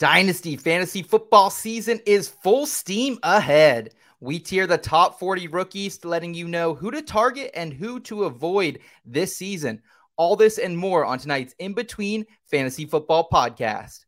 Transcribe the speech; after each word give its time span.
Dynasty 0.00 0.56
fantasy 0.56 1.02
football 1.02 1.50
season 1.50 2.00
is 2.04 2.28
full 2.28 2.66
steam 2.66 3.16
ahead. 3.22 3.94
We 4.18 4.40
tier 4.40 4.66
the 4.66 4.76
top 4.76 5.20
40 5.20 5.46
rookies, 5.46 6.04
letting 6.04 6.34
you 6.34 6.48
know 6.48 6.74
who 6.74 6.90
to 6.90 7.00
target 7.00 7.52
and 7.54 7.72
who 7.72 8.00
to 8.00 8.24
avoid 8.24 8.80
this 9.04 9.36
season. 9.36 9.80
All 10.16 10.34
this 10.34 10.58
and 10.58 10.76
more 10.76 11.04
on 11.04 11.20
tonight's 11.20 11.54
In 11.60 11.74
Between 11.74 12.26
Fantasy 12.50 12.86
Football 12.86 13.28
Podcast. 13.32 14.04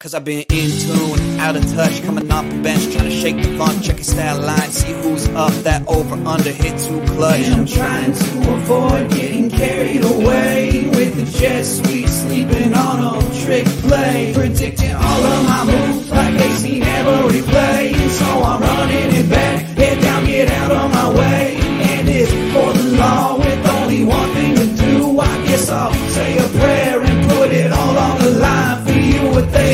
Cause 0.00 0.14
I've 0.14 0.24
been 0.24 0.46
in 0.48 0.70
tune, 0.80 1.40
out 1.40 1.56
of 1.56 1.74
touch, 1.74 2.02
coming 2.04 2.32
off 2.32 2.48
the 2.48 2.56
bench, 2.62 2.90
trying 2.90 3.10
to 3.10 3.10
shake 3.10 3.36
the 3.36 3.54
funk, 3.58 3.82
check 3.82 3.96
your 3.96 4.04
stat 4.04 4.40
line, 4.40 4.70
see 4.70 4.92
who's 4.92 5.28
up, 5.28 5.52
that 5.64 5.86
over 5.86 6.14
under 6.26 6.48
hit 6.48 6.80
too 6.80 7.02
clutch. 7.12 7.40
And 7.40 7.54
I'm 7.56 7.66
trying 7.66 8.14
to 8.14 8.54
avoid 8.54 9.10
getting 9.10 9.50
carried 9.50 10.02
away 10.02 10.88
with 10.88 11.16
the 11.16 11.38
jet 11.38 11.64
sweep, 11.64 12.08
sleeping 12.08 12.72
on 12.72 13.14
a 13.14 13.44
trick 13.44 13.66
play, 13.84 14.32
predicting 14.34 14.94
all 14.94 15.22
of 15.22 15.44
my 15.44 15.64
moves 15.66 16.10
like 16.10 16.34
they 16.34 16.50
seen 16.52 16.82
every 16.82 17.42
play. 17.42 17.92
So 18.08 18.24
I'm 18.24 18.62
running 18.62 19.14
it 19.16 19.28
back, 19.28 19.66
head 19.76 20.00
down, 20.00 20.24
get 20.24 20.50
out 20.50 20.70
of 20.70 20.90
my 20.94 21.10
way. 21.12 21.56
And 21.60 22.08
it's 22.08 22.32
for 22.54 22.72
the 22.72 22.96
law 22.96 23.36
with 23.36 23.66
only 23.66 24.04
one 24.04 24.30
thing 24.32 24.54
to 24.54 24.66
do. 24.82 25.20
I 25.20 25.46
guess 25.46 25.68
I'll 25.68 25.92
say 25.92 26.38
a 26.38 26.48
prayer 26.58 27.02
and 27.02 27.30
put 27.32 27.52
it 27.52 27.70
all 27.70 27.98
on 27.98 28.18
the 28.22 28.30
line 28.30 28.86
for 28.86 28.92
you. 28.92 29.40
They 29.40 29.69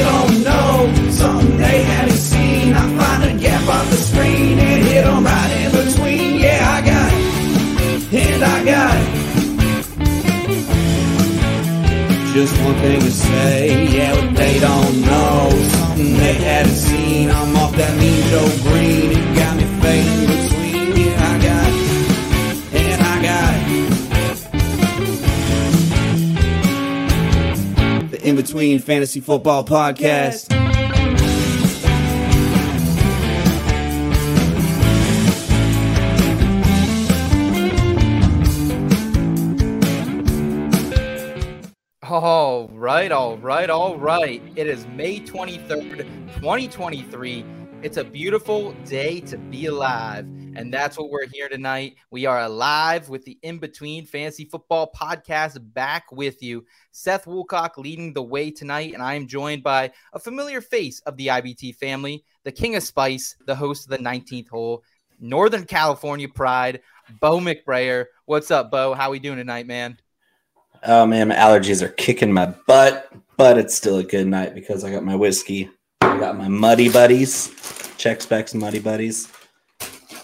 Just 12.36 12.52
one 12.60 12.74
thing 12.74 13.00
to 13.00 13.10
say, 13.10 13.86
yeah, 13.96 14.12
what 14.12 14.36
they 14.36 14.58
don't 14.58 15.00
know, 15.00 15.48
something 15.70 16.12
they 16.18 16.34
haven't 16.34 16.74
seen. 16.74 17.30
I'm 17.30 17.56
off 17.56 17.74
that 17.76 17.96
mean 17.98 18.22
Joe 18.28 18.46
Greene, 18.62 19.12
it 19.12 19.34
got 19.34 19.56
me 19.56 19.64
fading 19.80 20.26
between. 20.26 20.96
Yeah, 20.98 21.16
I 21.16 21.38
got 21.42 21.72
it, 22.74 22.82
and 22.82 23.00
I 23.02 23.22
got 23.22 23.54
it. 28.02 28.10
The 28.10 28.18
In 28.28 28.36
Between 28.36 28.80
Fantasy 28.80 29.20
Football 29.20 29.64
Podcast. 29.64 30.52
All 42.08 42.68
right, 42.68 43.10
all 43.10 43.36
right, 43.38 43.68
all 43.68 43.96
right. 43.96 44.40
It 44.54 44.68
is 44.68 44.86
May 44.86 45.18
23rd, 45.18 46.06
2023. 46.36 47.44
It's 47.82 47.96
a 47.96 48.04
beautiful 48.04 48.70
day 48.84 49.18
to 49.22 49.36
be 49.36 49.66
alive. 49.66 50.24
And 50.54 50.72
that's 50.72 50.96
what 50.96 51.10
we're 51.10 51.26
here 51.26 51.48
tonight. 51.48 51.96
We 52.12 52.24
are 52.24 52.42
alive 52.42 53.08
with 53.08 53.24
the 53.24 53.36
In 53.42 53.58
Between 53.58 54.06
Fantasy 54.06 54.44
Football 54.44 54.92
Podcast 54.94 55.58
back 55.74 56.04
with 56.12 56.44
you. 56.44 56.64
Seth 56.92 57.24
Woolcock 57.24 57.76
leading 57.76 58.12
the 58.12 58.22
way 58.22 58.52
tonight. 58.52 58.94
And 58.94 59.02
I 59.02 59.14
am 59.14 59.26
joined 59.26 59.64
by 59.64 59.90
a 60.12 60.20
familiar 60.20 60.60
face 60.60 61.00
of 61.06 61.16
the 61.16 61.26
IBT 61.26 61.74
family, 61.74 62.24
the 62.44 62.52
King 62.52 62.76
of 62.76 62.84
Spice, 62.84 63.34
the 63.46 63.56
host 63.56 63.86
of 63.86 63.98
the 63.98 64.04
19th 64.04 64.48
hole, 64.48 64.84
Northern 65.18 65.64
California 65.64 66.28
Pride, 66.28 66.82
Bo 67.20 67.40
McBrayer. 67.40 68.04
What's 68.26 68.52
up, 68.52 68.70
Bo? 68.70 68.94
How 68.94 69.10
we 69.10 69.18
doing 69.18 69.38
tonight, 69.38 69.66
man? 69.66 69.98
Oh 70.82 71.06
man, 71.06 71.28
my 71.28 71.34
allergies 71.34 71.82
are 71.82 71.88
kicking 71.88 72.32
my 72.32 72.46
butt, 72.66 73.12
but 73.36 73.58
it's 73.58 73.74
still 73.74 73.98
a 73.98 74.04
good 74.04 74.26
night 74.26 74.54
because 74.54 74.84
I 74.84 74.90
got 74.90 75.04
my 75.04 75.14
whiskey. 75.14 75.70
I 76.00 76.18
got 76.18 76.36
my 76.36 76.48
muddy 76.48 76.88
buddies, 76.88 77.52
check 77.96 78.20
specs 78.20 78.54
muddy 78.54 78.78
buddies. 78.78 79.32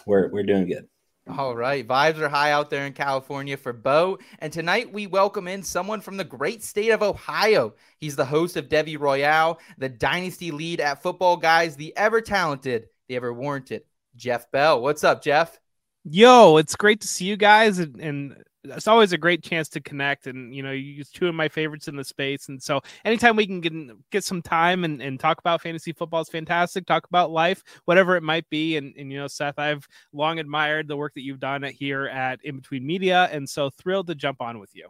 We're 0.07 0.29
we're 0.29 0.43
doing 0.43 0.67
good. 0.67 0.89
All 1.29 1.55
right. 1.55 1.87
Vibes 1.87 2.19
are 2.19 2.29
high 2.29 2.51
out 2.51 2.69
there 2.69 2.85
in 2.85 2.93
California 2.95 3.57
for 3.57 3.73
Bo. 3.73 4.19
And 4.41 4.53
tonight 4.53 4.93
we 4.93 5.07
welcome 5.07 5.47
in 5.47 5.63
someone 5.63 6.01
from 6.01 6.17
the 6.17 6.25
great 6.25 6.65
state 6.65 6.91
of 6.91 7.01
Ohio. 7.01 7.75
He's 7.99 8.17
the 8.17 8.25
host 8.25 8.57
of 8.57 8.69
Debbie 8.69 8.97
Royale, 8.97 9.61
the 9.79 9.89
dynasty 9.89 10.51
lead 10.51 10.81
at 10.81 11.01
Footballguys, 11.01 11.77
the 11.77 11.97
ever 11.97 12.21
talented, 12.21 12.89
the 13.09 13.15
ever 13.15 13.33
warranted 13.33 13.85
Jeff 14.17 14.51
Bell. 14.51 14.83
What's 14.83 15.05
up, 15.05 15.23
Jeff? 15.23 15.61
Yo, 16.05 16.57
it's 16.57 16.75
great 16.75 17.01
to 17.03 17.09
see 17.09 17.27
you 17.27 17.37
guys, 17.37 17.79
and, 17.79 18.01
and 18.01 18.45
it's 18.65 18.87
always 18.87 19.13
a 19.13 19.19
great 19.19 19.43
chance 19.43 19.69
to 19.71 19.81
connect. 19.81 20.27
And 20.27 20.55
you 20.55 20.63
know, 20.63 20.71
you're 20.71 21.05
two 21.05 21.29
of 21.29 21.35
my 21.35 21.49
favorites 21.49 21.89
in 21.89 21.97
the 21.97 22.05
space, 22.05 22.49
and 22.49 22.63
so 22.63 22.81
anytime 23.05 23.37
we 23.37 23.47
can 23.47 23.61
get 23.61 23.73
get 24.11 24.25
some 24.25 24.43
time 24.43 24.85
and, 24.85 25.01
and 25.03 25.19
talk 25.19 25.39
about 25.39 25.63
fantasy 25.63 25.93
football 25.93 26.21
is 26.21 26.29
fantastic. 26.29 26.87
Talk 26.87 27.07
about 27.07 27.31
life, 27.31 27.63
whatever 27.85 28.17
it 28.17 28.23
might 28.23 28.49
be. 28.51 28.77
And 28.77 28.95
and 28.97 29.11
you 29.13 29.19
know, 29.19 29.29
Seth, 29.29 29.59
I've 29.59 29.87
long 30.13 30.39
admired 30.39 30.89
the 30.89 30.97
work 30.97 31.15
that 31.15 31.23
you've 31.23 31.41
done 31.41 31.63
here 31.63 32.07
at 32.07 32.41
In 32.45 32.57
Between 32.57 32.87
Media, 32.87 33.29
and 33.33 33.49
so 33.49 33.71
thrilled 33.71 34.07
to 34.09 34.15
jump 34.15 34.41
on 34.41 34.59
with 34.59 34.75
you. 34.75 34.89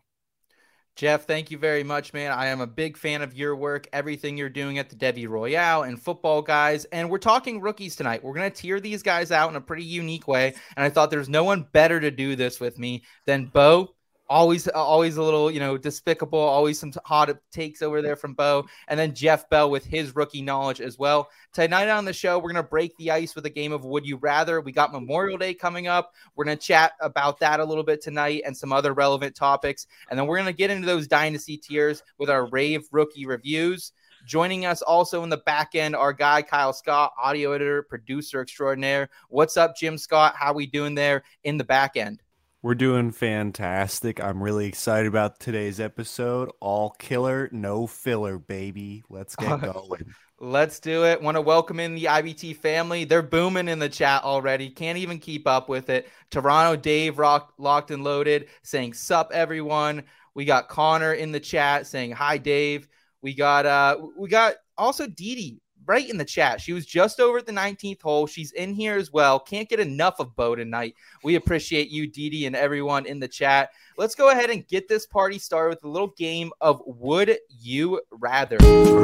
Jeff, 0.94 1.26
thank 1.26 1.50
you 1.50 1.56
very 1.56 1.82
much, 1.82 2.12
man. 2.12 2.32
I 2.32 2.47
am 2.47 2.60
a 2.60 2.66
big 2.66 2.98
fan 2.98 3.22
of 3.22 3.34
your 3.34 3.56
work, 3.56 3.88
everything 3.94 4.36
you're 4.36 4.50
doing 4.50 4.78
at 4.78 4.91
the 4.91 4.97
Debbie 4.97 5.26
Royale 5.26 5.84
and 5.84 5.98
Footballguys. 5.98 6.84
And 6.92 7.08
we're 7.08 7.19
talking 7.19 7.62
rookies 7.62 7.97
tonight. 7.97 8.22
We're 8.22 8.34
going 8.34 8.50
to 8.50 8.62
tear 8.62 8.78
these 8.78 9.02
guys 9.02 9.32
out 9.32 9.48
in 9.48 9.56
a 9.56 9.60
pretty 9.60 9.84
unique 9.84 10.28
way. 10.28 10.54
And 10.76 10.84
I 10.84 10.91
thought 10.91 11.10
there's 11.10 11.31
no 11.31 11.44
one 11.44 11.66
better 11.72 11.98
to 11.98 12.10
do 12.10 12.36
this 12.36 12.60
with 12.60 12.78
me 12.78 13.04
than 13.25 13.47
Bo. 13.47 13.94
Always, 14.32 14.66
uh, 14.66 14.70
always 14.72 15.19
a 15.19 15.22
little, 15.22 15.50
you 15.50 15.60
know, 15.60 15.76
despicable. 15.76 16.38
Always 16.38 16.78
some 16.78 16.91
hot 17.04 17.31
takes 17.50 17.82
over 17.82 18.00
there 18.00 18.16
from 18.16 18.32
Bo, 18.32 18.65
and 18.88 18.98
then 18.98 19.15
Jeff 19.15 19.47
Bell 19.50 19.70
with 19.70 19.84
his 19.84 20.16
rookie 20.16 20.41
knowledge 20.41 20.81
as 20.81 20.98
well. 20.98 21.28
Tonight 21.53 21.91
on 21.91 22.06
the 22.06 22.15
show, 22.15 22.38
we're 22.38 22.50
gonna 22.50 22.62
break 22.62 22.97
the 22.97 23.10
ice 23.10 23.34
with 23.34 23.44
a 23.44 23.50
game 23.50 23.72
of 23.72 23.84
Would 23.84 24.06
You 24.06 24.16
Rather. 24.16 24.62
We 24.62 24.72
got 24.72 24.91
Memorial 24.91 25.37
Day 25.37 25.53
coming 25.53 25.87
up. 25.87 26.15
We're 26.34 26.47
gonna 26.47 26.56
chat 26.56 26.93
about 27.03 27.41
that 27.41 27.60
a 27.60 27.65
little 27.65 27.84
bit 27.84 28.00
tonight 28.00 28.41
and 28.47 28.56
some 28.56 28.72
other 28.72 28.94
relevant 28.94 29.37
topics, 29.37 29.87
and 30.09 30.19
then 30.19 30.26
we're 30.26 30.38
gonna 30.38 30.54
get 30.54 30.70
into 30.70 30.87
those 30.87 31.06
dynasty 31.06 31.59
tiers 31.59 32.03
with 32.16 32.31
our 32.31 32.47
rave 32.47 32.87
rookie 32.91 33.26
reviews. 33.26 33.93
Joining 34.25 34.64
us 34.64 34.81
also 34.81 35.25
in 35.25 35.28
the 35.28 35.43
back 35.44 35.75
end, 35.75 35.94
our 35.94 36.14
guy 36.14 36.41
Kyle 36.41 36.72
Scott, 36.72 37.12
audio 37.22 37.53
editor, 37.53 37.82
producer 37.82 38.41
extraordinaire. 38.41 39.10
What's 39.28 39.59
up, 39.59 39.76
Jim 39.76 39.99
Scott? 39.99 40.37
How 40.38 40.54
we 40.54 40.66
doing 40.66 40.94
there 40.94 41.22
in 41.44 41.59
the 41.59 41.64
back 41.64 41.99
end? 41.99 42.22
We're 42.65 42.77
doing 42.77 43.11
fantastic. 43.11 44.23
I'm 44.23 44.41
really 44.41 44.67
excited 44.67 45.09
about 45.09 45.41
today's 45.41 45.81
episode. 45.81 46.49
All 46.61 46.91
killer, 46.91 47.49
no 47.50 47.89
filler, 47.89 48.39
baby. 48.39 49.03
Let's 49.11 49.34
get 49.34 49.61
going. 49.73 50.15
Let's 50.39 50.78
do 50.78 51.05
it. 51.05 51.21
Want 51.21 51.37
to 51.37 51.41
welcome 51.41 51.81
in 51.81 51.97
the 51.97 52.05
IBT 52.05 52.55
family. 52.59 53.03
They're 53.03 53.21
booming 53.21 53.67
in 53.67 53.81
the 53.81 53.89
chat 53.89 54.23
already. 54.23 54.71
Can't 54.71 54.97
even 54.99 55.19
keep 55.19 55.49
up 55.49 55.69
with 55.69 55.91
it. 55.91 56.09
Toronto 56.31 56.81
Dave 56.81 57.19
rock, 57.19 57.53
locked 57.59 57.91
and 57.91 58.05
loaded 58.05 58.47
saying 58.62 58.93
sup 58.93 59.33
everyone. 59.34 60.05
We 60.37 60.44
got 60.44 60.69
Connor 60.69 61.15
in 61.15 61.33
the 61.33 61.41
chat 61.41 61.89
saying 61.89 62.12
hi 62.12 62.39
Dave. 62.39 62.87
We 63.23 63.34
got 63.34 63.67
uh 63.67 63.97
we 64.17 64.29
got 64.29 64.55
also 64.79 65.09
Dee 65.09 65.61
right 65.87 66.09
in 66.09 66.16
the 66.16 66.25
chat. 66.25 66.60
She 66.60 66.72
was 66.72 66.87
just 66.87 67.20
over 67.20 67.38
at 67.38 67.47
the 67.47 67.53
19th 67.53 68.03
hole. 68.03 68.26
She's 68.26 68.53
in 68.53 68.75
here 68.75 68.97
as 68.97 69.12
well. 69.12 69.38
Can't 69.38 69.69
get 69.69 69.81
enough 69.81 70.20
of 70.20 70.34
Bo 70.37 70.54
tonight. 70.54 70.94
We 71.22 71.34
appreciate 71.34 71.91
you, 71.91 72.06
Dee 72.06 72.31
Dee, 72.31 72.47
and 72.47 72.56
everyone 72.56 73.06
in 73.06 73.20
the 73.20 73.28
chat. 73.28 73.70
Let's 73.97 74.15
go 74.15 74.31
ahead 74.31 74.50
and 74.50 74.66
get 74.66 74.88
this 74.88 75.06
party 75.06 75.38
started 75.38 75.70
with 75.70 75.84
a 75.84 75.88
little 75.88 76.15
game 76.16 76.53
of 76.60 76.82
Would 76.87 77.38
You 77.60 78.00
Rather. 78.10 78.56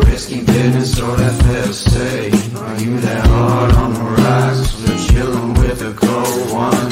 Risky 0.07 0.45
business 0.45 0.99
or. 1.01 1.09
Are 1.11 2.81
you 2.81 2.99
that 3.01 3.27
hard 3.27 3.73
on 3.75 3.95
the 3.95 4.01
rocks? 4.01 4.83
We're 4.83 4.99
chilling 5.09 5.55
with 5.55 5.83
a 5.83 5.93
cold 5.95 6.53
one. 6.53 6.89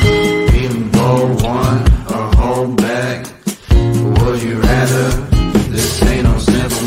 Bold 0.92 1.42
one 1.42 1.82
or 2.12 2.34
hold 2.36 2.76
back. 2.78 3.26
Would 3.70 4.42
you 4.42 4.60
rather? 4.60 5.10
This 5.70 6.03
ain't 6.03 6.24
no 6.24 6.38
simple 6.38 6.85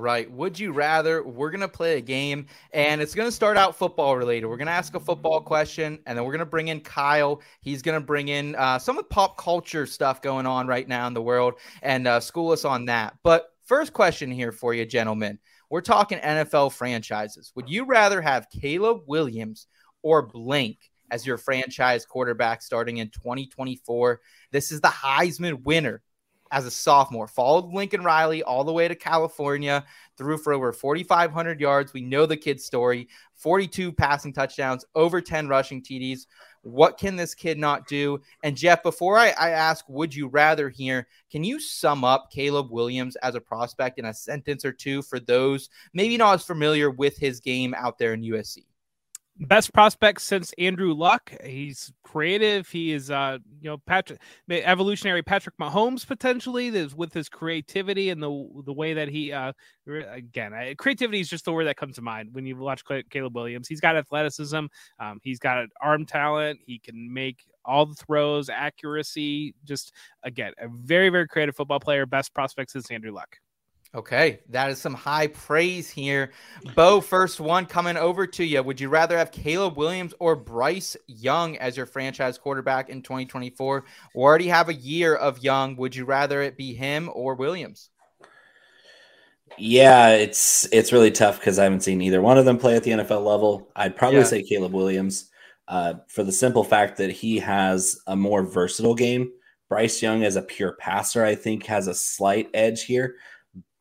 right. 0.00 0.30
Would 0.30 0.58
you 0.58 0.72
rather? 0.72 1.22
We're 1.22 1.50
going 1.50 1.60
to 1.60 1.68
play 1.68 1.98
a 1.98 2.00
game 2.00 2.46
and 2.72 3.00
it's 3.00 3.14
going 3.14 3.28
to 3.28 3.32
start 3.32 3.56
out 3.56 3.76
football 3.76 4.16
related. 4.16 4.46
We're 4.46 4.56
going 4.56 4.66
to 4.66 4.72
ask 4.72 4.94
a 4.94 5.00
football 5.00 5.40
question 5.40 5.98
and 6.06 6.16
then 6.16 6.24
we're 6.24 6.32
going 6.32 6.40
to 6.40 6.46
bring 6.46 6.68
in 6.68 6.80
Kyle. 6.80 7.40
He's 7.60 7.82
going 7.82 8.00
to 8.00 8.04
bring 8.04 8.28
in 8.28 8.56
uh, 8.56 8.78
some 8.78 8.98
of 8.98 9.04
the 9.04 9.08
pop 9.08 9.36
culture 9.36 9.86
stuff 9.86 10.22
going 10.22 10.46
on 10.46 10.66
right 10.66 10.88
now 10.88 11.06
in 11.06 11.14
the 11.14 11.22
world 11.22 11.54
and 11.82 12.08
uh, 12.08 12.20
school 12.20 12.52
us 12.52 12.64
on 12.64 12.86
that. 12.86 13.16
But 13.22 13.52
first 13.64 13.92
question 13.92 14.30
here 14.30 14.52
for 14.52 14.74
you, 14.74 14.84
gentlemen. 14.86 15.38
We're 15.68 15.82
talking 15.82 16.18
NFL 16.18 16.72
franchises. 16.72 17.52
Would 17.54 17.68
you 17.68 17.84
rather 17.84 18.20
have 18.20 18.48
Caleb 18.50 19.02
Williams 19.06 19.68
or 20.02 20.22
Blank 20.22 20.78
as 21.12 21.24
your 21.24 21.38
franchise 21.38 22.04
quarterback 22.04 22.62
starting 22.62 22.96
in 22.96 23.10
2024? 23.10 24.20
This 24.50 24.72
is 24.72 24.80
the 24.80 24.88
Heisman 24.88 25.62
winner 25.62 26.02
as 26.52 26.66
a 26.66 26.70
sophomore, 26.70 27.26
followed 27.26 27.72
Lincoln 27.72 28.02
Riley 28.02 28.42
all 28.42 28.64
the 28.64 28.72
way 28.72 28.88
to 28.88 28.94
California 28.94 29.84
threw 30.16 30.36
for 30.36 30.52
over 30.52 30.72
4,500 30.72 31.60
yards. 31.60 31.92
We 31.92 32.00
know 32.02 32.26
the 32.26 32.36
kid's 32.36 32.64
story 32.64 33.08
42 33.36 33.92
passing 33.92 34.32
touchdowns, 34.32 34.84
over 34.94 35.20
10 35.20 35.48
rushing 35.48 35.82
TDs. 35.82 36.26
What 36.62 36.98
can 36.98 37.16
this 37.16 37.34
kid 37.34 37.58
not 37.58 37.88
do? 37.88 38.20
And 38.42 38.56
Jeff, 38.56 38.82
before 38.82 39.16
I, 39.16 39.28
I 39.30 39.50
ask, 39.50 39.84
would 39.88 40.14
you 40.14 40.28
rather 40.28 40.68
here, 40.68 41.06
can 41.30 41.42
you 41.42 41.58
sum 41.58 42.04
up 42.04 42.30
Caleb 42.30 42.70
Williams 42.70 43.16
as 43.16 43.34
a 43.34 43.40
prospect 43.40 43.98
in 43.98 44.04
a 44.04 44.14
sentence 44.14 44.64
or 44.64 44.72
two 44.72 45.00
for 45.00 45.18
those 45.18 45.70
maybe 45.94 46.18
not 46.18 46.34
as 46.34 46.44
familiar 46.44 46.90
with 46.90 47.16
his 47.16 47.40
game 47.40 47.74
out 47.74 47.98
there 47.98 48.12
in 48.12 48.22
USC? 48.22 48.64
Best 49.40 49.72
prospect 49.72 50.20
since 50.20 50.52
Andrew 50.58 50.92
Luck. 50.92 51.32
He's 51.44 51.92
creative. 52.04 52.68
He 52.68 52.92
is, 52.92 53.10
uh, 53.10 53.38
you 53.60 53.70
know, 53.70 53.78
Patrick, 53.78 54.20
evolutionary 54.50 55.22
Patrick 55.22 55.56
Mahomes 55.58 56.06
potentially 56.06 56.68
is 56.68 56.94
with 56.94 57.12
his 57.12 57.28
creativity 57.28 58.10
and 58.10 58.22
the 58.22 58.48
the 58.64 58.72
way 58.72 58.94
that 58.94 59.08
he, 59.08 59.32
uh, 59.32 59.52
again, 59.86 60.52
creativity 60.76 61.20
is 61.20 61.28
just 61.28 61.44
the 61.44 61.52
word 61.52 61.64
that 61.64 61.76
comes 61.76 61.96
to 61.96 62.02
mind 62.02 62.30
when 62.32 62.44
you 62.46 62.56
watch 62.56 62.82
Caleb 63.10 63.34
Williams. 63.34 63.68
He's 63.68 63.80
got 63.80 63.96
athleticism. 63.96 64.66
Um, 64.98 65.20
he's 65.22 65.38
got 65.38 65.66
arm 65.80 66.06
talent. 66.06 66.60
He 66.66 66.78
can 66.78 67.12
make 67.12 67.44
all 67.64 67.86
the 67.86 67.94
throws, 67.94 68.48
accuracy. 68.48 69.54
Just 69.64 69.92
again, 70.22 70.52
a 70.58 70.68
very 70.68 71.08
very 71.08 71.26
creative 71.26 71.56
football 71.56 71.80
player. 71.80 72.06
Best 72.06 72.34
prospect 72.34 72.70
since 72.70 72.90
Andrew 72.90 73.12
Luck. 73.12 73.36
Okay, 73.92 74.38
that 74.50 74.70
is 74.70 74.80
some 74.80 74.94
high 74.94 75.26
praise 75.26 75.90
here. 75.90 76.30
Bo, 76.76 77.00
first 77.00 77.40
one 77.40 77.66
coming 77.66 77.96
over 77.96 78.24
to 78.24 78.44
you. 78.44 78.62
Would 78.62 78.80
you 78.80 78.88
rather 78.88 79.18
have 79.18 79.32
Caleb 79.32 79.76
Williams 79.76 80.14
or 80.20 80.36
Bryce 80.36 80.96
Young 81.08 81.56
as 81.56 81.76
your 81.76 81.86
franchise 81.86 82.38
quarterback 82.38 82.88
in 82.88 83.02
2024? 83.02 83.84
We 84.14 84.22
already 84.22 84.46
have 84.46 84.68
a 84.68 84.74
year 84.74 85.16
of 85.16 85.42
Young. 85.42 85.74
Would 85.76 85.96
you 85.96 86.04
rather 86.04 86.40
it 86.40 86.56
be 86.56 86.72
him 86.72 87.10
or 87.12 87.34
Williams? 87.34 87.90
Yeah, 89.58 90.10
it's 90.10 90.68
it's 90.70 90.92
really 90.92 91.10
tough 91.10 91.40
because 91.40 91.58
I 91.58 91.64
haven't 91.64 91.82
seen 91.82 92.00
either 92.00 92.22
one 92.22 92.38
of 92.38 92.44
them 92.44 92.58
play 92.58 92.76
at 92.76 92.84
the 92.84 92.92
NFL 92.92 93.24
level. 93.24 93.72
I'd 93.74 93.96
probably 93.96 94.20
yeah. 94.20 94.24
say 94.24 94.42
Caleb 94.44 94.72
Williams 94.72 95.30
uh, 95.66 95.94
for 96.06 96.22
the 96.22 96.30
simple 96.30 96.62
fact 96.62 96.96
that 96.98 97.10
he 97.10 97.40
has 97.40 98.00
a 98.06 98.14
more 98.14 98.44
versatile 98.44 98.94
game. 98.94 99.32
Bryce 99.68 100.00
Young, 100.00 100.24
as 100.24 100.36
a 100.36 100.42
pure 100.42 100.72
passer, 100.72 101.24
I 101.24 101.34
think 101.34 101.66
has 101.66 101.88
a 101.88 101.94
slight 101.94 102.50
edge 102.54 102.84
here. 102.84 103.16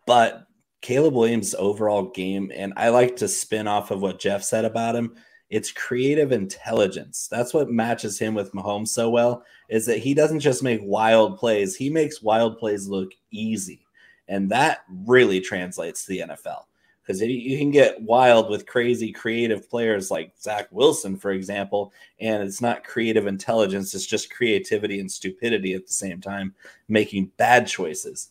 But 0.10 0.48
Caleb 0.82 1.14
Williams' 1.14 1.54
overall 1.54 2.10
game, 2.10 2.52
and 2.56 2.74
I 2.76 2.90
like 2.90 3.18
to 3.18 3.28
spin 3.28 3.68
off 3.68 3.92
of 3.92 4.02
what 4.02 4.20
Jeff 4.20 4.42
said 4.42 4.66
about 4.66 4.96
him. 4.96 5.14
It's 5.52 5.72
creative 5.72 6.32
intelligence. 6.32 7.28
That's 7.30 7.54
what 7.54 7.70
matches 7.70 8.18
him 8.18 8.34
with 8.34 8.52
Mahomes 8.54 8.88
so 8.88 9.12
well. 9.12 9.44
Is 9.70 9.86
that 9.86 10.00
he 10.00 10.16
doesn't 10.16 10.40
just 10.40 10.64
make 10.64 10.80
wild 10.82 11.38
plays; 11.38 11.76
he 11.76 11.92
makes 11.92 12.24
wild 12.24 12.58
plays 12.58 12.88
look 12.88 13.12
easy, 13.30 13.86
and 14.28 14.50
that 14.50 14.80
really 15.06 15.42
translates 15.42 16.06
to 16.06 16.10
the 16.10 16.20
NFL. 16.22 16.64
Because 17.04 17.22
you 17.22 17.60
can 17.60 17.70
get 17.70 18.02
wild 18.02 18.50
with 18.50 18.66
crazy 18.66 19.12
creative 19.12 19.70
players 19.70 20.10
like 20.10 20.34
Zach 20.42 20.70
Wilson, 20.72 21.18
for 21.18 21.30
example, 21.30 21.94
and 22.20 22.42
it's 22.42 22.62
not 22.62 22.84
creative 22.84 23.28
intelligence; 23.28 23.94
it's 23.94 24.08
just 24.08 24.34
creativity 24.34 25.00
and 25.02 25.12
stupidity 25.12 25.76
at 25.76 25.86
the 25.86 25.94
same 25.94 26.20
time, 26.20 26.56
making 26.88 27.32
bad 27.38 27.68
choices. 27.68 28.30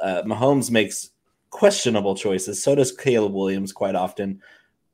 Uh, 0.00 0.22
Mahomes 0.26 0.70
makes 0.70 1.12
questionable 1.54 2.16
choices. 2.16 2.60
So 2.60 2.74
does 2.74 2.90
Caleb 2.90 3.32
Williams 3.32 3.72
quite 3.72 3.94
often. 3.94 4.42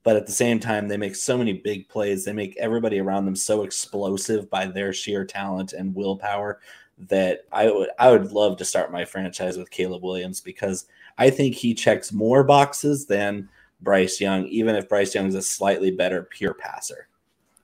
But 0.02 0.16
at 0.16 0.26
the 0.26 0.32
same 0.32 0.60
time, 0.60 0.88
they 0.88 0.98
make 0.98 1.16
so 1.16 1.38
many 1.38 1.54
big 1.54 1.88
plays. 1.88 2.22
They 2.22 2.34
make 2.34 2.54
everybody 2.58 3.00
around 3.00 3.24
them 3.24 3.34
so 3.34 3.62
explosive 3.62 4.50
by 4.50 4.66
their 4.66 4.92
sheer 4.92 5.24
talent 5.24 5.72
and 5.72 5.94
willpower 5.94 6.60
that 7.08 7.46
I 7.50 7.70
would 7.70 7.88
I 7.98 8.10
would 8.10 8.32
love 8.32 8.58
to 8.58 8.66
start 8.66 8.92
my 8.92 9.06
franchise 9.06 9.56
with 9.56 9.70
Caleb 9.70 10.02
Williams 10.02 10.42
because 10.42 10.84
I 11.16 11.30
think 11.30 11.54
he 11.54 11.72
checks 11.72 12.12
more 12.12 12.44
boxes 12.44 13.06
than 13.06 13.48
Bryce 13.80 14.20
Young, 14.20 14.44
even 14.46 14.76
if 14.76 14.86
Bryce 14.86 15.14
Young 15.14 15.28
is 15.28 15.34
a 15.34 15.42
slightly 15.42 15.90
better 15.90 16.24
pure 16.24 16.52
passer. 16.52 17.08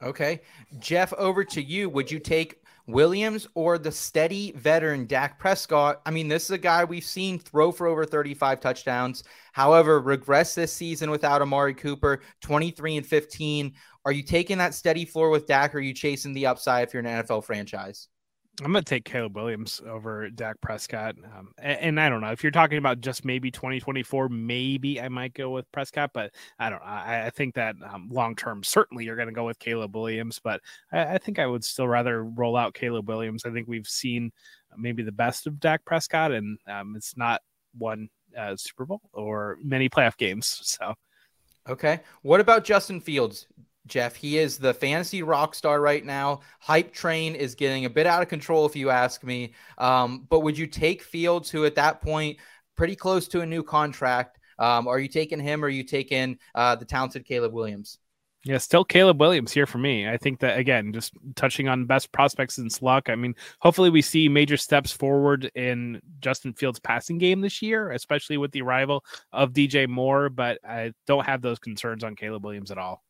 Okay. 0.03 0.41
Jeff, 0.79 1.13
over 1.15 1.45
to 1.45 1.63
you. 1.63 1.91
Would 1.91 2.11
you 2.11 2.19
take 2.19 2.63
Williams 2.87 3.47
or 3.55 3.79
the 3.79 3.91
steady 3.91 4.53
veteran 4.53 5.07
Dak 5.07 5.39
Prescott. 5.39 6.01
I 6.07 6.11
mean, 6.11 6.29
this 6.29 6.45
is 6.45 6.51
a 6.51 6.59
guy 6.59 6.85
we've 6.85 7.05
seen 7.05 7.39
throw 7.39 7.73
for 7.73 7.87
over 7.87 8.05
35 8.05 8.61
touchdowns. 8.61 9.25
However, 9.53 10.01
regress 10.01 10.55
this 10.55 10.73
season 10.73 11.11
without 11.11 11.43
Amari 11.43 11.75
Cooper, 11.75 12.21
23 12.43 12.99
and 12.99 13.07
15. 13.07 13.73
Are 14.05 14.13
you 14.13 14.23
taking 14.23 14.59
that 14.59 14.75
steady 14.75 15.05
floor 15.05 15.31
with 15.31 15.47
Dak 15.47 15.75
or 15.75 15.79
are 15.79 15.81
you 15.81 15.93
chasing 15.93 16.33
the 16.33 16.47
upside 16.47 16.87
if 16.87 16.95
you're 16.95 17.05
an 17.05 17.25
NFL 17.25 17.45
franchise? 17.45 18.09
I'm 18.63 18.73
going 18.73 18.83
to 18.83 18.89
take 18.89 19.05
Caleb 19.05 19.37
Williams 19.37 19.83
over 19.87 20.31
Dak 20.31 20.61
Prescott. 20.63 21.17
Um, 21.37 21.53
and, 21.59 21.79
and, 21.81 22.01
I 22.01 22.09
don't 22.09 22.23
know 22.23 22.31
if 22.31 22.43
you're 22.43 22.51
talking 22.51 22.79
about 22.79 23.03
just 23.03 23.23
maybe 23.23 23.51
2024, 23.51 24.31
maybe 24.31 24.99
I 24.99 25.09
might 25.09 25.35
go 25.35 25.51
with 25.51 25.71
Prescott, 25.73 26.13
but 26.15 26.33
I 26.59 26.71
don't 26.71 26.79
know. 26.79 26.87
I, 26.87 27.27
I 27.27 27.31
think 27.31 27.55
that 27.57 27.77
um, 27.87 28.09
long 28.11 28.35
term, 28.35 28.63
certainly 28.63 29.05
you're 29.05 29.17
going 29.17 29.29
to 29.29 29.35
go 29.35 29.45
with 29.45 29.59
Caleb 29.59 29.95
Williams, 29.95 30.41
but 30.43 30.63
I, 30.91 31.15
I, 31.15 31.19
think 31.19 31.39
I 31.39 31.47
would 31.47 31.65
still 31.65 31.87
rather 31.87 32.25
roll 32.25 32.57
out 32.57 32.73
Caleb 32.73 33.09
Williams. 33.09 33.45
I 33.45 33.51
think 33.51 33.69
we've 33.69 33.87
seen 33.87 34.33
maybe 34.79 35.03
the 35.03 35.13
best 35.13 35.47
of 35.47 35.61
Dak 35.61 35.85
Prescott, 35.85 36.33
and 36.33 36.59
um, 36.67 36.95
it's 36.97 37.15
not 37.15 37.43
one 37.77 38.09
uh, 38.39 38.57
Super 38.57 38.87
Bowl 38.87 39.03
or 39.13 39.59
many 39.63 39.91
playoff 39.91 40.17
games. 40.17 40.61
So, 40.63 40.95
okay. 41.69 42.01
What 42.23 42.41
about 42.41 42.65
Justin 42.65 43.01
Fields? 43.01 43.47
Jeff. 43.87 44.15
He 44.15 44.39
is 44.39 44.59
the 44.59 44.75
fantasy 44.75 45.23
rock 45.23 45.55
star 45.55 45.81
right 45.81 46.05
now. 46.05 46.41
Hype 46.61 46.93
train 46.93 47.35
is 47.35 47.55
getting 47.55 47.85
a 47.85 47.91
bit 47.91 48.07
out 48.07 48.23
of 48.23 48.29
control, 48.29 48.67
if 48.67 48.77
you 48.77 48.91
ask 48.91 49.25
me. 49.25 49.55
Um, 49.79 50.27
but 50.29 50.41
would 50.41 50.59
you 50.59 50.67
take 50.67 51.03
Fields, 51.03 51.51
who 51.51 51.65
at 51.65 51.75
that 51.77 52.01
point 52.01 52.39
pretty 52.77 52.97
close 52.97 53.29
to 53.29 53.41
a 53.41 53.47
new 53.47 53.63
contract? 53.63 54.39
Um, 54.59 54.89
are 54.89 54.99
you 54.99 55.09
taking 55.09 55.41
him, 55.41 55.63
or 55.63 55.67
are 55.67 55.71
you 55.71 55.85
taking 55.85 56.39
uh, 56.55 56.77
the 56.77 56.85
talented 56.85 57.25
Caleb 57.25 57.53
Williams? 57.53 57.99
Yeah, 58.47 58.59
still 58.59 58.85
Caleb 58.85 59.21
Williams 59.21 59.51
here 59.51 59.67
for 59.67 59.79
me. 59.79 60.09
I 60.09 60.17
think 60.17 60.39
that 60.39 60.57
again, 60.57 60.93
just 60.93 61.13
touching 61.35 61.69
on 61.69 61.85
best 61.85 62.13
prospects 62.13 62.55
since 62.55 62.81
luck. 62.81 63.11
I 63.11 63.17
mean, 63.17 63.35
hopefully 63.61 63.91
we 63.91 64.03
see 64.03 64.29
major 64.29 64.57
steps 64.57 64.93
forward 64.93 65.51
in 65.57 66.01
Justin 66.21 66.53
Fields' 66.53 66.79
passing 66.79 67.19
game 67.19 67.41
this 67.41 67.61
year, 67.61 67.91
especially 67.91 68.37
with 68.37 68.53
the 68.53 68.63
arrival 68.63 69.05
of 69.33 69.53
DJ 69.53 69.89
Moore. 69.89 70.29
But 70.29 70.61
I 70.65 70.93
don't 71.09 71.27
have 71.27 71.43
those 71.43 71.59
concerns 71.59 72.05
on 72.05 72.15
Caleb 72.15 72.45
Williams 72.45 72.71
at 72.71 72.79
all. 72.79 73.03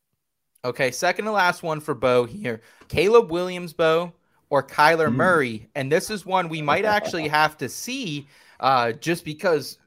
Okay, 0.67 0.91
second 0.91 1.23
to 1.23 1.31
last 1.31 1.63
one 1.63 1.79
for 1.79 1.93
Bo 1.93 2.25
here. 2.25 2.59
Caleb 2.89 3.31
Williams, 3.31 3.71
Bo, 3.71 4.11
or 4.49 4.61
Kyler 4.61 5.07
mm. 5.07 5.15
Murray. 5.15 5.69
And 5.75 5.89
this 5.89 6.09
is 6.09 6.25
one 6.25 6.49
we 6.49 6.61
might 6.61 6.83
actually 6.83 7.27
have 7.29 7.55
to 7.59 7.69
see 7.69 8.27
uh, 8.59 8.91
just 8.91 9.23
because 9.23 9.77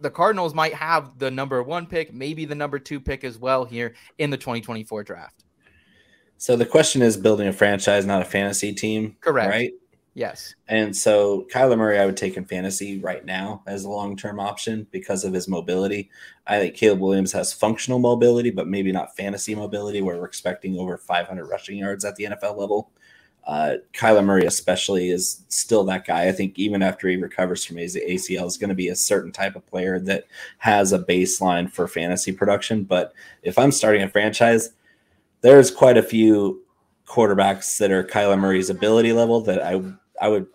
the 0.00 0.08
Cardinals 0.08 0.54
might 0.54 0.72
have 0.72 1.18
the 1.18 1.30
number 1.30 1.62
one 1.62 1.84
pick, 1.84 2.14
maybe 2.14 2.46
the 2.46 2.54
number 2.54 2.78
two 2.78 3.00
pick 3.00 3.22
as 3.22 3.36
well 3.36 3.66
here 3.66 3.92
in 4.16 4.30
the 4.30 4.38
2024 4.38 5.04
draft. 5.04 5.44
So 6.38 6.56
the 6.56 6.64
question 6.64 7.02
is 7.02 7.18
building 7.18 7.46
a 7.46 7.52
franchise, 7.52 8.06
not 8.06 8.22
a 8.22 8.24
fantasy 8.24 8.72
team. 8.72 9.16
Correct. 9.20 9.50
Right? 9.50 9.72
Yes. 10.14 10.54
And 10.68 10.96
so 10.96 11.44
Kyler 11.52 11.76
Murray, 11.76 11.98
I 11.98 12.06
would 12.06 12.16
take 12.16 12.36
in 12.36 12.44
fantasy 12.44 13.00
right 13.00 13.24
now 13.24 13.62
as 13.66 13.84
a 13.84 13.90
long 13.90 14.16
term 14.16 14.38
option 14.38 14.86
because 14.92 15.24
of 15.24 15.32
his 15.32 15.48
mobility. 15.48 16.08
I 16.46 16.60
think 16.60 16.76
Caleb 16.76 17.00
Williams 17.00 17.32
has 17.32 17.52
functional 17.52 17.98
mobility, 17.98 18.50
but 18.50 18.68
maybe 18.68 18.92
not 18.92 19.16
fantasy 19.16 19.56
mobility, 19.56 20.02
where 20.02 20.16
we're 20.16 20.26
expecting 20.26 20.78
over 20.78 20.96
500 20.96 21.46
rushing 21.46 21.78
yards 21.78 22.04
at 22.04 22.14
the 22.14 22.24
NFL 22.24 22.56
level. 22.56 22.90
Uh, 23.46 23.74
Kyler 23.92 24.24
Murray, 24.24 24.46
especially, 24.46 25.10
is 25.10 25.42
still 25.48 25.84
that 25.84 26.06
guy. 26.06 26.28
I 26.28 26.32
think 26.32 26.58
even 26.58 26.80
after 26.82 27.08
he 27.08 27.16
recovers 27.16 27.64
from 27.64 27.76
his 27.76 27.96
ACL, 27.96 28.46
is 28.46 28.56
going 28.56 28.68
to 28.68 28.74
be 28.74 28.88
a 28.88 28.96
certain 28.96 29.32
type 29.32 29.56
of 29.56 29.66
player 29.66 29.98
that 30.00 30.24
has 30.58 30.92
a 30.92 30.98
baseline 30.98 31.70
for 31.70 31.88
fantasy 31.88 32.32
production. 32.32 32.84
But 32.84 33.12
if 33.42 33.58
I'm 33.58 33.72
starting 33.72 34.02
a 34.02 34.08
franchise, 34.08 34.70
there's 35.40 35.70
quite 35.70 35.98
a 35.98 36.02
few 36.02 36.62
quarterbacks 37.06 37.78
that 37.78 37.90
are 37.90 38.04
Kyler 38.04 38.38
Murray's 38.38 38.70
ability 38.70 39.12
level 39.12 39.42
that 39.42 39.62
I 39.62 39.82
I 40.20 40.28
would 40.28 40.46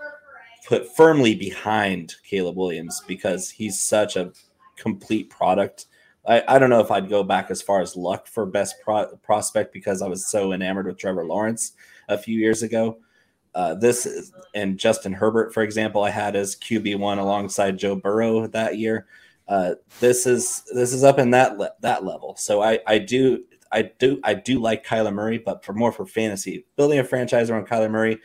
put 0.68 0.96
firmly 0.96 1.36
behind 1.36 2.16
Caleb 2.24 2.56
Williams 2.56 3.02
because 3.08 3.50
he's 3.50 3.80
such 3.80 4.16
a 4.16 4.32
complete 4.76 5.30
product. 5.30 5.88
I, 6.28 6.44
I 6.48 6.60
don't 6.60 6.70
know 6.70 6.80
if 6.80 6.92
I'd 6.92 7.10
go 7.10 7.24
back 7.24 7.50
as 7.50 7.62
far 7.62 7.82
as 7.82 7.96
luck 7.96 8.28
for 8.28 8.46
best 8.46 8.76
pro- 8.84 9.16
prospect 9.18 9.74
because 9.74 10.02
I 10.02 10.08
was 10.08 10.28
so 10.28 10.52
enamored 10.52 10.86
with 10.86 10.98
Trevor 10.98 11.26
Lawrence 11.26 11.74
a 12.08 12.18
few 12.18 12.38
years 12.38 12.62
ago. 12.64 13.00
Uh, 13.56 13.74
this 13.74 14.06
is, 14.06 14.32
and 14.54 14.78
Justin 14.78 15.14
Herbert, 15.14 15.54
for 15.54 15.64
example, 15.64 16.04
I 16.04 16.12
had 16.12 16.36
as 16.36 16.56
QB 16.56 17.00
one 17.00 17.18
alongside 17.18 17.80
Joe 17.80 17.96
Burrow 17.96 18.48
that 18.48 18.78
year. 18.78 19.08
Uh, 19.48 19.74
this 20.00 20.28
is 20.28 20.64
this 20.72 20.94
is 20.94 21.04
up 21.04 21.18
in 21.18 21.32
that 21.32 21.58
le- 21.58 21.74
that 21.82 22.06
level. 22.06 22.36
So 22.38 22.62
I 22.62 22.80
I 22.86 23.00
do 23.00 23.44
I 23.72 23.82
do 23.82 24.20
I 24.24 24.36
do 24.36 24.60
like 24.60 24.86
Kyler 24.86 25.12
Murray, 25.14 25.40
but 25.40 25.66
for 25.66 25.74
more 25.74 25.92
for 25.92 26.06
fantasy, 26.06 26.66
building 26.76 27.00
a 27.00 27.04
franchise 27.04 27.50
around 27.50 27.68
Kyler 27.68 27.90
Murray 27.90 28.20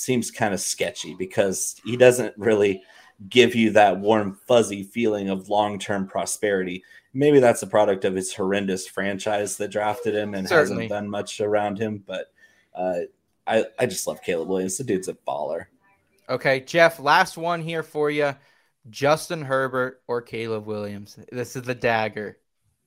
seems 0.00 0.30
kind 0.30 0.54
of 0.54 0.60
sketchy 0.60 1.14
because 1.14 1.76
he 1.84 1.96
doesn't 1.96 2.34
really 2.38 2.82
give 3.28 3.54
you 3.54 3.70
that 3.72 3.98
warm, 3.98 4.38
fuzzy 4.46 4.82
feeling 4.82 5.28
of 5.28 5.48
long 5.48 5.78
term 5.78 6.06
prosperity. 6.06 6.82
Maybe 7.12 7.40
that's 7.40 7.62
a 7.62 7.66
product 7.66 8.04
of 8.04 8.14
his 8.14 8.34
horrendous 8.34 8.86
franchise 8.86 9.56
that 9.58 9.70
drafted 9.70 10.14
him 10.14 10.34
and 10.34 10.48
Certainly. 10.48 10.84
hasn't 10.84 10.90
done 10.90 11.10
much 11.10 11.40
around 11.40 11.78
him. 11.78 12.02
But 12.06 12.32
uh, 12.74 13.00
I, 13.46 13.66
I 13.78 13.86
just 13.86 14.06
love 14.06 14.22
Caleb 14.22 14.48
Williams. 14.48 14.78
The 14.78 14.84
dude's 14.84 15.08
a 15.08 15.14
baller. 15.14 15.66
Okay, 16.28 16.60
Jeff, 16.60 17.00
last 17.00 17.36
one 17.36 17.60
here 17.60 17.82
for 17.82 18.10
you. 18.10 18.34
Justin 18.88 19.42
Herbert 19.42 20.00
or 20.06 20.22
Caleb 20.22 20.64
Williams. 20.64 21.18
This 21.30 21.56
is 21.56 21.62
the 21.62 21.74
dagger. 21.74 22.38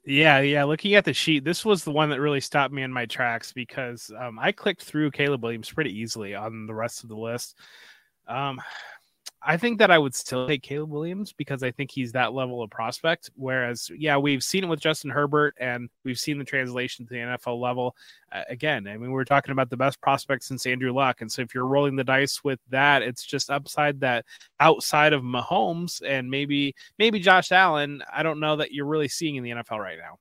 Yeah, 0.06 0.40
yeah. 0.42 0.66
Looking 0.66 0.96
at 0.96 1.06
the 1.06 1.14
sheet, 1.14 1.46
this 1.46 1.64
was 1.64 1.84
the 1.84 1.92
one 1.92 2.10
that 2.10 2.20
really 2.20 2.42
stopped 2.42 2.74
me 2.74 2.84
in 2.84 2.92
my 2.92 3.06
tracks 3.06 3.54
because 3.54 4.12
um, 4.20 4.38
I 4.38 4.52
clicked 4.52 4.84
through 4.84 5.12
Caleb 5.12 5.44
Williams 5.44 5.72
pretty 5.72 5.98
easily 5.98 6.36
on 6.36 6.66
the 6.68 6.74
rest 6.74 7.04
of 7.04 7.10
the 7.10 7.16
list. 7.16 7.58
Um, 8.28 8.62
I 9.46 9.58
think 9.58 9.80
that 9.80 9.92
I 9.92 9.98
would 9.98 10.16
still 10.16 10.48
take 10.48 10.64
Caleb 10.64 10.90
Williams 10.90 11.34
because 11.34 11.64
I 11.64 11.72
think 11.72 11.92
he's 11.92 12.14
that 12.14 12.34
level 12.34 12.64
of 12.64 12.70
prospect. 12.70 13.30
Whereas, 13.36 13.92
yeah, 13.96 14.18
we've 14.18 14.44
seen 14.44 14.64
it 14.64 14.68
with 14.68 14.80
Justin 14.80 15.10
Herbert 15.10 15.56
and 15.60 15.90
we've 16.06 16.20
seen 16.20 16.38
the 16.38 16.46
translation 16.46 17.06
to 17.06 17.14
the 17.14 17.20
NFL 17.20 17.60
level. 17.60 17.96
Uh, 18.32 18.44
again, 18.50 18.88
I 18.88 18.98
mean, 18.98 19.12
we're 19.12 19.26
talking 19.26 19.52
about 19.52 19.70
the 19.70 19.78
best 19.78 20.00
prospect 20.02 20.44
since 20.44 20.66
Andrew 20.66 20.94
Luck. 20.94 21.22
And 21.22 21.32
so 21.32 21.42
if 21.42 21.54
you're 21.54 21.66
rolling 21.66 21.96
the 21.96 22.04
dice 22.04 22.44
with 22.44 22.60
that, 22.70 23.02
it's 23.02 23.24
just 23.24 23.50
upside 23.50 24.00
that 24.00 24.26
outside 24.60 25.14
of 25.14 25.24
Mahomes 25.24 26.02
and 26.08 26.30
maybe, 26.30 26.74
maybe 26.98 27.20
Josh 27.20 27.52
Allen, 27.52 28.02
I 28.12 28.24
don't 28.24 28.40
know 28.40 28.56
that 28.56 28.72
you're 28.72 28.86
really 28.86 29.10
seeing 29.10 29.36
in 29.36 29.44
the 29.44 29.52
NFL 29.52 29.80
right 29.80 29.98
now. 29.98 30.20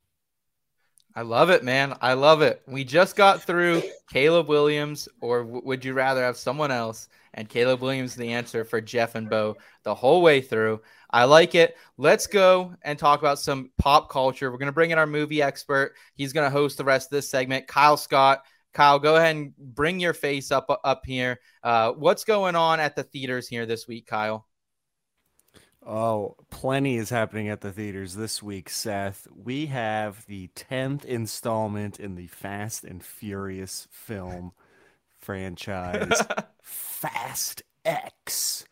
I 1.14 1.22
love 1.22 1.50
it, 1.50 1.62
man. 1.62 1.96
I 2.00 2.14
love 2.14 2.40
it. 2.40 2.62
We 2.66 2.84
just 2.84 3.16
got 3.16 3.42
through 3.42 3.82
Caleb 4.10 4.48
Williams, 4.48 5.08
or 5.20 5.42
w- 5.44 5.62
would 5.64 5.84
you 5.84 5.92
rather 5.92 6.22
have 6.22 6.38
someone 6.38 6.70
else? 6.70 7.08
And 7.34 7.48
Caleb 7.48 7.80
Williams, 7.80 8.14
the 8.14 8.32
answer 8.32 8.64
for 8.64 8.80
Jeff 8.80 9.14
and 9.14 9.30
Bo 9.30 9.56
the 9.84 9.94
whole 9.94 10.22
way 10.22 10.40
through. 10.40 10.82
I 11.10 11.24
like 11.24 11.54
it. 11.54 11.76
Let's 11.96 12.26
go 12.26 12.74
and 12.82 12.98
talk 12.98 13.20
about 13.20 13.38
some 13.38 13.70
pop 13.78 14.10
culture. 14.10 14.50
We're 14.50 14.58
going 14.58 14.66
to 14.66 14.72
bring 14.72 14.90
in 14.90 14.98
our 14.98 15.06
movie 15.06 15.42
expert. 15.42 15.94
He's 16.14 16.32
going 16.32 16.46
to 16.46 16.50
host 16.50 16.78
the 16.78 16.84
rest 16.84 17.06
of 17.06 17.16
this 17.16 17.30
segment. 17.30 17.66
Kyle 17.66 17.96
Scott. 17.96 18.42
Kyle, 18.74 18.98
go 18.98 19.16
ahead 19.16 19.36
and 19.36 19.56
bring 19.56 20.00
your 20.00 20.14
face 20.14 20.50
up 20.50 20.66
up 20.82 21.02
here. 21.04 21.38
Uh, 21.62 21.92
what's 21.92 22.24
going 22.24 22.56
on 22.56 22.80
at 22.80 22.96
the 22.96 23.02
theaters 23.02 23.46
here 23.46 23.66
this 23.66 23.86
week, 23.86 24.06
Kyle? 24.06 24.46
Oh, 25.84 26.36
plenty 26.48 26.96
is 26.96 27.10
happening 27.10 27.48
at 27.48 27.60
the 27.60 27.72
theaters 27.72 28.14
this 28.14 28.42
week, 28.42 28.70
Seth. 28.70 29.26
We 29.34 29.66
have 29.66 30.24
the 30.26 30.48
10th 30.54 31.04
installment 31.04 31.98
in 31.98 32.14
the 32.14 32.28
Fast 32.28 32.84
and 32.84 33.02
Furious 33.02 33.88
film 33.90 34.52
franchise, 35.22 36.20
Fast 36.62 37.62
X. 37.84 38.64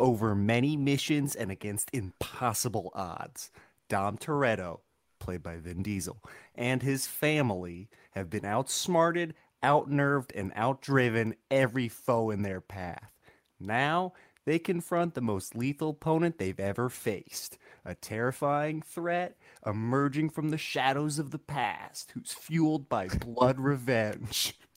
Over 0.00 0.34
many 0.34 0.76
missions 0.76 1.34
and 1.34 1.50
against 1.50 1.90
impossible 1.92 2.90
odds, 2.94 3.50
Dom 3.88 4.16
Toretto, 4.16 4.80
played 5.20 5.42
by 5.42 5.58
Vin 5.58 5.82
Diesel, 5.82 6.20
and 6.54 6.82
his 6.82 7.06
family 7.06 7.88
have 8.12 8.30
been 8.30 8.44
outsmarted, 8.44 9.34
outnerved, 9.62 10.32
and 10.34 10.52
outdriven 10.54 11.34
every 11.50 11.88
foe 11.88 12.30
in 12.30 12.42
their 12.42 12.60
path. 12.60 13.12
Now 13.60 14.14
they 14.44 14.58
confront 14.58 15.14
the 15.14 15.20
most 15.20 15.54
lethal 15.54 15.90
opponent 15.90 16.38
they've 16.38 16.58
ever 16.58 16.88
faced 16.88 17.58
a 17.84 17.94
terrifying 17.94 18.82
threat 18.82 19.36
emerging 19.64 20.30
from 20.30 20.50
the 20.50 20.58
shadows 20.58 21.18
of 21.18 21.30
the 21.30 21.38
past 21.38 22.12
who's 22.12 22.32
fueled 22.32 22.88
by 22.88 23.08
blood 23.08 23.60
revenge. 23.60 24.54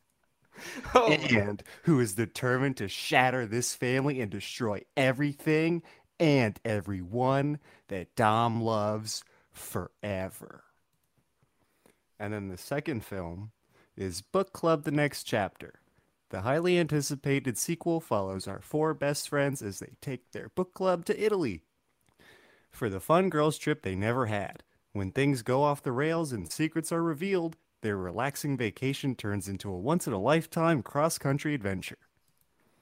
Oh, 0.96 1.12
And 1.12 1.62
who 1.84 2.00
is 2.00 2.14
determined 2.14 2.78
to 2.78 2.88
shatter 2.88 3.46
this 3.46 3.74
family 3.76 4.22
and 4.22 4.32
destroy 4.32 4.82
everything 4.96 5.84
and 6.20 6.60
everyone 6.64 7.60
that 7.90 8.16
Dom 8.16 8.62
loves 8.62 9.24
forever. 9.52 10.64
And 12.20 12.34
then 12.34 12.48
the 12.48 12.58
second 12.58 13.04
film 13.04 13.52
is 13.98 14.22
Book 14.22 14.54
Club 14.54 14.84
The 14.84 14.92
Next 14.92 15.24
Chapter. 15.24 15.80
The 16.30 16.42
highly 16.42 16.80
anticipated 16.80 17.58
sequel 17.58 18.00
follows 18.00 18.48
our 18.48 18.62
four 18.62 18.94
best 18.94 19.30
friends 19.30 19.62
as 19.62 19.80
they 19.80 19.94
take 20.02 20.32
their 20.32 20.50
book 20.50 20.74
club 20.74 21.06
to 21.06 21.24
Italy 21.24 21.64
for 22.72 22.90
the 22.90 23.00
fun 23.00 23.30
girls' 23.30 23.58
trip 23.58 23.82
they 23.82 23.96
never 23.96 24.26
had. 24.26 24.64
When 24.92 25.12
things 25.12 25.42
go 25.42 25.64
off 25.64 25.84
the 25.84 25.92
rails 25.92 26.32
and 26.32 26.52
secrets 26.52 26.92
are 26.92 27.04
revealed, 27.04 27.58
their 27.86 27.98
relaxing 27.98 28.58
vacation 28.58 29.14
turns 29.14 29.48
into 29.48 29.70
a 29.70 29.78
once 29.78 30.08
in 30.08 30.14
a 30.14 30.20
lifetime 30.20 30.82
cross 30.82 31.20
country 31.20 31.54
adventure. 31.54 32.00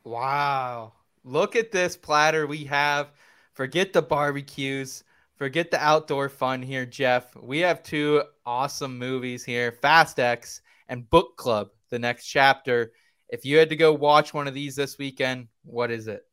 Wow. 0.06 0.94
Look 1.26 1.58
at 1.58 1.74
this 1.74 1.98
platter 1.98 2.48
we 2.48 2.64
have. 2.64 3.12
Forget 3.52 3.92
the 3.92 4.02
barbecues. 4.02 5.04
Forget 5.36 5.72
the 5.72 5.84
outdoor 5.84 6.30
fun 6.30 6.62
here, 6.62 6.86
Jeff. 6.86 7.36
We 7.36 7.60
have 7.60 7.84
two 7.84 8.24
awesome 8.46 8.98
movies 8.98 9.44
here 9.44 9.74
Fast 9.74 10.22
X 10.22 10.62
and 10.88 11.10
Book 11.10 11.36
Club, 11.36 11.72
the 11.90 12.00
next 12.00 12.28
chapter. 12.28 12.94
If 13.28 13.44
you 13.44 13.58
had 13.58 13.72
to 13.72 13.76
go 13.76 13.92
watch 13.92 14.34
one 14.34 14.48
of 14.48 14.54
these 14.54 14.78
this 14.78 14.98
weekend, 14.98 15.50
what 15.66 15.92
is 15.92 16.08
it? 16.08 16.26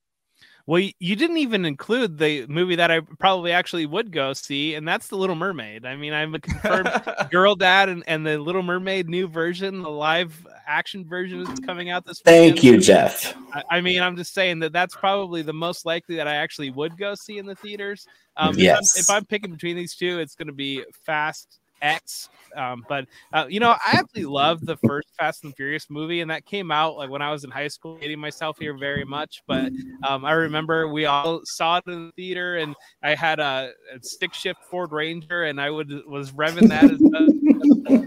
Well, 0.66 0.82
you 0.98 1.16
didn't 1.16 1.38
even 1.38 1.64
include 1.64 2.18
the 2.18 2.46
movie 2.46 2.76
that 2.76 2.90
I 2.90 3.00
probably 3.18 3.52
actually 3.52 3.86
would 3.86 4.12
go 4.12 4.32
see, 4.32 4.74
and 4.74 4.86
that's 4.86 5.08
The 5.08 5.16
Little 5.16 5.36
Mermaid. 5.36 5.84
I 5.86 5.96
mean, 5.96 6.12
I'm 6.12 6.34
a 6.34 6.40
confirmed 6.40 6.90
girl 7.30 7.54
dad, 7.54 7.88
and, 7.88 8.04
and 8.06 8.26
the 8.26 8.38
Little 8.38 8.62
Mermaid 8.62 9.08
new 9.08 9.26
version, 9.26 9.82
the 9.82 9.90
live 9.90 10.46
action 10.66 11.04
version, 11.08 11.40
is 11.40 11.60
coming 11.60 11.90
out 11.90 12.04
this 12.04 12.20
Thank 12.20 12.56
weekend. 12.56 12.64
you, 12.64 12.80
Jeff. 12.80 13.34
I, 13.52 13.62
I 13.70 13.80
mean, 13.80 14.02
I'm 14.02 14.16
just 14.16 14.34
saying 14.34 14.60
that 14.60 14.72
that's 14.72 14.94
probably 14.94 15.42
the 15.42 15.52
most 15.52 15.84
likely 15.84 16.16
that 16.16 16.28
I 16.28 16.36
actually 16.36 16.70
would 16.70 16.96
go 16.96 17.14
see 17.14 17.38
in 17.38 17.46
the 17.46 17.56
theaters. 17.56 18.06
Um, 18.36 18.56
Yes. 18.58 18.96
if, 18.96 19.08
I'm, 19.08 19.16
if 19.16 19.22
I'm 19.22 19.26
picking 19.26 19.50
between 19.52 19.76
these 19.76 19.96
two, 19.96 20.18
it's 20.20 20.34
going 20.34 20.48
to 20.48 20.52
be 20.52 20.84
Fast 21.04 21.58
X. 21.82 22.28
Um, 22.56 22.84
but 22.88 23.06
uh, 23.32 23.46
you 23.48 23.60
know, 23.60 23.70
I 23.70 23.92
actually 23.92 24.24
love 24.24 24.64
the 24.64 24.76
first 24.76 25.08
Fast 25.18 25.44
and 25.44 25.54
Furious 25.54 25.88
movie, 25.88 26.20
and 26.20 26.30
that 26.30 26.44
came 26.44 26.70
out 26.70 26.96
like 26.96 27.10
when 27.10 27.22
I 27.22 27.30
was 27.30 27.44
in 27.44 27.50
high 27.50 27.68
school. 27.68 27.98
Hating 28.00 28.18
myself 28.18 28.58
here 28.58 28.76
very 28.76 29.04
much, 29.04 29.42
but 29.46 29.72
um, 30.02 30.24
I 30.24 30.32
remember 30.32 30.88
we 30.88 31.06
all 31.06 31.40
saw 31.44 31.78
it 31.78 31.84
in 31.86 32.06
the 32.06 32.12
theater, 32.12 32.56
and 32.56 32.74
I 33.02 33.14
had 33.14 33.38
a, 33.38 33.72
a 33.94 34.02
stick 34.02 34.34
shift 34.34 34.60
Ford 34.70 34.92
Ranger, 34.92 35.44
and 35.44 35.60
I 35.60 35.70
would 35.70 35.92
was 36.06 36.32
revving 36.32 36.68
that 36.68 36.90
as 36.90 37.00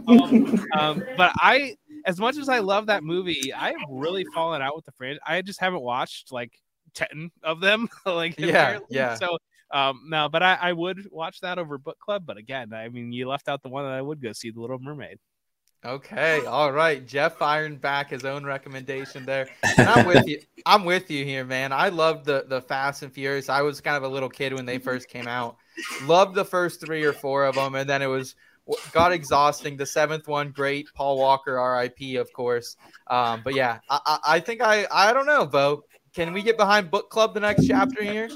um, 0.07 0.67
um, 0.77 1.03
but 1.17 1.31
I, 1.37 1.75
as 2.05 2.19
much 2.19 2.37
as 2.37 2.49
I 2.49 2.59
love 2.59 2.87
that 2.87 3.03
movie, 3.03 3.53
I 3.53 3.67
have 3.69 3.77
really 3.89 4.25
fallen 4.33 4.61
out 4.61 4.75
with 4.75 4.85
the 4.85 4.91
franchise. 4.91 5.21
I 5.25 5.41
just 5.41 5.59
haven't 5.59 5.81
watched 5.81 6.31
like 6.31 6.51
ten 6.93 7.31
of 7.43 7.59
them. 7.59 7.87
like 8.05 8.39
Yeah, 8.39 8.47
apparently. 8.49 8.97
yeah. 8.97 9.15
So 9.15 9.37
um, 9.73 10.03
no, 10.07 10.29
but 10.29 10.43
I, 10.43 10.57
I 10.61 10.73
would 10.73 11.07
watch 11.11 11.41
that 11.41 11.57
over 11.57 11.77
book 11.77 11.99
club. 11.99 12.23
But 12.25 12.37
again, 12.37 12.73
I 12.73 12.89
mean, 12.89 13.11
you 13.11 13.27
left 13.27 13.49
out 13.49 13.63
the 13.63 13.69
one 13.69 13.83
that 13.83 13.93
I 13.93 14.01
would 14.01 14.21
go 14.21 14.31
see, 14.31 14.51
The 14.51 14.61
Little 14.61 14.79
Mermaid. 14.79 15.17
Okay, 15.85 16.45
all 16.45 16.71
right. 16.71 17.05
Jeff 17.05 17.37
firing 17.37 17.75
back 17.75 18.09
his 18.09 18.23
own 18.23 18.45
recommendation 18.45 19.25
there. 19.25 19.49
And 19.77 19.89
I'm 19.89 20.05
with 20.05 20.25
you. 20.27 20.39
I'm 20.65 20.85
with 20.85 21.11
you 21.11 21.25
here, 21.25 21.43
man. 21.43 21.73
I 21.73 21.89
loved 21.89 22.25
the 22.25 22.45
the 22.47 22.61
Fast 22.61 23.03
and 23.03 23.11
Furious. 23.11 23.49
I 23.49 23.63
was 23.63 23.81
kind 23.81 23.97
of 23.97 24.03
a 24.03 24.07
little 24.07 24.29
kid 24.29 24.53
when 24.53 24.65
they 24.65 24.77
first 24.77 25.09
came 25.09 25.27
out. 25.27 25.57
Loved 26.03 26.35
the 26.35 26.45
first 26.45 26.79
three 26.79 27.03
or 27.03 27.11
four 27.11 27.43
of 27.43 27.55
them, 27.55 27.75
and 27.75 27.89
then 27.89 28.01
it 28.01 28.07
was 28.07 28.35
got 28.93 29.11
exhausting. 29.11 29.75
The 29.75 29.85
seventh 29.85 30.27
one, 30.27 30.51
great. 30.51 30.87
Paul 30.95 31.17
Walker, 31.17 31.59
R.I.P. 31.59 32.15
Of 32.15 32.31
course. 32.31 32.77
Um, 33.07 33.41
but 33.43 33.53
yeah, 33.53 33.79
I, 33.89 33.99
I, 34.05 34.19
I 34.35 34.39
think 34.39 34.61
I 34.61 34.87
I 34.89 35.11
don't 35.11 35.25
know, 35.25 35.45
Bo. 35.45 35.83
Can 36.13 36.31
we 36.31 36.43
get 36.43 36.55
behind 36.55 36.91
Book 36.91 37.09
Club 37.09 37.33
the 37.33 37.41
next 37.41 37.67
chapter 37.67 38.03
here? 38.03 38.29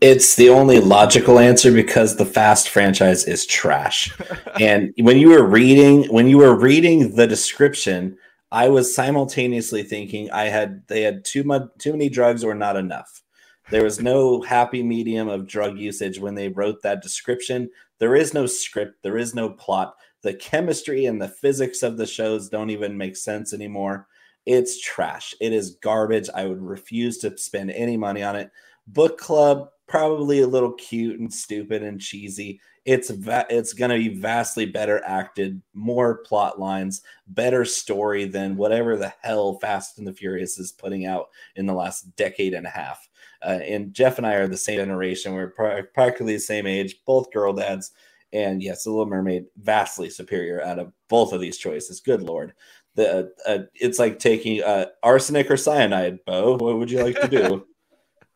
It's 0.00 0.36
the 0.36 0.50
only 0.50 0.80
logical 0.80 1.38
answer 1.38 1.72
because 1.72 2.16
the 2.16 2.26
Fast 2.26 2.68
franchise 2.68 3.24
is 3.24 3.46
trash. 3.46 4.12
and 4.60 4.92
when 4.98 5.18
you 5.18 5.30
were 5.30 5.44
reading 5.44 6.04
when 6.12 6.28
you 6.28 6.38
were 6.38 6.54
reading 6.54 7.14
the 7.16 7.26
description, 7.26 8.16
I 8.52 8.68
was 8.68 8.94
simultaneously 8.94 9.82
thinking 9.82 10.30
I 10.30 10.44
had 10.44 10.82
they 10.88 11.02
had 11.02 11.24
too 11.24 11.44
much 11.44 11.62
too 11.78 11.92
many 11.92 12.08
drugs 12.08 12.44
or 12.44 12.54
not 12.54 12.76
enough. 12.76 13.22
There 13.70 13.84
was 13.84 14.00
no 14.00 14.42
happy 14.42 14.82
medium 14.82 15.28
of 15.28 15.46
drug 15.46 15.78
usage 15.78 16.18
when 16.18 16.34
they 16.34 16.48
wrote 16.48 16.82
that 16.82 17.02
description. 17.02 17.70
There 17.98 18.14
is 18.14 18.34
no 18.34 18.46
script, 18.46 19.02
there 19.02 19.16
is 19.16 19.34
no 19.34 19.50
plot. 19.50 19.94
The 20.22 20.34
chemistry 20.34 21.06
and 21.06 21.20
the 21.20 21.28
physics 21.28 21.82
of 21.82 21.96
the 21.96 22.06
shows 22.06 22.48
don't 22.48 22.70
even 22.70 22.96
make 22.96 23.16
sense 23.16 23.52
anymore. 23.52 24.06
It's 24.46 24.80
trash. 24.80 25.34
It 25.40 25.52
is 25.52 25.76
garbage. 25.82 26.28
I 26.34 26.44
would 26.46 26.60
refuse 26.60 27.18
to 27.18 27.36
spend 27.38 27.70
any 27.70 27.96
money 27.96 28.22
on 28.22 28.36
it. 28.36 28.50
Book 28.86 29.16
club, 29.18 29.68
probably 29.86 30.40
a 30.40 30.46
little 30.46 30.72
cute 30.72 31.20
and 31.20 31.32
stupid 31.32 31.82
and 31.82 32.00
cheesy. 32.00 32.60
It's 32.84 33.10
va- 33.10 33.46
it's 33.48 33.72
going 33.72 33.90
to 33.90 33.96
be 33.96 34.20
vastly 34.20 34.66
better 34.66 35.02
acted, 35.04 35.60
more 35.72 36.18
plot 36.18 36.58
lines, 36.58 37.02
better 37.28 37.64
story 37.64 38.26
than 38.26 38.56
whatever 38.56 38.96
the 38.96 39.12
hell 39.22 39.58
Fast 39.58 39.98
and 39.98 40.06
the 40.06 40.12
Furious 40.12 40.58
is 40.58 40.72
putting 40.72 41.06
out 41.06 41.28
in 41.56 41.66
the 41.66 41.72
last 41.74 42.14
decade 42.16 42.54
and 42.54 42.66
a 42.66 42.70
half. 42.70 43.08
Uh, 43.42 43.60
and 43.62 43.92
Jeff 43.94 44.18
and 44.18 44.26
I 44.26 44.34
are 44.34 44.48
the 44.48 44.56
same 44.56 44.78
generation. 44.78 45.34
We're 45.34 45.48
pra- 45.48 45.84
practically 45.94 46.34
the 46.34 46.40
same 46.40 46.66
age, 46.66 46.96
both 47.06 47.32
girl 47.32 47.52
dads. 47.52 47.92
And 48.32 48.62
yes, 48.62 48.84
The 48.84 48.90
Little 48.90 49.06
Mermaid 49.06 49.46
vastly 49.56 50.10
superior 50.10 50.62
out 50.62 50.78
of 50.78 50.92
both 51.08 51.32
of 51.32 51.40
these 51.40 51.56
choices. 51.56 52.00
Good 52.00 52.22
lord, 52.22 52.52
the 52.94 53.32
uh, 53.46 53.58
it's 53.74 53.98
like 53.98 54.18
taking 54.18 54.62
uh, 54.62 54.86
arsenic 55.02 55.50
or 55.50 55.56
cyanide. 55.56 56.18
Bo, 56.26 56.56
what 56.56 56.78
would 56.78 56.90
you 56.90 57.02
like 57.02 57.20
to 57.20 57.28
do? 57.28 57.66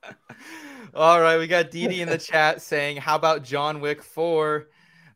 All 0.95 1.21
right, 1.21 1.39
we 1.39 1.47
got 1.47 1.71
Dee 1.71 1.89
Dee 1.89 2.01
in 2.01 2.09
the 2.09 2.19
chat 2.19 2.63
saying, 2.63 2.99
"How 2.99 3.17
about 3.17 3.43
John 3.43 3.81
Wick 3.81 4.03
4?" 4.03 4.69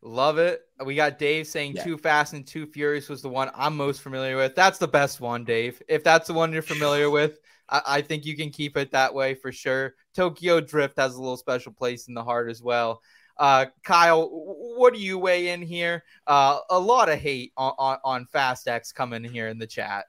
Love 0.03 0.37
it. 0.37 0.61
We 0.85 0.95
got 0.95 1.17
Dave 1.17 1.47
saying 1.47 1.75
Yeah. 1.75 1.83
Too 1.85 1.97
Fast 1.97 2.33
and 2.33 2.45
Too 2.45 2.65
Furious 2.65 3.07
was 3.07 3.21
the 3.21 3.29
one 3.29 3.49
I'm 3.55 3.77
most 3.77 4.01
familiar 4.01 4.35
with. 4.35 4.53
That's 4.53 4.77
the 4.77 4.87
best 4.87 5.21
one, 5.21 5.45
Dave. 5.45 5.81
If 5.87 6.03
that's 6.03 6.27
the 6.27 6.33
one 6.33 6.51
you're 6.51 6.61
familiar 6.61 7.09
with, 7.09 7.39
I, 7.69 7.81
I 7.87 8.01
think 8.01 8.25
you 8.25 8.35
can 8.35 8.49
keep 8.49 8.75
it 8.75 8.91
that 8.91 9.13
way 9.13 9.33
for 9.33 9.53
sure. 9.53 9.95
Tokyo 10.13 10.59
Drift 10.59 10.97
has 10.97 11.15
a 11.15 11.21
little 11.21 11.37
special 11.37 11.71
place 11.71 12.09
in 12.09 12.13
the 12.13 12.23
heart 12.23 12.49
as 12.49 12.61
well. 12.61 13.01
Uh, 13.37 13.67
Kyle, 13.83 14.27
what 14.29 14.93
do 14.93 14.99
you 14.99 15.17
weigh 15.17 15.49
in 15.49 15.61
here? 15.61 16.03
Uh, 16.27 16.59
a 16.69 16.79
lot 16.79 17.07
of 17.07 17.17
hate 17.17 17.53
on, 17.55 17.73
on, 17.77 17.97
on 18.03 18.25
Fast 18.25 18.67
X 18.67 18.91
coming 18.91 19.23
here 19.23 19.47
in 19.47 19.57
the 19.57 19.67
chat. 19.67 20.05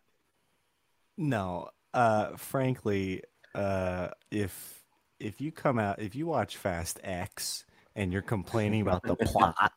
No, 1.16 1.68
uh, 1.94 2.37
frankly, 2.37 3.23
uh, 3.54 4.09
if 4.33 4.83
if 5.18 5.40
you 5.40 5.52
come 5.52 5.78
out, 5.78 6.00
if 6.00 6.14
you 6.14 6.26
watch 6.26 6.56
Fast 6.56 7.00
X 7.02 7.64
and 7.97 8.12
you're 8.12 8.23
complaining 8.23 8.83
about 8.83 9.02
the 9.02 9.16
plot 9.25 9.73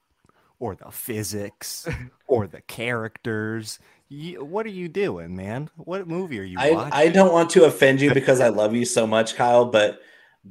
or 0.59 0.75
the 0.75 0.91
physics 0.91 1.87
or 2.27 2.47
the 2.47 2.61
characters, 2.61 3.79
you, 4.09 4.43
what 4.43 4.65
are 4.65 4.69
you 4.69 4.87
doing, 4.87 5.35
man? 5.35 5.69
What 5.75 6.07
movie 6.07 6.39
are 6.39 6.43
you 6.43 6.57
I, 6.59 6.71
watching? 6.71 6.93
I 6.93 7.09
don't 7.09 7.31
want 7.31 7.49
to 7.51 7.65
offend 7.65 8.01
you 8.01 8.13
because 8.13 8.39
I 8.39 8.49
love 8.49 8.75
you 8.75 8.85
so 8.85 9.05
much, 9.05 9.35
Kyle, 9.35 9.65
but 9.65 10.01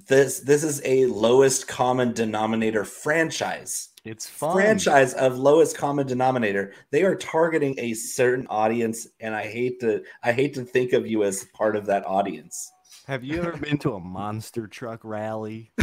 this 0.09 0.41
this 0.41 0.63
is 0.63 0.83
a 0.85 1.07
lowest 1.07 1.67
common 1.69 2.13
denominator 2.13 2.85
franchise. 2.85 3.89
It's 4.05 4.27
fun. 4.29 4.55
Franchise 4.55 5.15
of 5.15 5.39
lowest 5.39 5.77
common 5.77 6.07
denominator. 6.07 6.75
They 6.91 7.03
are 7.03 7.17
targeting 7.17 7.75
a 7.79 7.95
certain 7.95 8.47
audience, 8.49 9.09
and 9.21 9.35
I 9.35 9.47
hate 9.47 9.81
to 9.81 10.05
I 10.23 10.33
hate 10.33 10.55
to 10.55 10.65
think 10.65 10.93
of 10.93 11.07
you 11.07 11.25
as 11.25 11.47
part 11.55 11.77
of 11.77 11.87
that 11.87 12.07
audience. 12.07 12.71
Have 13.07 13.23
you 13.23 13.39
ever 13.39 13.57
been 13.57 13.79
to 13.79 13.95
a 13.95 14.01
monster 14.01 14.67
truck 14.67 15.01
rally? 15.05 15.73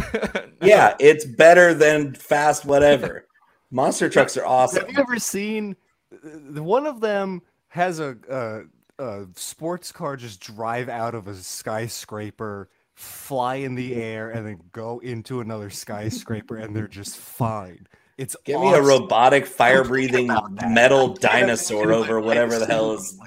Yeah, 0.62 0.94
it's 0.98 1.26
better 1.26 1.74
than 1.74 2.14
fast 2.14 2.64
whatever. 2.64 3.26
Monster 3.70 4.08
trucks 4.08 4.34
are 4.38 4.46
awesome. 4.46 4.86
Have 4.86 4.94
you 4.94 4.98
ever 4.98 5.18
seen 5.18 5.76
uh, 6.10 6.62
one 6.62 6.86
of 6.86 7.02
them 7.02 7.42
has 7.68 8.00
a, 8.00 8.16
a 8.30 8.62
a 9.02 9.26
sports 9.34 9.92
car 9.92 10.16
just 10.16 10.40
drive 10.40 10.88
out 10.88 11.14
of 11.14 11.28
a 11.28 11.34
skyscraper, 11.34 12.70
fly 12.94 13.56
in 13.56 13.74
the 13.74 13.94
air, 13.94 14.30
and 14.30 14.46
then 14.46 14.60
go 14.72 15.00
into 15.00 15.40
another 15.40 15.68
skyscraper, 15.68 16.56
and 16.56 16.74
they're 16.74 16.88
just 16.88 17.16
fine. 17.16 17.86
It's 18.16 18.36
Give 18.46 18.60
me 18.60 18.72
a 18.72 18.80
robotic 18.80 19.44
fire 19.44 19.84
breathing 19.84 20.30
metal 20.70 21.12
dinosaur 21.14 21.92
over 21.92 22.20
whatever 22.20 22.58
the 22.58 22.66
hell 22.66 22.92
is. 22.92 23.18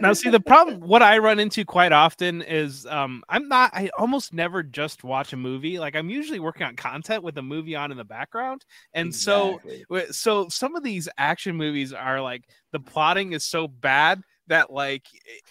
Now 0.00 0.12
see 0.12 0.30
the 0.30 0.40
problem 0.40 0.80
what 0.80 1.02
i 1.02 1.18
run 1.18 1.38
into 1.38 1.64
quite 1.64 1.92
often 1.92 2.42
is 2.42 2.86
um 2.86 3.22
i'm 3.28 3.48
not 3.48 3.70
i 3.74 3.90
almost 3.98 4.32
never 4.32 4.62
just 4.62 5.04
watch 5.04 5.32
a 5.32 5.36
movie. 5.36 5.78
Like 5.78 5.96
i'm 5.96 6.10
usually 6.10 6.40
working 6.40 6.66
on 6.66 6.76
content 6.76 7.22
with 7.22 7.36
a 7.38 7.42
movie 7.42 7.74
on 7.74 7.90
in 7.90 7.96
the 7.96 8.04
background. 8.04 8.64
And 8.94 9.14
so 9.14 9.56
Exactly. 9.56 9.84
Wait, 9.88 10.14
so 10.14 10.48
some 10.48 10.76
of 10.76 10.82
these 10.82 11.08
action 11.18 11.56
movies 11.56 11.92
are 11.92 12.20
like 12.20 12.44
the 12.72 12.80
plotting 12.80 13.32
is 13.32 13.44
so 13.44 13.68
bad 13.68 14.22
that 14.46 14.72
like 14.72 15.06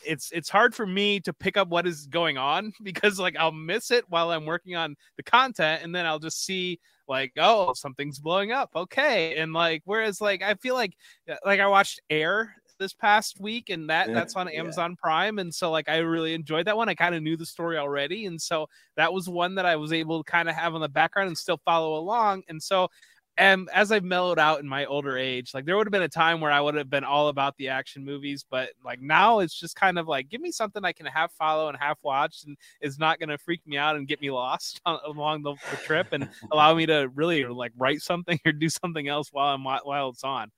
it's 0.05 0.31
it's 0.31 0.49
hard 0.49 0.73
for 0.73 0.85
me 0.85 1.19
to 1.19 1.33
pick 1.33 1.55
up 1.57 1.67
what 1.67 1.85
is 1.87 2.07
going 2.07 2.37
on 2.37 2.73
because 2.83 3.19
like 3.19 3.35
I'll 3.37 3.51
miss 3.51 3.91
it 3.91 4.05
while 4.09 4.31
I'm 4.31 4.45
working 4.45 4.75
on 4.75 4.95
the 5.17 5.23
content 5.23 5.83
and 5.83 5.93
then 5.93 6.05
I'll 6.05 6.19
just 6.19 6.43
see 6.45 6.79
like 7.07 7.33
oh 7.37 7.73
something's 7.73 8.19
blowing 8.19 8.51
up. 8.51 8.71
Okay. 8.75 9.37
And 9.37 9.53
like 9.53 9.81
whereas 9.85 10.21
like 10.21 10.41
I 10.41 10.55
feel 10.55 10.75
like 10.75 10.93
uh, 11.29 11.35
like 11.45 11.59
I 11.59 11.67
watched 11.67 12.01
Air 12.09 12.55
this 12.79 12.93
past 12.93 13.39
week 13.39 13.69
and 13.69 13.89
that 13.89 14.07
Yeah, 14.07 14.13
that's 14.13 14.35
on 14.35 14.47
yeah. 14.47 14.59
Amazon 14.59 14.95
Prime 14.95 15.39
and 15.39 15.53
so 15.53 15.71
like 15.71 15.89
I 15.89 15.97
really 15.97 16.33
enjoyed 16.33 16.67
that 16.67 16.77
one 16.77 16.89
I 16.89 16.95
kind 16.95 17.15
of 17.15 17.23
knew 17.23 17.37
the 17.37 17.45
story 17.45 17.77
already 17.77 18.25
and 18.25 18.41
so 18.41 18.67
that 18.95 19.11
was 19.13 19.29
one 19.29 19.55
that 19.55 19.65
I 19.65 19.75
was 19.75 19.93
able 19.93 20.23
to 20.23 20.31
kind 20.31 20.49
of 20.49 20.55
have 20.55 20.75
on 20.75 20.81
the 20.81 20.89
background 20.89 21.27
and 21.27 21.37
still 21.37 21.59
follow 21.65 21.95
along 21.97 22.43
and 22.49 22.61
so 22.61 22.89
and 23.37 23.69
as 23.71 23.91
I've 23.91 24.03
mellowed 24.03 24.39
out 24.39 24.59
in 24.59 24.67
my 24.67 24.85
older 24.85 25.15
age, 25.17 25.53
like 25.53 25.65
there 25.65 25.77
would 25.77 25.85
have 25.85 25.91
been 25.91 26.01
a 26.01 26.09
time 26.09 26.41
where 26.41 26.51
I 26.51 26.59
would 26.59 26.73
have 26.73 26.89
been 26.89 27.03
all 27.03 27.27
about 27.27 27.55
the 27.57 27.69
action 27.69 28.03
movies, 28.03 28.43
but 28.49 28.69
like 28.83 28.99
now 28.99 29.39
it's 29.39 29.57
just 29.57 29.75
kind 29.75 29.99
of 29.99 30.07
like 30.07 30.27
give 30.29 30.41
me 30.41 30.51
something 30.51 30.83
I 30.83 30.91
can 30.91 31.05
half 31.05 31.31
follow 31.33 31.69
and 31.69 31.77
half 31.79 31.99
watch, 32.01 32.43
and 32.45 32.57
is 32.81 32.97
not 32.97 33.19
going 33.19 33.29
to 33.29 33.37
freak 33.37 33.61
me 33.67 33.77
out 33.77 33.95
and 33.95 34.07
get 34.07 34.21
me 34.21 34.31
lost 34.31 34.81
on, 34.85 34.99
along 35.05 35.43
the, 35.43 35.53
the 35.69 35.77
trip, 35.77 36.07
and 36.13 36.29
allow 36.51 36.73
me 36.73 36.87
to 36.87 37.11
really 37.13 37.45
like 37.45 37.73
write 37.77 38.01
something 38.01 38.39
or 38.45 38.51
do 38.51 38.69
something 38.69 39.07
else 39.07 39.29
while 39.31 39.53
I'm 39.53 39.63
while 39.63 40.09
it's 40.09 40.23
on. 40.23 40.51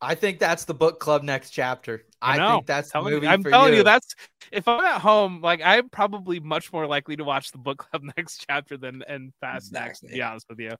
I 0.00 0.14
think 0.14 0.38
that's 0.38 0.64
the 0.64 0.74
book 0.74 1.00
club 1.00 1.22
next 1.22 1.50
chapter. 1.50 2.04
I 2.22 2.34
I, 2.34 2.38
know. 2.38 2.54
think 2.56 2.66
that's 2.66 2.88
the 2.88 2.92
Telling 2.92 3.08
you- 3.14 3.16
movie 3.16 3.26
I'm 3.28 3.42
for 3.42 3.50
telling 3.50 3.72
you. 3.72 3.78
you, 3.78 3.84
that's 3.84 4.14
if 4.52 4.66
I'm 4.68 4.80
at 4.84 5.00
home, 5.00 5.40
like 5.40 5.60
I'm 5.64 5.88
probably 5.88 6.38
much 6.40 6.72
more 6.72 6.86
likely 6.86 7.16
to 7.16 7.24
watch 7.24 7.50
the 7.50 7.58
book 7.58 7.78
club 7.90 8.02
next 8.16 8.44
chapter 8.48 8.76
than 8.76 9.02
and 9.08 9.32
Fast 9.40 9.72
next. 9.72 10.00
To 10.00 10.06
be 10.08 10.22
honest 10.22 10.46
with 10.48 10.60
you, 10.60 10.70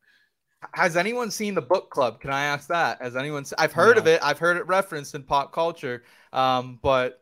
Has 0.74 0.96
anyone 0.96 1.30
seen 1.30 1.54
the 1.54 1.62
book 1.62 1.90
club? 1.90 2.20
Can 2.20 2.30
I 2.30 2.44
ask 2.44 2.68
that? 2.68 3.02
Has 3.02 3.16
anyone? 3.16 3.44
se- 3.44 3.56
I've 3.58 3.72
heard 3.72 3.98
of 3.98 4.06
it. 4.06 4.20
I've 4.22 4.38
heard 4.38 4.56
it 4.56 4.66
referenced 4.66 5.14
in 5.14 5.22
pop 5.24 5.52
culture. 5.52 6.04
Um, 6.32 6.78
but 6.82 7.20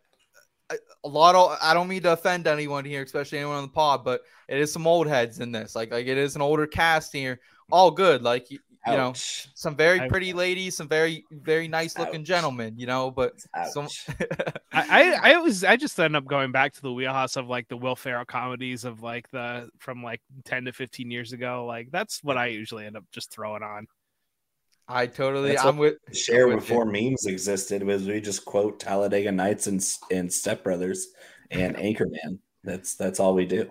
a- 0.70 0.76
a 1.04 1.08
lot 1.08 1.34
of 1.34 1.56
I 1.62 1.72
don't 1.74 1.88
mean 1.88 2.02
to 2.02 2.12
offend 2.12 2.46
anyone 2.46 2.84
here, 2.84 3.02
especially 3.02 3.38
anyone 3.38 3.56
on 3.56 3.62
the 3.62 3.68
pod, 3.68 4.04
but 4.04 4.20
it 4.48 4.58
is 4.58 4.72
some 4.72 4.86
old 4.86 5.06
heads 5.06 5.40
in 5.40 5.50
this. 5.52 5.74
Like 5.74 5.90
like 5.92 6.06
it 6.06 6.18
is 6.18 6.36
an 6.36 6.42
older 6.42 6.66
cast 6.66 7.12
here. 7.12 7.40
All 7.72 7.90
good. 7.90 8.22
Like 8.22 8.50
you, 8.50 8.58
you 8.86 8.96
know, 8.96 9.12
some 9.14 9.76
very 9.76 10.00
I- 10.00 10.08
pretty 10.08 10.32
ladies, 10.32 10.76
some 10.76 10.88
very 10.88 11.24
very 11.30 11.68
nice 11.68 11.98
looking 11.98 12.20
Ouch. 12.20 12.26
gentlemen. 12.26 12.74
You 12.78 12.86
know, 12.86 13.10
but 13.10 13.32
some. 13.70 13.88
I, 14.72 15.20
I 15.22 15.30
I 15.30 15.34
always 15.34 15.64
I 15.64 15.76
just 15.76 15.98
end 15.98 16.16
up 16.16 16.24
going 16.26 16.52
back 16.52 16.72
to 16.74 16.82
the 16.82 16.92
wheelhouse 16.92 17.36
of 17.36 17.48
like 17.48 17.68
the 17.68 17.76
Will 17.76 17.96
Ferrell 17.96 18.24
comedies 18.24 18.84
of 18.84 19.02
like 19.02 19.28
the 19.30 19.68
from 19.78 20.02
like 20.02 20.20
ten 20.44 20.64
to 20.66 20.72
fifteen 20.72 21.10
years 21.10 21.32
ago. 21.32 21.66
Like 21.66 21.90
that's 21.90 22.22
what 22.22 22.36
I 22.36 22.46
usually 22.46 22.86
end 22.86 22.96
up 22.96 23.04
just 23.12 23.30
throwing 23.32 23.62
on. 23.62 23.86
I 24.88 25.06
totally. 25.06 25.50
That's 25.50 25.64
I'm 25.64 25.78
with. 25.78 25.96
Share 26.12 26.46
with 26.46 26.58
before 26.60 26.86
you. 26.86 27.10
memes 27.10 27.26
existed 27.26 27.82
was 27.82 28.06
we 28.06 28.20
just 28.20 28.44
quote 28.44 28.78
Talladega 28.78 29.32
Nights 29.32 29.66
and 29.66 29.84
and 30.10 30.32
Step 30.32 30.62
Brothers 30.62 31.08
and 31.50 31.76
Anchorman. 31.76 32.38
That's 32.62 32.94
that's 32.94 33.18
all 33.18 33.34
we 33.34 33.46
do. 33.46 33.70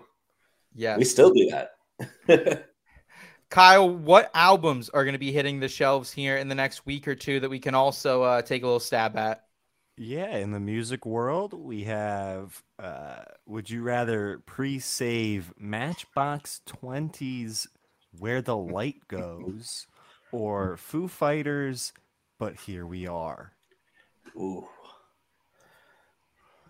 Yeah. 0.74 0.98
We 0.98 1.04
still 1.04 1.32
do 1.32 1.50
that. 1.50 2.68
Kyle, 3.50 3.88
what 3.88 4.30
albums 4.34 4.88
are 4.90 5.04
going 5.04 5.14
to 5.14 5.18
be 5.18 5.32
hitting 5.32 5.60
the 5.60 5.68
shelves 5.68 6.12
here 6.12 6.36
in 6.36 6.48
the 6.48 6.54
next 6.54 6.84
week 6.86 7.06
or 7.08 7.14
two 7.14 7.40
that 7.40 7.48
we 7.50 7.58
can 7.60 7.74
also 7.74 8.22
uh, 8.22 8.42
take 8.42 8.62
a 8.62 8.66
little 8.66 8.80
stab 8.80 9.16
at? 9.16 9.46
Yeah, 9.98 10.36
in 10.36 10.50
the 10.52 10.60
music 10.60 11.06
world, 11.06 11.52
we 11.54 11.84
have 11.84 12.62
uh 12.78 13.24
would 13.46 13.70
you 13.70 13.82
rather 13.82 14.42
pre-save 14.46 15.52
Matchbox 15.58 16.60
20's 16.66 17.66
Where 18.12 18.42
the 18.42 18.56
Light 18.56 19.06
Goes 19.08 19.86
or 20.30 20.76
Foo 20.76 21.08
Fighters 21.08 21.92
But 22.38 22.56
Here 22.56 22.86
We 22.86 23.06
Are? 23.06 23.52
Ooh, 24.36 24.68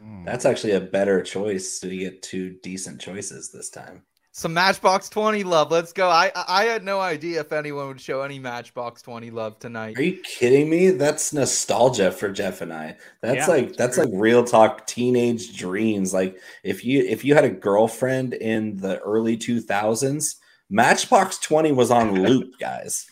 Mm. 0.02 0.24
that's 0.24 0.44
actually 0.44 0.72
a 0.72 0.80
better 0.80 1.22
choice. 1.22 1.80
So 1.80 1.86
you 1.86 2.00
get 2.00 2.22
two 2.22 2.58
decent 2.62 3.00
choices 3.00 3.50
this 3.50 3.70
time. 3.70 4.04
Some 4.36 4.52
Matchbox 4.52 5.08
20 5.08 5.44
love. 5.44 5.70
Let's 5.70 5.94
go. 5.94 6.10
I 6.10 6.30
I 6.36 6.44
I 6.46 6.64
had 6.66 6.84
no 6.84 7.00
idea 7.00 7.40
if 7.40 7.52
anyone 7.52 7.88
would 7.88 8.00
show 8.02 8.20
any 8.20 8.38
Matchbox 8.38 9.00
20 9.00 9.30
love 9.30 9.58
tonight. 9.58 9.96
Are 9.96 10.02
you 10.02 10.20
kidding 10.20 10.68
me? 10.68 10.90
That's 10.90 11.32
nostalgia 11.32 12.12
for 12.12 12.28
Jeff 12.28 12.60
and 12.60 12.70
I. 12.70 12.98
That's 13.22 13.48
Yeah, 13.48 13.54
like 13.54 13.76
that's 13.76 13.96
like 13.96 14.10
real 14.12 14.44
talk 14.44 14.86
teenage 14.86 15.56
dreams. 15.56 16.12
Like 16.12 16.38
if 16.64 16.84
you 16.84 17.02
if 17.02 17.24
you 17.24 17.34
had 17.34 17.46
a 17.46 17.50
girlfriend 17.50 18.34
in 18.34 18.76
the 18.76 18.98
early 18.98 19.38
2000s, 19.38 20.34
Matchbox 20.68 21.38
20 21.38 21.72
was 21.72 21.90
on 21.90 22.22
loop, 22.22 22.58
guys. 22.60 23.06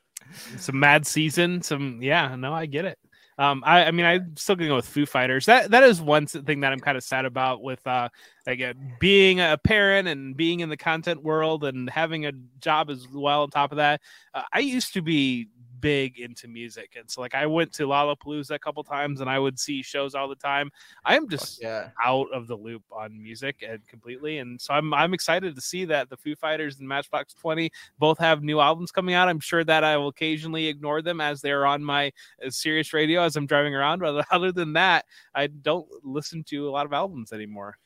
Some 0.56 0.80
Mad 0.80 1.06
Season, 1.06 1.60
some 1.60 1.98
yeah, 2.00 2.36
no, 2.36 2.54
I 2.54 2.64
get 2.64 2.86
it. 2.86 2.98
Um, 3.40 3.64
I, 3.64 3.86
I 3.86 3.90
mean, 3.90 4.04
I'm 4.04 4.36
still 4.36 4.54
gonna 4.54 4.68
go 4.68 4.76
with 4.76 4.86
Foo 4.86 5.06
Fighters. 5.06 5.46
That 5.46 5.70
that 5.70 5.82
is 5.82 5.98
one 5.98 6.26
thing 6.26 6.60
that 6.60 6.72
I'm 6.72 6.78
kind 6.78 6.98
of 6.98 7.02
sad 7.02 7.24
about 7.24 7.62
with 7.62 7.84
uh, 7.86 8.10
again 8.46 8.96
being 9.00 9.40
a 9.40 9.56
parent 9.56 10.08
and 10.08 10.36
being 10.36 10.60
in 10.60 10.68
the 10.68 10.76
content 10.76 11.22
world 11.22 11.64
and 11.64 11.88
having 11.88 12.26
a 12.26 12.32
job 12.60 12.90
as 12.90 13.08
well. 13.08 13.44
On 13.44 13.48
top 13.48 13.72
of 13.72 13.76
that, 13.76 14.02
uh, 14.34 14.42
I 14.52 14.58
used 14.58 14.92
to 14.92 15.00
be 15.00 15.48
big 15.80 16.18
into 16.18 16.48
music, 16.48 16.96
and 16.98 17.10
so 17.10 17.20
like 17.20 17.34
I 17.34 17.46
went 17.46 17.72
to 17.74 17.84
Lollapalooza 17.84 18.50
a 18.52 18.58
couple 18.58 18.82
times, 18.84 19.20
and 19.20 19.30
I 19.30 19.38
would 19.38 19.58
see 19.58 19.82
shows 19.82 20.14
all 20.14 20.28
the 20.28 20.34
time. 20.34 20.70
I'm 21.04 21.28
just 21.28 21.62
Yeah. 21.62 21.90
out 22.04 22.26
of 22.32 22.46
the 22.46 22.56
loop 22.56 22.82
on 22.90 23.22
music 23.22 23.64
and 23.66 23.86
completely. 23.86 24.38
And 24.38 24.60
so 24.60 24.74
I'm 24.74 24.92
I'm 24.94 25.14
excited 25.14 25.54
to 25.54 25.60
see 25.60 25.84
that 25.86 26.08
the 26.10 26.16
Foo 26.16 26.34
Fighters 26.36 26.78
and 26.78 26.88
Matchbox 26.88 27.34
20 27.34 27.70
both 27.98 28.18
have 28.18 28.42
new 28.42 28.60
albums 28.60 28.92
coming 28.92 29.14
out. 29.14 29.28
I'm 29.28 29.40
sure 29.40 29.64
that 29.64 29.84
I 29.84 29.96
will 29.96 30.08
occasionally 30.08 30.66
ignore 30.66 31.02
them 31.02 31.20
as 31.20 31.40
they're 31.40 31.66
on 31.66 31.82
my 31.84 32.12
uh, 32.44 32.50
Sirius 32.50 32.92
radio 32.92 33.22
as 33.22 33.36
I'm 33.36 33.46
driving 33.46 33.74
around. 33.74 34.00
But 34.00 34.26
other 34.30 34.52
than 34.52 34.72
that, 34.74 35.06
I 35.34 35.46
don't 35.48 35.88
listen 36.04 36.44
to 36.44 36.68
a 36.68 36.70
lot 36.70 36.86
of 36.86 36.92
albums 36.92 37.32
anymore. 37.32 37.76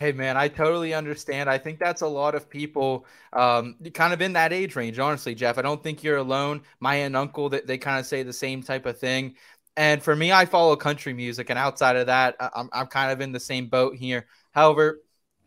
Hey 0.00 0.10
man, 0.10 0.36
I 0.36 0.48
totally 0.48 0.92
understand. 0.92 1.48
I 1.48 1.56
think 1.58 1.78
that's 1.78 2.02
a 2.02 2.06
lot 2.06 2.34
of 2.34 2.50
people 2.50 3.06
um, 3.32 3.76
kind 3.94 4.12
of 4.12 4.20
in 4.20 4.32
that 4.32 4.52
age 4.52 4.74
range, 4.74 4.98
honestly, 4.98 5.34
Jeff. 5.36 5.56
I 5.56 5.62
don't 5.62 5.82
think 5.82 6.02
you're 6.02 6.16
alone. 6.16 6.62
My 6.80 6.96
aunt 6.96 7.06
and 7.06 7.16
uncle 7.16 7.48
that 7.50 7.66
they 7.68 7.78
kind 7.78 8.00
of 8.00 8.06
say 8.06 8.24
the 8.24 8.32
same 8.32 8.60
type 8.62 8.86
of 8.86 8.98
thing. 8.98 9.36
And 9.76 10.02
for 10.02 10.14
me, 10.16 10.32
I 10.32 10.46
follow 10.46 10.74
country 10.76 11.12
music, 11.14 11.48
and 11.50 11.58
outside 11.58 11.96
of 11.96 12.06
that, 12.06 12.34
I'm 12.40 12.68
I'm 12.72 12.86
kind 12.88 13.12
of 13.12 13.20
in 13.20 13.30
the 13.32 13.40
same 13.40 13.68
boat 13.68 13.94
here. 13.94 14.26
However, 14.52 15.00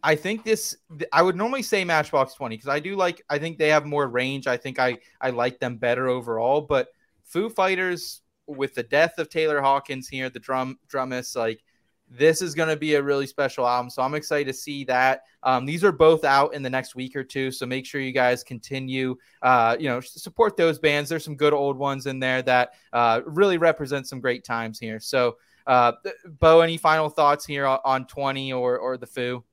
I 0.03 0.15
think 0.15 0.43
this 0.45 0.77
I 1.12 1.21
would 1.21 1.36
normally 1.36 1.63
say 1.63 1.83
Matchbox 1.83 2.33
20 2.36 2.55
because 2.55 2.69
I 2.69 2.79
do 2.79 2.95
like 2.95 3.21
I 3.29 3.39
think 3.39 3.57
they 3.57 3.69
have 3.69 3.86
more 3.86 4.07
range. 4.07 4.47
I 4.47 4.55
think 4.57 4.79
I 4.79 4.97
I 5.19 5.31
like 5.31 5.60
them 5.60 5.75
better 5.77 6.07
overall, 6.07 6.62
but 6.62 6.88
Foo 7.25 7.49
Fighters 7.49 8.21
with 8.47 8.75
the 8.75 8.83
death 8.83 9.17
of 9.17 9.29
Taylor 9.29 9.62
Hawkins 9.62 10.07
here, 10.07 10.29
the 10.29 10.39
drum 10.39 10.79
drummist, 10.88 11.36
like 11.36 11.62
this 12.09 12.41
is 12.41 12.55
going 12.55 12.69
to 12.69 12.77
be 12.77 12.95
a 12.95 13.03
really 13.03 13.27
special 13.27 13.67
album. 13.67 13.89
So 13.89 14.01
I'm 14.01 14.15
excited 14.15 14.47
to 14.47 14.53
see 14.53 14.83
that. 14.85 15.23
Um, 15.43 15.65
these 15.65 15.83
are 15.83 15.91
both 15.91 16.23
out 16.23 16.53
in 16.53 16.63
the 16.63 16.69
next 16.69 16.95
week 16.95 17.15
or 17.15 17.23
two. 17.23 17.51
So 17.51 17.65
make 17.65 17.85
sure 17.85 17.99
you 17.99 18.13
guys 18.13 18.43
continue, 18.43 19.15
uh, 19.41 19.75
you 19.79 19.89
know, 19.89 19.99
support 19.99 20.55
those 20.55 20.79
bands. 20.79 21.09
There's 21.09 21.25
some 21.25 21.35
good 21.35 21.53
old 21.53 21.77
ones 21.77 22.05
in 22.05 22.19
there 22.19 22.41
that 22.43 22.73
uh, 22.93 23.21
really 23.25 23.57
represent 23.57 24.07
some 24.07 24.21
great 24.21 24.43
times 24.43 24.79
here. 24.79 24.99
So, 24.99 25.37
uh, 25.65 25.91
Bo, 26.39 26.61
any 26.61 26.77
final 26.77 27.09
thoughts 27.09 27.45
here 27.45 27.65
on 27.65 28.07
20 28.07 28.53
or, 28.53 28.77
or 28.77 28.97
the 28.97 29.07
Foo? 29.07 29.43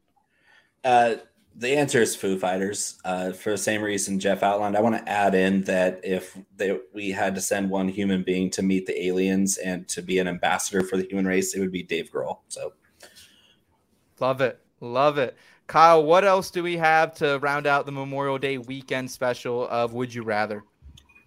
The 1.56 1.76
answer 1.76 2.02
is 2.02 2.16
Foo 2.16 2.36
Fighters 2.38 2.98
uh, 3.04 3.32
for 3.32 3.50
the 3.50 3.58
same 3.58 3.80
reason 3.80 4.18
Jeff 4.18 4.42
outlined. 4.42 4.76
I 4.76 4.80
want 4.80 4.96
to 4.96 5.08
add 5.08 5.36
in 5.36 5.62
that 5.62 6.00
if 6.02 6.36
they, 6.56 6.78
we 6.92 7.10
had 7.10 7.34
to 7.36 7.40
send 7.40 7.70
one 7.70 7.88
human 7.88 8.24
being 8.24 8.50
to 8.50 8.62
meet 8.62 8.86
the 8.86 9.06
aliens 9.06 9.58
and 9.58 9.86
to 9.88 10.02
be 10.02 10.18
an 10.18 10.26
ambassador 10.26 10.82
for 10.82 10.96
the 10.96 11.04
human 11.04 11.26
race, 11.26 11.54
it 11.54 11.60
would 11.60 11.70
be 11.70 11.84
Dave 11.84 12.10
Grohl. 12.12 12.38
So, 12.48 12.72
love 14.18 14.40
it, 14.40 14.58
love 14.80 15.18
it. 15.18 15.36
Kyle, 15.68 16.04
what 16.04 16.24
else 16.24 16.50
do 16.50 16.62
we 16.62 16.76
have 16.76 17.14
to 17.14 17.38
round 17.38 17.66
out 17.66 17.86
the 17.86 17.92
Memorial 17.92 18.36
Day 18.38 18.58
weekend 18.58 19.10
special 19.10 19.68
of 19.68 19.94
Would 19.94 20.12
You 20.12 20.22
Rather? 20.24 20.64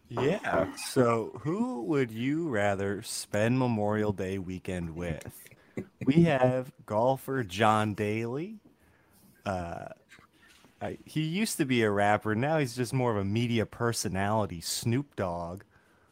Yeah. 0.09 0.73
So, 0.75 1.39
who 1.41 1.83
would 1.83 2.11
you 2.11 2.49
rather 2.49 3.01
spend 3.01 3.57
Memorial 3.57 4.13
Day 4.13 4.37
weekend 4.37 4.95
with? 4.95 5.23
We 6.05 6.23
have 6.23 6.71
golfer 6.85 7.43
John 7.43 7.93
Daly. 7.93 8.59
Uh, 9.45 9.87
I, 10.81 10.97
he 11.05 11.21
used 11.21 11.57
to 11.57 11.65
be 11.65 11.81
a 11.83 11.89
rapper. 11.89 12.35
Now 12.35 12.59
he's 12.59 12.75
just 12.75 12.93
more 12.93 13.11
of 13.11 13.17
a 13.17 13.25
media 13.25 13.65
personality. 13.65 14.61
Snoop 14.61 15.15
Dogg, 15.15 15.63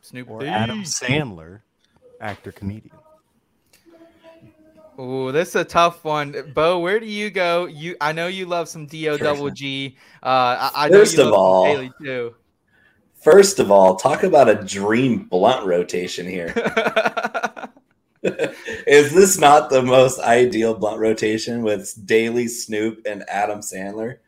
Snoop 0.01 0.29
or 0.29 0.43
Adam 0.43 0.83
Sandler, 0.83 1.61
actor 2.19 2.51
comedian. 2.51 2.95
Oh, 4.97 5.31
this 5.31 5.49
is 5.49 5.55
a 5.55 5.65
tough 5.65 6.03
one, 6.05 6.53
Bo. 6.53 6.79
Where 6.79 6.99
do 6.99 7.05
you 7.05 7.29
go? 7.29 7.65
You, 7.65 7.97
I 7.99 8.13
know 8.13 8.27
you 8.27 8.45
love 8.45 8.69
some 8.69 8.85
Do 8.85 9.17
Double 9.17 9.49
G. 9.51 9.97
Uh, 10.23 10.71
I, 10.73 10.85
I 10.85 10.89
first 10.89 11.17
of 11.17 11.33
all, 11.33 11.65
Daly 11.65 11.91
too. 12.01 12.35
First 13.13 13.59
of 13.59 13.71
all, 13.71 13.95
talk 13.95 14.23
about 14.23 14.47
a 14.49 14.55
dream 14.55 15.25
blunt 15.25 15.65
rotation 15.65 16.25
here. 16.27 16.53
is 18.23 19.13
this 19.13 19.37
not 19.37 19.69
the 19.69 19.81
most 19.81 20.19
ideal 20.19 20.73
blunt 20.75 20.99
rotation 20.99 21.61
with 21.61 21.93
Daly, 22.05 22.47
Snoop, 22.47 23.01
and 23.05 23.23
Adam 23.27 23.59
Sandler? 23.59 24.19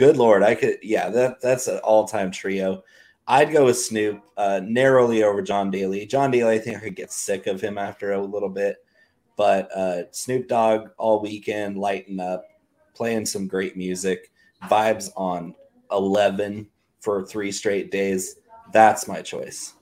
Good 0.00 0.16
lord, 0.16 0.42
I 0.42 0.54
could 0.54 0.78
yeah, 0.82 1.10
that 1.10 1.42
that's 1.42 1.68
an 1.68 1.76
all-time 1.84 2.30
trio. 2.30 2.82
I'd 3.28 3.52
go 3.52 3.66
with 3.66 3.78
Snoop 3.78 4.22
uh, 4.38 4.60
narrowly 4.64 5.22
over 5.22 5.42
John 5.42 5.70
Daly. 5.70 6.06
John 6.06 6.30
Daly, 6.30 6.56
I 6.56 6.58
think 6.58 6.78
I 6.78 6.80
could 6.80 6.96
get 6.96 7.12
sick 7.12 7.46
of 7.46 7.60
him 7.60 7.76
after 7.76 8.12
a 8.12 8.20
little 8.20 8.48
bit, 8.48 8.78
but 9.36 9.70
uh, 9.76 10.10
Snoop 10.10 10.48
Dogg 10.48 10.88
all 10.96 11.20
weekend, 11.20 11.76
lighting 11.76 12.18
up, 12.18 12.44
playing 12.94 13.26
some 13.26 13.46
great 13.46 13.76
music, 13.76 14.32
vibes 14.64 15.10
on 15.16 15.54
eleven 15.92 16.66
for 17.00 17.26
three 17.26 17.52
straight 17.52 17.90
days. 17.90 18.36
That's 18.72 19.06
my 19.06 19.20
choice. 19.20 19.74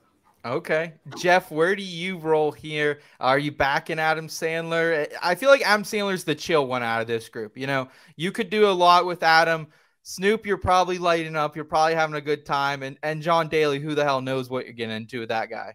Okay. 0.44 0.94
Jeff, 1.16 1.50
where 1.50 1.76
do 1.76 1.82
you 1.82 2.16
roll 2.16 2.52
here? 2.52 3.00
Are 3.20 3.38
you 3.38 3.52
backing 3.52 3.98
Adam 3.98 4.28
Sandler? 4.28 5.08
I 5.22 5.34
feel 5.34 5.50
like 5.50 5.62
Adam 5.62 5.84
Sandler's 5.84 6.24
the 6.24 6.34
chill 6.34 6.66
one 6.66 6.82
out 6.82 7.02
of 7.02 7.06
this 7.06 7.28
group. 7.28 7.56
You 7.56 7.66
know, 7.66 7.88
you 8.16 8.32
could 8.32 8.50
do 8.50 8.66
a 8.66 8.72
lot 8.72 9.06
with 9.06 9.22
Adam. 9.22 9.68
Snoop, 10.02 10.46
you're 10.46 10.56
probably 10.56 10.98
lighting 10.98 11.36
up. 11.36 11.54
You're 11.54 11.64
probably 11.64 11.94
having 11.94 12.16
a 12.16 12.20
good 12.20 12.46
time. 12.46 12.82
And 12.82 12.98
and 13.02 13.22
John 13.22 13.48
Daly, 13.48 13.78
who 13.78 13.94
the 13.94 14.04
hell 14.04 14.20
knows 14.20 14.48
what 14.48 14.64
you're 14.64 14.74
getting 14.74 14.96
into 14.96 15.20
with 15.20 15.28
that 15.28 15.50
guy? 15.50 15.74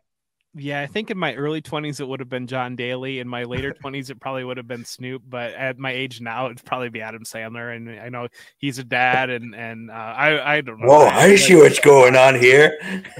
Yeah, 0.56 0.82
I 0.82 0.88
think 0.88 1.10
in 1.10 1.18
my 1.18 1.34
early 1.34 1.64
20s 1.64 2.00
it 2.00 2.08
would 2.08 2.20
have 2.20 2.30
been 2.30 2.46
John 2.46 2.76
Daly. 2.76 3.20
In 3.20 3.28
my 3.28 3.44
later 3.44 3.74
20s 3.84 4.12
it 4.12 4.20
probably 4.20 4.44
would 4.44 4.58
have 4.58 4.68
been 4.68 4.86
Snoop, 4.86 5.24
but 5.28 5.54
at 5.54 5.80
my 5.80 5.92
age 5.92 6.22
now 6.22 6.46
it'd 6.46 6.64
probably 6.64 6.90
be 6.90 7.02
Adam 7.02 7.24
Sandler. 7.24 7.76
And 7.76 8.00
I 8.00 8.10
know 8.10 8.28
he's 8.58 8.78
a 8.78 8.84
dad, 8.84 9.30
and 9.30 9.56
and 9.56 9.90
uh, 9.90 9.94
I 9.94 10.58
I 10.58 10.62
don't 10.62 10.80
know. 10.80 10.88
Whoa, 10.88 11.06
I, 11.06 11.24
I 11.24 11.36
see 11.36 11.56
what's 11.56 11.80
going 11.80 12.16
on 12.16 12.40
here. 12.40 12.78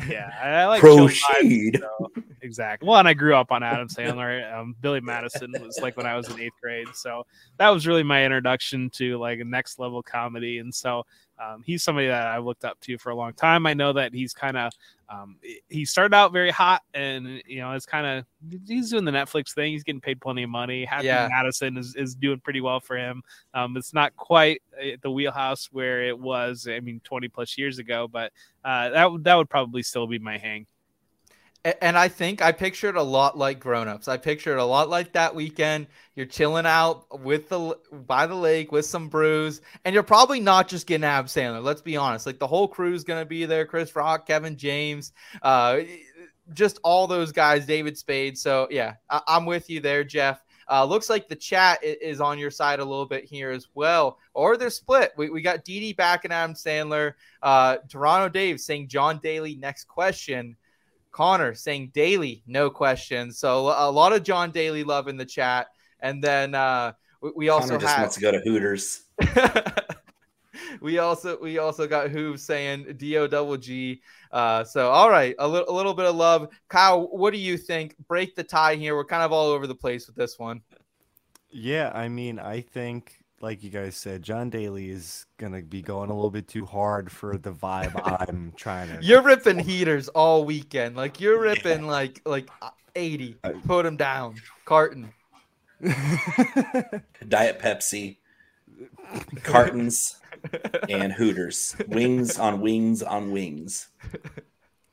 Yeah, 0.08 0.30
I 0.42 0.66
like 0.66 0.82
proceed. 0.82 1.80
so, 1.80 2.12
exactly. 2.42 2.88
Well, 2.88 3.00
and 3.00 3.08
I 3.08 3.14
grew 3.14 3.36
up 3.36 3.52
on 3.52 3.64
Adam 3.64 3.88
Sandler. 3.88 4.54
Um, 4.54 4.76
Billy 4.82 5.02
Madison 5.02 5.54
was 5.60 5.80
like 5.82 5.98
when 5.98 6.06
I 6.06 6.16
was 6.16 6.30
in 6.30 6.40
eighth 6.40 6.54
grade, 6.62 6.88
so 6.94 7.26
that 7.58 7.70
was 7.70 7.88
really 7.88 8.04
my 8.04 8.24
introduction 8.24 8.90
to 8.92 9.18
like 9.18 9.40
a 9.40 9.46
next 9.46 9.80
level 9.80 10.04
comedy. 10.04 10.60
And 10.60 10.74
so 10.74 11.04
um, 11.40 11.64
he's 11.66 11.84
somebody 11.84 12.08
that 12.08 12.28
I've 12.28 12.44
looked 12.44 12.66
up 12.66 12.80
to 12.82 12.98
for 12.98 13.10
a 13.10 13.16
long 13.16 13.34
time. 13.34 13.66
I 13.66 13.74
know 13.74 13.94
that 13.94 14.14
he's 14.14 14.34
kind 14.34 14.58
of 14.58 14.72
um, 15.10 15.38
he 15.70 15.86
started 15.86 16.16
out 16.16 16.32
very 16.32 16.52
hot, 16.52 16.82
and 16.94 17.42
you 17.46 17.60
know, 17.60 17.72
it's 17.74 17.86
kind 17.86 18.06
of 18.06 18.26
he's 18.68 18.90
doing 18.90 19.06
the 19.06 19.12
Netflix 19.12 19.54
thing. 19.54 19.74
He's 19.74 19.84
getting 19.84 20.02
paid 20.02 20.22
plenty 20.22 20.44
of 20.44 20.50
money. 20.50 20.86
Happy 20.86 21.08
yeah. 21.08 21.28
Madison 21.30 21.78
is, 21.78 21.96
is 21.96 22.16
doing 22.16 22.40
pretty 22.40 22.62
well 22.62 22.80
for 22.80 22.98
him. 22.98 23.22
Um, 23.54 23.78
it's 23.78 23.94
not 23.94 24.16
quite 24.16 24.62
uh, 24.80 24.98
the 25.02 25.12
wheelhouse 25.12 25.70
where 25.72 26.04
it 26.04 26.18
was. 26.18 26.68
I 26.70 26.80
mean, 26.80 27.02
twenty 27.04 27.28
plus 27.28 27.58
years 27.58 27.80
ago, 27.80 28.08
but 28.08 28.32
uh, 28.64 28.90
that 28.90 29.10
that 29.24 29.36
would 29.36 29.50
probably 29.50 29.84
still 29.84 30.08
be 30.08 30.20
my 30.20 30.38
hang. 30.38 30.66
And 31.82 31.98
I 31.98 32.10
think 32.10 32.42
I 32.42 32.52
pictured 32.52 32.98
a 32.98 33.02
lot 33.02 33.38
like 33.38 33.62
grown-ups. 33.62 34.10
I 34.10 34.18
pictured 34.18 34.58
a 34.58 34.66
lot 34.66 34.90
like 34.90 35.14
that 35.14 35.34
weekend. 35.34 35.88
You're 36.14 36.26
chilling 36.26 36.66
out 36.66 37.22
with 37.22 37.48
the 37.48 37.78
by 38.06 38.28
the 38.28 38.36
lake 38.36 38.74
with 38.74 38.86
some 38.86 39.08
brews, 39.08 39.62
and 39.86 39.94
you're 39.94 40.04
probably 40.04 40.42
not 40.42 40.68
just 40.68 40.88
getting 40.88 41.06
Ab 41.06 41.28
Sandler. 41.28 41.64
Let's 41.64 41.82
be 41.82 41.96
honest. 41.96 42.26
Like 42.26 42.38
the 42.38 42.48
whole 42.48 42.68
crew's 42.68 43.06
gonna 43.06 43.26
be 43.26 43.46
there. 43.46 43.66
Chris 43.66 43.96
Rock, 43.96 44.28
Kevin 44.28 44.58
James, 44.58 45.14
uh, 45.42 45.80
just 46.54 46.80
all 46.84 47.08
those 47.08 47.32
guys. 47.32 47.66
David 47.66 47.98
Spade. 47.98 48.38
So 48.38 48.68
yeah, 48.70 48.96
I- 49.10 49.22
am 49.28 49.46
with 49.46 49.70
you 49.70 49.80
there, 49.80 50.04
Jeff. 50.04 50.44
Uh, 50.70 50.84
looks 50.84 51.10
like 51.10 51.30
the 51.30 51.36
chat 51.36 51.82
is 51.84 52.20
on 52.20 52.40
your 52.40 52.52
side 52.52 52.80
a 52.80 52.86
little 52.86 53.06
bit 53.06 53.24
here 53.24 53.52
as 53.52 53.68
well, 53.74 54.18
or 54.34 54.58
they're 54.58 54.70
split. 54.70 55.14
We, 55.18 55.30
we 55.30 55.42
got 55.42 55.64
Didi 55.64 55.94
back 55.94 56.26
and 56.26 56.34
Adam 56.34 56.56
Sandler. 56.56 57.14
Uh, 57.42 57.78
Toronto 57.90 58.28
Dave 58.28 58.60
saying 58.60 58.90
John 58.90 59.20
Daly. 59.24 59.56
Next 59.56 59.86
question. 59.88 60.58
Connor 61.14 61.54
saying 61.54 61.92
Daly, 61.94 62.44
no 62.46 62.70
questions. 62.70 63.40
So 63.40 63.68
a 63.68 63.90
lot 63.90 64.12
of 64.12 64.24
John 64.24 64.52
Daly 64.52 64.84
love 64.84 65.08
in 65.08 65.16
the 65.16 65.26
chat. 65.26 65.68
And 66.02 66.22
then 66.22 66.54
uh, 66.54 66.94
we, 67.22 67.32
we 67.36 67.50
also 67.50 67.70
Connor 67.70 67.80
just 67.80 67.94
have, 67.94 68.02
wants 68.02 68.16
to 68.16 68.22
go 68.22 68.32
to 68.32 68.40
Hooters. 68.40 69.04
we 70.82 70.98
also 70.98 71.40
we 71.40 71.60
also 71.60 71.88
got 71.88 72.10
who 72.10 72.36
saying 72.36 72.96
Do 72.98 73.28
double 73.28 73.58
G. 73.58 74.02
Uh, 74.32 74.64
so 74.64 74.90
all 74.90 75.10
right, 75.10 75.36
a 75.40 75.48
little 75.48 75.70
a 75.70 75.76
little 75.76 75.94
bit 75.94 76.06
of 76.06 76.16
love. 76.16 76.50
Kyle, 76.68 77.08
what 77.08 77.32
do 77.32 77.40
you 77.40 77.58
think? 77.58 77.96
Break 78.08 78.36
the 78.36 78.44
tie 78.44 78.76
here. 78.76 78.96
We're 78.96 79.06
kind 79.06 79.24
of 79.24 79.32
all 79.32 79.48
over 79.48 79.68
the 79.68 79.76
place 79.76 80.08
with 80.08 80.16
this 80.16 80.38
one. 80.38 80.62
Yeah, 81.50 81.92
I 81.94 82.10
mean, 82.10 82.40
I 82.40 82.62
think 82.62 83.23
like 83.42 83.64
you 83.64 83.70
guys 83.70 83.96
said, 83.96 84.24
John 84.24 84.50
Daly 84.50 84.90
is 84.90 85.26
gonna 85.38 85.62
be 85.62 85.82
going 85.82 86.10
a 86.10 86.14
little 86.14 86.32
bit 86.32 86.48
too 86.48 86.66
hard 86.66 87.12
for 87.12 87.38
the 87.38 87.52
vibe 87.52 88.00
I'm 88.30 88.54
trying 88.56 88.90
to. 88.90 89.04
You're 89.04 89.22
ripping 89.22 89.60
heaters 89.60 90.08
all 90.10 90.46
weekend, 90.46 90.96
like 90.96 91.20
you're 91.20 91.40
ripping 91.40 91.84
yeah. 91.84 91.92
like 91.92 92.22
like 92.26 92.50
uh, 92.62 92.70
eighty. 92.96 93.36
Put 93.66 93.84
them 93.84 93.98
down, 93.98 94.36
carton. 94.66 95.14
Diet 97.28 97.60
Pepsi, 97.60 98.18
cartons, 99.44 100.16
and 100.88 101.12
Hooters. 101.12 101.76
Wings 101.90 102.40
on 102.40 102.62
wings 102.62 103.04
on 103.04 103.32
wings. 103.32 103.90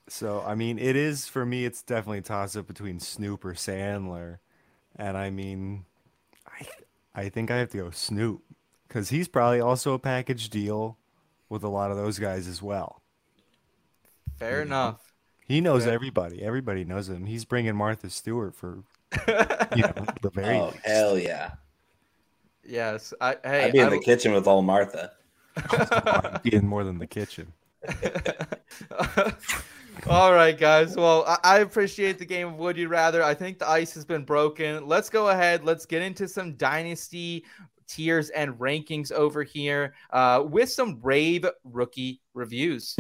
So 0.08 0.42
I 0.44 0.56
mean, 0.56 0.78
it 0.78 0.96
is 0.96 1.28
for 1.28 1.46
me. 1.46 1.64
It's 1.64 1.82
definitely 1.82 2.18
a 2.18 2.22
toss 2.22 2.56
up 2.56 2.66
between 2.66 2.98
Snoop 2.98 3.44
or 3.44 3.54
Sandler, 3.54 4.38
and 4.96 5.16
I 5.16 5.30
mean, 5.30 5.84
I 5.86 5.89
I 7.20 7.28
think 7.28 7.50
I 7.50 7.58
have 7.58 7.70
to 7.70 7.76
go 7.76 7.90
Snoop 7.90 8.42
because 8.88 9.10
he's 9.10 9.28
probably 9.28 9.60
also 9.60 9.92
a 9.92 9.98
package 9.98 10.48
deal 10.48 10.96
with 11.50 11.62
a 11.62 11.68
lot 11.68 11.90
of 11.90 11.98
those 11.98 12.18
guys 12.18 12.48
as 12.48 12.62
well. 12.62 13.02
Fair 14.38 14.56
you 14.56 14.62
enough. 14.62 15.12
He 15.46 15.60
knows 15.60 15.84
Fair. 15.84 15.92
everybody. 15.92 16.42
Everybody 16.42 16.84
knows 16.84 17.10
him. 17.10 17.26
He's 17.26 17.44
bringing 17.44 17.76
Martha 17.76 18.08
Stewart 18.08 18.54
for 18.54 18.84
you 19.76 19.82
know 19.82 20.06
the 20.22 20.30
very. 20.32 20.56
Oh 20.56 20.72
hell 20.82 21.18
yeah! 21.18 21.52
Yes, 22.64 23.12
I. 23.20 23.36
Hey, 23.44 23.64
I'd 23.64 23.72
be 23.72 23.80
in 23.80 23.88
I, 23.88 23.90
the 23.90 23.98
kitchen 23.98 24.32
with 24.32 24.46
all 24.46 24.62
Martha. 24.62 25.12
be 26.42 26.54
in 26.54 26.66
more 26.66 26.84
than 26.84 26.98
the 26.98 27.06
kitchen. 27.06 27.52
All 30.08 30.32
right, 30.32 30.56
guys. 30.56 30.96
Well, 30.96 31.38
I, 31.44 31.58
appreciate 31.58 32.18
the 32.18 32.24
game 32.24 32.48
of 32.48 32.54
Would 32.54 32.76
You 32.76 32.88
Rather. 32.88 33.22
I 33.22 33.34
think 33.34 33.58
the 33.58 33.68
ice 33.68 33.92
has 33.94 34.04
been 34.04 34.24
broken. 34.24 34.86
Let's 34.86 35.10
go 35.10 35.28
ahead. 35.28 35.64
Let's 35.64 35.86
get 35.86 36.02
into 36.02 36.26
some 36.26 36.54
dynasty 36.54 37.44
tiers 37.86 38.30
and 38.30 38.54
rankings 38.54 39.12
over 39.12 39.42
here 39.42 39.94
uh, 40.10 40.44
with 40.46 40.70
some 40.70 40.98
rave 41.02 41.44
rookie 41.64 42.20
reviews. 42.34 42.96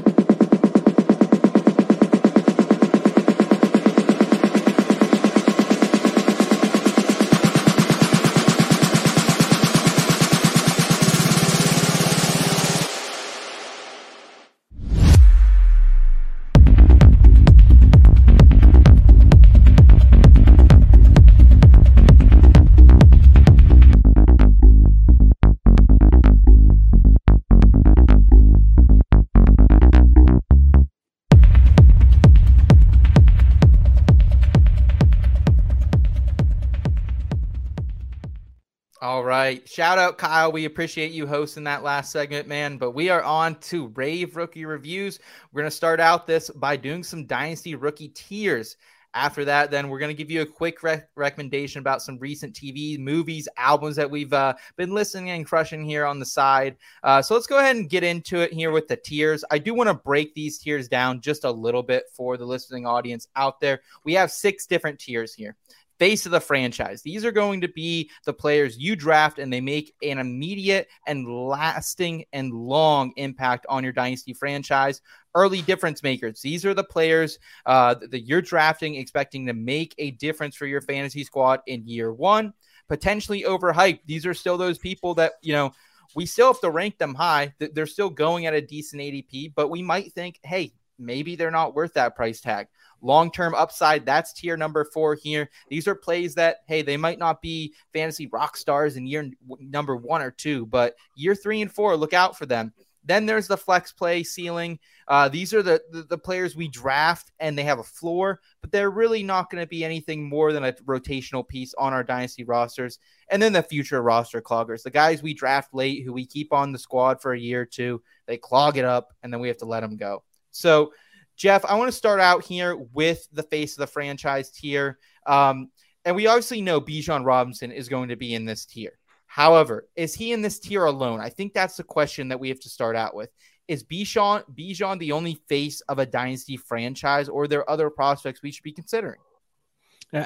Right. 39.40 39.68
Shout 39.68 39.98
out 39.98 40.18
Kyle. 40.18 40.52
We 40.52 40.66
appreciate 40.66 41.12
you 41.12 41.26
hosting 41.26 41.64
that 41.64 41.82
last 41.82 42.12
segment, 42.12 42.46
man. 42.46 42.76
But 42.76 42.90
we 42.90 43.08
are 43.08 43.22
on 43.22 43.58
to 43.60 43.88
rave 43.88 44.36
rookie 44.36 44.66
reviews. 44.66 45.18
We're 45.52 45.62
going 45.62 45.70
to 45.70 45.76
start 45.76 45.98
out 45.98 46.26
this 46.26 46.50
by 46.50 46.76
doing 46.76 47.02
some 47.02 47.26
dynasty 47.26 47.74
rookie 47.74 48.08
tiers. 48.08 48.76
After 49.12 49.44
that, 49.46 49.72
then 49.72 49.88
we're 49.88 49.98
going 49.98 50.14
to 50.14 50.16
give 50.16 50.30
you 50.30 50.42
a 50.42 50.46
quick 50.46 50.84
rec- 50.84 51.08
recommendation 51.16 51.80
about 51.80 52.00
some 52.00 52.16
recent 52.18 52.54
TV, 52.54 52.96
movies, 52.96 53.48
albums 53.56 53.96
that 53.96 54.08
we've 54.08 54.32
uh, 54.32 54.54
been 54.76 54.94
listening 54.94 55.30
and 55.30 55.44
crushing 55.44 55.84
here 55.84 56.06
on 56.06 56.20
the 56.20 56.26
side. 56.26 56.76
Uh, 57.02 57.20
so 57.20 57.34
let's 57.34 57.48
go 57.48 57.58
ahead 57.58 57.74
and 57.74 57.90
get 57.90 58.04
into 58.04 58.38
it 58.40 58.52
here 58.52 58.70
with 58.70 58.86
the 58.86 58.96
tiers. 58.96 59.42
I 59.50 59.58
do 59.58 59.74
want 59.74 59.88
to 59.88 59.94
break 59.94 60.32
these 60.34 60.58
tiers 60.58 60.86
down 60.86 61.20
just 61.22 61.42
a 61.42 61.50
little 61.50 61.82
bit 61.82 62.04
for 62.12 62.36
the 62.36 62.44
listening 62.44 62.86
audience 62.86 63.26
out 63.34 63.58
there. 63.58 63.80
We 64.04 64.14
have 64.14 64.30
six 64.30 64.66
different 64.66 65.00
tiers 65.00 65.34
here 65.34 65.56
face 66.00 66.24
of 66.24 66.32
the 66.32 66.40
franchise. 66.40 67.02
These 67.02 67.26
are 67.26 67.30
going 67.30 67.60
to 67.60 67.68
be 67.68 68.10
the 68.24 68.32
players 68.32 68.78
you 68.78 68.96
draft, 68.96 69.38
and 69.38 69.52
they 69.52 69.60
make 69.60 69.94
an 70.02 70.18
immediate 70.18 70.88
and 71.06 71.28
lasting 71.28 72.24
and 72.32 72.52
long 72.54 73.12
impact 73.16 73.66
on 73.68 73.84
your 73.84 73.92
dynasty 73.92 74.32
franchise. 74.32 75.02
Early 75.34 75.60
difference 75.60 76.02
makers. 76.02 76.40
These 76.40 76.64
are 76.64 76.72
the 76.72 76.82
players 76.82 77.38
uh, 77.66 77.96
that 78.10 78.22
you're 78.22 78.40
drafting, 78.40 78.94
expecting 78.94 79.46
to 79.46 79.52
make 79.52 79.94
a 79.98 80.12
difference 80.12 80.56
for 80.56 80.66
your 80.66 80.80
fantasy 80.80 81.22
squad 81.22 81.60
in 81.66 81.86
year 81.86 82.12
one. 82.14 82.54
Potentially 82.88 83.42
overhyped. 83.42 84.00
These 84.06 84.24
are 84.24 84.34
still 84.34 84.56
those 84.56 84.78
people 84.78 85.14
that, 85.16 85.34
you 85.42 85.52
know, 85.52 85.72
we 86.16 86.24
still 86.24 86.48
have 86.48 86.60
to 86.62 86.70
rank 86.70 86.96
them 86.96 87.14
high. 87.14 87.54
They're 87.58 87.86
still 87.86 88.10
going 88.10 88.46
at 88.46 88.54
a 88.54 88.60
decent 88.60 89.02
ADP, 89.02 89.52
but 89.54 89.68
we 89.68 89.82
might 89.82 90.12
think, 90.14 90.40
hey, 90.42 90.72
maybe 91.00 91.34
they're 91.34 91.50
not 91.50 91.74
worth 91.74 91.94
that 91.94 92.14
price 92.14 92.40
tag 92.40 92.68
long 93.02 93.30
term 93.30 93.54
upside. 93.54 94.04
That's 94.04 94.32
tier 94.32 94.56
number 94.56 94.84
four 94.84 95.14
here. 95.14 95.50
These 95.68 95.88
are 95.88 95.94
plays 95.94 96.34
that, 96.34 96.58
hey, 96.66 96.82
they 96.82 96.96
might 96.96 97.18
not 97.18 97.42
be 97.42 97.74
fantasy 97.92 98.26
rock 98.26 98.56
stars 98.56 98.96
in 98.96 99.06
year 99.06 99.30
number 99.58 99.96
one 99.96 100.22
or 100.22 100.30
two, 100.30 100.66
but 100.66 100.94
year 101.14 101.34
three 101.34 101.62
and 101.62 101.72
four, 101.72 101.96
look 101.96 102.12
out 102.12 102.36
for 102.36 102.46
them. 102.46 102.72
Then 103.02 103.24
there's 103.24 103.48
the 103.48 103.56
flex 103.56 103.92
play 103.92 104.22
ceiling. 104.22 104.78
Uh, 105.08 105.26
these 105.30 105.54
are 105.54 105.62
the, 105.62 105.80
the, 105.90 106.02
the 106.02 106.18
players 106.18 106.54
we 106.54 106.68
draft, 106.68 107.32
and 107.40 107.56
they 107.56 107.62
have 107.62 107.78
a 107.78 107.82
floor, 107.82 108.40
but 108.60 108.70
they're 108.70 108.90
really 108.90 109.22
not 109.22 109.48
going 109.48 109.62
to 109.62 109.66
be 109.66 109.86
anything 109.86 110.28
more 110.28 110.52
than 110.52 110.64
a 110.64 110.74
rotational 110.84 111.48
piece 111.48 111.72
on 111.78 111.94
our 111.94 112.04
dynasty 112.04 112.44
rosters. 112.44 112.98
And 113.30 113.40
then 113.40 113.54
the 113.54 113.62
future 113.62 114.02
roster 114.02 114.42
cloggers, 114.42 114.82
the 114.82 114.90
guys 114.90 115.22
we 115.22 115.32
draft 115.32 115.72
late, 115.72 116.04
who 116.04 116.12
we 116.12 116.26
keep 116.26 116.52
on 116.52 116.72
the 116.72 116.78
squad 116.78 117.22
for 117.22 117.32
a 117.32 117.40
year 117.40 117.62
or 117.62 117.66
two, 117.66 118.02
they 118.26 118.36
clog 118.36 118.76
it 118.76 118.84
up, 118.84 119.14
and 119.22 119.32
then 119.32 119.40
we 119.40 119.48
have 119.48 119.58
to 119.58 119.64
let 119.64 119.80
them 119.80 119.96
go. 119.96 120.22
So 120.50 120.92
Jeff, 121.36 121.64
I 121.64 121.76
want 121.76 121.88
to 121.88 121.96
start 121.96 122.20
out 122.20 122.44
here 122.44 122.76
with 122.76 123.26
the 123.32 123.42
face 123.42 123.72
of 123.72 123.78
the 123.78 123.86
franchise 123.86 124.50
tier. 124.50 124.98
Um, 125.26 125.70
and 126.04 126.14
we 126.14 126.26
obviously 126.26 126.60
know 126.60 126.82
Bijan 126.82 127.24
Robinson 127.24 127.72
is 127.72 127.88
going 127.88 128.10
to 128.10 128.16
be 128.16 128.34
in 128.34 128.44
this 128.44 128.66
tier. 128.66 128.92
However, 129.26 129.88
is 129.96 130.14
he 130.14 130.32
in 130.32 130.42
this 130.42 130.58
tier 130.58 130.84
alone? 130.84 131.20
I 131.20 131.30
think 131.30 131.54
that's 131.54 131.76
the 131.76 131.84
question 131.84 132.28
that 132.28 132.40
we 132.40 132.48
have 132.48 132.60
to 132.60 132.68
start 132.68 132.94
out 132.94 133.14
with. 133.14 133.30
Is 133.68 133.84
Bijan 133.84 134.42
Bijan 134.54 134.98
the 134.98 135.12
only 135.12 135.40
face 135.48 135.80
of 135.82 135.98
a 135.98 136.04
dynasty 136.04 136.56
franchise, 136.56 137.28
or 137.28 137.44
are 137.44 137.48
there 137.48 137.70
other 137.70 137.88
prospects 137.88 138.42
we 138.42 138.50
should 138.50 138.64
be 138.64 138.72
considering? 138.72 139.20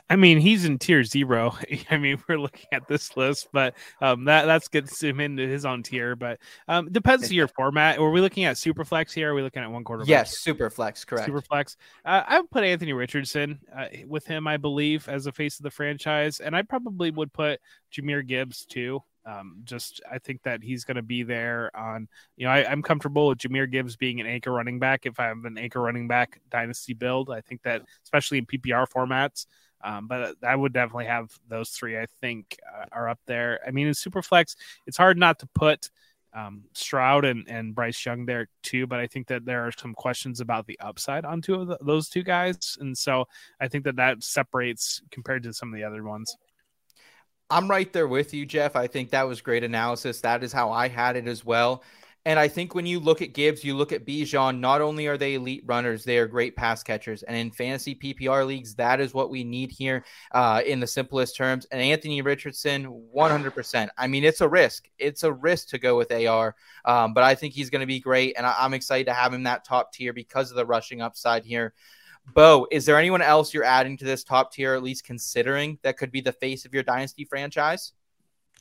I 0.08 0.16
mean, 0.16 0.38
he's 0.38 0.64
in 0.64 0.78
tier 0.78 1.04
zero. 1.04 1.56
I 1.90 1.98
mean, 1.98 2.22
we're 2.28 2.38
looking 2.38 2.66
at 2.72 2.88
this 2.88 3.16
list, 3.16 3.48
but 3.52 3.74
um, 4.00 4.24
that 4.24 4.46
that's 4.46 4.68
gets 4.68 5.02
him 5.02 5.20
into 5.20 5.46
his 5.46 5.64
own 5.66 5.82
tier. 5.82 6.16
But 6.16 6.38
um, 6.68 6.90
depends 6.90 7.24
on 7.24 7.32
your 7.34 7.48
format. 7.48 7.98
Are 7.98 8.10
we 8.10 8.20
looking 8.20 8.44
at 8.44 8.56
super 8.56 8.84
flex 8.84 9.12
here? 9.12 9.32
Are 9.32 9.34
we 9.34 9.42
looking 9.42 9.62
at 9.62 9.70
one 9.70 9.84
quarter? 9.84 10.04
Yes, 10.06 10.38
super 10.38 10.70
flex, 10.70 11.04
correct. 11.04 11.26
Super 11.26 11.42
flex. 11.42 11.76
Uh, 12.04 12.22
I 12.26 12.40
would 12.40 12.50
put 12.50 12.64
Anthony 12.64 12.92
Richardson 12.92 13.60
uh, 13.76 13.86
with 14.06 14.26
him, 14.26 14.46
I 14.46 14.56
believe, 14.56 15.08
as 15.08 15.26
a 15.26 15.32
face 15.32 15.58
of 15.58 15.64
the 15.64 15.70
franchise, 15.70 16.40
and 16.40 16.56
I 16.56 16.62
probably 16.62 17.10
would 17.10 17.32
put 17.32 17.60
Jahmyr 17.92 18.26
Gibbs 18.26 18.64
too. 18.64 19.02
Um, 19.26 19.62
just 19.64 20.02
I 20.10 20.18
think 20.18 20.42
that 20.42 20.62
he's 20.62 20.84
going 20.84 20.96
to 20.96 21.02
be 21.02 21.22
there 21.22 21.70
on. 21.74 22.08
You 22.36 22.46
know, 22.46 22.52
I, 22.52 22.70
am 22.70 22.82
comfortable 22.82 23.28
with 23.28 23.38
Jahmyr 23.38 23.70
Gibbs 23.70 23.96
being 23.96 24.20
an 24.20 24.26
anchor 24.26 24.52
running 24.52 24.78
back. 24.78 25.06
If 25.06 25.18
I 25.18 25.26
have 25.26 25.44
an 25.44 25.56
anchor 25.56 25.80
running 25.80 26.08
back 26.08 26.40
dynasty 26.50 26.94
build, 26.94 27.30
I 27.30 27.40
think 27.40 27.62
that 27.62 27.82
especially 28.04 28.38
in 28.38 28.46
PPR 28.46 28.86
formats. 28.86 29.46
Um, 29.82 30.08
but 30.08 30.36
I 30.42 30.56
would 30.56 30.72
definitely 30.72 31.06
have 31.06 31.30
those 31.48 31.70
three. 31.70 31.98
I 31.98 32.06
think 32.20 32.58
uh, 32.74 32.86
are 32.92 33.08
up 33.08 33.20
there. 33.26 33.60
I 33.66 33.70
mean, 33.70 33.86
in 33.86 33.92
Superflex, 33.92 34.56
it's 34.86 34.96
hard 34.96 35.18
not 35.18 35.38
to 35.40 35.46
put 35.54 35.90
um, 36.34 36.64
Stroud 36.74 37.24
and, 37.24 37.46
and 37.48 37.74
Bryce 37.74 38.04
Young 38.04 38.26
there 38.26 38.48
too. 38.62 38.86
But 38.86 39.00
I 39.00 39.06
think 39.06 39.28
that 39.28 39.44
there 39.44 39.66
are 39.66 39.72
some 39.72 39.94
questions 39.94 40.40
about 40.40 40.66
the 40.66 40.78
upside 40.80 41.24
on 41.24 41.42
two 41.42 41.54
of 41.54 41.68
the, 41.68 41.78
those 41.82 42.08
two 42.08 42.22
guys, 42.22 42.76
and 42.80 42.96
so 42.96 43.26
I 43.60 43.68
think 43.68 43.84
that 43.84 43.96
that 43.96 44.22
separates 44.22 45.02
compared 45.10 45.42
to 45.44 45.52
some 45.52 45.72
of 45.72 45.76
the 45.76 45.84
other 45.84 46.02
ones. 46.02 46.36
I'm 47.50 47.70
right 47.70 47.92
there 47.92 48.08
with 48.08 48.32
you, 48.34 48.46
Jeff. 48.46 48.74
I 48.74 48.86
think 48.86 49.10
that 49.10 49.28
was 49.28 49.40
great 49.40 49.64
analysis. 49.64 50.20
That 50.22 50.42
is 50.42 50.52
how 50.52 50.72
I 50.72 50.88
had 50.88 51.16
it 51.16 51.28
as 51.28 51.44
well. 51.44 51.82
And 52.26 52.38
I 52.38 52.48
think 52.48 52.74
when 52.74 52.86
you 52.86 53.00
look 53.00 53.20
at 53.20 53.34
Gibbs, 53.34 53.62
you 53.62 53.76
look 53.76 53.92
at 53.92 54.06
Bijan, 54.06 54.58
not 54.58 54.80
only 54.80 55.06
are 55.08 55.18
they 55.18 55.34
elite 55.34 55.62
runners, 55.66 56.04
they 56.04 56.16
are 56.16 56.26
great 56.26 56.56
pass 56.56 56.82
catchers. 56.82 57.22
And 57.22 57.36
in 57.36 57.50
fantasy 57.50 57.94
PPR 57.94 58.46
leagues, 58.46 58.74
that 58.76 58.98
is 58.98 59.12
what 59.12 59.28
we 59.28 59.44
need 59.44 59.70
here 59.70 60.06
uh, 60.32 60.62
in 60.64 60.80
the 60.80 60.86
simplest 60.86 61.36
terms. 61.36 61.66
And 61.66 61.82
Anthony 61.82 62.22
Richardson, 62.22 62.86
100%. 63.14 63.88
I 63.98 64.06
mean, 64.06 64.24
it's 64.24 64.40
a 64.40 64.48
risk. 64.48 64.88
It's 64.98 65.22
a 65.22 65.32
risk 65.32 65.68
to 65.68 65.78
go 65.78 65.98
with 65.98 66.12
AR, 66.12 66.56
um, 66.86 67.12
but 67.12 67.24
I 67.24 67.34
think 67.34 67.52
he's 67.52 67.68
going 67.68 67.80
to 67.80 67.86
be 67.86 68.00
great. 68.00 68.36
And 68.38 68.46
I- 68.46 68.56
I'm 68.58 68.72
excited 68.72 69.06
to 69.06 69.12
have 69.12 69.34
him 69.34 69.42
that 69.42 69.66
top 69.66 69.92
tier 69.92 70.14
because 70.14 70.50
of 70.50 70.56
the 70.56 70.64
rushing 70.64 71.02
upside 71.02 71.44
here. 71.44 71.74
Bo, 72.32 72.66
is 72.70 72.86
there 72.86 72.98
anyone 72.98 73.22
else 73.22 73.52
you're 73.52 73.64
adding 73.64 73.96
to 73.98 74.04
this 74.04 74.24
top 74.24 74.52
tier, 74.52 74.74
at 74.74 74.82
least 74.82 75.04
considering 75.04 75.78
that 75.82 75.96
could 75.96 76.10
be 76.10 76.20
the 76.20 76.32
face 76.32 76.64
of 76.64 76.72
your 76.72 76.82
dynasty 76.82 77.24
franchise? 77.24 77.92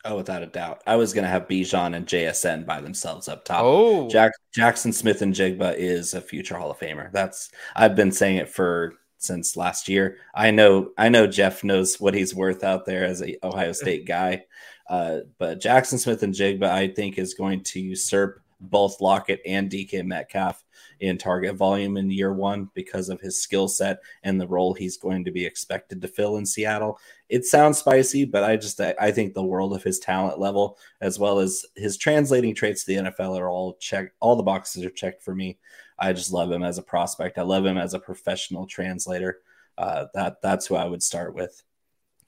Oh, 0.06 0.18
without 0.18 0.44
a 0.44 0.48
doubt. 0.48 0.84
I 0.86 0.98
was 0.98 1.14
going 1.14 1.24
to 1.24 1.30
have 1.30 1.48
Bijan 1.48 1.96
and 1.96 2.06
JSN 2.06 2.66
by 2.66 2.82
themselves 2.82 3.30
up 3.30 3.46
top. 3.46 3.62
Oh, 3.64 4.10
Jack, 4.10 4.34
Jaxon 4.56 4.94
Smith-Njigba 4.94 5.76
is 5.78 6.14
a 6.14 6.22
future 6.22 6.58
Hall 6.58 6.72
of 6.72 6.80
Famer. 6.80 7.12
That's 7.14 7.52
I've 7.76 7.96
been 7.96 8.12
saying 8.12 8.38
it 8.38 8.50
for 8.50 8.96
since 9.18 9.56
last 9.56 9.88
year. 9.88 10.18
I 10.36 10.52
know 10.52 10.92
I 10.98 11.08
know 11.08 11.26
Jeff 11.26 11.64
knows 11.64 12.02
what 12.02 12.14
he's 12.14 12.36
worth 12.36 12.66
out 12.66 12.86
there 12.86 13.06
as 13.06 13.22
a 13.22 13.38
Ohio 13.46 13.72
State 13.72 14.06
guy. 14.08 14.44
Uh, 14.90 15.20
but 15.40 15.62
Jaxon 15.62 15.98
Smith-Njigba, 15.98 16.64
I 16.64 16.90
think, 16.90 17.18
is 17.18 17.34
going 17.34 17.64
to 17.64 17.80
usurp 17.80 18.43
both 18.70 19.02
Lockett 19.02 19.42
and 19.46 19.70
DK 19.70 20.06
Metcalf 20.06 20.64
in 21.00 21.18
target 21.18 21.56
volume 21.56 21.98
in 21.98 22.10
year 22.10 22.34
one 22.34 22.70
because 22.74 23.10
of 23.10 23.20
his 23.20 23.42
skill 23.42 23.68
set 23.68 24.00
and 24.24 24.40
the 24.40 24.48
role 24.48 24.74
he's 24.74 24.98
going 24.98 25.26
to 25.26 25.32
be 25.32 25.46
expected 25.46 26.02
to 26.02 26.08
fill 26.08 26.38
in 26.38 26.46
Seattle. 26.46 26.98
It 27.30 27.46
sounds 27.46 27.80
spicy, 27.80 28.26
but 28.26 28.44
I 28.44 28.56
just 28.56 28.80
I 28.80 29.12
think 29.12 29.34
the 29.34 29.44
world 29.44 29.74
of 29.74 29.84
his 29.84 30.00
talent 30.00 30.40
level 30.40 30.78
as 31.02 31.20
well 31.20 31.40
as 31.40 31.66
his 31.76 31.98
translating 31.98 32.56
traits 32.56 32.84
to 32.84 32.94
the 32.94 33.10
NFL 33.10 33.38
are 33.40 33.50
all 33.50 33.76
checked. 33.76 34.16
All 34.20 34.36
the 34.36 34.44
boxes 34.44 34.86
are 34.86 34.90
checked 34.90 35.24
for 35.24 35.36
me. 35.36 35.58
I 36.00 36.14
just 36.14 36.32
love 36.32 36.52
him 36.52 36.64
as 36.64 36.78
a 36.78 36.84
prospect. 36.84 37.38
I 37.38 37.44
love 37.44 37.66
him 37.66 37.78
as 37.78 37.94
a 37.94 38.00
professional 38.00 38.66
translator. 38.66 39.40
Uh, 39.78 40.06
that 40.14 40.42
that's 40.42 40.68
who 40.68 40.76
I 40.76 40.86
would 40.86 41.04
start 41.04 41.34
with. 41.34 41.62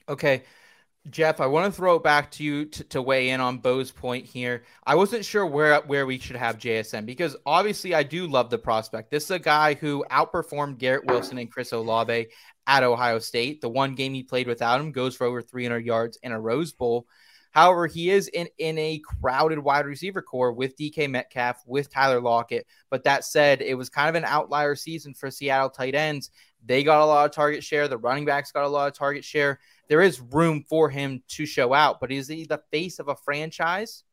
Okay. 0.08 0.42
Jeff, 1.10 1.40
I 1.40 1.46
want 1.46 1.72
to 1.72 1.76
throw 1.76 1.96
it 1.96 2.02
back 2.02 2.30
to 2.32 2.44
you 2.44 2.64
to, 2.66 2.84
to, 2.84 3.02
weigh 3.02 3.30
in 3.30 3.40
on 3.40 3.58
Bo's 3.58 3.92
point 3.92 4.26
here. 4.26 4.64
I 4.84 4.96
wasn't 4.96 5.24
sure 5.24 5.46
where 5.46 5.80
where 5.82 6.06
we 6.06 6.18
should 6.18 6.36
have 6.36 6.58
JSN 6.58 7.06
because 7.06 7.36
obviously 7.46 7.94
I 7.94 8.02
do 8.02 8.26
love 8.26 8.50
the 8.50 8.58
prospect. 8.58 9.10
This 9.10 9.24
is 9.24 9.30
a 9.30 9.38
guy 9.38 9.74
who 9.74 10.04
outperformed 10.10 10.78
Garrett 10.78 11.06
Wilson 11.06 11.38
and 11.38 11.50
Chris 11.50 11.72
Olave 11.72 12.26
at 12.66 12.82
Ohio 12.82 13.18
State. 13.20 13.60
The 13.60 13.68
one 13.68 13.94
game 13.94 14.14
he 14.14 14.24
played 14.24 14.48
without 14.48 14.80
him 14.80 14.90
goes 14.90 15.14
for 15.14 15.26
over 15.26 15.42
300 15.42 15.84
yards 15.84 16.18
in 16.22 16.32
a 16.32 16.40
Rose 16.40 16.72
Bowl. 16.72 17.06
However, 17.52 17.86
he 17.86 18.10
is 18.10 18.28
in, 18.28 18.48
in 18.58 18.76
a 18.76 18.98
crowded 18.98 19.58
wide 19.58 19.86
receiver 19.86 20.20
corps 20.20 20.52
with 20.52 20.76
DK 20.76 21.08
Metcalf, 21.08 21.62
with 21.66 21.90
Tyler 21.90 22.20
Lockett. 22.20 22.66
But 22.90 23.04
that 23.04 23.24
said, 23.24 23.62
it 23.62 23.74
was 23.74 23.88
kind 23.88 24.10
of 24.10 24.14
an 24.14 24.26
outlier 24.26 24.74
season 24.74 25.14
for 25.14 25.30
Seattle 25.30 25.70
tight 25.70 25.94
ends. 25.94 26.30
They 26.66 26.82
got 26.82 27.00
a 27.00 27.06
lot 27.06 27.24
of 27.24 27.30
target 27.30 27.64
share. 27.64 27.88
The 27.88 27.96
running 27.96 28.24
backs 28.24 28.52
got 28.52 28.64
a 28.64 28.68
lot 28.68 28.88
of 28.88 28.94
target 28.94 29.24
share 29.24 29.60
there 29.88 30.02
is 30.02 30.20
room 30.20 30.64
for 30.68 30.90
him 30.90 31.22
to 31.28 31.46
show 31.46 31.72
out. 31.72 32.00
But 32.00 32.12
is 32.12 32.28
he 32.28 32.44
the 32.44 32.62
face 32.70 32.98
of 32.98 33.08
a 33.08 33.16
franchise? 33.16 34.04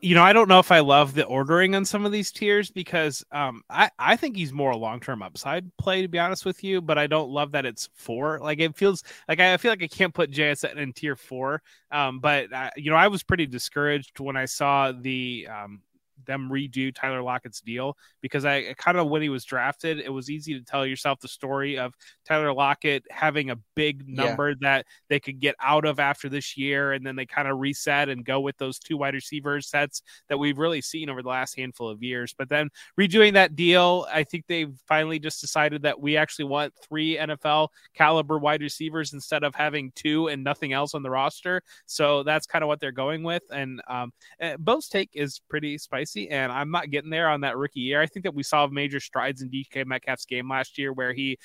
You 0.00 0.14
know, 0.14 0.22
I 0.22 0.32
don't 0.32 0.48
know 0.48 0.58
if 0.58 0.70
I 0.70 0.80
love 0.80 1.14
the 1.14 1.24
ordering 1.24 1.74
on 1.74 1.84
some 1.84 2.04
of 2.04 2.12
these 2.12 2.30
tiers 2.30 2.70
because 2.70 3.24
um, 3.32 3.62
I, 3.68 3.90
I 3.98 4.16
think 4.16 4.36
he's 4.36 4.52
more 4.52 4.70
a 4.70 4.76
long 4.76 5.00
term 5.00 5.22
upside 5.22 5.74
play, 5.78 6.02
to 6.02 6.08
be 6.08 6.18
honest 6.18 6.44
with 6.44 6.62
you, 6.62 6.80
but 6.80 6.98
I 6.98 7.06
don't 7.06 7.30
love 7.30 7.52
that 7.52 7.64
it's 7.64 7.88
four. 7.94 8.38
Like, 8.40 8.60
it 8.60 8.76
feels 8.76 9.02
like 9.26 9.40
I 9.40 9.56
feel 9.56 9.72
like 9.72 9.82
I 9.82 9.88
can't 9.88 10.14
put 10.14 10.30
JSN 10.30 10.76
in 10.76 10.92
tier 10.92 11.16
four. 11.16 11.62
Um, 11.90 12.20
but, 12.20 12.52
uh, 12.52 12.70
you 12.76 12.90
know, 12.90 12.96
I 12.96 13.08
was 13.08 13.22
pretty 13.22 13.46
discouraged 13.46 14.20
when 14.20 14.36
I 14.36 14.44
saw 14.44 14.92
the 14.92 15.48
um, 15.50 15.80
them 16.26 16.48
redo 16.50 16.94
Tyler 16.94 17.22
Lockett's 17.22 17.60
deal 17.60 17.96
because 18.20 18.44
I 18.44 18.74
kind 18.74 18.96
of 18.98 19.08
when 19.08 19.22
he 19.22 19.28
was 19.28 19.44
drafted, 19.44 19.98
it 20.00 20.12
was 20.12 20.30
easy 20.30 20.54
to 20.58 20.64
tell 20.64 20.86
yourself 20.86 21.20
the 21.20 21.28
story 21.28 21.78
of 21.78 21.94
Tyler 22.24 22.52
Lockett 22.52 23.04
having 23.10 23.50
a 23.50 23.56
big 23.74 24.08
number 24.08 24.50
yeah. 24.50 24.56
that 24.60 24.86
they 25.08 25.20
could 25.20 25.40
get 25.40 25.54
out 25.60 25.84
of 25.84 25.98
after 25.98 26.28
this 26.28 26.56
year, 26.56 26.92
and 26.92 27.06
then 27.06 27.16
they 27.16 27.26
kind 27.26 27.48
of 27.48 27.58
reset 27.58 28.08
and 28.08 28.24
go 28.24 28.40
with 28.40 28.56
those 28.58 28.78
two 28.78 28.96
wide 28.96 29.14
receiver 29.14 29.60
sets 29.60 30.02
that 30.28 30.38
we've 30.38 30.58
really 30.58 30.80
seen 30.80 31.08
over 31.10 31.22
the 31.22 31.28
last 31.28 31.56
handful 31.56 31.88
of 31.88 32.02
years. 32.02 32.34
But 32.36 32.48
then 32.48 32.70
redoing 32.98 33.34
that 33.34 33.56
deal, 33.56 34.06
I 34.12 34.24
think 34.24 34.44
they've 34.46 34.74
finally 34.86 35.18
just 35.18 35.40
decided 35.40 35.82
that 35.82 36.00
we 36.00 36.16
actually 36.16 36.46
want 36.46 36.72
three 36.82 37.16
NFL 37.16 37.68
caliber 37.94 38.38
wide 38.38 38.62
receivers 38.62 39.12
instead 39.12 39.44
of 39.44 39.54
having 39.54 39.92
two 39.94 40.28
and 40.28 40.44
nothing 40.44 40.72
else 40.72 40.94
on 40.94 41.02
the 41.02 41.10
roster. 41.10 41.62
So 41.86 42.22
that's 42.22 42.46
kind 42.46 42.62
of 42.62 42.68
what 42.68 42.80
they're 42.80 42.92
going 42.92 43.22
with. 43.22 43.42
And 43.50 43.80
um, 43.88 44.12
eh, 44.40 44.56
Bo's 44.58 44.88
take 44.88 45.10
is 45.14 45.40
pretty 45.48 45.78
spicy, 45.78 46.03
and 46.30 46.52
I'm 46.52 46.70
not 46.70 46.90
getting 46.90 47.10
there 47.10 47.28
on 47.28 47.40
that 47.42 47.56
rookie 47.56 47.80
year. 47.80 48.00
I 48.00 48.06
think 48.06 48.24
that 48.24 48.34
we 48.34 48.42
saw 48.42 48.66
major 48.66 49.00
strides 49.00 49.42
in 49.42 49.50
DK 49.50 49.86
Metcalf's 49.86 50.26
game 50.26 50.48
last 50.48 50.78
year 50.78 50.92
where 50.92 51.12
he 51.12 51.38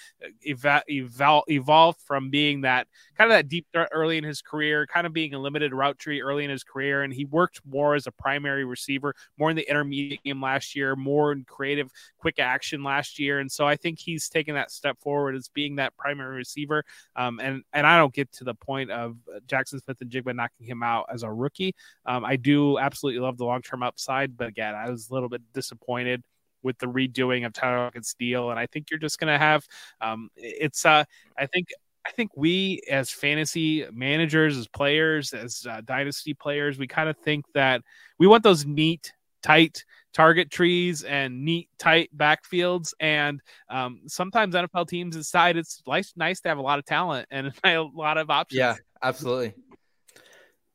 evol- 0.48 1.44
evolved 1.48 2.02
from 2.02 2.30
being 2.30 2.62
that 2.62 2.88
kind 3.18 3.32
of 3.32 3.38
that 3.38 3.48
deep 3.48 3.68
threat 3.72 3.90
early 3.92 4.18
in 4.18 4.24
his 4.24 4.42
career, 4.42 4.86
kind 4.88 5.08
of 5.08 5.14
being 5.14 5.34
a 5.34 5.40
limited 5.40 5.74
route 5.74 5.98
tree 5.98 6.22
early 6.22 6.44
in 6.44 6.50
his 6.50 6.64
career, 6.64 7.04
and 7.04 7.14
he 7.14 7.26
worked 7.26 7.62
more 7.66 7.96
as 7.96 8.08
a 8.08 8.12
primary 8.12 8.66
receiver, 8.66 9.16
more 9.38 9.50
in 9.50 9.56
the 9.56 9.70
intermediate 9.70 10.24
game 10.24 10.42
last 10.42 10.76
year, 10.76 10.96
more 10.96 11.32
in 11.32 11.44
creative, 11.46 11.90
quick 12.18 12.40
action 12.40 12.84
last 12.84 13.20
year, 13.20 13.40
and 13.40 13.52
so 13.52 13.68
I 13.68 13.76
think 13.76 14.00
he's 14.00 14.30
taken 14.30 14.56
that 14.56 14.72
step 14.72 14.98
forward 15.00 15.36
as 15.36 15.50
being 15.50 15.76
that 15.78 15.96
primary 15.98 16.36
receiver. 16.36 16.84
Um, 17.16 17.40
and 17.40 17.64
and 17.74 17.86
I 17.86 17.98
don't 17.98 18.14
get 18.14 18.32
to 18.34 18.44
the 18.44 18.56
point 18.56 18.92
of 18.92 19.18
Jaxon 19.48 19.82
Smith-Njigba 19.84 20.36
knocking 20.36 20.66
him 20.66 20.84
out 20.84 21.06
as 21.12 21.24
a 21.24 21.32
rookie. 21.32 21.76
Um, 22.06 22.26
I 22.26 22.36
do 22.36 22.78
absolutely 22.78 23.22
love 23.22 23.38
the 23.38 23.46
long 23.46 23.62
term 23.62 23.84
upside, 23.84 24.38
but 24.38 24.49
again, 24.50 24.76
I 24.76 24.90
was 24.90 25.10
a 25.10 25.14
little 25.14 25.30
bit 25.30 25.42
disappointed 25.54 26.24
with 26.62 26.78
the 26.80 26.88
redoing 26.88 27.46
of 27.46 27.54
Tyler 27.54 27.80
Lockett's 27.80 28.14
deal, 28.14 28.50
and 28.50 28.60
I 28.60 28.66
think 28.66 28.92
you're 28.92 29.00
just 29.00 29.20
going 29.20 29.32
to 29.32 29.40
have 29.40 29.66
um, 30.02 30.30
it's. 30.36 30.86
Uh, 30.86 31.06
I 31.38 31.46
think 31.46 31.70
I 32.06 32.12
think 32.12 32.32
we 32.36 32.82
as 32.90 33.12
fantasy 33.12 33.86
managers, 33.92 34.58
as 34.58 34.68
players, 34.68 35.34
as 35.34 35.66
uh, 35.70 35.82
dynasty 35.86 36.34
players, 36.34 36.78
we 36.78 36.88
kind 36.88 37.10
of 37.10 37.18
think 37.18 37.46
that 37.54 37.82
we 38.18 38.28
want 38.28 38.44
those 38.44 38.66
neat, 38.66 39.14
tight 39.44 39.86
target 40.14 40.50
trees 40.50 41.04
and 41.04 41.46
neat, 41.46 41.70
tight 41.78 42.10
backfields. 42.16 42.94
And 43.00 43.42
um, 43.70 44.02
sometimes 44.08 44.56
NFL 44.56 44.88
teams 44.88 45.16
decide 45.16 45.58
it's 45.58 45.82
nice, 45.88 46.14
nice 46.16 46.42
to 46.42 46.50
have 46.50 46.58
a 46.58 46.64
lot 46.64 46.80
of 46.80 46.86
talent 46.86 47.28
and 47.32 47.52
a 47.64 47.80
lot 47.80 48.18
of 48.18 48.30
options. 48.30 48.58
Yeah, 48.58 48.76
absolutely. 49.04 49.54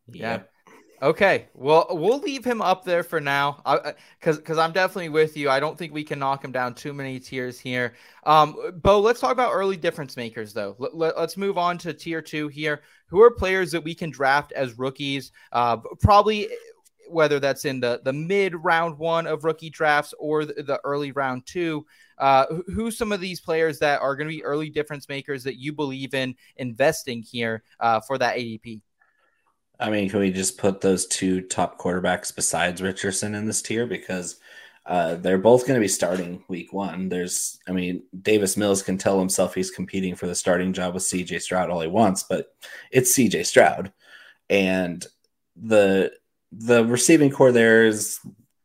Yeah. 0.08 0.42
Okay, 1.04 1.48
well, 1.52 1.86
we'll 1.90 2.20
leave 2.20 2.46
him 2.46 2.62
up 2.62 2.82
there 2.82 3.02
for 3.02 3.20
now, 3.20 3.60
because 4.18 4.38
because 4.38 4.56
I'm 4.56 4.72
definitely 4.72 5.10
with 5.10 5.36
you. 5.36 5.50
I 5.50 5.60
don't 5.60 5.76
think 5.76 5.92
we 5.92 6.02
can 6.02 6.18
knock 6.18 6.42
him 6.42 6.50
down 6.50 6.72
too 6.72 6.94
many 6.94 7.20
tiers 7.20 7.60
here. 7.60 7.92
Um, 8.24 8.56
Bo, 8.76 9.00
let's 9.00 9.20
talk 9.20 9.32
about 9.32 9.52
early 9.52 9.76
difference 9.76 10.16
makers, 10.16 10.54
though. 10.54 10.74
Let, 10.78 10.96
let, 10.96 11.14
us 11.18 11.36
move 11.36 11.58
on 11.58 11.76
to 11.78 11.92
tier 11.92 12.22
two 12.22 12.48
here. 12.48 12.80
Who 13.08 13.20
are 13.20 13.30
players 13.30 13.70
that 13.72 13.84
we 13.84 13.94
can 13.94 14.08
draft 14.08 14.52
as 14.52 14.78
rookies? 14.78 15.30
Uh, 15.52 15.76
probably 16.00 16.48
whether 17.10 17.38
that's 17.38 17.66
in 17.66 17.80
the 17.80 18.00
the 18.02 18.12
mid 18.14 18.54
round 18.64 18.96
one 18.96 19.26
of 19.26 19.44
rookie 19.44 19.68
drafts 19.68 20.14
or 20.18 20.46
the, 20.46 20.54
the 20.62 20.80
early 20.84 21.12
round 21.12 21.44
two. 21.44 21.84
Uh, 22.16 22.46
who's 22.68 22.96
some 22.96 23.12
of 23.12 23.20
these 23.20 23.42
players 23.42 23.78
that 23.80 24.00
are 24.00 24.16
going 24.16 24.26
to 24.26 24.34
be 24.34 24.42
early 24.42 24.70
difference 24.70 25.06
makers 25.10 25.44
that 25.44 25.58
you 25.58 25.70
believe 25.70 26.14
in 26.14 26.34
investing 26.56 27.22
here 27.22 27.62
uh, 27.78 28.00
for 28.00 28.16
that 28.16 28.38
ADP? 28.38 28.80
I 29.78 29.90
mean, 29.90 30.08
can 30.08 30.20
we 30.20 30.30
just 30.30 30.58
put 30.58 30.80
those 30.80 31.06
two 31.06 31.40
top 31.40 31.78
quarterbacks 31.78 32.34
besides 32.34 32.80
Richardson 32.80 33.34
in 33.34 33.46
this 33.46 33.62
tier 33.62 33.86
because 33.86 34.38
uh, 34.86 35.14
they're 35.16 35.38
both 35.38 35.66
going 35.66 35.74
to 35.74 35.84
be 35.84 35.88
starting 35.88 36.44
week 36.48 36.72
one. 36.72 37.08
There's, 37.08 37.58
I 37.66 37.72
mean, 37.72 38.02
Davis 38.20 38.56
Mills 38.56 38.82
can 38.82 38.98
tell 38.98 39.18
himself 39.18 39.54
he's 39.54 39.70
competing 39.70 40.14
for 40.14 40.26
the 40.26 40.34
starting 40.34 40.72
job 40.72 40.94
with 40.94 41.04
CJ 41.04 41.40
Stroud 41.40 41.70
all 41.70 41.80
he 41.80 41.88
wants, 41.88 42.22
but 42.22 42.54
it's 42.90 43.16
CJ 43.16 43.46
Stroud, 43.46 43.92
and 44.50 45.04
the 45.56 46.12
the 46.52 46.84
receiving 46.84 47.30
corps 47.30 47.52
there 47.52 47.84
is 47.84 48.20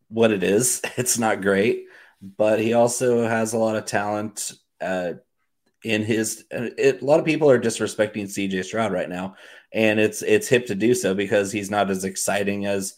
what 0.10 0.32
it 0.32 0.44
is. 0.44 0.82
It's 0.98 1.18
not 1.18 1.42
great, 1.42 1.86
but 2.22 2.60
he 2.60 2.74
also 2.74 3.26
has 3.26 3.54
a 3.54 3.58
lot 3.58 3.78
of 3.78 3.86
talent. 3.86 4.52
Uh, 4.82 5.14
in 5.82 6.04
his, 6.04 6.44
it, 6.52 7.02
a 7.02 7.06
lot 7.06 7.22
of 7.22 7.26
people 7.26 7.50
are 7.50 7.60
disrespecting 7.60 8.26
CJ 8.26 8.66
Stroud 8.66 8.92
right 8.92 9.08
now 9.08 9.36
and 9.72 10.00
it's 10.00 10.22
it's 10.22 10.48
hip 10.48 10.66
to 10.68 10.76
do 10.76 10.94
so 10.94 11.14
because 11.14 11.52
he's 11.52 11.70
not 11.70 11.90
as 11.90 12.04
exciting 12.04 12.66
as 12.66 12.96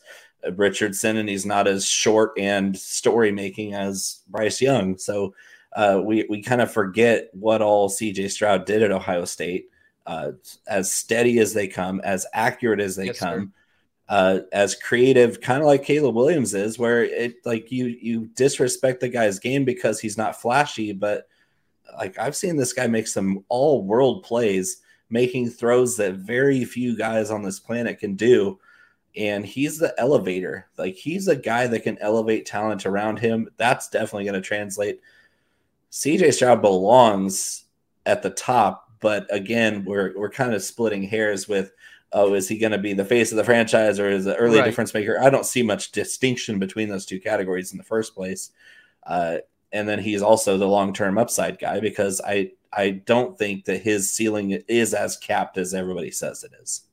Richardson 0.56 1.18
and 1.18 1.30
he's 1.30 1.46
not 1.46 1.68
as 1.68 1.86
short 1.86 2.32
and 2.38 2.78
story 2.78 3.32
making 3.32 3.74
as 3.74 4.22
Bryce 4.28 4.62
Young. 4.62 4.98
So 4.98 5.34
uh, 5.74 6.02
we 6.04 6.26
we 6.30 6.42
kind 6.42 6.62
of 6.62 6.72
forget 6.72 7.30
what 7.34 7.62
all 7.62 7.90
CJ 7.90 8.32
Stroud 8.32 8.66
did 8.66 8.84
at 8.84 8.92
Ohio 8.92 9.26
State. 9.26 9.68
Uh, 10.08 10.32
as 10.68 10.92
steady 10.92 11.38
as 11.40 11.54
they 11.54 11.68
come, 11.68 12.02
as 12.02 12.26
accurate 12.34 12.80
as 12.80 12.96
they 12.96 13.06
yes, 13.08 13.20
come, 13.20 13.54
uh, 14.10 14.40
as 14.52 14.74
creative, 14.74 15.40
kind 15.40 15.62
of 15.62 15.68
like 15.68 15.84
Caleb 15.84 16.16
Williams 16.16 16.56
is, 16.56 16.80
where 16.80 17.04
it 17.04 17.36
like 17.46 17.72
you 17.72 17.86
you 17.86 18.28
disrespect 18.36 19.00
the 19.00 19.10
guy's 19.10 19.38
game 19.38 19.64
because 19.64 20.00
he's 20.00 20.18
not 20.18 20.42
flashy, 20.42 20.92
but 20.92 21.28
like 21.98 22.18
I've 22.18 22.36
seen 22.36 22.58
this 22.58 22.74
guy 22.74 22.88
make 22.88 23.08
some 23.08 23.46
all 23.48 23.84
world 23.84 24.24
plays 24.24 24.82
making 25.12 25.50
throws 25.50 25.98
that 25.98 26.16
very 26.16 26.66
few 26.66 26.98
guys 26.98 27.30
on 27.30 27.44
this 27.44 27.60
planet 27.60 28.00
can 28.00 28.16
do. 28.16 28.60
And 29.16 29.46
he's 29.46 29.78
the 29.78 29.94
elevator. 30.00 30.68
Like 30.78 30.96
he's 30.96 31.28
a 31.28 31.36
guy 31.36 31.68
that 31.68 31.84
can 31.84 31.98
elevate 32.00 32.46
talent 32.46 32.86
around 32.86 33.20
him. 33.20 33.50
That's 33.58 33.90
definitely 33.90 34.24
going 34.24 34.42
to 34.42 34.48
translate. 34.48 35.02
CJ 35.92 36.34
Stroud 36.34 36.62
belongs 36.62 37.66
at 38.06 38.24
the 38.24 38.30
top, 38.30 38.90
but 39.02 39.28
again, 39.30 39.84
we're 39.84 40.14
we're 40.18 40.30
kind 40.30 40.54
of 40.54 40.64
splitting 40.64 41.04
hairs 41.04 41.50
with 41.50 41.74
oh, 42.14 42.34
is 42.34 42.48
he 42.48 42.58
going 42.58 42.72
to 42.72 42.78
be 42.78 42.94
the 42.94 43.06
face 43.06 43.32
of 43.32 43.38
the 43.38 43.44
franchise 43.44 44.00
or 44.00 44.10
is 44.10 44.26
an 44.26 44.36
early 44.36 44.60
right. 44.60 44.66
difference 44.66 44.94
maker? 44.94 45.20
I 45.22 45.30
don't 45.30 45.46
see 45.46 45.64
much 45.64 45.92
distinction 45.92 46.60
between 46.60 46.90
those 46.90 47.06
two 47.06 47.20
categories 47.20 47.72
in 47.72 47.78
the 47.78 47.84
first 47.84 48.14
place. 48.14 48.52
Uh, 49.06 49.38
and 49.72 49.88
then 49.88 50.00
he's 50.00 50.22
also 50.22 50.58
the 50.58 50.68
long 50.68 50.94
term 50.94 51.18
upside 51.18 51.60
guy 51.60 51.80
because 51.80 52.22
I 52.26 52.52
I 52.74 52.90
don't 52.92 53.38
think 53.38 53.66
that 53.66 53.82
his 53.82 54.14
ceiling 54.14 54.52
is 54.68 54.94
as 54.94 55.18
capped 55.18 55.58
as 55.58 55.74
everybody 55.74 56.12
says 56.12 56.44
it 56.44 56.52
is. 56.62 56.84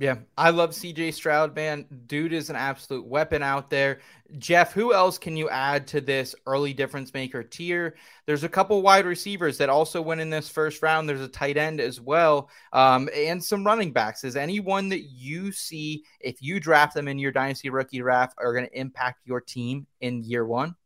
Yeah, 0.00 0.18
I 0.36 0.50
love 0.50 0.70
CJ 0.70 1.12
Stroud, 1.12 1.56
man. 1.56 1.84
Dude 2.06 2.32
is 2.32 2.50
an 2.50 2.56
absolute 2.56 3.04
weapon 3.04 3.42
out 3.42 3.68
there. 3.68 3.98
Jeff, 4.38 4.72
who 4.72 4.94
else 4.94 5.18
can 5.18 5.36
you 5.36 5.50
add 5.50 5.88
to 5.88 6.00
this 6.00 6.36
early 6.46 6.72
difference 6.72 7.12
maker 7.12 7.42
tier? 7.42 7.96
There's 8.24 8.44
a 8.44 8.48
couple 8.48 8.80
wide 8.80 9.06
receivers 9.06 9.58
that 9.58 9.68
also 9.68 10.00
went 10.00 10.20
in 10.20 10.30
this 10.30 10.48
first 10.48 10.84
round. 10.84 11.08
There's 11.08 11.20
a 11.20 11.26
tight 11.26 11.56
end 11.56 11.80
as 11.80 12.00
well, 12.00 12.48
um, 12.72 13.08
and 13.12 13.42
some 13.42 13.66
running 13.66 13.92
backs. 13.92 14.22
Is 14.22 14.36
anyone 14.36 14.88
that 14.90 15.02
you 15.02 15.50
see, 15.50 16.04
if 16.20 16.40
you 16.40 16.60
draft 16.60 16.94
them 16.94 17.08
in 17.08 17.18
your 17.18 17.32
dynasty 17.32 17.68
rookie 17.68 17.98
draft, 17.98 18.36
are 18.38 18.52
going 18.52 18.66
to 18.66 18.78
impact 18.78 19.22
your 19.24 19.40
team 19.40 19.84
in 20.00 20.22
year 20.22 20.46
one? 20.46 20.76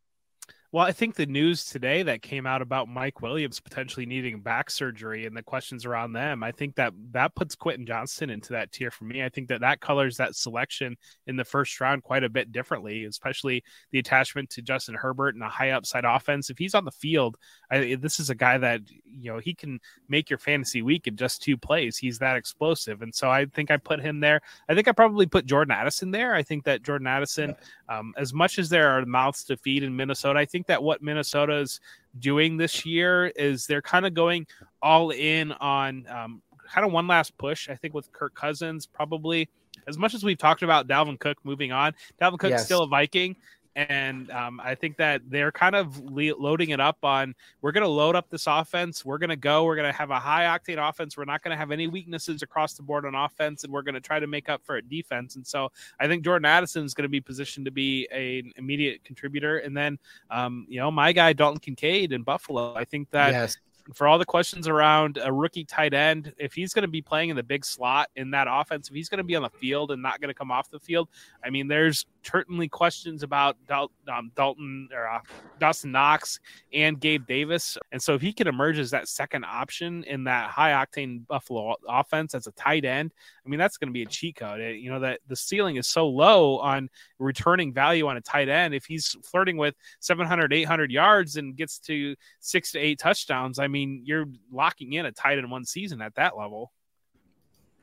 Well, 0.73 0.87
I 0.87 0.93
think 0.93 1.17
the 1.17 1.27
news 1.27 1.67
today 1.67 2.03
that 2.05 2.23
came 2.23 2.47
out 2.47 2.63
about 2.63 2.89
Mike 2.89 3.21
Williams 3.21 3.61
potentially 3.61 4.07
needing 4.07 4.41
back 4.41 4.71
surgery 4.71 5.27
and 5.27 5.37
the 5.37 5.43
questions 5.43 5.85
around 5.85 6.15
them, 6.15 6.43
I 6.43 6.51
think 6.51 6.77
that 6.77 6.95
that 7.11 7.35
puts 7.35 7.55
Quentin 7.55 7.85
Johnston 7.85 8.31
into 8.31 8.55
that 8.55 8.73
tier 8.73 8.91
for 8.91 9.05
me. 9.05 9.23
I 9.23 9.29
think 9.29 9.49
that 9.49 9.61
that 9.61 9.83
colors 9.83 10.17
that 10.17 10.35
selection 10.35 10.97
in 11.27 11.37
the 11.37 11.45
first 11.45 11.79
round 11.79 12.05
quite 12.05 12.25
a 12.25 12.31
bit 12.31 12.53
differently, 12.53 13.05
especially 13.05 13.63
the 13.91 13.99
attachment 13.99 14.49
to 14.49 14.63
Justin 14.63 14.95
Herbert 14.95 15.35
and 15.35 15.45
a 15.45 15.49
high 15.49 15.73
upside 15.73 16.07
offense. 16.07 16.49
If 16.49 16.57
he's 16.57 16.75
on 16.75 16.87
the 16.87 16.91
field, 16.91 17.37
I, 17.71 17.99
this 18.01 18.19
is 18.19 18.31
a 18.31 18.35
guy 18.35 18.57
that 18.57 18.81
you 19.05 19.31
know 19.31 19.41
he 19.41 19.53
can 19.53 19.79
make 20.09 20.31
your 20.31 20.39
fantasy 20.39 20.81
week 20.81 21.07
in 21.07 21.17
just 21.17 21.43
two 21.43 21.59
plays. 21.59 21.99
He's 21.99 22.19
that 22.21 22.37
explosive, 22.37 23.03
and 23.03 23.15
so 23.15 23.31
I 23.31 23.45
think 23.45 23.71
I 23.71 23.77
put 23.77 24.01
him 24.01 24.21
there. 24.21 24.41
I 24.71 24.75
think 24.75 24.89
I 24.89 24.93
probably 24.93 25.27
put 25.27 25.45
Jordan 25.45 25.73
Addison 25.73 26.13
there. 26.13 26.35
I 26.35 26.43
think 26.43 26.65
that 26.65 26.83
Jordan 26.83 27.09
Addison, 27.09 27.57
um, 27.91 28.15
as 28.17 28.33
much 28.33 28.59
as 28.59 28.71
there 28.71 28.89
are 28.89 29.05
mouths 29.05 29.45
to 29.45 29.59
feed 29.59 29.83
in 29.83 29.95
Minnesota, 29.95 30.39
I 30.39 30.47
think 30.47 30.62
think 30.63 30.69
that 30.69 30.83
what 30.83 31.03
Minnesota's 31.03 31.81
doing 32.21 32.57
this 32.57 32.87
year 32.87 33.27
is 33.35 33.67
they're 33.67 33.83
kind 33.83 34.07
of 34.07 34.15
going 34.15 34.47
all 34.81 35.11
in 35.11 35.51
on 35.53 36.07
um, 36.09 36.43
kind 36.73 36.87
of 36.87 36.93
one 36.93 37.09
last 37.09 37.37
push. 37.37 37.69
I 37.69 37.75
think 37.75 37.95
with 37.95 38.13
Kirk 38.13 38.35
Cousins, 38.35 38.87
probably 38.87 39.49
as 39.89 39.99
much 39.99 40.15
as 40.15 40.23
we've 40.23 40.39
talked 40.39 40.63
about 40.63 40.87
Dalvin 40.87 41.19
Cook 41.19 41.39
moving 41.43 41.73
on, 41.73 41.95
Dalvin 42.21 42.39
Cook's 42.39 42.51
yes. 42.51 42.65
still 42.65 42.83
a 42.83 42.87
Viking 42.87 43.35
and 43.75 44.31
um, 44.31 44.61
I 44.63 44.75
think 44.75 44.97
that 44.99 45.23
they're 45.29 45.53
kind 45.53 45.75
of 45.75 45.99
le- 46.01 46.37
loading 46.37 46.71
it 46.71 46.81
up 46.81 46.99
on. 47.03 47.35
We're 47.63 47.73
going 47.73 47.85
to 47.85 47.89
load 47.89 48.15
up 48.15 48.29
this 48.29 48.47
offense. 48.47 49.05
We're 49.05 49.19
going 49.19 49.31
to 49.31 49.37
go. 49.37 49.65
We're 49.65 49.77
going 49.77 49.91
to 49.91 49.97
have 49.97 50.11
a 50.11 50.19
high 50.19 50.45
octane 50.45 50.89
offense. 50.89 51.17
We're 51.17 51.25
not 51.25 51.43
going 51.43 51.53
to 51.53 51.57
have 51.57 51.71
any 51.71 51.87
weaknesses 51.87 52.43
across 52.43 52.75
the 52.75 52.83
board 52.83 53.07
on 53.07 53.15
offense, 53.15 53.65
and 53.65 53.73
we're 53.73 53.83
going 53.83 53.95
to 53.95 54.01
try 54.01 54.21
to 54.21 54.27
make 54.27 54.49
up 54.49 54.63
for 54.65 54.77
it 54.77 54.89
defense. 54.89 55.37
And 55.37 55.47
so 55.47 55.71
I 55.99 56.07
think 56.07 56.25
Jordan 56.25 56.47
Addison 56.47 56.85
is 56.85 56.95
going 56.95 57.05
to 57.05 57.09
be 57.09 57.21
positioned 57.21 57.65
to 57.67 57.73
be 57.73 58.07
an 58.11 58.53
immediate 58.57 59.05
contributor. 59.05 59.59
And 59.59 59.77
then, 59.77 59.99
um, 60.31 60.67
you 60.69 60.79
know, 60.79 60.91
my 60.91 61.13
guy 61.13 61.33
Dalton 61.33 61.61
Kincaid 61.61 62.13
in 62.13 62.23
Buffalo. 62.23 62.75
I 62.75 62.85
think 62.85 63.11
that. 63.11 63.33
Yes 63.33 63.57
for 63.95 64.07
all 64.07 64.19
the 64.19 64.25
questions 64.25 64.69
around 64.69 65.19
a 65.23 65.33
rookie 65.33 65.65
tight 65.65 65.95
end, 65.95 66.33
if 66.39 66.55
he's 66.55 66.73
going 66.73 66.83
to 66.83 66.89
be 66.89 67.03
playing 67.03 67.31
in 67.31 67.37
the 67.37 67.43
big 67.43 67.65
slot 67.65 68.09
in 68.17 68.31
that 68.31 68.47
offense, 68.49 68.89
if 68.89 68.95
he's 68.95 69.09
going 69.09 69.19
to 69.19 69.25
be 69.25 69.35
on 69.35 69.43
the 69.43 69.51
field 69.51 69.91
and 69.91 70.01
not 70.01 70.21
going 70.21 70.29
to 70.29 70.35
come 70.35 70.51
off 70.51 70.71
the 70.71 70.79
field, 70.79 71.09
I 71.45 71.51
mean, 71.51 71.69
there's 71.69 72.07
certainly 72.25 72.69
questions 72.69 73.23
about 73.23 73.57
Dal- 73.67 73.91
um, 74.13 74.31
Dalton 74.35 74.89
or 74.93 75.09
uh, 75.09 75.21
Dawson 75.59 75.93
Knox 75.93 76.41
and 76.73 77.01
Gabe 77.01 77.27
Davis. 77.27 77.77
And 77.91 78.03
so 78.03 78.15
if 78.15 78.23
he 78.23 78.33
can 78.33 78.47
emerge 78.47 78.79
as 78.79 78.91
that 78.91 79.09
second 79.09 79.45
option 79.45 80.05
in 80.05 80.25
that 80.25 80.51
high 80.51 80.73
octane 80.73 81.27
Buffalo 81.27 81.75
offense 81.89 82.35
as 82.35 82.47
a 82.47 82.53
tight 82.53 82.85
end, 82.85 83.13
I 83.45 83.49
mean, 83.49 83.59
that's 83.59 83.77
going 83.77 83.89
to 83.89 83.93
be 83.93 84.03
a 84.03 84.07
cheat 84.07 84.37
code. 84.37 84.61
It, 84.61 84.77
you 84.77 84.91
know, 84.91 85.01
that 85.01 85.21
the 85.29 85.37
ceiling 85.37 85.77
is 85.77 85.89
so 85.89 86.09
low 86.09 86.59
on 86.59 86.89
returning 87.19 87.73
value 87.73 88.07
on 88.07 88.17
a 88.17 88.21
tight 88.21 88.49
end. 88.49 88.75
If 88.75 88.85
he's 88.85 89.17
flirting 89.25 89.57
with 89.57 89.75
700, 90.01 90.53
800 90.53 90.91
yards 90.91 91.37
and 91.37 91.57
gets 91.57 91.79
to 91.81 92.15
six 92.41 92.73
to 92.73 92.79
eight 92.79 92.99
touchdowns, 92.99 93.59
I 93.59 93.69
mean, 93.69 94.03
you're 94.05 94.27
locking 94.51 94.95
in 94.95 95.07
a 95.07 95.13
tight 95.13 95.39
end 95.39 95.51
one 95.51 95.65
season 95.65 96.01
at 96.01 96.15
that 96.15 96.37
level. 96.37 96.73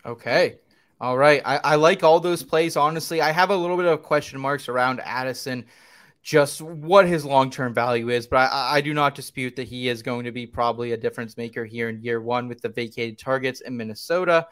Okay. 0.06 0.58
All 1.02 1.18
right. 1.18 1.42
I, 1.46 1.58
I 1.64 1.76
like 1.76 2.04
all 2.04 2.20
those 2.20 2.44
plays. 2.44 2.76
Honestly, 2.76 3.22
I 3.22 3.32
have 3.32 3.52
a 3.52 3.56
little 3.56 3.78
bit 3.78 3.86
of 3.86 4.04
question 4.04 4.40
marks 4.40 4.68
around 4.68 5.00
Addison, 5.06 5.66
just 6.22 6.62
what 6.62 7.08
his 7.08 7.24
long 7.24 7.50
term 7.50 7.74
value 7.74 8.10
is. 8.10 8.28
But 8.28 8.52
I, 8.52 8.78
I 8.78 8.82
do 8.82 8.94
not 8.94 9.16
dispute 9.16 9.56
that 9.56 9.68
he 9.68 9.88
is 9.88 10.02
going 10.02 10.26
to 10.26 10.32
be 10.32 10.46
probably 10.46 10.92
a 10.92 10.98
difference 10.98 11.38
maker 11.38 11.64
here 11.64 11.88
in 11.88 12.02
year 12.02 12.22
one 12.22 12.50
with 12.50 12.62
the 12.62 12.70
vacated 12.70 13.18
targets 13.18 13.62
in 13.62 13.78
Minnesota. 13.78 14.48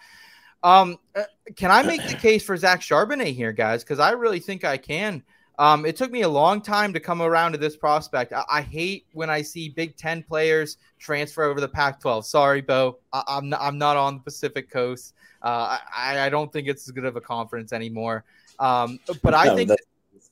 Um, 0.63 0.97
uh, 1.15 1.23
can 1.55 1.69
I 1.69 1.83
make 1.83 2.07
the 2.07 2.15
case 2.15 2.43
for 2.43 2.55
Zach 2.55 2.81
Charbonnet 2.81 3.35
here, 3.35 3.51
guys? 3.51 3.83
Because 3.83 3.99
I 3.99 4.11
really 4.11 4.39
think 4.39 4.63
I 4.63 4.77
can. 4.77 5.23
Um, 5.59 5.85
it 5.85 5.95
took 5.95 6.11
me 6.11 6.21
a 6.21 6.29
long 6.29 6.61
time 6.61 6.93
to 6.93 6.99
come 6.99 7.21
around 7.21 7.53
to 7.53 7.57
this 7.57 7.75
prospect. 7.75 8.31
I, 8.33 8.43
I 8.49 8.61
hate 8.61 9.05
when 9.13 9.29
I 9.29 9.41
see 9.41 9.69
Big 9.69 9.95
Ten 9.95 10.21
players 10.21 10.77
transfer 10.99 11.43
over 11.43 11.59
the 11.59 11.67
Pac-12. 11.67 12.25
Sorry, 12.25 12.61
Bo, 12.61 12.99
I, 13.11 13.23
am 13.37 13.49
not, 13.49 13.61
I'm 13.61 13.77
not 13.77 13.97
on 13.97 14.15
the 14.15 14.19
Pacific 14.21 14.69
Coast. 14.69 15.13
Uh, 15.41 15.77
I, 15.95 16.19
I 16.19 16.29
don't 16.29 16.51
think 16.51 16.67
it's 16.67 16.87
as 16.87 16.91
good 16.91 17.05
of 17.05 17.15
a 17.15 17.21
conference 17.21 17.73
anymore. 17.73 18.23
Um, 18.59 18.99
but 19.23 19.33
I 19.33 19.45
No, 19.45 19.55
think 19.55 19.71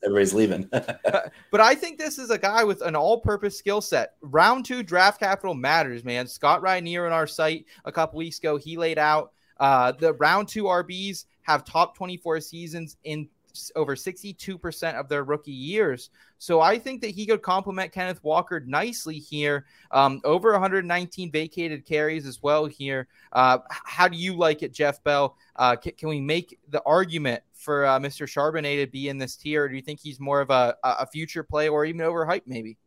everybody's 0.03 0.33
leaving. 0.33 0.67
but 0.71 1.61
I 1.61 1.73
think 1.73 1.97
this 1.97 2.19
is 2.19 2.29
a 2.29 2.37
guy 2.37 2.63
with 2.63 2.81
an 2.81 2.95
all-purpose 2.95 3.57
skill 3.57 3.81
set. 3.81 4.13
Round 4.21 4.63
two 4.63 4.83
draft 4.83 5.19
capital 5.19 5.55
matters, 5.55 6.03
man. 6.03 6.27
Scott 6.27 6.61
Rainier 6.61 7.05
on 7.05 7.11
our 7.11 7.27
site 7.27 7.65
a 7.85 7.91
couple 7.91 8.17
weeks 8.17 8.37
ago, 8.37 8.57
he 8.57 8.77
laid 8.77 8.99
out 8.99 9.31
uh, 9.59 9.91
the 9.93 10.13
round 10.13 10.47
two 10.47 10.63
RBs 10.65 11.25
have 11.43 11.63
top 11.63 11.95
24 11.95 12.41
seasons 12.41 12.97
in 13.03 13.27
over 13.75 13.95
62% 13.95 14.93
of 14.93 15.09
their 15.09 15.23
rookie 15.23 15.51
years. 15.51 16.09
So 16.37 16.61
I 16.61 16.77
think 16.77 17.01
that 17.01 17.11
he 17.11 17.25
could 17.25 17.41
complement 17.41 17.91
Kenneth 17.91 18.23
Walker 18.23 18.59
nicely 18.61 19.17
here. 19.17 19.65
Um, 19.91 20.21
over 20.23 20.51
119 20.51 21.31
vacated 21.31 21.85
carries 21.85 22.25
as 22.25 22.41
well 22.41 22.65
here. 22.65 23.07
Uh, 23.31 23.59
how 23.69 24.07
do 24.07 24.17
you 24.17 24.35
like 24.35 24.63
it, 24.63 24.73
Jeff 24.73 25.03
Bell? 25.03 25.37
Uh, 25.55 25.75
can, 25.75 25.93
can 25.93 26.09
we 26.09 26.21
make 26.21 26.59
the 26.69 26.81
argument 26.85 27.41
for 27.53 27.85
uh, 27.85 27.99
Mr. 27.99 28.27
Charbonnet 28.27 28.83
to 28.83 28.91
be 28.91 29.09
in 29.09 29.17
this 29.17 29.35
tier? 29.35 29.63
Or 29.63 29.69
do 29.69 29.75
you 29.75 29.81
think 29.81 29.99
he's 29.99 30.19
more 30.19 30.41
of 30.41 30.49
a, 30.49 30.75
a 30.83 31.07
future 31.07 31.43
play 31.43 31.69
or 31.69 31.85
even 31.85 32.01
overhyped 32.01 32.43
maybe? 32.45 32.77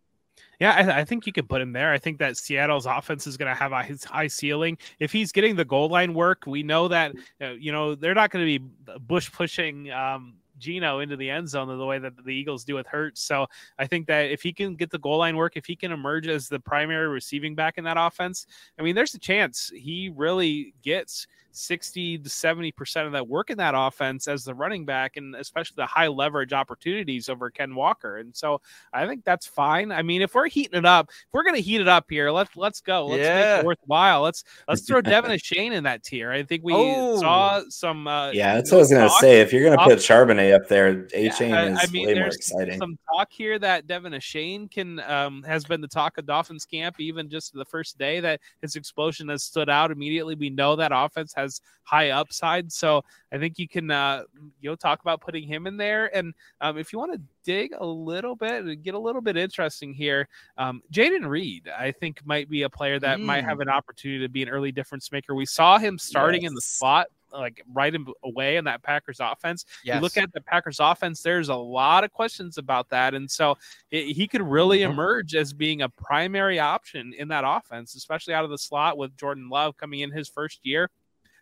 Yeah, 0.60 0.72
I, 0.72 1.00
I 1.00 1.04
think 1.04 1.26
you 1.26 1.32
could 1.32 1.48
put 1.48 1.60
him 1.60 1.72
there. 1.72 1.92
I 1.92 1.98
think 1.98 2.18
that 2.18 2.36
Seattle's 2.36 2.86
offense 2.86 3.26
is 3.26 3.36
going 3.36 3.52
to 3.52 3.58
have 3.58 3.72
a 3.72 3.82
his 3.82 4.04
high 4.04 4.26
ceiling. 4.26 4.78
If 4.98 5.12
he's 5.12 5.30
getting 5.30 5.56
the 5.56 5.64
goal 5.64 5.88
line 5.88 6.14
work, 6.14 6.44
we 6.46 6.62
know 6.62 6.88
that 6.88 7.12
uh, 7.40 7.50
you 7.50 7.70
know 7.70 7.94
they're 7.94 8.14
not 8.14 8.30
going 8.30 8.44
to 8.44 8.58
be 8.58 8.98
bush 8.98 9.30
pushing 9.30 9.90
um, 9.92 10.34
Gino 10.58 11.00
into 11.00 11.16
the 11.16 11.30
end 11.30 11.48
zone 11.48 11.68
the 11.76 11.86
way 11.86 11.98
that 11.98 12.22
the 12.24 12.30
Eagles 12.34 12.64
do 12.64 12.74
with 12.74 12.86
Hurts. 12.86 13.22
So 13.22 13.46
I 13.78 13.86
think 13.86 14.06
that 14.08 14.30
if 14.30 14.42
he 14.42 14.52
can 14.52 14.74
get 14.74 14.90
the 14.90 14.98
goal 14.98 15.18
line 15.18 15.36
work, 15.36 15.56
if 15.56 15.66
he 15.66 15.76
can 15.76 15.92
emerge 15.92 16.26
as 16.28 16.48
the 16.48 16.60
primary 16.60 17.08
receiving 17.08 17.54
back 17.54 17.78
in 17.78 17.84
that 17.84 17.96
offense, 17.98 18.46
I 18.78 18.82
mean, 18.82 18.94
there's 18.94 19.14
a 19.14 19.18
chance 19.18 19.70
he 19.74 20.10
really 20.14 20.74
gets 20.82 21.26
60 21.50 22.18
to 22.18 22.28
70 22.28 22.72
percent 22.72 23.06
of 23.06 23.12
that 23.12 23.26
work 23.26 23.50
in 23.50 23.58
that 23.58 23.74
offense 23.76 24.28
as 24.28 24.44
the 24.44 24.54
running 24.54 24.84
back, 24.84 25.16
and 25.16 25.34
especially 25.34 25.74
the 25.76 25.86
high 25.86 26.06
leverage 26.06 26.52
opportunities 26.52 27.28
over 27.28 27.50
Ken 27.50 27.74
Walker. 27.74 28.18
And 28.18 28.36
so 28.36 28.60
I 28.92 29.06
think 29.06 29.24
that's 29.24 29.46
fine. 29.46 29.90
I 29.90 30.02
mean, 30.02 30.22
if 30.22 30.34
we're 30.34 30.48
heating 30.48 30.78
it 30.78 30.86
up, 30.86 31.08
if 31.10 31.26
we're 31.32 31.42
gonna 31.44 31.58
heat 31.58 31.80
it 31.80 31.88
up 31.88 32.06
here, 32.08 32.30
let's 32.30 32.56
let's 32.56 32.80
go. 32.80 33.06
Let's 33.06 33.22
make 33.22 33.60
it 33.60 33.64
worthwhile. 33.66 34.22
Let's 34.22 34.44
let's 34.68 34.82
throw 34.82 35.02
De'Von 35.02 35.30
Achane 35.34 35.72
in 35.72 35.84
that 35.84 36.04
tier. 36.04 36.30
I 36.30 36.42
think 36.44 36.62
we 36.64 36.74
Oh. 36.74 37.18
saw 37.18 37.62
some. 37.68 38.06
Uh, 38.06 38.30
yeah, 38.30 38.54
that's 38.54 38.70
what 38.70 38.78
I 38.78 38.80
was 38.80 38.92
gonna 38.92 39.10
say. 39.20 39.40
If 39.40 39.52
you're 39.52 39.64
gonna 39.64 39.82
put 39.82 39.98
Charbonnet 39.98 40.47
up 40.52 40.68
there, 40.68 41.04
Achane 41.14 41.52
I- 41.54 41.68
is 41.70 41.78
I 41.80 41.86
mean, 41.92 42.06
way 42.06 42.14
more 42.14 42.26
exciting. 42.26 42.78
Some 42.78 42.98
talk 43.14 43.28
here 43.30 43.58
that 43.58 43.86
De'Von 43.86 44.14
Achane 44.14 44.70
can 44.70 45.00
um, 45.00 45.42
has 45.44 45.64
been 45.64 45.80
the 45.80 45.88
talk 45.88 46.18
of 46.18 46.26
Dolphins 46.26 46.64
camp 46.64 47.00
even 47.00 47.28
just 47.28 47.52
the 47.54 47.64
first 47.64 47.98
day 47.98 48.20
that 48.20 48.40
his 48.62 48.76
explosion 48.76 49.28
has 49.28 49.42
stood 49.42 49.68
out 49.68 49.90
immediately. 49.90 50.34
We 50.34 50.50
know 50.50 50.76
that 50.76 50.90
offense 50.94 51.32
has 51.34 51.60
high 51.82 52.10
upside, 52.10 52.70
so 52.70 53.02
I 53.32 53.38
think 53.38 53.58
you 53.58 53.66
can 53.68 53.90
uh, 53.90 54.22
you 54.60 54.70
know 54.70 54.76
talk 54.76 55.00
about 55.00 55.20
putting 55.20 55.44
him 55.44 55.66
in 55.66 55.76
there. 55.76 56.14
And 56.16 56.34
um, 56.60 56.78
if 56.78 56.92
you 56.92 56.98
want 56.98 57.12
to 57.14 57.20
dig 57.44 57.72
a 57.78 57.86
little 57.86 58.36
bit 58.36 58.64
and 58.64 58.82
get 58.82 58.94
a 58.94 58.98
little 58.98 59.22
bit 59.22 59.36
interesting 59.36 59.94
here, 59.94 60.28
um, 60.58 60.82
Jayden 60.92 61.26
Reed 61.26 61.68
I 61.76 61.92
think 61.92 62.24
might 62.26 62.48
be 62.50 62.62
a 62.62 62.68
player 62.70 62.98
that 63.00 63.20
might 63.20 63.44
Mm. 63.44 63.48
have 63.48 63.60
an 63.60 63.68
opportunity 63.68 64.20
to 64.24 64.28
be 64.28 64.42
an 64.42 64.48
early 64.48 64.72
difference 64.72 65.10
maker. 65.12 65.34
We 65.34 65.46
saw 65.46 65.78
him 65.78 65.98
starting 65.98 66.42
in 66.42 66.52
the 66.54 66.60
Yes. 66.62 66.66
slot 66.78 67.06
like 67.32 67.62
right 67.72 67.94
in, 67.94 68.06
away 68.24 68.56
in 68.56 68.64
that 68.64 68.82
Packers 68.82 69.18
offense. 69.20 69.64
Yes. 69.84 69.96
You 69.96 70.00
look 70.00 70.16
at 70.16 70.32
the 70.32 70.40
Packers 70.40 70.80
offense, 70.80 71.22
there's 71.22 71.48
a 71.48 71.54
lot 71.54 72.04
of 72.04 72.12
questions 72.12 72.58
about 72.58 72.88
that. 72.90 73.14
And 73.14 73.30
so 73.30 73.56
it, 73.90 74.14
he 74.14 74.26
could 74.26 74.42
really 74.42 74.78
Mhm. 74.80 74.90
emerge 74.90 75.34
as 75.34 75.52
being 75.52 75.82
a 75.82 75.88
primary 75.88 76.58
option 76.58 77.12
in 77.16 77.28
that 77.28 77.44
offense, 77.46 77.94
especially 77.94 78.34
out 78.34 78.44
of 78.44 78.50
the 78.50 78.58
slot 78.58 78.96
with 78.98 79.16
Jordan 79.16 79.48
Love 79.48 79.76
coming 79.76 80.00
in 80.00 80.10
his 80.10 80.28
first 80.28 80.60
year. 80.62 80.90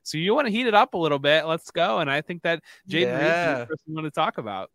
So 0.02 0.18
you 0.18 0.34
want 0.34 0.46
to 0.46 0.52
heat 0.52 0.66
it 0.66 0.74
up 0.74 0.94
a 0.94 0.98
little 0.98 1.18
bit. 1.18 1.46
Let's 1.46 1.70
go. 1.70 1.98
And 1.98 2.10
I 2.10 2.20
think 2.20 2.42
that 2.42 2.62
Jayden 2.88 3.18
Reed 3.18 3.26
is 3.26 3.58
the 3.60 3.66
person 3.68 3.84
we 3.88 3.94
want 3.94 4.04
to 4.06 4.10
talk 4.10 4.38
about. 4.38 4.70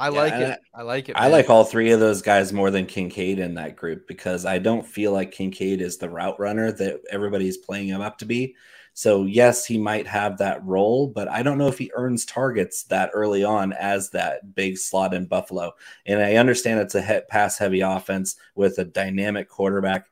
I 0.00 0.10
like 0.10 0.32
Yeah, 0.32 0.52
it. 0.52 0.60
I 0.72 0.82
like 0.82 1.08
it. 1.08 1.16
I 1.16 1.28
like 1.28 1.50
all 1.50 1.64
three 1.64 1.90
of 1.90 1.98
those 1.98 2.22
guys 2.22 2.52
more 2.52 2.70
than 2.70 2.86
Kincaid 2.86 3.40
in 3.40 3.54
that 3.54 3.74
group 3.74 4.06
because 4.06 4.46
I 4.46 4.58
don't 4.58 4.86
feel 4.86 5.12
like 5.12 5.32
Kincaid 5.32 5.80
is 5.80 5.96
the 5.98 6.08
route 6.08 6.38
runner 6.38 6.70
that 6.70 7.00
everybody's 7.10 7.56
playing 7.56 7.88
him 7.88 8.00
up 8.00 8.18
to 8.18 8.24
be. 8.24 8.54
So 8.98 9.26
yes, 9.26 9.64
he 9.64 9.78
might 9.78 10.08
have 10.08 10.38
that 10.38 10.66
role, 10.66 11.06
but 11.06 11.28
I 11.28 11.44
don't 11.44 11.56
know 11.56 11.68
if 11.68 11.78
he 11.78 11.92
earns 11.94 12.24
targets 12.24 12.82
that 12.86 13.12
early 13.14 13.44
on 13.44 13.72
as 13.74 14.10
that 14.10 14.56
big 14.56 14.76
slot 14.76 15.14
in 15.14 15.26
Buffalo. 15.26 15.70
And 16.04 16.20
I 16.20 16.34
understand 16.34 16.80
it's 16.80 16.96
a 16.96 17.22
pass 17.28 17.56
heavy 17.56 17.80
offense 17.80 18.34
with 18.56 18.76
a 18.78 18.84
dynamic 18.84 19.48
quarterback, 19.48 20.06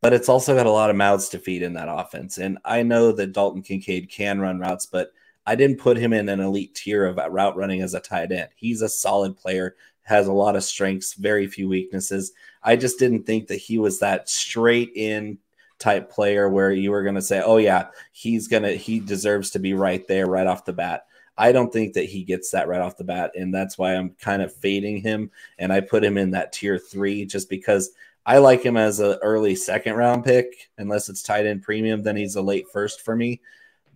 but 0.00 0.12
it's 0.12 0.28
also 0.28 0.54
got 0.54 0.66
a 0.66 0.70
lot 0.70 0.90
of 0.90 0.94
mouths 0.94 1.28
to 1.30 1.40
feed 1.40 1.62
in 1.62 1.72
that 1.72 1.88
offense. 1.90 2.38
And 2.38 2.58
I 2.64 2.84
know 2.84 3.10
that 3.10 3.32
Dalton 3.32 3.62
Kincaid 3.62 4.08
can 4.08 4.40
run 4.40 4.60
routes, 4.60 4.86
but 4.86 5.10
I 5.44 5.56
didn't 5.56 5.80
put 5.80 5.96
him 5.96 6.12
in 6.12 6.28
an 6.28 6.38
elite 6.38 6.76
tier 6.76 7.06
of 7.06 7.16
route 7.32 7.56
running 7.56 7.82
as 7.82 7.94
a 7.94 8.00
tight 8.00 8.30
end. 8.30 8.50
He's 8.54 8.80
a 8.80 8.88
solid 8.88 9.36
player, 9.38 9.74
has 10.02 10.28
a 10.28 10.32
lot 10.32 10.54
of 10.54 10.62
strengths, 10.62 11.14
very 11.14 11.48
few 11.48 11.68
weaknesses. 11.68 12.30
I 12.62 12.76
just 12.76 13.00
didn't 13.00 13.24
think 13.24 13.48
that 13.48 13.56
he 13.56 13.78
was 13.78 13.98
that 13.98 14.28
straight 14.28 14.92
in 14.94 15.38
type 15.80 16.10
player 16.10 16.48
where 16.48 16.70
you 16.70 16.92
were 16.92 17.02
going 17.02 17.16
to 17.16 17.22
say, 17.22 17.42
"Oh 17.44 17.56
yeah, 17.56 17.88
he's 18.12 18.46
going 18.46 18.62
to 18.62 18.76
he 18.76 19.00
deserves 19.00 19.50
to 19.50 19.58
be 19.58 19.74
right 19.74 20.06
there 20.06 20.26
right 20.26 20.46
off 20.46 20.64
the 20.64 20.72
bat." 20.72 21.06
I 21.36 21.52
don't 21.52 21.72
think 21.72 21.94
that 21.94 22.04
he 22.04 22.22
gets 22.22 22.50
that 22.50 22.68
right 22.68 22.80
off 22.80 22.96
the 22.96 23.04
bat, 23.04 23.32
and 23.34 23.52
that's 23.52 23.76
why 23.76 23.96
I'm 23.96 24.10
kind 24.20 24.42
of 24.42 24.54
fading 24.54 25.00
him 25.00 25.30
and 25.58 25.72
I 25.72 25.80
put 25.80 26.04
him 26.04 26.18
in 26.18 26.32
that 26.32 26.52
tier 26.52 26.78
3 26.78 27.24
just 27.24 27.48
because 27.48 27.90
I 28.26 28.38
like 28.38 28.62
him 28.62 28.76
as 28.76 29.00
an 29.00 29.18
early 29.22 29.54
second 29.54 29.94
round 29.94 30.24
pick 30.24 30.68
unless 30.76 31.08
it's 31.08 31.22
tight 31.22 31.46
end 31.46 31.62
premium 31.62 32.02
then 32.02 32.16
he's 32.16 32.36
a 32.36 32.42
late 32.42 32.66
first 32.70 33.00
for 33.00 33.16
me 33.16 33.40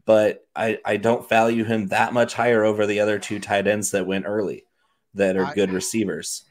but 0.06 0.46
I, 0.54 0.78
I 0.84 0.96
don't 0.96 1.28
value 1.28 1.64
him 1.64 1.88
that 1.88 2.12
much 2.12 2.34
higher 2.34 2.64
over 2.64 2.86
the 2.86 3.00
other 3.00 3.18
two 3.18 3.38
tight 3.38 3.66
ends 3.66 3.90
that 3.92 4.06
went 4.06 4.26
early 4.26 4.66
that 5.14 5.36
are 5.36 5.54
good 5.54 5.72
receivers. 5.72 6.42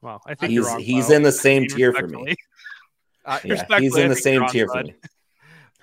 Well, 0.00 0.22
I 0.26 0.34
think 0.34 0.50
He's 0.50 0.56
you're 0.56 0.66
wrong, 0.66 0.80
he's 0.80 1.10
in 1.10 1.22
the 1.22 1.32
same 1.32 1.66
tier 1.66 1.92
for 1.92 2.06
me. 2.08 2.34
Respectfully. 3.24 3.46
I, 3.46 3.54
Yeah, 3.54 3.80
he's 3.80 3.96
in 3.96 4.08
the 4.08 4.16
same 4.16 4.46
tier 4.48 4.68
for 4.68 4.82
me. 4.82 4.94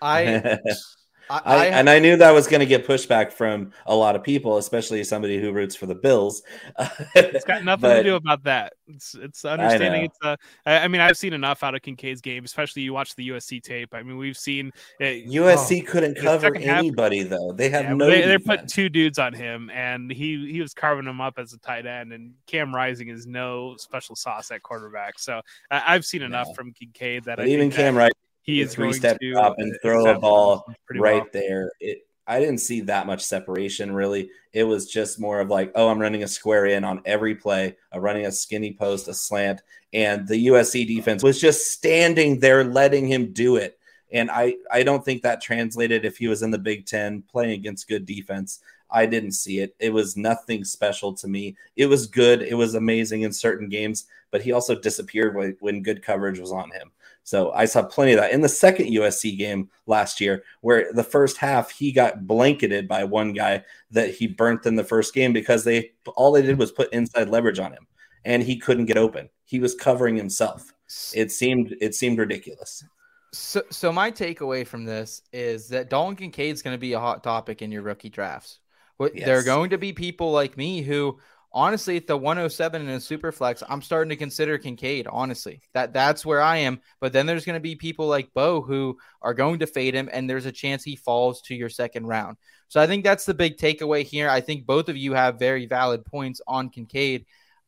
I, 0.01 0.59
I, 1.29 1.41
I, 1.45 1.55
I, 1.55 1.65
and 1.67 1.89
I 1.89 1.99
knew 1.99 2.15
that 2.17 2.31
was 2.31 2.47
going 2.47 2.59
to 2.61 2.65
get 2.65 2.87
pushback 2.87 3.31
from 3.31 3.71
a 3.85 3.95
lot 3.95 4.15
of 4.15 4.23
people, 4.23 4.57
especially 4.57 5.03
somebody 5.03 5.39
who 5.39 5.51
roots 5.51 5.75
for 5.75 5.85
the 5.85 5.95
Bills. 5.95 6.41
It's 7.15 7.45
got 7.45 7.63
nothing 7.63 7.89
to 7.89 8.03
do 8.03 8.15
about 8.15 8.43
that. 8.43 8.73
It's 8.87 9.13
it's 9.15 9.45
understanding. 9.45 10.01
know. 10.01 10.05
It's 10.05 10.17
uh, 10.23 10.35
I 10.65 10.79
I 10.79 10.87
mean, 10.87 11.01
I've 11.01 11.17
seen 11.17 11.33
enough 11.33 11.63
out 11.63 11.75
of 11.75 11.81
Kincaid's 11.81 12.21
game, 12.21 12.43
especially 12.45 12.81
you 12.81 12.93
watch 12.93 13.15
the 13.15 13.29
USC 13.29 13.61
tape. 13.61 13.93
I 13.93 14.01
mean, 14.03 14.17
we've 14.17 14.37
seen 14.37 14.71
uh, 14.99 15.03
USC 15.03 15.85
couldn't 15.85 16.15
cover 16.15 16.47
second 16.47 16.63
half- 16.63 16.79
anybody 16.79 17.23
though. 17.23 17.51
They 17.51 17.69
have 17.69 17.83
Yeah, 17.83 17.93
no. 17.93 18.09
they, 18.09 18.21
they're 18.21 18.39
putting 18.39 18.67
two 18.67 18.89
dudes 18.89 19.19
on 19.19 19.33
him, 19.33 19.69
and 19.71 20.11
he 20.11 20.51
he 20.51 20.61
was 20.61 20.73
carving 20.73 21.05
them 21.05 21.21
up 21.21 21.37
as 21.37 21.53
a 21.53 21.59
tight 21.59 21.85
end. 21.85 22.11
And 22.13 22.33
Cam 22.47 22.73
Rising 22.73 23.09
is 23.09 23.27
no 23.27 23.75
special 23.77 24.15
sauce 24.15 24.49
at 24.51 24.63
quarterback. 24.63 25.19
So 25.19 25.41
I, 25.69 25.83
I've 25.95 26.05
seen 26.05 26.21
enough 26.21 26.47
No. 26.47 26.53
from 26.53 26.73
Kincaid 26.73 27.25
that 27.25 27.37
But 27.37 27.45
I 27.45 27.49
even 27.49 27.69
think 27.69 27.75
Cam 27.75 27.95
Wright 27.97 28.11
he 28.49 28.61
is 28.61 28.73
three 28.73 28.93
step 28.93 29.19
to 29.19 29.31
drop 29.31 29.55
and 29.57 29.73
uh, 29.73 29.77
throw 29.81 30.11
a 30.11 30.19
ball 30.19 30.65
right 30.91 31.21
well. 31.21 31.27
there. 31.33 31.71
It 31.79 32.05
I 32.29 32.39
didn't 32.39 32.59
see 32.59 32.81
that 32.81 33.07
much 33.07 33.23
separation 33.23 33.91
really. 33.91 34.29
It 34.53 34.63
was 34.63 34.85
just 34.85 35.19
more 35.19 35.39
of 35.39 35.49
like, 35.49 35.71
oh, 35.73 35.89
I'm 35.89 35.99
running 35.99 36.21
a 36.21 36.27
square 36.27 36.67
in 36.67 36.83
on 36.83 37.01
every 37.03 37.33
play. 37.33 37.75
I'm 37.91 38.01
running 38.01 38.27
a 38.27 38.31
skinny 38.31 38.73
post, 38.73 39.07
a 39.07 39.15
slant, 39.15 39.63
and 39.93 40.27
the 40.27 40.47
USC 40.47 40.87
defense 40.87 41.23
was 41.23 41.41
just 41.41 41.71
standing 41.71 42.39
there 42.39 42.63
letting 42.63 43.07
him 43.07 43.33
do 43.33 43.55
it. 43.55 43.79
And 44.11 44.29
I 44.29 44.55
I 44.71 44.83
don't 44.83 45.03
think 45.03 45.23
that 45.23 45.41
translated 45.41 46.05
if 46.05 46.17
he 46.17 46.27
was 46.27 46.43
in 46.43 46.51
the 46.51 46.59
Big 46.59 46.85
Ten 46.85 47.23
playing 47.23 47.51
against 47.51 47.87
good 47.87 48.05
defense. 48.05 48.59
I 48.91 49.05
didn't 49.05 49.33
see 49.33 49.59
it. 49.59 49.75
It 49.79 49.91
was 49.91 50.17
nothing 50.17 50.63
special 50.63 51.13
to 51.13 51.27
me. 51.27 51.55
It 51.75 51.85
was 51.87 52.07
good. 52.07 52.41
It 52.41 52.55
was 52.55 52.75
amazing 52.75 53.21
in 53.21 53.31
certain 53.31 53.69
games, 53.69 54.05
but 54.31 54.41
he 54.41 54.51
also 54.51 54.79
disappeared 54.79 55.35
when, 55.35 55.55
when 55.59 55.83
good 55.83 56.01
coverage 56.01 56.39
was 56.39 56.51
on 56.51 56.71
him. 56.71 56.91
So 57.23 57.51
I 57.51 57.65
saw 57.65 57.83
plenty 57.83 58.13
of 58.13 58.19
that 58.19 58.31
in 58.31 58.41
the 58.41 58.49
second 58.49 58.87
USC 58.87 59.37
game 59.37 59.69
last 59.85 60.19
year, 60.19 60.43
where 60.61 60.91
the 60.91 61.03
first 61.03 61.37
half 61.37 61.69
he 61.69 61.91
got 61.91 62.25
blanketed 62.25 62.87
by 62.87 63.03
one 63.03 63.33
guy 63.33 63.63
that 63.91 64.09
he 64.09 64.25
burnt 64.25 64.65
in 64.65 64.75
the 64.75 64.83
first 64.83 65.13
game 65.13 65.31
because 65.31 65.63
they 65.63 65.91
all 66.15 66.31
they 66.31 66.41
did 66.41 66.57
was 66.57 66.71
put 66.71 66.91
inside 66.91 67.29
leverage 67.29 67.59
on 67.59 67.71
him, 67.71 67.85
and 68.25 68.41
he 68.41 68.57
couldn't 68.57 68.85
get 68.85 68.97
open. 68.97 69.29
He 69.45 69.59
was 69.59 69.75
covering 69.75 70.15
himself. 70.15 70.73
It 71.13 71.31
seemed 71.31 71.75
it 71.81 71.93
seemed 71.93 72.17
ridiculous. 72.17 72.83
So, 73.31 73.61
so 73.69 73.91
my 73.91 74.09
takeaway 74.09 74.65
from 74.65 74.85
this 74.85 75.21
is 75.31 75.67
that 75.67 75.91
Dalton 75.91 76.15
Kincaid's 76.15 76.63
going 76.63 76.73
to 76.73 76.79
be 76.79 76.93
a 76.93 76.99
hot 76.99 77.23
topic 77.23 77.61
in 77.61 77.71
your 77.71 77.83
rookie 77.83 78.09
drafts. 78.09 78.59
What 78.99 79.13
There 79.15 79.37
are 79.39 79.43
going 79.43 79.69
to 79.69 79.77
be 79.77 79.93
people 79.93 80.33
like 80.33 80.57
me 80.57 80.81
who, 80.81 81.19
honestly, 81.53 81.95
at 81.95 82.05
the 82.05 82.17
107 82.17 82.81
in 82.81 82.89
a 82.89 82.99
super 82.99 83.31
flex, 83.31 83.63
I'm 83.69 83.81
starting 83.81 84.09
to 84.09 84.17
consider 84.17 84.57
Kincaid. 84.57 85.07
Honestly, 85.07 85.61
that 85.73 85.93
that's 85.93 86.25
where 86.25 86.41
I 86.41 86.57
am. 86.57 86.81
But 86.99 87.13
then 87.13 87.25
there's 87.25 87.45
going 87.45 87.53
to 87.55 87.61
be 87.61 87.75
people 87.75 88.07
like 88.07 88.33
Bo 88.33 88.61
who 88.61 88.97
are 89.21 89.33
going 89.33 89.59
to 89.59 89.67
fade 89.67 89.93
him, 89.93 90.09
and 90.11 90.29
there's 90.29 90.45
a 90.45 90.51
chance 90.51 90.83
he 90.83 90.97
falls 90.97 91.41
to 91.43 91.55
your 91.55 91.69
second 91.69 92.07
round. 92.07 92.35
So 92.67 92.81
I 92.81 92.87
think 92.87 93.05
that's 93.05 93.25
the 93.25 93.33
big 93.33 93.55
takeaway 93.55 94.03
here. 94.03 94.29
I 94.29 94.41
think 94.41 94.65
both 94.65 94.89
of 94.89 94.97
you 94.97 95.13
have 95.13 95.39
very 95.39 95.65
valid 95.65 96.03
points 96.03 96.41
on 96.45 96.69
Kincaid. 96.69 97.25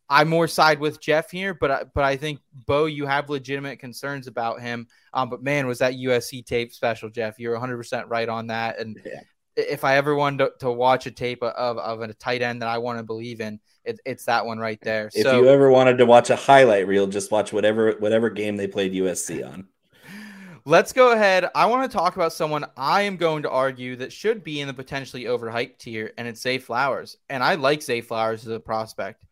I 0.09 0.25
more 0.25 0.49
side 0.49 0.81
with 0.81 0.99
Jeff 0.99 1.31
here, 1.31 1.53
but 1.53 1.71
I- 1.71 1.83
but 1.85 2.03
I 2.03 2.17
think 2.17 2.41
Bo, 2.67 2.87
you 2.87 3.05
have 3.05 3.29
legitimate 3.29 3.79
concerns 3.79 4.27
about 4.27 4.59
him. 4.59 4.87
Um, 5.13 5.29
but 5.29 5.41
man, 5.41 5.65
was 5.65 5.79
that 5.79 5.93
USC 5.93 6.41
tape 6.45 6.73
special, 6.73 7.09
Jeff? 7.09 7.39
You're 7.39 7.53
100 7.53 7.77
percent 7.77 8.09
right 8.09 8.27
on 8.27 8.47
that. 8.47 8.79
And 8.79 8.99
Yeah. 9.05 9.21
If 9.55 9.83
I 9.83 9.97
ever 9.97 10.15
wanted 10.15 10.45
to, 10.45 10.51
to 10.59 10.71
watch 10.71 11.05
a 11.05 11.11
tape 11.11 11.43
of 11.43 11.77
of 11.77 12.01
a 12.01 12.13
tight 12.13 12.41
end 12.41 12.61
that 12.61 12.69
I 12.69 12.77
want 12.77 12.99
to 12.99 13.03
believe 13.03 13.41
in, 13.41 13.59
it, 13.83 13.99
it's 14.05 14.25
that 14.25 14.45
one 14.45 14.59
right 14.59 14.79
there. 14.81 15.09
If 15.13 15.23
so 15.23 15.41
you 15.41 15.49
ever 15.49 15.69
wanted 15.69 15.97
to 15.97 16.05
watch 16.05 16.29
a 16.29 16.35
highlight 16.35 16.87
reel, 16.87 17.07
just 17.07 17.31
watch 17.31 17.51
whatever 17.51 17.93
whatever 17.99 18.29
game 18.29 18.57
they 18.57 18.67
played 18.67 18.93
USC 18.93 19.45
on. 19.45 19.67
Let's 20.65 20.93
go 20.93 21.11
ahead. 21.11 21.49
I 21.55 21.65
want 21.65 21.89
to 21.89 21.97
talk 21.97 22.15
about 22.15 22.33
someone 22.33 22.65
I 22.77 23.01
am 23.01 23.17
going 23.17 23.43
to 23.43 23.49
argue 23.49 23.95
that 23.95 24.13
should 24.13 24.43
be 24.43 24.61
in 24.61 24.67
the 24.67 24.73
potentially 24.75 25.23
overhyped 25.23 25.79
tier, 25.79 26.13
and 26.17 26.27
it's 26.27 26.41
Zay 26.41 26.59
Flowers. 26.59 27.17
And 27.29 27.43
I 27.43 27.55
like 27.55 27.81
Zay 27.81 28.01
Flowers 28.01 28.45
as 28.45 28.53
a 28.53 28.59
prospect. 28.59 29.25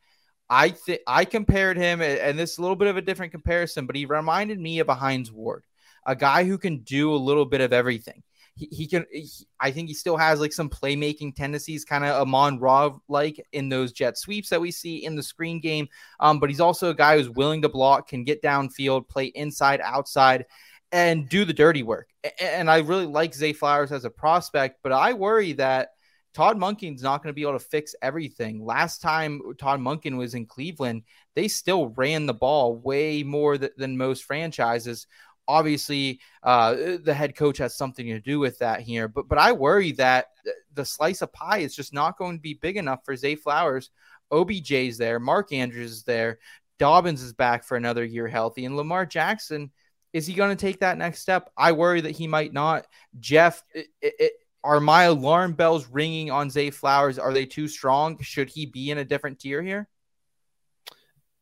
I 0.49 0.69
think 0.69 1.01
I 1.05 1.25
compared 1.25 1.77
him, 1.77 2.01
and 2.01 2.39
this 2.39 2.53
is 2.53 2.57
a 2.57 2.61
little 2.61 2.75
bit 2.75 2.87
of 2.87 2.97
a 2.97 3.01
different 3.01 3.31
comparison, 3.31 3.85
but 3.85 3.95
he 3.95 4.05
reminded 4.05 4.59
me 4.59 4.79
of 4.79 4.89
a 4.89 4.95
Hines 4.95 5.31
Ward, 5.31 5.63
a 6.07 6.15
guy 6.15 6.45
who 6.45 6.57
can 6.57 6.79
do 6.79 7.13
a 7.13 7.15
little 7.15 7.45
bit 7.45 7.61
of 7.61 7.71
everything. 7.71 8.23
He, 8.71 8.87
can. 8.87 9.05
He, 9.11 9.29
I 9.59 9.71
think 9.71 9.87
he 9.87 9.93
still 9.93 10.17
has 10.17 10.39
like 10.39 10.53
some 10.53 10.69
playmaking 10.69 11.35
tendencies, 11.35 11.85
kind 11.85 12.03
of 12.03 12.21
Amon 12.21 12.59
Ra 12.59 12.91
like 13.07 13.43
in 13.53 13.69
those 13.69 13.91
jet 13.91 14.17
sweeps 14.17 14.49
that 14.49 14.61
we 14.61 14.71
see 14.71 15.05
in 15.05 15.15
the 15.15 15.23
screen 15.23 15.59
game. 15.59 15.87
Um, 16.19 16.39
but 16.39 16.49
he's 16.49 16.59
also 16.59 16.89
a 16.89 16.95
guy 16.95 17.17
who's 17.17 17.29
willing 17.29 17.61
to 17.61 17.69
block, 17.69 18.09
can 18.09 18.23
get 18.23 18.41
downfield, 18.43 19.07
play 19.07 19.25
inside, 19.27 19.81
outside 19.81 20.45
and 20.91 21.29
do 21.29 21.45
the 21.45 21.53
dirty 21.53 21.83
work. 21.83 22.09
And 22.41 22.69
I 22.69 22.79
really 22.79 23.05
like 23.05 23.33
Zay 23.33 23.53
Flowers 23.53 23.91
as 23.91 24.05
a 24.05 24.09
prospect, 24.09 24.79
but 24.83 24.91
I 24.91 25.13
worry 25.13 25.53
that 25.53 25.89
Todd 26.33 26.57
Monken's 26.57 27.01
not 27.01 27.23
going 27.23 27.31
to 27.31 27.35
be 27.35 27.41
able 27.41 27.53
to 27.53 27.59
fix 27.59 27.95
everything. 28.01 28.63
Last 28.63 29.01
time 29.01 29.41
Todd 29.57 29.79
Monken 29.79 30.17
was 30.17 30.35
in 30.35 30.45
Cleveland, 30.45 31.03
they 31.35 31.47
still 31.47 31.89
ran 31.89 32.25
the 32.25 32.33
ball 32.33 32.75
way 32.75 33.23
more 33.23 33.57
th- 33.57 33.71
than 33.77 33.97
most 33.97 34.23
franchises. 34.23 35.07
Obviously, 35.49 36.19
uh, 36.43 36.75
the 37.03 37.13
head 37.13 37.35
coach 37.35 37.57
has 37.57 37.75
something 37.75 38.05
to 38.05 38.19
do 38.19 38.39
with 38.39 38.59
that 38.59 38.81
here, 38.81 39.07
but 39.07 39.27
but 39.27 39.39
I 39.39 39.51
worry 39.51 39.93
that 39.93 40.27
the 40.75 40.85
slice 40.85 41.23
of 41.23 41.33
pie 41.33 41.57
is 41.57 41.75
just 41.75 41.91
not 41.91 42.19
going 42.19 42.37
to 42.37 42.41
be 42.41 42.53
big 42.53 42.77
enough 42.77 42.99
for 43.03 43.15
Zay 43.15 43.33
Flowers. 43.33 43.89
OBJ's 44.31 44.99
there, 44.99 45.19
Mark 45.19 45.51
Andrews 45.51 45.91
is 45.91 46.03
there, 46.03 46.37
Dobbins 46.77 47.23
is 47.23 47.33
back 47.33 47.63
for 47.63 47.77
another 47.77 48.05
year 48.05 48.27
healthy, 48.27 48.65
and 48.65 48.77
Lamar 48.77 49.07
Jackson 49.07 49.71
is 50.13 50.25
he 50.25 50.33
going 50.33 50.55
to 50.55 50.55
take 50.55 50.79
that 50.79 50.97
next 50.97 51.19
step? 51.19 51.51
I 51.57 51.71
worry 51.71 52.01
that 52.01 52.11
he 52.11 52.27
might 52.27 52.53
not. 52.53 52.87
Jeff, 53.19 53.63
it, 53.73 53.87
it, 54.01 54.33
are 54.63 54.79
my 54.79 55.03
alarm 55.03 55.53
bells 55.53 55.87
ringing 55.87 56.31
on 56.31 56.49
Zay 56.49 56.69
Flowers? 56.69 57.19
Are 57.19 57.33
they 57.33 57.45
too 57.45 57.67
strong? 57.67 58.19
Should 58.21 58.49
he 58.49 58.65
be 58.65 58.91
in 58.91 58.97
a 58.97 59.05
different 59.05 59.39
tier 59.39 59.61
here? 59.61 59.87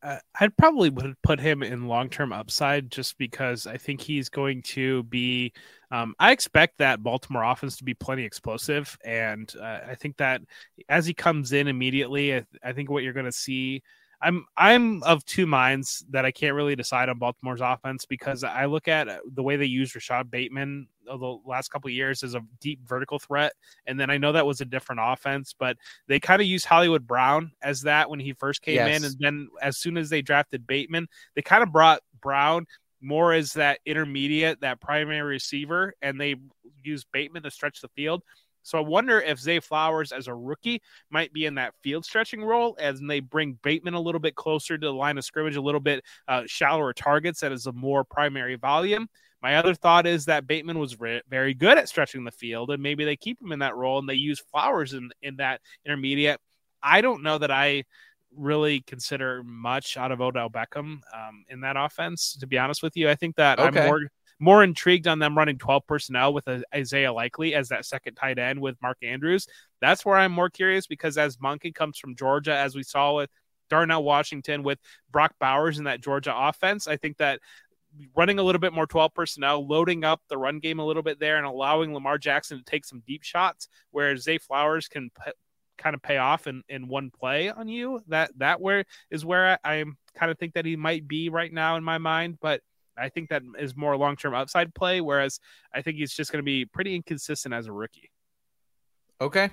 Uh, 0.02 0.18
I'd 0.38 0.56
probably 0.56 0.90
would 0.90 1.20
put 1.22 1.40
him 1.40 1.62
in 1.62 1.88
long 1.88 2.08
term 2.08 2.32
upside 2.32 2.90
just 2.90 3.18
because 3.18 3.66
I 3.66 3.76
think 3.76 4.00
he's 4.00 4.28
going 4.28 4.62
to 4.62 5.02
be. 5.04 5.52
Um, 5.90 6.14
I 6.18 6.32
expect 6.32 6.78
that 6.78 7.02
Baltimore 7.02 7.42
offense 7.42 7.76
to 7.78 7.84
be 7.84 7.94
plenty 7.94 8.24
explosive, 8.24 8.96
and 9.04 9.52
uh, 9.60 9.80
I 9.88 9.94
think 9.96 10.16
that 10.18 10.42
as 10.88 11.06
he 11.06 11.14
comes 11.14 11.52
in 11.52 11.66
immediately, 11.66 12.36
I, 12.36 12.44
I 12.62 12.72
think 12.72 12.90
what 12.90 13.02
you're 13.02 13.12
going 13.12 13.26
to 13.26 13.32
see. 13.32 13.82
I'm 14.20 14.46
I'm 14.56 15.02
of 15.04 15.24
two 15.24 15.46
minds 15.46 16.04
that 16.10 16.24
I 16.24 16.32
can't 16.32 16.54
really 16.54 16.74
decide 16.74 17.08
on 17.08 17.18
Baltimore's 17.18 17.60
offense 17.60 18.04
because 18.04 18.42
I 18.42 18.64
look 18.66 18.88
at 18.88 19.08
the 19.32 19.42
way 19.44 19.56
they 19.56 19.66
use 19.66 19.94
Rashod 19.94 20.28
Bateman 20.28 20.88
the 21.16 21.38
last 21.46 21.68
couple 21.70 21.88
of 21.88 21.94
years 21.94 22.22
as 22.22 22.34
a 22.34 22.42
deep 22.60 22.80
vertical 22.86 23.18
threat, 23.18 23.52
and 23.86 23.98
then 23.98 24.10
I 24.10 24.18
know 24.18 24.32
that 24.32 24.46
was 24.46 24.60
a 24.60 24.64
different 24.64 25.00
offense, 25.02 25.54
but 25.58 25.76
they 26.06 26.20
kind 26.20 26.42
of 26.42 26.48
used 26.48 26.66
Hollywood 26.66 27.06
Brown 27.06 27.52
as 27.62 27.82
that 27.82 28.10
when 28.10 28.20
he 28.20 28.32
first 28.32 28.62
came 28.62 28.76
in, 28.88 29.04
and 29.04 29.14
then 29.18 29.48
as 29.62 29.78
soon 29.78 29.96
as 29.96 30.10
they 30.10 30.22
drafted 30.22 30.66
Bateman, 30.66 31.08
they 31.34 31.42
kind 31.42 31.62
of 31.62 31.72
brought 31.72 32.00
Brown 32.20 32.66
more 33.00 33.32
as 33.32 33.52
that 33.52 33.78
intermediate, 33.86 34.60
that 34.60 34.80
primary 34.80 35.22
receiver, 35.22 35.94
and 36.02 36.20
they 36.20 36.34
used 36.82 37.06
Bateman 37.12 37.44
to 37.44 37.50
stretch 37.50 37.80
the 37.80 37.88
field. 37.88 38.22
So 38.62 38.76
I 38.76 38.82
wonder 38.82 39.20
if 39.20 39.38
Zay 39.38 39.60
Flowers 39.60 40.12
as 40.12 40.26
a 40.26 40.34
rookie 40.34 40.82
might 41.10 41.32
be 41.32 41.46
in 41.46 41.54
that 41.54 41.74
field 41.82 42.04
stretching 42.04 42.44
role 42.44 42.76
as 42.78 43.00
they 43.00 43.20
bring 43.20 43.58
Bateman 43.62 43.94
a 43.94 44.00
little 44.00 44.20
bit 44.20 44.34
closer 44.34 44.76
to 44.76 44.86
the 44.86 44.92
line 44.92 45.16
of 45.16 45.24
scrimmage, 45.24 45.56
a 45.56 45.60
little 45.60 45.80
bit 45.80 46.04
uh, 46.26 46.42
shallower 46.46 46.92
targets 46.92 47.40
that 47.40 47.52
is 47.52 47.66
a 47.66 47.72
more 47.72 48.04
primary 48.04 48.56
volume. 48.56 49.08
My 49.42 49.56
other 49.56 49.74
thought 49.74 50.06
is 50.06 50.24
that 50.24 50.46
Bateman 50.46 50.78
was 50.78 50.98
re- 50.98 51.22
very 51.28 51.54
good 51.54 51.78
at 51.78 51.88
stretching 51.88 52.24
the 52.24 52.30
field, 52.30 52.70
and 52.70 52.82
maybe 52.82 53.04
they 53.04 53.16
keep 53.16 53.40
him 53.40 53.52
in 53.52 53.60
that 53.60 53.76
role 53.76 53.98
and 53.98 54.08
they 54.08 54.14
use 54.14 54.40
Flowers 54.40 54.94
in 54.94 55.10
in 55.22 55.36
that 55.36 55.60
intermediate. 55.84 56.40
I 56.82 57.00
don't 57.00 57.22
know 57.22 57.38
that 57.38 57.50
I 57.50 57.84
really 58.36 58.80
consider 58.80 59.42
much 59.42 59.96
out 59.96 60.12
of 60.12 60.20
Odell 60.20 60.50
Beckham 60.50 61.00
um, 61.14 61.44
in 61.48 61.60
that 61.60 61.76
offense. 61.76 62.36
To 62.40 62.46
be 62.46 62.58
honest 62.58 62.82
with 62.82 62.96
you, 62.96 63.08
I 63.08 63.14
think 63.14 63.36
that 63.36 63.58
Okay. 63.58 63.80
I'm 63.80 63.86
more 63.86 64.00
more 64.40 64.62
intrigued 64.62 65.08
on 65.08 65.18
them 65.18 65.36
running 65.36 65.58
12 65.58 65.86
personnel 65.86 66.32
with 66.32 66.48
Isaiah 66.72 67.12
Likely 67.12 67.54
as 67.54 67.68
that 67.70 67.84
second 67.84 68.14
tight 68.14 68.38
end 68.38 68.60
with 68.60 68.80
Mark 68.80 68.98
Andrews. 69.02 69.48
That's 69.80 70.04
where 70.04 70.16
I'm 70.16 70.30
more 70.30 70.48
curious 70.48 70.86
because 70.86 71.18
as 71.18 71.38
Monken 71.38 71.74
comes 71.74 71.98
from 71.98 72.14
Georgia, 72.14 72.54
as 72.56 72.76
we 72.76 72.84
saw 72.84 73.16
with 73.16 73.30
Darnell 73.68 74.04
Washington 74.04 74.62
with 74.62 74.78
Brock 75.10 75.34
Bowers 75.40 75.78
in 75.78 75.84
that 75.84 76.00
Georgia 76.00 76.32
offense, 76.36 76.86
I 76.86 76.96
think 76.96 77.16
that 77.16 77.40
running 78.14 78.38
a 78.38 78.42
little 78.42 78.60
bit 78.60 78.72
more 78.72 78.86
12 78.86 79.14
personnel, 79.14 79.66
loading 79.66 80.04
up 80.04 80.20
the 80.28 80.38
run 80.38 80.58
game 80.58 80.78
a 80.78 80.86
little 80.86 81.02
bit 81.02 81.18
there, 81.20 81.36
and 81.36 81.46
allowing 81.46 81.94
Lamar 81.94 82.18
Jackson 82.18 82.58
to 82.58 82.64
take 82.64 82.84
some 82.84 83.02
deep 83.06 83.22
shots, 83.22 83.68
where 83.90 84.16
Zay 84.16 84.38
Flowers 84.38 84.88
can 84.88 85.10
p- 85.24 85.32
kind 85.78 85.94
of 85.94 86.02
pay 86.02 86.18
off 86.18 86.46
in, 86.46 86.62
in 86.68 86.88
one 86.88 87.10
play 87.10 87.50
on 87.50 87.68
you. 87.68 88.02
That 88.08 88.30
that 88.38 88.60
where 88.60 88.84
is 89.10 89.24
where 89.24 89.58
I, 89.64 89.80
I 89.80 89.84
kind 90.14 90.30
of 90.30 90.38
think 90.38 90.54
that 90.54 90.64
he 90.64 90.76
might 90.76 91.08
be 91.08 91.28
right 91.28 91.52
now 91.52 91.76
in 91.76 91.84
my 91.84 91.98
mind, 91.98 92.38
but 92.40 92.60
I 92.98 93.08
think 93.08 93.30
that 93.30 93.42
is 93.58 93.76
more 93.76 93.96
long 93.96 94.16
term 94.16 94.34
upside 94.34 94.74
play. 94.74 95.00
Whereas 95.00 95.40
I 95.72 95.82
think 95.82 95.96
he's 95.96 96.12
just 96.12 96.32
going 96.32 96.42
to 96.42 96.46
be 96.46 96.64
pretty 96.64 96.94
inconsistent 96.94 97.54
as 97.54 97.66
a 97.66 97.72
rookie. 97.72 98.10
Okay. 99.20 99.50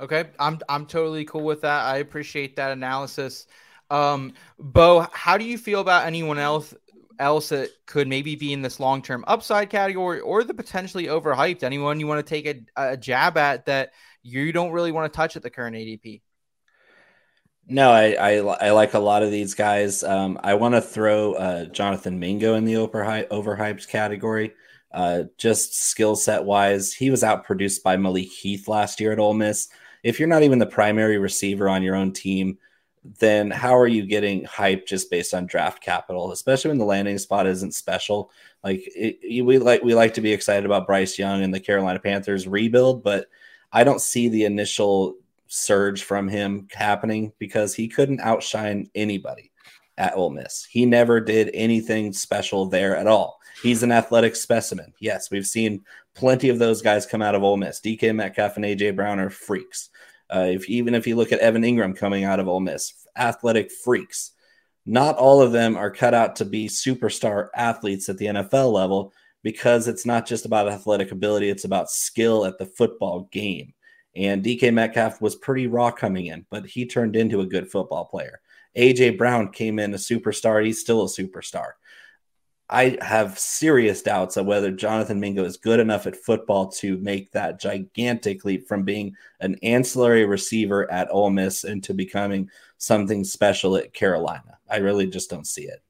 Okay. 0.00 0.24
I'm 0.38 0.58
I'm 0.68 0.86
totally 0.86 1.24
cool 1.24 1.44
with 1.44 1.62
that. 1.62 1.84
I 1.84 1.98
appreciate 1.98 2.56
that 2.56 2.72
analysis. 2.72 3.46
Um, 3.88 4.32
Bo, 4.58 5.06
how 5.12 5.38
do 5.38 5.44
you 5.44 5.58
feel 5.58 5.80
about 5.80 6.06
anyone 6.06 6.38
else 6.38 6.74
else 7.18 7.50
that 7.50 7.70
could 7.86 8.08
maybe 8.08 8.36
be 8.36 8.52
in 8.52 8.62
this 8.62 8.80
long 8.80 9.02
term 9.02 9.24
upside 9.26 9.70
category 9.70 10.20
or 10.20 10.44
the 10.44 10.54
potentially 10.54 11.06
overhyped? 11.06 11.62
Anyone 11.62 12.00
you 12.00 12.06
want 12.06 12.24
to 12.24 12.28
take 12.28 12.46
a, 12.46 12.90
a 12.90 12.96
jab 12.96 13.36
at 13.36 13.66
that 13.66 13.92
you 14.22 14.52
don't 14.52 14.72
really 14.72 14.92
want 14.92 15.12
to 15.12 15.16
touch 15.16 15.36
at 15.36 15.42
the 15.42 15.50
current 15.50 15.76
ADP? 15.76 16.22
No, 17.68 17.90
I, 17.90 18.12
I 18.12 18.32
I 18.36 18.70
like 18.70 18.94
a 18.94 18.98
lot 18.98 19.24
of 19.24 19.32
these 19.32 19.54
guys. 19.54 20.04
Um, 20.04 20.38
I 20.42 20.54
want 20.54 20.76
to 20.76 20.80
throw 20.80 21.32
uh, 21.34 21.64
Jonathan 21.64 22.20
Mingo 22.20 22.54
in 22.54 22.64
the 22.64 22.74
overhyped 22.74 23.28
overhyped 23.28 23.88
category. 23.88 24.52
Uh, 24.92 25.24
just 25.36 25.74
skill 25.74 26.16
set 26.16 26.44
wise, 26.44 26.92
he 26.92 27.10
was 27.10 27.22
outproduced 27.22 27.82
by 27.82 27.96
Malik 27.96 28.28
Heath 28.28 28.68
last 28.68 29.00
year 29.00 29.12
at 29.12 29.18
Ole 29.18 29.34
Miss. 29.34 29.68
If 30.02 30.18
you're 30.18 30.28
not 30.28 30.44
even 30.44 30.58
the 30.58 30.66
primary 30.66 31.18
receiver 31.18 31.68
on 31.68 31.82
your 31.82 31.96
own 31.96 32.12
team, 32.12 32.58
then 33.18 33.50
how 33.50 33.76
are 33.76 33.86
you 33.86 34.04
getting 34.04 34.44
hype 34.44 34.86
just 34.86 35.10
based 35.10 35.34
on 35.34 35.46
draft 35.46 35.82
capital? 35.82 36.32
Especially 36.32 36.68
when 36.68 36.78
the 36.78 36.84
landing 36.84 37.18
spot 37.18 37.46
isn't 37.46 37.72
special. 37.72 38.30
Like 38.64 38.82
it, 38.86 39.44
we 39.44 39.58
like 39.58 39.82
we 39.82 39.94
like 39.94 40.14
to 40.14 40.20
be 40.20 40.32
excited 40.32 40.64
about 40.64 40.86
Bryce 40.86 41.18
Young 41.18 41.42
and 41.42 41.52
the 41.52 41.60
Carolina 41.60 41.98
Panthers 41.98 42.48
rebuild, 42.48 43.02
but 43.02 43.26
I 43.72 43.84
don't 43.84 44.00
see 44.00 44.28
the 44.28 44.44
initial 44.44 45.16
surge 45.48 46.02
from 46.02 46.28
him 46.28 46.68
happening 46.72 47.32
because 47.38 47.74
he 47.74 47.88
couldn't 47.88 48.20
outshine 48.20 48.90
anybody 48.94 49.52
at 49.98 50.16
Ole 50.16 50.30
Miss. 50.30 50.64
He 50.64 50.84
never 50.84 51.20
did 51.20 51.50
anything 51.54 52.12
special 52.12 52.66
there 52.66 52.96
at 52.96 53.06
all. 53.06 53.38
He's 53.62 53.82
an 53.82 53.92
athletic 53.92 54.36
specimen. 54.36 54.92
Yes, 55.00 55.30
we've 55.30 55.46
seen 55.46 55.84
plenty 56.14 56.48
of 56.50 56.58
those 56.58 56.82
guys 56.82 57.06
come 57.06 57.22
out 57.22 57.34
of 57.34 57.42
Ole 57.42 57.56
Miss. 57.56 57.80
DK 57.80 58.14
Metcalf 58.14 58.56
and 58.56 58.64
AJ 58.64 58.96
Brown 58.96 59.18
are 59.18 59.30
freaks. 59.30 59.90
Uh, 60.34 60.48
if 60.50 60.68
even 60.68 60.94
if 60.94 61.06
you 61.06 61.16
look 61.16 61.32
at 61.32 61.38
Evan 61.40 61.62
Engram 61.62 61.96
coming 61.96 62.24
out 62.24 62.40
of 62.40 62.48
Ole 62.48 62.60
Miss, 62.60 62.92
athletic 63.16 63.70
freaks. 63.70 64.32
Not 64.84 65.16
all 65.16 65.42
of 65.42 65.52
them 65.52 65.76
are 65.76 65.90
cut 65.90 66.14
out 66.14 66.36
to 66.36 66.44
be 66.44 66.68
superstar 66.68 67.48
athletes 67.56 68.08
at 68.08 68.18
the 68.18 68.26
NFL 68.26 68.72
level 68.72 69.12
because 69.42 69.88
it's 69.88 70.06
not 70.06 70.26
just 70.26 70.44
about 70.44 70.68
athletic 70.68 71.10
ability; 71.10 71.48
it's 71.48 71.64
about 71.64 71.90
skill 71.90 72.44
at 72.44 72.58
the 72.58 72.66
football 72.66 73.28
game. 73.32 73.74
And 74.14 74.44
DK 74.44 74.72
Metcalf 74.72 75.20
was 75.20 75.34
pretty 75.36 75.66
raw 75.66 75.90
coming 75.90 76.26
in, 76.26 76.46
but 76.50 76.66
he 76.66 76.86
turned 76.86 77.16
into 77.16 77.40
a 77.40 77.46
good 77.46 77.70
football 77.70 78.06
player. 78.06 78.40
AJ 78.76 79.18
Brown 79.18 79.50
came 79.50 79.78
in 79.78 79.92
a 79.94 79.98
superstar; 79.98 80.64
he's 80.64 80.80
still 80.80 81.02
a 81.02 81.08
superstar. 81.08 81.72
I 82.68 82.98
have 83.00 83.38
serious 83.38 84.02
doubts 84.02 84.36
of 84.36 84.46
whether 84.46 84.72
Jonathan 84.72 85.20
Mingo 85.20 85.44
is 85.44 85.56
good 85.56 85.78
enough 85.78 86.06
at 86.06 86.16
football 86.16 86.68
to 86.72 86.98
make 86.98 87.30
that 87.30 87.60
gigantic 87.60 88.44
leap 88.44 88.66
from 88.66 88.82
being 88.82 89.14
an 89.40 89.56
ancillary 89.62 90.24
receiver 90.24 90.90
at 90.90 91.08
Ole 91.12 91.30
Miss 91.30 91.62
into 91.62 91.94
becoming 91.94 92.50
something 92.78 93.22
special 93.22 93.76
at 93.76 93.92
Carolina. 93.92 94.58
I 94.68 94.78
really 94.78 95.06
just 95.06 95.30
don't 95.30 95.46
see 95.46 95.62
it. 95.62 95.80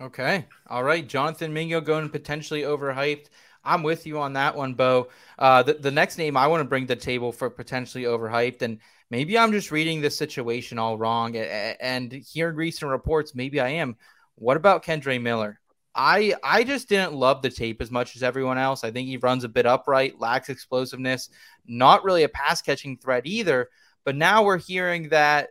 Okay. 0.00 0.46
All 0.68 0.82
right. 0.82 1.06
Jonathan 1.06 1.52
Mingo 1.52 1.80
going 1.80 2.08
potentially 2.08 2.62
overhyped. 2.62 3.26
I'm 3.64 3.82
with 3.82 4.06
you 4.06 4.18
on 4.18 4.32
that 4.34 4.56
one, 4.56 4.74
Bo. 4.74 5.08
Uh, 5.38 5.62
the, 5.62 5.74
the 5.74 5.90
next 5.90 6.18
name 6.18 6.36
I 6.36 6.48
want 6.48 6.60
to 6.62 6.68
bring 6.68 6.86
to 6.86 6.94
the 6.94 7.00
table 7.00 7.32
for 7.32 7.50
potentially 7.50 8.04
overhyped, 8.04 8.62
and 8.62 8.78
maybe 9.10 9.36
I'm 9.36 9.50
just 9.52 9.72
reading 9.72 10.00
this 10.00 10.16
situation 10.16 10.78
all 10.78 10.96
wrong. 10.96 11.36
And 11.36 12.12
hearing 12.12 12.56
recent 12.56 12.90
reports, 12.90 13.34
maybe 13.34 13.60
I 13.60 13.70
am. 13.70 13.96
What 14.36 14.56
about 14.56 14.84
Kendre 14.84 15.20
Miller? 15.20 15.58
I 15.96 16.34
I 16.44 16.62
just 16.62 16.88
didn't 16.88 17.14
love 17.14 17.42
the 17.42 17.50
tape 17.50 17.80
as 17.80 17.90
much 17.90 18.14
as 18.14 18.22
everyone 18.22 18.58
else. 18.58 18.84
I 18.84 18.90
think 18.90 19.08
he 19.08 19.16
runs 19.16 19.44
a 19.44 19.48
bit 19.48 19.66
upright, 19.66 20.20
lacks 20.20 20.48
explosiveness, 20.48 21.30
not 21.66 22.04
really 22.04 22.22
a 22.22 22.28
pass 22.28 22.60
catching 22.62 22.98
threat 22.98 23.26
either. 23.26 23.68
But 24.04 24.14
now 24.14 24.44
we're 24.44 24.58
hearing 24.58 25.08
that 25.08 25.48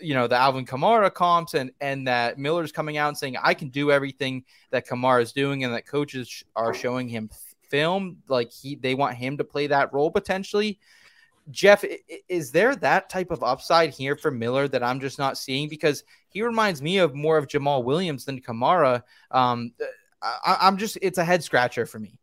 you 0.00 0.14
know 0.14 0.26
the 0.26 0.36
Alvin 0.36 0.66
Kamara 0.66 1.12
comps 1.12 1.54
and 1.54 1.70
and 1.80 2.06
that 2.08 2.38
Miller's 2.38 2.72
coming 2.72 2.98
out 2.98 3.08
and 3.08 3.16
saying 3.16 3.36
I 3.42 3.54
can 3.54 3.68
do 3.68 3.90
everything 3.90 4.44
that 4.70 4.86
Kamara 4.86 5.22
is 5.22 5.32
doing 5.32 5.64
and 5.64 5.72
that 5.72 5.86
coaches 5.86 6.44
are 6.56 6.74
showing 6.74 7.08
him 7.08 7.30
film 7.70 8.18
like 8.28 8.50
he 8.50 8.74
they 8.74 8.94
want 8.94 9.16
him 9.16 9.38
to 9.38 9.44
play 9.44 9.68
that 9.68 9.92
role 9.92 10.10
potentially. 10.10 10.78
Jeff, 11.50 11.84
is 12.28 12.52
there 12.52 12.76
that 12.76 13.08
type 13.08 13.30
of 13.30 13.42
upside 13.42 13.90
here 13.90 14.16
for 14.16 14.30
Miller 14.30 14.68
that 14.68 14.82
I'm 14.82 15.00
just 15.00 15.18
not 15.18 15.38
seeing? 15.38 15.68
Because 15.68 16.04
he 16.28 16.42
reminds 16.42 16.80
me 16.82 16.98
of 16.98 17.14
more 17.14 17.38
of 17.38 17.48
Jamaal 17.48 17.82
Williams 17.84 18.24
than 18.24 18.40
Kamara. 18.40 19.02
Um, 19.30 19.72
I, 20.22 20.58
I'm 20.60 20.76
just, 20.76 20.98
it's 21.02 21.18
a 21.18 21.24
head 21.24 21.42
scratcher 21.42 21.86
for 21.86 21.98
me. 21.98 22.19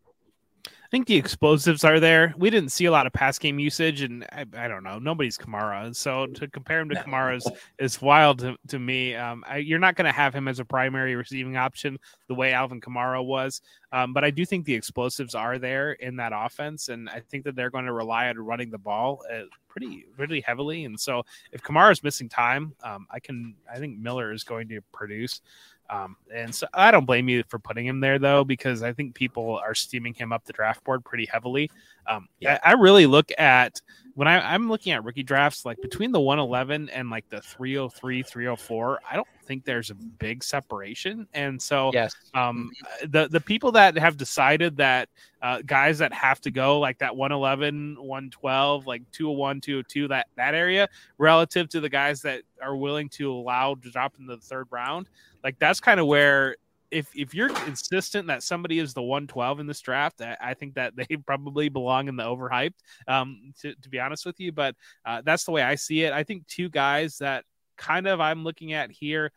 I 0.87 0.89
think 0.89 1.07
the 1.07 1.17
explosives 1.17 1.83
are 1.83 1.99
there. 1.99 2.33
We 2.37 2.49
didn't 2.49 2.71
see 2.71 2.85
a 2.85 2.91
lot 2.91 3.07
of 3.07 3.11
pass 3.11 3.37
game 3.37 3.59
usage, 3.59 4.03
and 4.03 4.23
I, 4.31 4.45
I 4.55 4.69
don't 4.69 4.85
know. 4.85 4.99
Nobody's 4.99 5.37
Kamara, 5.37 5.93
so 5.93 6.27
to 6.27 6.47
compare 6.47 6.79
him 6.79 6.87
to 6.87 6.95
Kamara 6.95 7.35
is, 7.35 7.47
is 7.77 8.01
wild 8.01 8.39
to, 8.39 8.55
to 8.69 8.79
me. 8.79 9.13
Um, 9.13 9.43
I, 9.45 9.57
you're 9.57 9.79
not 9.79 9.95
going 9.95 10.05
to 10.05 10.13
have 10.13 10.33
him 10.33 10.47
as 10.47 10.59
a 10.59 10.65
primary 10.65 11.15
receiving 11.15 11.57
option 11.57 11.99
the 12.29 12.35
way 12.35 12.53
Alvin 12.53 12.79
Kamara 12.79 13.23
was, 13.23 13.61
um, 13.91 14.13
but 14.13 14.23
I 14.23 14.29
do 14.31 14.45
think 14.45 14.63
the 14.63 14.75
explosives 14.75 15.35
are 15.35 15.59
there 15.59 15.91
in 15.91 16.15
that 16.15 16.31
offense, 16.33 16.87
and 16.87 17.09
I 17.09 17.19
think 17.19 17.43
that 17.43 17.57
they're 17.57 17.69
going 17.69 17.85
to 17.85 17.93
rely 17.93 18.29
on 18.29 18.37
running 18.37 18.71
the 18.71 18.77
ball 18.77 19.25
uh, 19.29 19.41
pretty 19.67 20.05
pretty 20.15 20.39
heavily. 20.39 20.85
And 20.85 20.97
so, 20.97 21.23
if 21.51 21.61
Kamara 21.61 21.91
is 21.91 22.01
missing 22.01 22.29
time, 22.29 22.73
um, 22.81 23.07
I 23.11 23.19
can 23.19 23.55
I 23.69 23.77
think 23.77 23.99
Miller 23.99 24.31
is 24.31 24.45
going 24.45 24.69
to 24.69 24.79
produce. 24.93 25.41
Um, 25.89 26.17
and 26.33 26.53
so 26.53 26.67
I 26.73 26.91
don't 26.91 27.05
blame 27.05 27.29
you 27.29 27.43
for 27.47 27.59
putting 27.59 27.85
him 27.85 27.99
there 27.99 28.19
though, 28.19 28.43
because 28.43 28.83
I 28.83 28.91
think 28.93 29.15
people 29.15 29.57
are 29.57 29.73
steaming 29.73 30.13
him 30.13 30.33
up 30.33 30.43
the 30.45 30.53
draft 30.53 30.83
board 30.83 31.05
pretty 31.05 31.25
heavily. 31.25 31.71
Um, 32.07 32.27
yeah. 32.39 32.59
I, 32.63 32.71
I, 32.71 32.73
really 32.73 33.05
look 33.05 33.31
at 33.37 33.81
when 34.15 34.27
I, 34.27 34.53
I'm 34.53 34.69
looking 34.69 34.93
at 34.93 35.03
rookie 35.03 35.23
drafts, 35.23 35.65
like 35.65 35.79
between 35.81 36.11
the 36.11 36.19
111 36.19 36.89
and 36.89 37.09
like 37.09 37.29
the 37.29 37.41
303, 37.41 38.23
304, 38.23 38.99
I 39.09 39.15
don't 39.15 39.27
think 39.43 39.65
there's 39.65 39.91
a 39.91 39.95
big 39.95 40.43
separation. 40.43 41.27
And 41.33 41.61
so, 41.61 41.91
yes. 41.93 42.15
um, 42.33 42.71
the, 43.07 43.27
the 43.27 43.41
people 43.41 43.71
that 43.73 43.97
have 43.97 44.17
decided 44.17 44.77
that 44.77 45.09
uh, 45.41 45.61
guys 45.65 45.99
that 45.99 46.13
have 46.13 46.41
to 46.41 46.51
go 46.51 46.79
like 46.79 46.97
that 46.99 47.15
111, 47.15 47.97
112, 47.99 48.87
like 48.87 49.03
201, 49.11 49.61
202, 49.61 50.07
that, 50.07 50.27
that 50.35 50.55
area 50.55 50.87
relative 51.17 51.69
to 51.69 51.79
the 51.79 51.89
guys 51.89 52.21
that 52.21 52.41
are 52.61 52.75
willing 52.75 53.09
to 53.09 53.31
allow 53.31 53.75
to 53.75 53.91
drop 53.91 54.15
in 54.17 54.25
the 54.25 54.37
third 54.37 54.67
round, 54.71 55.09
like 55.47 55.59
that's 55.59 55.79
kind 55.79 55.97
of 55.97 56.07
where 56.07 56.57
if 56.91 57.07
if 57.15 57.33
you're 57.33 57.47
insistent 57.67 58.27
that 58.27 58.43
somebody 58.43 58.79
is 58.79 58.93
the 58.93 59.01
112 59.01 59.61
in 59.61 59.65
this 59.65 59.79
draft, 59.79 60.21
I, 60.21 60.35
I 60.41 60.53
think 60.55 60.73
that 60.73 60.93
they 60.97 61.05
probably 61.25 61.69
belong 61.69 62.09
in 62.09 62.17
the 62.17 62.23
overhyped. 62.23 62.73
Um, 63.07 63.53
to, 63.61 63.73
to 63.73 63.89
be 63.89 63.97
honest 63.97 64.25
with 64.25 64.41
you, 64.41 64.51
but 64.51 64.75
uh, 65.05 65.21
that's 65.23 65.45
the 65.45 65.51
way 65.51 65.63
I 65.63 65.75
see 65.75 66.03
it. 66.03 66.11
I 66.11 66.25
think 66.25 66.47
two 66.47 66.67
guys 66.67 67.19
that 67.19 67.45
kind 67.77 68.07
of 68.07 68.19
I'm 68.19 68.43
looking 68.43 68.73
at 68.73 68.91
here. 68.91 69.31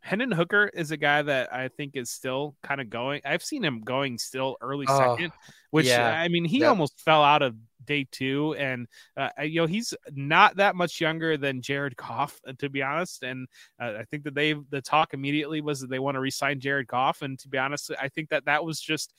Hendon 0.00 0.32
Hooker 0.32 0.66
is 0.74 0.90
a 0.90 0.98
guy 0.98 1.22
that 1.22 1.50
I 1.50 1.68
think 1.68 1.96
is 1.96 2.10
still 2.10 2.54
kind 2.62 2.78
of 2.78 2.90
going. 2.90 3.22
I've 3.24 3.42
seen 3.42 3.64
him 3.64 3.80
going 3.80 4.18
still 4.18 4.58
early 4.60 4.84
oh, 4.86 4.98
second, 4.98 5.32
which 5.70 5.86
yeah. 5.86 6.06
I 6.10 6.28
mean, 6.28 6.44
he 6.44 6.64
almost 6.64 7.00
fell 7.00 7.24
out 7.24 7.40
of 7.40 7.56
day 7.86 8.06
two. 8.10 8.54
And, 8.58 8.86
uh, 9.16 9.30
you 9.42 9.60
know, 9.60 9.66
he's 9.66 9.94
not 10.12 10.56
that 10.56 10.76
much 10.76 11.00
younger 11.00 11.36
than 11.36 11.62
Jared 11.62 11.96
Goff, 11.96 12.40
to 12.58 12.68
be 12.68 12.82
honest. 12.82 13.22
And 13.22 13.46
uh, 13.80 13.94
I 13.98 14.04
think 14.04 14.24
that 14.24 14.34
they, 14.34 14.54
the 14.70 14.82
talk 14.82 15.14
immediately 15.14 15.60
was 15.60 15.80
that 15.80 15.90
they 15.90 15.98
want 15.98 16.16
to 16.16 16.20
resign 16.20 16.60
Jared 16.60 16.86
Goff. 16.86 17.22
And 17.22 17.38
to 17.40 17.48
be 17.48 17.58
honest, 17.58 17.90
I 18.00 18.08
think 18.08 18.30
that 18.30 18.44
that 18.46 18.64
was 18.64 18.80
just 18.80 19.14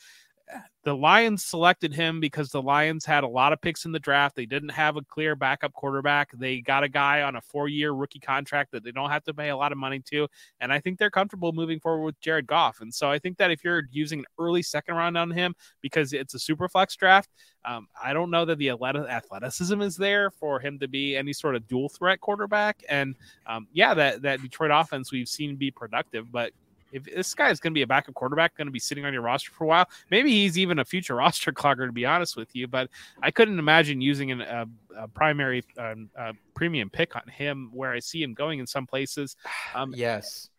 the 0.84 0.96
Lions 0.96 1.44
selected 1.44 1.94
him 1.94 2.20
because 2.20 2.50
the 2.50 2.62
Lions 2.62 3.06
had 3.06 3.24
a 3.24 3.28
lot 3.28 3.52
of 3.52 3.60
picks 3.60 3.86
in 3.86 3.92
the 3.92 4.00
draft. 4.00 4.36
They 4.36 4.46
didn't 4.46 4.70
have 4.70 4.98
a 4.98 5.02
clear 5.02 5.36
backup 5.36 5.74
quarterback. 5.74 6.32
They 6.34 6.62
got 6.62 6.84
a 6.84 6.88
guy 6.88 7.24
on 7.24 7.36
a 7.36 7.42
four 7.42 7.68
year 7.68 7.92
rookie 7.92 8.20
contract 8.20 8.72
that 8.72 8.84
they 8.84 8.92
don't 8.92 9.10
have 9.10 9.24
to 9.24 9.34
pay 9.34 9.50
a 9.50 9.58
lot 9.58 9.72
of 9.72 9.80
money 9.80 10.00
to. 10.12 10.28
And 10.60 10.72
I 10.72 10.80
think 10.80 11.00
they're 11.00 11.10
comfortable 11.10 11.54
moving 11.54 11.80
forward 11.80 12.06
with 12.06 12.20
Jared 12.22 12.46
Goff. 12.46 12.82
And 12.82 12.94
so 12.94 13.10
I 13.10 13.18
think 13.18 13.38
that 13.38 13.50
if 13.50 13.64
you're 13.64 13.84
using 13.92 14.20
an 14.20 14.26
early 14.38 14.62
second 14.62 14.94
round 14.94 15.18
on 15.18 15.32
him 15.32 15.56
because 15.82 16.14
it's 16.14 16.36
a 16.36 16.40
super 16.40 16.70
flex 16.70 16.96
draft, 16.96 17.32
um, 17.66 17.88
I 18.02 18.14
don't 18.14 18.30
know 18.30 18.46
that 18.46 18.60
the 18.60 18.70
athleticism 18.70 19.82
is 19.82 19.98
there 19.98 20.30
for 20.30 20.60
him 20.60 20.78
to 20.80 20.88
be 20.88 21.18
any 21.18 21.34
sort 21.34 21.56
of 21.56 21.68
dual 21.68 21.90
threat 21.90 22.22
quarterback. 22.22 22.84
And 22.88 23.16
um, 23.48 23.68
yeah, 23.74 23.96
that, 23.96 24.22
that 24.22 24.40
Detroit 24.40 24.70
offense 24.72 25.12
we've 25.12 25.28
seen 25.28 25.56
be 25.56 25.72
productive, 25.72 26.32
but 26.32 26.52
if 26.96 27.04
this 27.04 27.34
guy 27.34 27.50
is 27.50 27.60
going 27.60 27.74
to 27.74 27.78
be 27.78 27.82
a 27.82 27.88
backup 27.88 28.16
quarterback, 28.16 28.56
going 28.56 28.68
to 28.68 28.72
be 28.72 28.80
sitting 28.80 29.06
on 29.06 29.14
your 29.14 29.22
roster 29.22 29.52
for 29.52 29.66
a 29.66 29.68
while, 29.68 29.90
maybe 30.10 30.32
he's 30.32 30.58
even 30.58 30.80
a 30.80 30.86
future 30.86 31.16
roster 31.26 31.52
clogger, 31.52 31.86
to 31.86 31.92
be 31.92 32.06
honest 32.06 32.38
with 32.38 32.56
you. 32.56 32.68
But 32.68 32.90
I 33.22 33.32
couldn't 33.32 33.60
imagine 33.60 34.02
using 34.02 34.32
an, 34.32 34.42
a, 34.42 34.66
a, 34.98 35.08
primary 35.10 35.64
um, 35.78 36.10
a 36.16 36.34
premium 36.54 36.90
pick 36.90 37.16
on 37.16 37.28
him 37.28 37.70
where 37.74 37.92
I 37.92 38.00
see 38.00 38.24
him 38.24 38.34
going 38.34 38.60
in 38.60 38.68
some 38.68 38.88
places. 38.88 39.36
Um, 39.74 39.94
yes. 39.94 40.50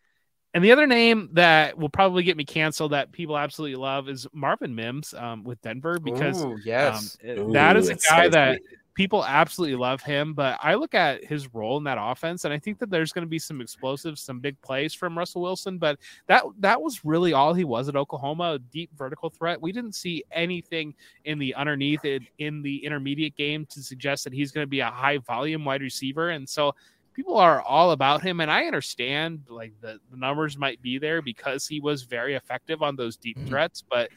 And 0.53 0.63
the 0.63 0.71
other 0.71 0.85
name 0.85 1.29
that 1.33 1.77
will 1.77 1.89
probably 1.89 2.23
get 2.23 2.37
me 2.37 2.45
canceled 2.45 2.91
that 2.91 3.11
people 3.11 3.37
absolutely 3.37 3.75
love 3.75 4.07
is 4.09 4.27
Marvin 4.31 4.75
Mims 4.75 5.13
um, 5.13 5.43
with 5.43 5.59
Denver 5.61 5.99
because 5.99 6.43
Ooh, 6.43 6.57
yes, 6.63 7.17
um, 7.23 7.39
Ooh, 7.39 7.53
that 7.53 7.77
is 7.77 7.89
a 7.89 7.95
guy 7.95 8.25
so 8.25 8.29
that 8.29 8.61
people 8.97 9.23
absolutely 9.23 9.75
love 9.75 10.01
him, 10.01 10.33
but 10.33 10.57
I 10.59 10.73
look 10.73 10.95
at 10.95 11.23
his 11.23 11.53
role 11.53 11.77
in 11.77 11.83
that 11.83 11.99
offense, 12.01 12.45
and 12.45 12.53
I 12.53 12.57
think 12.57 12.79
that 12.79 12.89
there's 12.89 13.13
going 13.13 13.25
to 13.25 13.29
be 13.29 13.37
some 13.37 13.61
explosives, 13.61 14.21
some 14.21 14.39
big 14.39 14.59
plays 14.61 14.91
from 14.91 15.15
Russell 15.15 15.43
Wilson. 15.43 15.77
But 15.77 15.99
that 16.25 16.43
that 16.57 16.81
was 16.81 17.05
really 17.05 17.31
all 17.31 17.53
he 17.53 17.63
was 17.63 17.87
at 17.87 17.95
Oklahoma, 17.95 18.53
a 18.53 18.59
deep 18.59 18.89
vertical 18.97 19.29
threat. 19.29 19.61
We 19.61 19.71
didn't 19.71 19.93
see 19.93 20.23
anything 20.31 20.95
in 21.25 21.37
the 21.37 21.53
underneath 21.53 22.05
it 22.05 22.23
in 22.39 22.63
the 22.63 22.83
intermediate 22.83 23.37
game 23.37 23.67
to 23.67 23.83
suggest 23.83 24.23
that 24.23 24.33
he's 24.33 24.51
going 24.51 24.65
to 24.65 24.69
be 24.69 24.79
a 24.79 24.89
high 24.89 25.19
volume 25.19 25.63
wide 25.63 25.81
receiver, 25.81 26.31
and 26.31 26.49
so 26.49 26.73
people 27.13 27.37
are 27.37 27.61
all 27.63 27.91
about 27.91 28.21
him 28.21 28.41
and 28.41 28.51
i 28.51 28.65
understand 28.65 29.41
like 29.49 29.73
the, 29.81 29.99
the 30.11 30.17
numbers 30.17 30.55
might 30.55 30.79
be 30.83 30.99
there 30.99 31.19
because 31.19 31.65
he 31.65 31.79
was 31.79 32.03
very 32.03 32.35
effective 32.35 32.83
on 32.83 32.95
those 32.95 33.17
deep 33.17 33.35
mm-hmm. 33.39 33.47
threats 33.47 33.83
but 33.89 34.11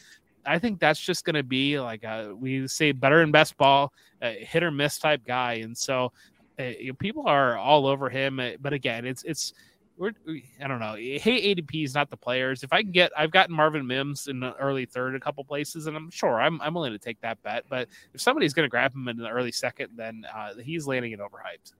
I 0.46 0.58
think 0.58 0.80
that's 0.80 1.00
just 1.00 1.24
going 1.24 1.34
to 1.34 1.42
be 1.42 1.78
like 1.78 2.02
a, 2.04 2.34
we 2.34 2.66
say 2.66 2.92
better 2.92 3.22
in 3.22 3.30
best 3.30 3.56
ball, 3.56 3.92
hit 4.20 4.62
or 4.62 4.70
miss 4.70 4.98
type 4.98 5.22
guy, 5.26 5.54
and 5.54 5.76
so 5.76 6.12
uh, 6.60 6.72
you 6.78 6.88
know, 6.88 6.94
people 6.94 7.26
are 7.26 7.56
all 7.56 7.86
over 7.86 8.08
him. 8.08 8.40
Uh, 8.40 8.50
but 8.60 8.72
again, 8.72 9.06
it's 9.06 9.22
it's 9.24 9.54
we're 9.96 10.12
I 10.62 10.66
don't 10.66 10.80
know. 10.80 10.94
Hey, 10.94 11.54
ADP 11.54 11.84
is 11.84 11.94
not 11.94 12.10
the 12.10 12.16
players. 12.16 12.62
If 12.62 12.72
I 12.72 12.82
can 12.82 12.90
get, 12.90 13.12
I've 13.16 13.30
gotten 13.30 13.54
Marvin 13.54 13.86
Mims 13.86 14.28
in 14.28 14.40
the 14.40 14.54
early 14.56 14.86
third 14.86 15.14
a 15.14 15.20
couple 15.20 15.44
places, 15.44 15.86
and 15.86 15.96
I'm 15.96 16.10
sure 16.10 16.40
I'm 16.40 16.60
I'm 16.60 16.74
willing 16.74 16.92
to 16.92 16.98
take 16.98 17.20
that 17.20 17.42
bet. 17.42 17.64
But 17.68 17.88
if 18.14 18.20
somebody's 18.20 18.52
going 18.52 18.64
to 18.64 18.70
grab 18.70 18.94
him 18.94 19.08
in 19.08 19.16
the 19.16 19.28
early 19.28 19.52
second, 19.52 19.90
then 19.96 20.24
uh, 20.34 20.54
he's 20.62 20.86
landing 20.86 21.12
it 21.12 21.20
overhyped. 21.20 21.72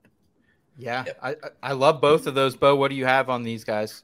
Yeah, 0.77 1.05
I 1.21 1.35
I 1.61 1.73
love 1.73 2.01
both 2.01 2.27
of 2.27 2.35
those. 2.35 2.55
Bo, 2.55 2.75
what 2.75 2.89
do 2.89 2.95
you 2.95 3.05
have 3.05 3.29
on 3.29 3.43
these 3.43 3.63
guys? 3.63 4.03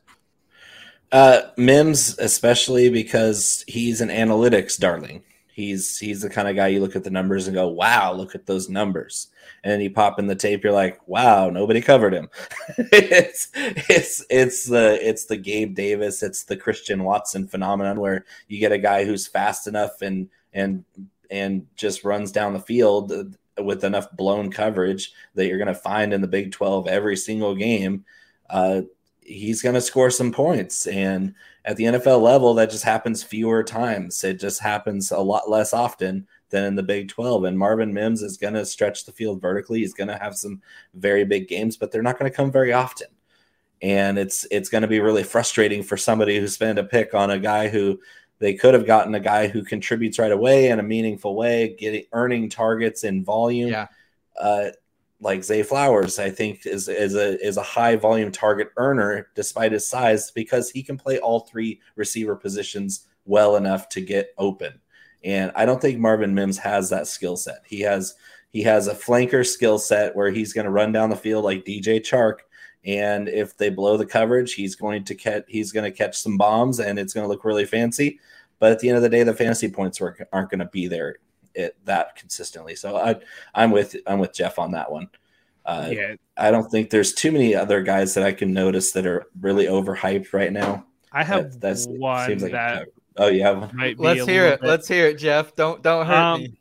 Uh, 1.12 1.42
Mims, 1.56 2.18
especially 2.20 2.90
because 2.90 3.64
he's 3.68 4.02
an 4.02 4.10
analytics 4.10 4.78
darling. 4.78 5.24
He's 5.48 5.98
he's 5.98 6.22
the 6.22 6.30
kind 6.30 6.48
of 6.48 6.56
guy 6.56 6.68
you 6.68 6.82
look 6.82 6.96
at 6.96 7.04
the 7.04 7.10
numbers 7.10 7.48
and 7.48 7.56
go, 7.56 7.68
"Wow, 7.68 8.14
look 8.14 8.36
at 8.36 8.46
those 8.46 8.70
numbers." 8.70 9.28
And 9.64 9.72
then 9.72 9.82
you 9.82 9.90
pop 9.90 10.20
in 10.20 10.28
the 10.28 10.36
tape, 10.36 10.64
you're 10.64 10.74
like, 10.74 11.00
"Wow, 11.08 11.50
nobody 11.50 11.82
covered 11.82 12.14
him." 12.14 12.30
it's 12.78 13.50
it's 13.56 14.24
it's 14.30 14.66
the 14.66 15.00
it's 15.02 15.26
the 15.26 15.38
Gabe 15.38 15.74
Davis, 15.74 16.22
it's 16.22 16.44
the 16.44 16.58
Christian 16.58 17.04
Watson 17.04 17.48
phenomenon 17.48 18.00
where 18.00 18.26
you 18.48 18.60
get 18.60 18.72
a 18.72 18.78
guy 18.78 19.04
who's 19.04 19.26
fast 19.26 19.66
enough 19.66 20.02
and 20.04 20.30
and 20.54 20.84
and 21.32 21.66
just 21.76 22.04
runs 22.04 22.32
down 22.32 22.54
the 22.54 22.60
field 22.60 23.36
with 23.58 23.84
enough 23.84 24.12
blown 24.12 24.52
coverage 24.52 25.14
that 25.36 25.48
you're 25.48 25.58
going 25.58 25.68
to 25.68 25.74
find 25.76 26.14
in 26.14 26.22
the 26.22 26.28
Big 26.28 26.52
12 26.52 26.88
every 26.88 27.16
single 27.16 27.56
game, 27.56 28.06
uh, 28.50 28.82
he's 29.28 29.62
going 29.62 29.76
to 29.76 29.82
score 29.82 30.10
some 30.10 30.32
points. 30.32 30.88
And 30.88 31.36
at 31.66 31.76
the 31.76 31.84
NFL 31.84 32.22
level, 32.22 32.54
that 32.56 32.72
just 32.72 32.86
happens 32.86 33.22
fewer 33.22 33.62
times. 33.62 34.24
It 34.24 34.40
just 34.40 34.62
happens 34.62 35.12
a 35.12 35.20
lot 35.20 35.50
less 35.50 35.74
often 35.74 36.26
than 36.50 36.64
in 36.64 36.76
the 36.76 36.84
Big 36.84 37.10
12. 37.10 37.44
And 37.44 37.60
Marvin 37.60 37.94
Mims 37.94 38.22
is 38.22 38.38
going 38.38 38.54
to 38.54 38.66
stretch 38.66 39.06
the 39.06 39.12
field 39.12 39.42
vertically. 39.42 39.80
He's 39.80 39.94
going 39.94 40.08
to 40.08 40.18
have 40.18 40.36
some 40.36 40.62
very 40.94 41.26
big 41.26 41.50
games, 41.50 41.76
but 41.76 41.92
they're 41.92 42.02
not 42.02 42.18
going 42.18 42.32
to 42.32 42.36
come 42.36 42.52
very 42.52 42.72
often. 42.72 43.08
And 43.82 44.18
it's 44.18 44.48
it's 44.50 44.70
going 44.70 44.82
to 44.82 44.88
be 44.88 45.02
really 45.02 45.24
frustrating 45.24 45.84
for 45.84 45.98
somebody 45.98 46.40
who 46.40 46.48
spent 46.48 46.80
a 46.80 46.84
pick 46.84 47.14
on 47.14 47.30
a 47.30 47.38
guy 47.38 47.68
who 47.68 48.00
they 48.40 48.56
could 48.56 48.74
have 48.74 48.88
gotten 48.88 49.14
a 49.14 49.20
guy 49.20 49.48
who 49.48 49.64
contributes 49.64 50.18
right 50.18 50.32
away 50.32 50.70
in 50.70 50.80
a 50.80 50.84
meaningful 50.84 51.36
way, 51.36 51.76
getting 51.78 52.06
earning 52.12 52.50
targets 52.50 53.04
in 53.04 53.24
volume. 53.24 53.70
Yeah. 53.70 53.88
Uh, 54.40 54.70
like 55.20 55.44
Zay 55.44 55.64
Flowers, 55.64 56.20
I 56.20 56.30
think 56.30 56.66
is 56.66 56.88
is 56.88 57.16
a 57.16 57.44
is 57.46 57.58
a 57.58 57.64
high 57.64 57.96
volume 57.96 58.32
target 58.32 58.70
earner 58.78 59.30
despite 59.36 59.72
his 59.72 59.88
size 59.88 60.32
because 60.32 60.70
he 60.70 60.84
can 60.84 60.98
play 60.98 61.20
all 61.20 61.42
three 61.42 61.82
receiver 61.96 62.36
positions 62.36 63.08
well 63.26 63.56
enough 63.56 63.90
to 63.90 64.02
get 64.02 64.34
open. 64.38 64.80
And 65.24 65.52
I 65.56 65.66
don't 65.66 65.82
think 65.82 66.00
Marvin 66.00 66.36
Mims 66.36 66.58
has 66.60 66.90
that 66.90 67.08
skill 67.08 67.36
set. 67.36 67.64
He 67.66 67.82
has 67.82 68.16
he 68.52 68.62
has 68.64 68.88
a 68.88 68.94
flanker 68.94 69.46
skill 69.46 69.80
set 69.80 70.16
where 70.16 70.30
he's 70.30 70.54
going 70.54 70.66
to 70.66 70.72
run 70.72 70.92
down 70.92 71.10
the 71.10 71.16
field 71.16 71.44
like 71.44 71.66
DJ 71.66 72.00
Chark. 72.00 72.40
And 72.86 73.28
if 73.28 73.58
they 73.58 73.70
blow 73.70 73.98
the 73.98 74.06
coverage, 74.06 74.54
he's 74.54 74.76
going 74.76 75.04
to 75.06 75.16
catch 75.16 75.44
he's 75.48 75.72
going 75.72 75.92
to 75.92 75.98
catch 75.98 76.18
some 76.18 76.38
bombs 76.38 76.80
and 76.80 77.00
it's 77.00 77.14
going 77.14 77.26
to 77.26 77.30
look 77.30 77.44
really 77.44 77.66
fancy. 77.66 78.20
But 78.60 78.72
at 78.72 78.80
the 78.80 78.90
end 78.90 78.98
of 78.98 79.04
the 79.04 79.10
day, 79.10 79.24
the 79.24 79.34
fantasy 79.34 79.70
points 79.70 80.00
aren't 80.00 80.50
going 80.50 80.60
to 80.60 80.66
be 80.66 80.88
there 80.88 81.18
it 81.58 81.76
that 81.86 82.16
consistently. 82.16 82.76
So 82.76 82.96
I 82.96 83.16
I'm 83.54 83.72
with 83.72 83.96
I'm 84.06 84.20
with 84.20 84.34
Jeff 84.34 84.60
on 84.60 84.72
that 84.72 84.92
one. 84.92 85.10
Uh, 85.66 85.90
yeah, 85.92 86.14
I 86.38 86.50
don't 86.52 86.70
think 86.72 86.90
there's 86.90 87.14
too 87.14 87.32
many 87.32 87.54
other 87.54 87.82
guys 87.82 88.14
that 88.14 88.24
I 88.24 88.32
can 88.32 88.54
notice 88.54 88.92
that 88.94 89.06
are 89.06 89.26
really 89.42 89.66
overhyped 89.66 90.32
right 90.32 90.54
now. 90.54 90.86
I 91.12 91.24
have 91.24 91.52
That- 91.54 91.62
that's- 91.62 91.88
one 91.88 92.28
seems 92.28 92.44
like- 92.44 92.52
that 92.54 92.88
Oh, 93.20 93.28
yeah. 93.30 93.68
might. 93.74 94.00
Let's 94.00 94.26
hear 94.26 94.46
it. 94.46 94.62
bit- 94.62 94.68
Let's 94.70 94.88
hear 94.88 95.08
it, 95.08 95.18
Jeff. 95.18 95.56
Don't 95.56 95.82
don't 95.82 96.06
hurt 96.06 96.14
Um, 96.16 96.42
me. 96.42 96.54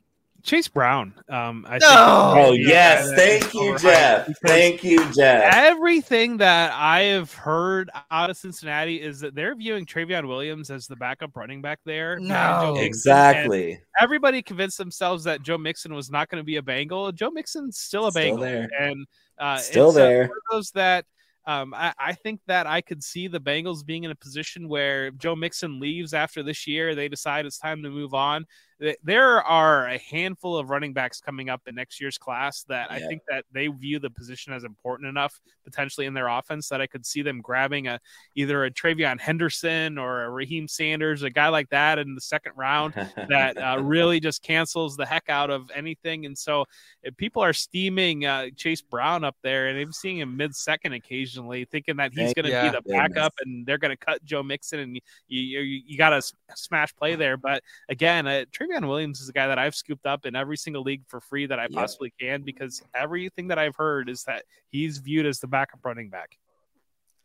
Chase 0.47 0.69
Brown. 0.69 1.13
Um, 1.29 1.67
I 1.69 1.79
No! 1.79 1.87
Oh 1.91 2.53
yes, 2.53 3.13
thank 3.17 3.53
you, 3.53 3.73
overhyped 3.73 3.81
Jeff. 3.83 4.27
because 4.29 4.41
Thank 4.47 4.85
you, 4.85 5.13
Jeff. 5.13 5.53
Everything 5.53 6.37
that 6.37 6.73
I 6.73 7.01
have 7.01 7.33
heard 7.35 7.91
out 8.13 8.31
of 8.31 8.37
Cincinnati 8.37 9.03
is 9.03 9.19
that 9.21 9.35
they're 9.35 9.57
viewing 9.57 9.85
Trayveon 9.85 10.29
Williams 10.29 10.71
as 10.71 10.87
the 10.87 10.95
backup 10.95 11.35
running 11.37 11.61
back 11.61 11.81
there. 11.85 12.21
No. 12.21 12.29
behind 12.29 12.61
Joe 12.61 12.73
Mixon, 12.75 12.79
and 12.79 12.87
Exactly. 12.87 13.81
Everybody 14.01 14.41
convinced 14.41 14.79
themselves 14.79 15.25
that 15.25 15.43
Joe 15.43 15.59
Mixon 15.59 15.93
was 15.93 16.11
not 16.13 16.29
going 16.29 16.41
to 16.41 16.47
be 16.47 16.57
a 16.57 16.63
Bengal. 16.63 17.11
Joe 17.11 17.31
Mixon's 17.31 17.79
still 17.79 18.07
a 18.07 18.13
Still 18.13 18.23
Bengal, 18.23 18.41
there. 18.45 18.69
and 18.81 19.05
uh, 19.39 19.57
Still 19.57 19.89
it's, 19.89 19.99
uh, 19.99 20.01
there. 20.01 20.31
those 20.53 20.71
that 20.71 21.05
um, 21.49 21.75
I, 21.75 21.93
I 21.99 22.13
think 22.13 22.41
that 22.47 22.67
I 22.69 22.81
could 22.81 23.03
see 23.03 23.27
the 23.29 23.41
Bengals 23.41 23.85
being 23.85 24.05
in 24.05 24.11
a 24.13 24.17
position 24.17 24.69
where 24.69 25.11
Joe 25.13 25.35
Mixon 25.37 25.81
leaves 25.81 26.15
after 26.15 26.43
this 26.45 26.67
year, 26.69 26.95
they 26.95 27.09
decide 27.09 27.47
it's 27.47 27.59
time 27.59 27.83
to 27.83 27.91
move 27.91 28.15
on. 28.15 28.47
Th- 28.81 28.99
There 29.03 29.43
are 29.43 29.89
a 29.89 29.99
handful 29.99 30.57
of 30.57 30.71
running 30.71 30.93
backs 30.93 31.21
coming 31.21 31.49
up 31.49 31.63
in 31.67 31.75
next 31.75 32.01
year's 32.01 32.19
class 32.19 32.65
that 32.65 32.91
I 32.91 33.01
think 33.01 33.23
that 33.29 33.45
they 33.53 33.69
view 33.69 33.99
the 33.99 34.11
position 34.11 34.53
as 34.53 34.65
important 34.65 35.09
enough 35.09 35.41
potentially 35.65 36.07
in 36.07 36.15
their 36.15 36.29
offense 36.29 36.69
that 36.69 36.81
I 36.81 36.87
could 36.87 37.05
see 37.05 37.23
them 37.23 37.41
grabbing 37.41 37.89
a 37.89 38.01
either 38.35 38.65
a 38.65 38.71
TreVeyon 38.71 39.21
Henderson 39.21 39.99
or 39.99 40.25
a 40.25 40.29
Raheim 40.29 40.69
Sanders, 40.69 41.23
a 41.23 41.31
guy 41.31 41.49
like 41.49 41.69
that 41.71 41.99
in 41.99 42.15
the 42.15 42.21
second 42.21 42.53
round 42.57 42.95
that 43.29 43.57
uh, 43.57 43.81
really 43.83 44.21
just 44.21 44.43
cancels 44.43 44.97
the 44.97 45.07
heck 45.07 45.29
out 45.29 45.51
of 45.51 45.71
anything. 45.75 46.27
And 46.27 46.37
so 46.37 46.65
if 47.03 47.17
people 47.17 47.43
are 47.43 47.53
steaming 47.53 48.27
uh, 48.27 48.47
Chase 48.57 48.83
Brown 48.83 49.25
up 49.25 49.37
there 49.43 49.69
and 49.69 49.79
I'm 49.79 49.93
seeing 49.93 50.19
him 50.19 50.37
mid 50.37 50.55
second 50.55 50.93
occasionally, 50.93 51.65
thinking 51.65 51.97
that 51.97 52.13
he's 52.13 52.35
going 52.35 52.45
to 52.45 52.51
yeah, 52.51 52.63
be 52.63 52.77
the 52.77 52.83
goodness. 52.83 53.15
backup 53.15 53.35
and 53.45 53.67
they're 53.67 53.79
going 53.79 53.97
to 53.97 54.05
cut 54.05 54.25
Joe 54.25 54.43
Mixon 54.43 54.81
and 54.81 54.97
you, 54.97 55.01
you, 55.29 55.61
you, 55.61 55.83
you 55.87 55.99
got 55.99 56.11
to 56.11 56.23
smash 56.55 56.95
play 56.95 57.17
there. 57.17 57.37
But 57.37 57.63
again, 57.89 58.27
uh, 58.27 58.45
Travion 58.53 58.66
Williams 58.69 59.21
is 59.21 59.29
a 59.29 59.33
guy 59.33 59.47
that 59.49 59.59
I've 59.59 59.75
scooped 59.75 60.07
up 60.07 60.27
in 60.27 60.35
every 60.37 60.57
single 60.57 60.83
league 60.83 61.03
for 61.09 61.21
free 61.21 61.47
that 61.47 61.59
I 61.59 61.65
Yep. 61.65 61.73
possibly 61.73 62.13
can 62.21 62.43
because 62.43 62.83
everything 62.95 63.49
that 63.49 63.59
I've 63.59 63.77
heard 63.77 64.09
is 64.09 64.25
that 64.25 64.45
he's 64.71 64.99
viewed 64.99 65.27
as 65.27 65.41
the 65.41 65.47
backup 65.47 65.81
running 65.85 66.11
back. 66.11 66.39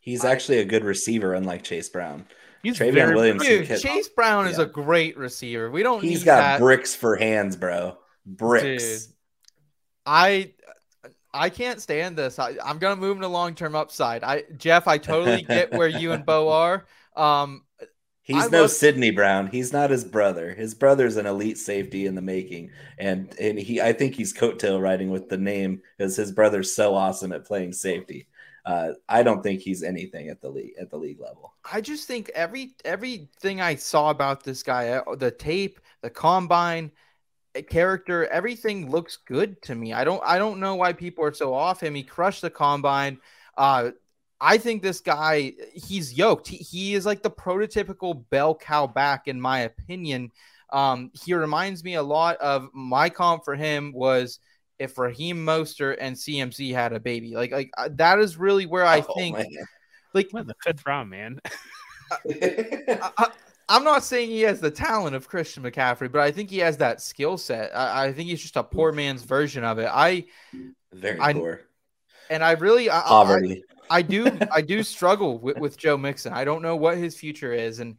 He's 0.00 0.24
actually 0.24 0.58
a 0.58 0.64
good 0.64 0.84
receiver, 0.84 1.34
unlike 1.34 1.62
Chase 1.62 1.88
Brown. 1.88 2.26
He's 2.62 2.78
Trayveon 2.78 2.92
very 2.94 3.14
Williams 3.14 3.42
Dude, 3.44 3.66
Chase 3.80 4.08
Brown 4.08 4.46
is 4.48 4.58
Yeah. 4.58 4.64
a 4.64 4.66
great 4.68 5.16
receiver. 5.16 5.70
We 5.70 5.82
don't 5.82 6.02
He's 6.02 6.20
need 6.20 6.24
got 6.26 6.36
that. 6.36 6.58
bricks 6.60 6.94
for 6.94 7.16
hands, 7.16 7.56
bro. 7.56 7.98
Bricks. 8.26 9.06
Dude. 9.06 9.14
I 10.06 10.52
I 11.34 11.48
can't 11.50 11.80
stand 11.80 12.16
this. 12.16 12.38
I, 12.38 12.56
I'm 12.62 12.78
gonna 12.78 12.96
move 13.00 13.20
to 13.20 13.28
long 13.28 13.54
term 13.54 13.74
upside. 13.74 14.22
I 14.24 14.42
Jeff, 14.56 14.86
I 14.86 14.98
totally 14.98 15.42
get 15.48 15.72
where 15.72 15.88
you 15.88 16.12
and 16.12 16.26
Bo 16.26 16.50
are. 16.50 16.84
Um, 17.16 17.64
He's 18.24 18.44
I 18.44 18.48
no 18.48 18.62
love- 18.62 18.70
Sydney 18.70 19.10
Brown. 19.10 19.48
He's 19.48 19.72
not 19.72 19.90
his 19.90 20.04
brother. 20.04 20.54
His 20.54 20.74
brother's 20.74 21.16
an 21.16 21.26
elite 21.26 21.58
safety 21.58 22.06
in 22.06 22.14
the 22.14 22.22
making, 22.22 22.70
and 22.98 23.34
and 23.38 23.58
he 23.58 23.80
I 23.80 23.92
think 23.92 24.14
he's 24.14 24.32
coattail 24.32 24.80
riding 24.80 25.10
with 25.10 25.28
the 25.28 25.38
name 25.38 25.82
because 25.98 26.14
his 26.16 26.30
brother's 26.30 26.74
so 26.74 26.94
awesome 26.94 27.32
at 27.32 27.44
playing 27.44 27.72
safety. 27.72 28.28
Uh, 28.64 28.92
I 29.08 29.24
don't 29.24 29.42
think 29.42 29.60
he's 29.60 29.82
anything 29.82 30.28
at 30.28 30.40
the 30.40 30.48
league 30.48 30.74
at 30.80 30.88
the 30.88 30.96
league 30.96 31.20
level. 31.20 31.52
I 31.70 31.80
just 31.80 32.06
think 32.06 32.30
every 32.32 32.76
everything 32.84 33.60
I 33.60 33.74
saw 33.74 34.10
about 34.10 34.44
this 34.44 34.62
guy, 34.62 34.90
uh, 34.90 35.16
the 35.16 35.32
tape, 35.32 35.80
the 36.00 36.10
combine, 36.10 36.92
uh, 37.56 37.62
character, 37.62 38.26
everything 38.28 38.88
looks 38.88 39.16
good 39.16 39.60
to 39.62 39.74
me. 39.74 39.92
I 39.92 40.04
don't 40.04 40.22
I 40.24 40.38
don't 40.38 40.60
know 40.60 40.76
why 40.76 40.92
people 40.92 41.24
are 41.24 41.34
so 41.34 41.52
off 41.52 41.82
him. 41.82 41.96
He 41.96 42.04
crushed 42.04 42.42
the 42.42 42.50
combine. 42.50 43.18
Uh, 43.58 43.90
I 44.44 44.58
think 44.58 44.82
this 44.82 45.00
guy, 45.00 45.52
he's 45.72 46.12
yoked. 46.12 46.48
He, 46.48 46.56
he 46.56 46.94
is 46.94 47.06
like 47.06 47.22
the 47.22 47.30
prototypical 47.30 48.24
bell 48.30 48.56
cow 48.56 48.88
back, 48.88 49.28
in 49.28 49.40
my 49.40 49.60
opinion. 49.60 50.32
Um, 50.70 51.12
he 51.14 51.32
reminds 51.32 51.84
me 51.84 51.94
a 51.94 52.02
lot 52.02 52.38
of 52.38 52.68
my 52.74 53.08
comp 53.08 53.44
for 53.44 53.54
him 53.54 53.92
was 53.92 54.40
if 54.80 54.98
Raheem 54.98 55.36
Mostert 55.46 55.98
and 56.00 56.16
CMC 56.16 56.74
had 56.74 56.92
a 56.92 56.98
baby. 56.98 57.34
Like 57.36 57.52
like 57.52 57.70
uh, 57.78 57.90
that 57.92 58.18
is 58.18 58.36
really 58.36 58.66
where 58.66 58.84
I 58.84 59.04
Oh, 59.08 59.14
think 59.14 59.36
man. 59.38 59.46
like 60.12 60.28
What 60.32 60.48
the 60.48 60.54
fifth 60.64 60.84
round, 60.86 61.08
man. 61.08 61.40
I, 62.10 63.10
I, 63.16 63.30
I'm 63.68 63.84
not 63.84 64.02
saying 64.02 64.28
he 64.30 64.40
has 64.42 64.60
the 64.60 64.70
talent 64.72 65.14
of 65.14 65.28
Christian 65.28 65.62
McCaffrey, 65.62 66.10
but 66.10 66.20
I 66.20 66.30
think 66.32 66.50
he 66.50 66.58
has 66.58 66.78
that 66.78 67.00
skill 67.00 67.38
set. 67.38 67.74
I, 67.76 68.06
I 68.06 68.12
think 68.12 68.28
he's 68.28 68.42
just 68.42 68.56
a 68.56 68.62
poor 68.64 68.92
man's 68.92 69.22
version 69.22 69.62
of 69.64 69.78
it. 69.78 69.88
I 69.92 70.24
Very 70.92 71.20
I- 71.20 71.32
poor 71.32 71.60
and 72.28 72.42
I 72.42 72.52
really 72.52 72.90
I, 72.90 72.98
I, 73.00 73.02
poverty. 73.02 73.62
I 73.80 73.81
do 74.00 74.26
I 74.50 74.62
do 74.62 74.82
struggle 74.82 75.38
with, 75.38 75.58
with 75.58 75.76
Joe 75.76 75.98
Mixon. 75.98 76.32
I 76.32 76.44
don't 76.44 76.62
know 76.62 76.76
what 76.76 76.96
his 76.96 77.14
future 77.14 77.52
is, 77.52 77.80
and 77.80 77.98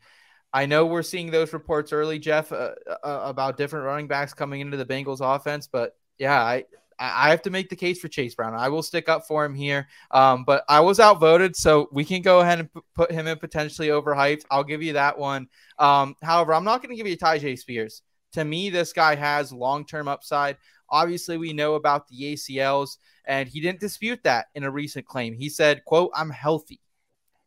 I 0.52 0.66
know 0.66 0.88
we're 0.88 1.04
seeing 1.04 1.30
those 1.30 1.54
reports 1.54 1.94
early, 1.94 2.18
Jeff, 2.18 2.52
uh, 2.52 2.72
uh, 2.88 3.22
about 3.26 3.58
different 3.58 3.86
running 3.86 4.08
backs 4.08 4.34
coming 4.34 4.62
into 4.62 4.78
the 4.78 4.86
Bengals 4.86 5.20
offense. 5.22 5.68
But 5.72 5.96
yeah, 6.18 6.42
I 6.42 6.66
I 7.00 7.30
have 7.30 7.42
to 7.44 7.50
make 7.50 7.70
the 7.70 7.76
case 7.76 8.00
for 8.00 8.08
Chase 8.08 8.36
Brown. 8.36 8.54
I 8.54 8.70
will 8.70 8.84
stick 8.84 9.10
up 9.10 9.26
for 9.28 9.44
him 9.44 9.56
here. 9.56 9.88
Um, 10.12 10.46
but 10.46 10.64
I 10.70 10.80
was 10.80 11.00
outvoted, 11.00 11.56
so 11.56 11.90
we 11.92 12.06
can 12.06 12.22
go 12.22 12.40
ahead 12.40 12.60
and 12.60 12.74
p- 12.74 12.82
put 12.96 13.12
him 13.12 13.28
in 13.28 13.38
potentially 13.38 13.90
overhyped. 13.90 14.44
I'll 14.50 14.64
give 14.64 14.82
you 14.82 14.94
that 14.94 15.18
one. 15.18 15.48
Um, 15.80 16.16
however, 16.22 16.54
I'm 16.54 16.64
not 16.64 16.82
going 16.82 16.92
to 16.92 16.96
give 16.96 17.08
you 17.08 17.18
Tyjae 17.18 17.58
Spears. 17.58 18.02
To 18.34 18.44
me, 18.44 18.70
this 18.70 18.94
guy 18.94 19.16
has 19.16 19.52
long 19.52 19.86
term 19.86 20.08
upside. 20.08 20.58
Obviously, 20.94 21.38
we 21.38 21.54
know 21.54 21.74
about 21.74 22.08
the 22.08 22.34
ACLs, 22.36 22.98
and 23.26 23.50
he 23.50 23.60
didn't 23.60 23.80
dispute 23.80 24.22
that 24.24 24.46
in 24.54 24.64
a 24.64 24.70
recent 24.72 25.08
claim. 25.08 25.34
He 25.34 25.50
said, 25.50 25.84
"quote 25.86 26.12
I'm 26.14 26.30
healthy," 26.30 26.80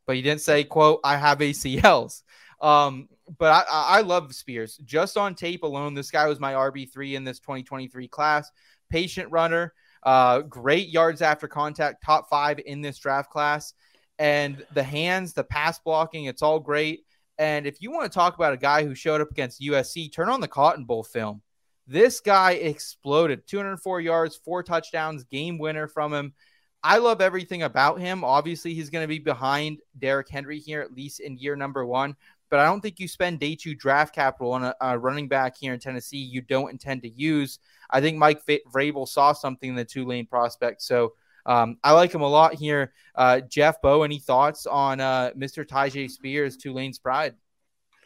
but 0.04 0.16
he 0.16 0.22
didn't 0.22 0.40
say, 0.40 0.64
"quote 0.64 1.00
I 1.04 1.16
have 1.16 1.38
ACLs." 1.38 2.24
Um, 2.60 3.08
but 3.38 3.66
I, 3.70 3.98
I 3.98 4.00
love 4.00 4.34
Spears. 4.34 4.78
Just 4.84 5.16
on 5.16 5.36
tape 5.36 5.62
alone, 5.62 5.94
this 5.94 6.10
guy 6.10 6.26
was 6.26 6.40
my 6.40 6.54
RB 6.54 6.92
three 6.92 7.14
in 7.14 7.22
this 7.22 7.38
2023 7.38 8.08
class. 8.08 8.50
Patient 8.90 9.30
runner, 9.30 9.74
uh, 10.02 10.40
great 10.40 10.88
yards 10.88 11.22
after 11.22 11.46
contact, 11.46 12.04
top 12.04 12.28
five 12.28 12.58
in 12.66 12.80
this 12.80 12.98
draft 12.98 13.30
class, 13.30 13.74
and 14.18 14.64
the 14.74 14.82
hands, 14.82 15.32
the 15.32 15.44
pass 15.44 15.78
blocking, 15.78 16.24
it's 16.24 16.42
all 16.42 16.58
great. 16.58 17.04
And 17.38 17.66
if 17.66 17.82
you 17.82 17.90
want 17.90 18.10
to 18.10 18.14
talk 18.14 18.34
about 18.34 18.54
a 18.54 18.58
guy 18.58 18.84
who 18.84 18.94
showed 18.94 19.20
up 19.20 19.30
against 19.30 19.60
USC, 19.60 20.12
turn 20.12 20.28
on 20.28 20.40
the 20.40 20.48
Cotton 20.48 20.84
Bowl 20.84 21.04
film. 21.04 21.42
This 21.86 22.20
guy 22.20 22.52
exploded 22.52 23.46
204 23.46 24.00
yards, 24.00 24.36
four 24.36 24.62
touchdowns, 24.62 25.24
game 25.24 25.58
winner 25.58 25.86
from 25.86 26.12
him. 26.12 26.34
I 26.82 26.98
love 26.98 27.20
everything 27.20 27.62
about 27.62 28.00
him. 28.00 28.24
Obviously, 28.24 28.74
he's 28.74 28.90
going 28.90 29.04
to 29.04 29.08
be 29.08 29.18
behind 29.18 29.78
Derrick 29.98 30.28
Henry 30.28 30.58
here, 30.58 30.80
at 30.82 30.92
least 30.92 31.20
in 31.20 31.38
year 31.38 31.56
number 31.56 31.84
one. 31.84 32.16
But 32.48 32.60
I 32.60 32.66
don't 32.66 32.80
think 32.80 33.00
you 33.00 33.08
spend 33.08 33.40
day 33.40 33.56
two 33.56 33.74
draft 33.74 34.14
capital 34.14 34.52
on 34.52 34.64
a, 34.64 34.74
a 34.80 34.98
running 34.98 35.28
back 35.28 35.56
here 35.56 35.74
in 35.74 35.80
Tennessee 35.80 36.18
you 36.18 36.40
don't 36.40 36.70
intend 36.70 37.02
to 37.02 37.08
use. 37.08 37.58
I 37.90 38.00
think 38.00 38.18
Mike 38.18 38.44
Vrabel 38.46 39.08
saw 39.08 39.32
something 39.32 39.70
in 39.70 39.76
the 39.76 39.84
Tulane 39.84 40.26
prospect. 40.26 40.82
So 40.82 41.14
um, 41.44 41.78
I 41.82 41.92
like 41.92 42.12
him 42.12 42.20
a 42.20 42.28
lot 42.28 42.54
here. 42.54 42.92
Uh, 43.14 43.40
Jeff 43.40 43.80
Bow, 43.80 44.02
any 44.02 44.18
thoughts 44.18 44.66
on 44.66 45.00
uh, 45.00 45.30
Mr. 45.36 45.64
Tyjae 45.64 46.10
Spears, 46.10 46.56
Tulane's 46.56 46.98
pride? 46.98 47.34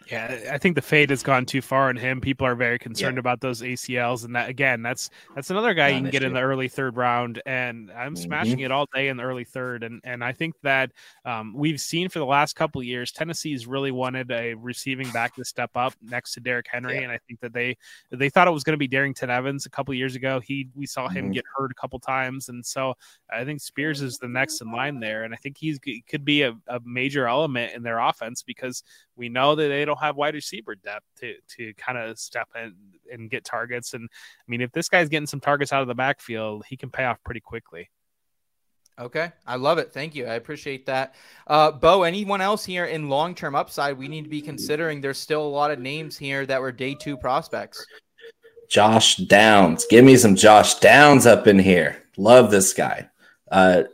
Yeah, 0.09 0.51
I 0.51 0.59
think 0.59 0.75
the 0.75 0.83
fade 0.83 1.11
has 1.11 1.23
gone 1.23 1.47
too 1.47 1.61
far 1.61 1.89
on 1.89 1.97
him. 1.97 2.21
People 2.21 2.47
are 2.47 2.55
very 2.55 2.79
concerned 2.79 3.17
yeah. 3.17 3.21
about 3.21 3.41
those 3.41 3.63
ACLs, 3.63 4.25
and 4.25 4.35
that 4.35 4.49
again, 4.49 4.83
that's 4.83 5.11
that's 5.35 5.51
another 5.51 5.73
guy 5.73 5.89
you 5.89 6.01
can 6.01 6.11
get 6.11 6.23
in 6.23 6.33
the 6.33 6.41
early 6.41 6.69
third 6.69 6.97
round. 6.97 7.41
And 7.47 7.91
I'm 7.93 8.15
mm-hmm. 8.15 8.25
smashing 8.25 8.61
it 8.61 8.73
all 8.73 8.87
day 8.93 9.09
in 9.09 9.17
the 9.17 9.23
early 9.23 9.45
third, 9.45 9.85
and 9.85 10.01
and 10.03 10.25
I 10.25 10.33
think 10.33 10.55
that 10.63 10.91
um, 11.25 11.55
we've 11.55 11.81
seen 11.81 12.09
for 12.09 12.19
the 12.19 12.27
last 12.27 12.57
couple 12.57 12.83
years, 12.83 13.13
Tennessee's 13.13 13.67
really 13.67 13.93
wanted 13.93 14.31
a 14.33 14.55
receiving 14.55 15.09
back 15.11 15.35
to 15.37 15.45
step 15.45 15.71
up 15.77 15.95
next 16.03 16.35
to 16.35 16.41
Derrick 16.41 16.67
Henry, 16.69 16.97
yeah. 16.97 17.03
and 17.03 17.13
I 17.13 17.19
think 17.29 17.41
that 17.41 17.53
they 17.53 17.77
they 18.11 18.31
thought 18.31 18.49
it 18.49 18.53
was 18.53 18.65
going 18.65 18.79
to 18.79 18.79
be 18.79 18.89
Darrynton 18.89 19.29
Evans 19.29 19.67
a 19.67 19.71
couple 19.71 19.95
years 19.95 20.17
ago. 20.17 20.41
He 20.41 20.69
we 20.75 20.87
saw 20.87 21.09
him 21.09 21.27
mm-hmm. 21.27 21.33
get 21.35 21.45
hurt 21.57 21.71
a 21.71 21.81
couple 21.81 22.01
times, 22.01 22.49
and 22.49 22.65
so 22.65 22.95
I 23.33 23.45
think 23.45 23.61
Spears 23.61 24.03
is 24.03 24.19
the 24.19 24.29
next 24.29 24.61
in 24.61 24.73
line 24.73 24.99
there, 24.99 25.23
and 25.23 25.33
I 25.33 25.37
think 25.37 25.57
he's 25.57 25.79
he 25.85 26.03
could 26.09 26.25
be 26.25 26.43
a, 26.43 26.57
a 26.67 26.81
major 26.85 27.29
element 27.29 27.75
in 27.75 27.83
their 27.83 27.99
offense 27.99 28.43
because 28.43 28.83
we 29.21 29.29
know 29.29 29.55
that 29.55 29.69
they 29.69 29.85
don't 29.85 30.01
have 30.01 30.17
wide 30.17 30.35
receiver 30.35 30.75
depth 30.75 31.05
to 31.21 31.35
to 31.57 31.75
kind 31.75 31.99
of 31.99 32.19
step 32.19 32.49
in 32.57 32.75
and 33.13 33.31
get 33.31 33.45
targets. 33.45 33.93
And 33.95 34.09
I 34.11 34.47
mean, 34.49 34.63
if 34.63 34.73
this 34.73 34.89
guy's 34.89 35.11
getting 35.11 35.27
some 35.27 35.41
targets 35.41 35.73
out 35.73 35.83
of 35.83 35.89
the 35.89 35.95
backfield, 35.95 36.65
he 36.67 36.77
can 36.77 36.91
pay 36.91 37.05
off 37.05 37.19
pretty 37.23 37.41
quickly. 37.41 37.91
Okay, 38.99 39.31
I 39.47 39.57
love 39.57 39.79
it. 39.79 39.93
Thank 39.93 40.15
you. 40.15 40.27
I 40.27 40.35
appreciate 40.35 40.87
that. 40.87 41.15
Uh, 41.47 41.71
Bo, 41.71 42.03
anyone 42.03 42.41
else 42.41 42.65
here 42.65 42.87
in 42.87 43.09
long 43.09 43.35
term 43.35 43.55
upside 43.55 43.97
we 43.97 44.09
need 44.09 44.25
to 44.25 44.31
be 44.31 44.41
considering? 44.41 45.01
There's 45.01 45.19
still 45.19 45.43
a 45.43 45.49
lot 45.49 45.71
of 45.71 45.79
names 45.79 46.17
here 46.17 46.45
that 46.47 46.61
were 46.61 46.73
day 46.73 46.95
two 46.95 47.17
prospects. 47.17 47.85
Josh 48.69 49.17
Downs. 49.17 49.85
Give 49.89 50.05
me 50.05 50.17
some 50.17 50.35
Josh 50.35 50.77
Downs 50.77 51.27
up 51.27 51.47
in 51.47 51.59
here. 51.59 52.05
Love 52.17 52.51
this 52.51 52.73
guy. 52.73 53.11
Uh, 53.51 53.85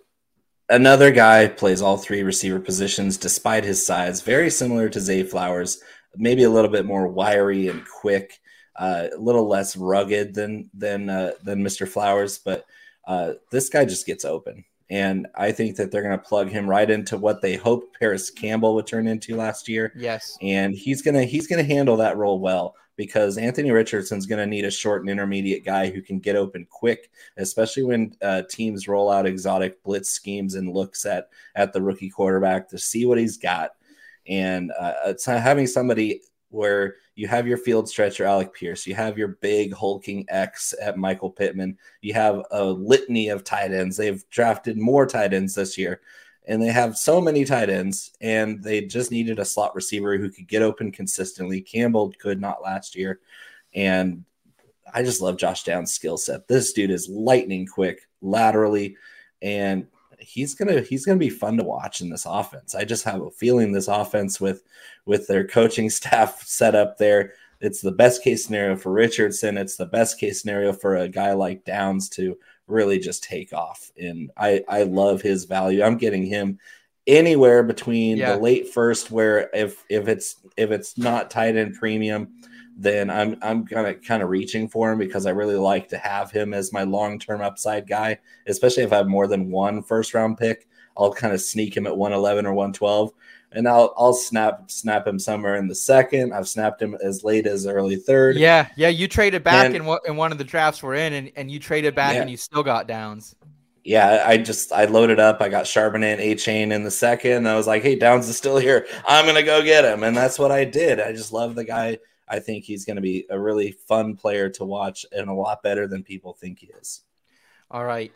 another 0.68 1.10
guy 1.10 1.48
plays 1.48 1.82
all 1.82 1.96
three 1.96 2.22
receiver 2.22 2.60
positions 2.60 3.16
despite 3.16 3.64
his 3.64 3.84
size, 3.84 4.22
very 4.22 4.50
similar 4.50 4.88
to 4.88 5.00
Zay 5.00 5.22
Flowers, 5.22 5.80
maybe 6.16 6.44
a 6.44 6.50
little 6.50 6.70
bit 6.70 6.86
more 6.86 7.08
wiry 7.08 7.68
and 7.68 7.84
quick, 7.86 8.40
uh, 8.76 9.08
a 9.14 9.18
little 9.18 9.48
less 9.48 9.76
rugged 9.76 10.34
than 10.34 10.70
than 10.74 11.08
uh, 11.08 11.32
than 11.42 11.62
Mr. 11.62 11.88
Flowers, 11.88 12.38
but 12.38 12.66
uh, 13.06 13.34
this 13.50 13.68
guy 13.68 13.84
just 13.84 14.06
gets 14.06 14.24
open. 14.24 14.64
And 14.88 15.26
I 15.34 15.50
think 15.50 15.76
that 15.76 15.90
they're 15.90 16.02
going 16.02 16.16
to 16.16 16.24
plug 16.24 16.48
him 16.48 16.68
right 16.68 16.88
into 16.88 17.16
what 17.16 17.42
they 17.42 17.56
hoped 17.56 17.98
Parris 17.98 18.30
Campbell 18.30 18.76
would 18.76 18.86
turn 18.86 19.08
into 19.08 19.34
last 19.34 19.68
year. 19.68 19.92
Yes, 19.96 20.38
and 20.42 20.74
he's 20.74 21.02
gonna 21.02 21.24
he's 21.24 21.46
gonna 21.46 21.64
handle 21.64 21.96
that 21.98 22.16
role 22.16 22.40
well 22.40 22.74
because 22.96 23.38
Anthony 23.38 23.70
Richardson's 23.70 24.26
going 24.26 24.38
to 24.38 24.46
need 24.46 24.64
a 24.64 24.70
short 24.70 25.02
and 25.02 25.10
intermediate 25.10 25.64
guy 25.64 25.90
who 25.90 26.02
can 26.02 26.18
get 26.18 26.36
open 26.36 26.66
quick, 26.70 27.10
especially 27.36 27.82
when 27.82 28.14
uh, 28.22 28.42
teams 28.48 28.88
roll 28.88 29.10
out 29.10 29.26
exotic 29.26 29.82
blitz 29.82 30.10
schemes 30.10 30.54
and 30.54 30.72
looks 30.72 31.04
at 31.04 31.28
at 31.54 31.72
the 31.72 31.82
rookie 31.82 32.10
quarterback 32.10 32.68
to 32.70 32.78
see 32.78 33.06
what 33.06 33.18
he's 33.18 33.36
got. 33.36 33.72
And 34.26 34.72
uh, 34.78 34.94
it's 35.06 35.24
having 35.24 35.66
somebody 35.66 36.22
where 36.50 36.96
you 37.14 37.28
have 37.28 37.46
your 37.46 37.58
field 37.58 37.88
stretcher 37.88 38.24
Alec 38.24 38.54
Pierce, 38.54 38.86
you 38.86 38.94
have 38.94 39.18
your 39.18 39.28
big 39.28 39.74
hulking 39.74 40.24
X 40.28 40.74
at 40.80 40.96
Michael 40.96 41.30
Pittman, 41.30 41.76
you 42.00 42.14
have 42.14 42.42
a 42.50 42.64
litany 42.64 43.28
of 43.28 43.44
tight 43.44 43.72
ends. 43.72 43.96
They've 43.96 44.24
drafted 44.30 44.78
more 44.78 45.06
tight 45.06 45.34
ends 45.34 45.54
this 45.54 45.76
year 45.76 46.00
and 46.46 46.62
they 46.62 46.68
have 46.68 46.96
so 46.96 47.20
many 47.20 47.44
tight 47.44 47.68
ends, 47.68 48.12
and 48.20 48.62
they 48.62 48.82
just 48.82 49.10
needed 49.10 49.38
a 49.38 49.44
slot 49.44 49.74
receiver 49.74 50.16
who 50.16 50.30
could 50.30 50.46
get 50.46 50.62
open 50.62 50.92
consistently. 50.92 51.60
Campbell 51.60 52.12
could 52.18 52.40
not 52.40 52.62
last 52.62 52.94
year, 52.94 53.20
and 53.74 54.24
I 54.92 55.02
just 55.02 55.20
love 55.20 55.36
Josh 55.36 55.64
Downs' 55.64 55.92
skill 55.92 56.16
set. 56.16 56.46
This 56.46 56.72
dude 56.72 56.90
is 56.90 57.08
lightning 57.08 57.66
quick 57.66 58.08
laterally, 58.22 58.96
and 59.42 59.86
he's 60.18 60.54
gonna 60.54 60.80
he's 60.80 61.04
gonna 61.04 61.18
be 61.18 61.30
fun 61.30 61.56
to 61.56 61.64
watch 61.64 62.00
in 62.00 62.10
this 62.10 62.26
offense. 62.26 62.74
I 62.74 62.84
just 62.84 63.04
have 63.04 63.22
a 63.22 63.30
feeling 63.30 63.72
this 63.72 63.88
offense 63.88 64.40
with 64.40 64.62
with 65.04 65.26
their 65.26 65.46
coaching 65.46 65.90
staff 65.90 66.42
set 66.42 66.74
up 66.74 66.98
there. 66.98 67.32
It's 67.60 67.80
the 67.80 67.92
best 67.92 68.22
case 68.22 68.44
scenario 68.44 68.76
for 68.76 68.92
Richardson. 68.92 69.56
It's 69.56 69.76
the 69.76 69.86
best 69.86 70.20
case 70.20 70.42
scenario 70.42 70.72
for 70.72 70.96
a 70.96 71.08
guy 71.08 71.32
like 71.32 71.64
Downs 71.64 72.08
to 72.10 72.36
really 72.66 72.98
just 72.98 73.24
take 73.24 73.52
off. 73.52 73.90
And 73.98 74.30
I 74.36 74.64
I 74.68 74.82
love 74.84 75.22
his 75.22 75.44
value. 75.44 75.82
I'm 75.82 75.96
getting 75.96 76.24
him 76.24 76.58
anywhere 77.06 77.62
between 77.62 78.16
yeah. 78.16 78.32
the 78.32 78.40
late 78.42 78.72
first, 78.72 79.10
where 79.10 79.50
if 79.54 79.84
if 79.88 80.08
it's 80.08 80.36
if 80.56 80.70
it's 80.70 80.98
not 80.98 81.30
tight 81.30 81.56
end 81.56 81.74
premium, 81.74 82.28
then 82.76 83.10
I'm 83.10 83.36
I'm 83.42 83.66
kind 83.66 83.86
of 83.86 84.02
kind 84.02 84.22
of 84.22 84.28
reaching 84.28 84.68
for 84.68 84.92
him 84.92 84.98
because 84.98 85.26
I 85.26 85.30
really 85.30 85.56
like 85.56 85.88
to 85.88 85.98
have 85.98 86.30
him 86.30 86.52
as 86.52 86.72
my 86.72 86.82
long 86.82 87.18
term 87.18 87.40
upside 87.40 87.88
guy, 87.88 88.18
especially 88.46 88.82
if 88.82 88.92
I 88.92 88.96
have 88.96 89.08
more 89.08 89.26
than 89.26 89.50
one 89.50 89.82
first 89.82 90.14
round 90.14 90.38
pick. 90.38 90.68
I'll 90.98 91.12
kind 91.12 91.34
of 91.34 91.42
sneak 91.42 91.76
him 91.76 91.86
at 91.86 91.96
111 91.96 92.46
or 92.46 92.54
112 92.54 93.12
and 93.56 93.66
I'll 93.66 93.94
I'll 93.96 94.12
snap 94.12 94.70
snap 94.70 95.06
him 95.06 95.18
somewhere 95.18 95.56
in 95.56 95.66
the 95.66 95.74
second. 95.74 96.32
I've 96.32 96.46
snapped 96.46 96.80
him 96.80 96.94
as 97.02 97.24
late 97.24 97.46
as 97.46 97.66
early 97.66 97.96
third. 97.96 98.36
Yeah, 98.36 98.68
yeah. 98.76 98.88
You 98.88 99.08
traded 99.08 99.42
back 99.42 99.66
and, 99.66 99.74
in 99.74 99.84
what 99.86 100.02
in 100.06 100.16
one 100.16 100.30
of 100.30 100.38
the 100.38 100.44
drafts 100.44 100.82
we're 100.82 100.94
in, 100.94 101.14
and, 101.14 101.32
and 101.34 101.50
you 101.50 101.58
traded 101.58 101.94
back 101.94 102.14
yeah. 102.14 102.20
and 102.20 102.30
you 102.30 102.36
still 102.36 102.62
got 102.62 102.86
downs. 102.86 103.34
Yeah, 103.82 104.24
I 104.26 104.36
just 104.36 104.72
I 104.72 104.84
loaded 104.84 105.18
up. 105.18 105.40
I 105.40 105.48
got 105.48 105.64
Charbonnet 105.64 106.14
and 106.14 106.20
Achane 106.20 106.72
in 106.72 106.84
the 106.84 106.90
second. 106.90 107.48
I 107.48 107.56
was 107.56 107.66
like, 107.66 107.82
hey, 107.82 107.96
Downs 107.96 108.28
is 108.28 108.36
still 108.36 108.58
here. 108.58 108.86
I'm 109.06 109.24
gonna 109.26 109.42
go 109.42 109.62
get 109.62 109.84
him, 109.84 110.02
and 110.02 110.14
that's 110.14 110.38
what 110.38 110.52
I 110.52 110.64
did. 110.64 111.00
I 111.00 111.12
just 111.12 111.32
love 111.32 111.54
the 111.54 111.64
guy. 111.64 111.98
I 112.28 112.40
think 112.40 112.64
he's 112.64 112.84
gonna 112.84 113.00
be 113.00 113.26
a 113.30 113.40
really 113.40 113.72
fun 113.72 114.16
player 114.16 114.50
to 114.50 114.64
watch 114.64 115.06
and 115.12 115.30
a 115.30 115.32
lot 115.32 115.62
better 115.62 115.86
than 115.86 116.02
people 116.02 116.34
think 116.34 116.58
he 116.58 116.66
is. 116.78 117.02
All 117.70 117.84
right. 117.84 118.12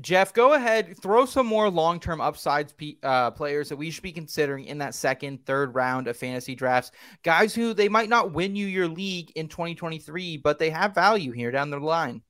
Jeff, 0.00 0.34
go 0.34 0.52
ahead, 0.52 0.94
throw 1.00 1.24
some 1.24 1.46
more 1.46 1.70
long 1.70 1.98
term 1.98 2.20
upsides 2.20 2.74
uh, 3.02 3.30
players 3.30 3.70
that 3.70 3.76
we 3.76 3.90
should 3.90 4.02
be 4.02 4.12
considering 4.12 4.66
in 4.66 4.78
that 4.78 4.94
second, 4.94 5.44
third 5.46 5.74
round 5.74 6.06
of 6.06 6.16
fantasy 6.16 6.54
drafts. 6.54 6.90
Guys 7.22 7.54
who 7.54 7.72
they 7.72 7.88
might 7.88 8.10
not 8.10 8.32
win 8.32 8.54
you 8.54 8.66
your 8.66 8.88
league 8.88 9.32
in 9.36 9.48
2023, 9.48 10.36
but 10.36 10.58
they 10.58 10.68
have 10.68 10.94
value 10.94 11.32
here 11.32 11.50
down 11.50 11.70
the 11.70 11.78
line. 11.78 12.20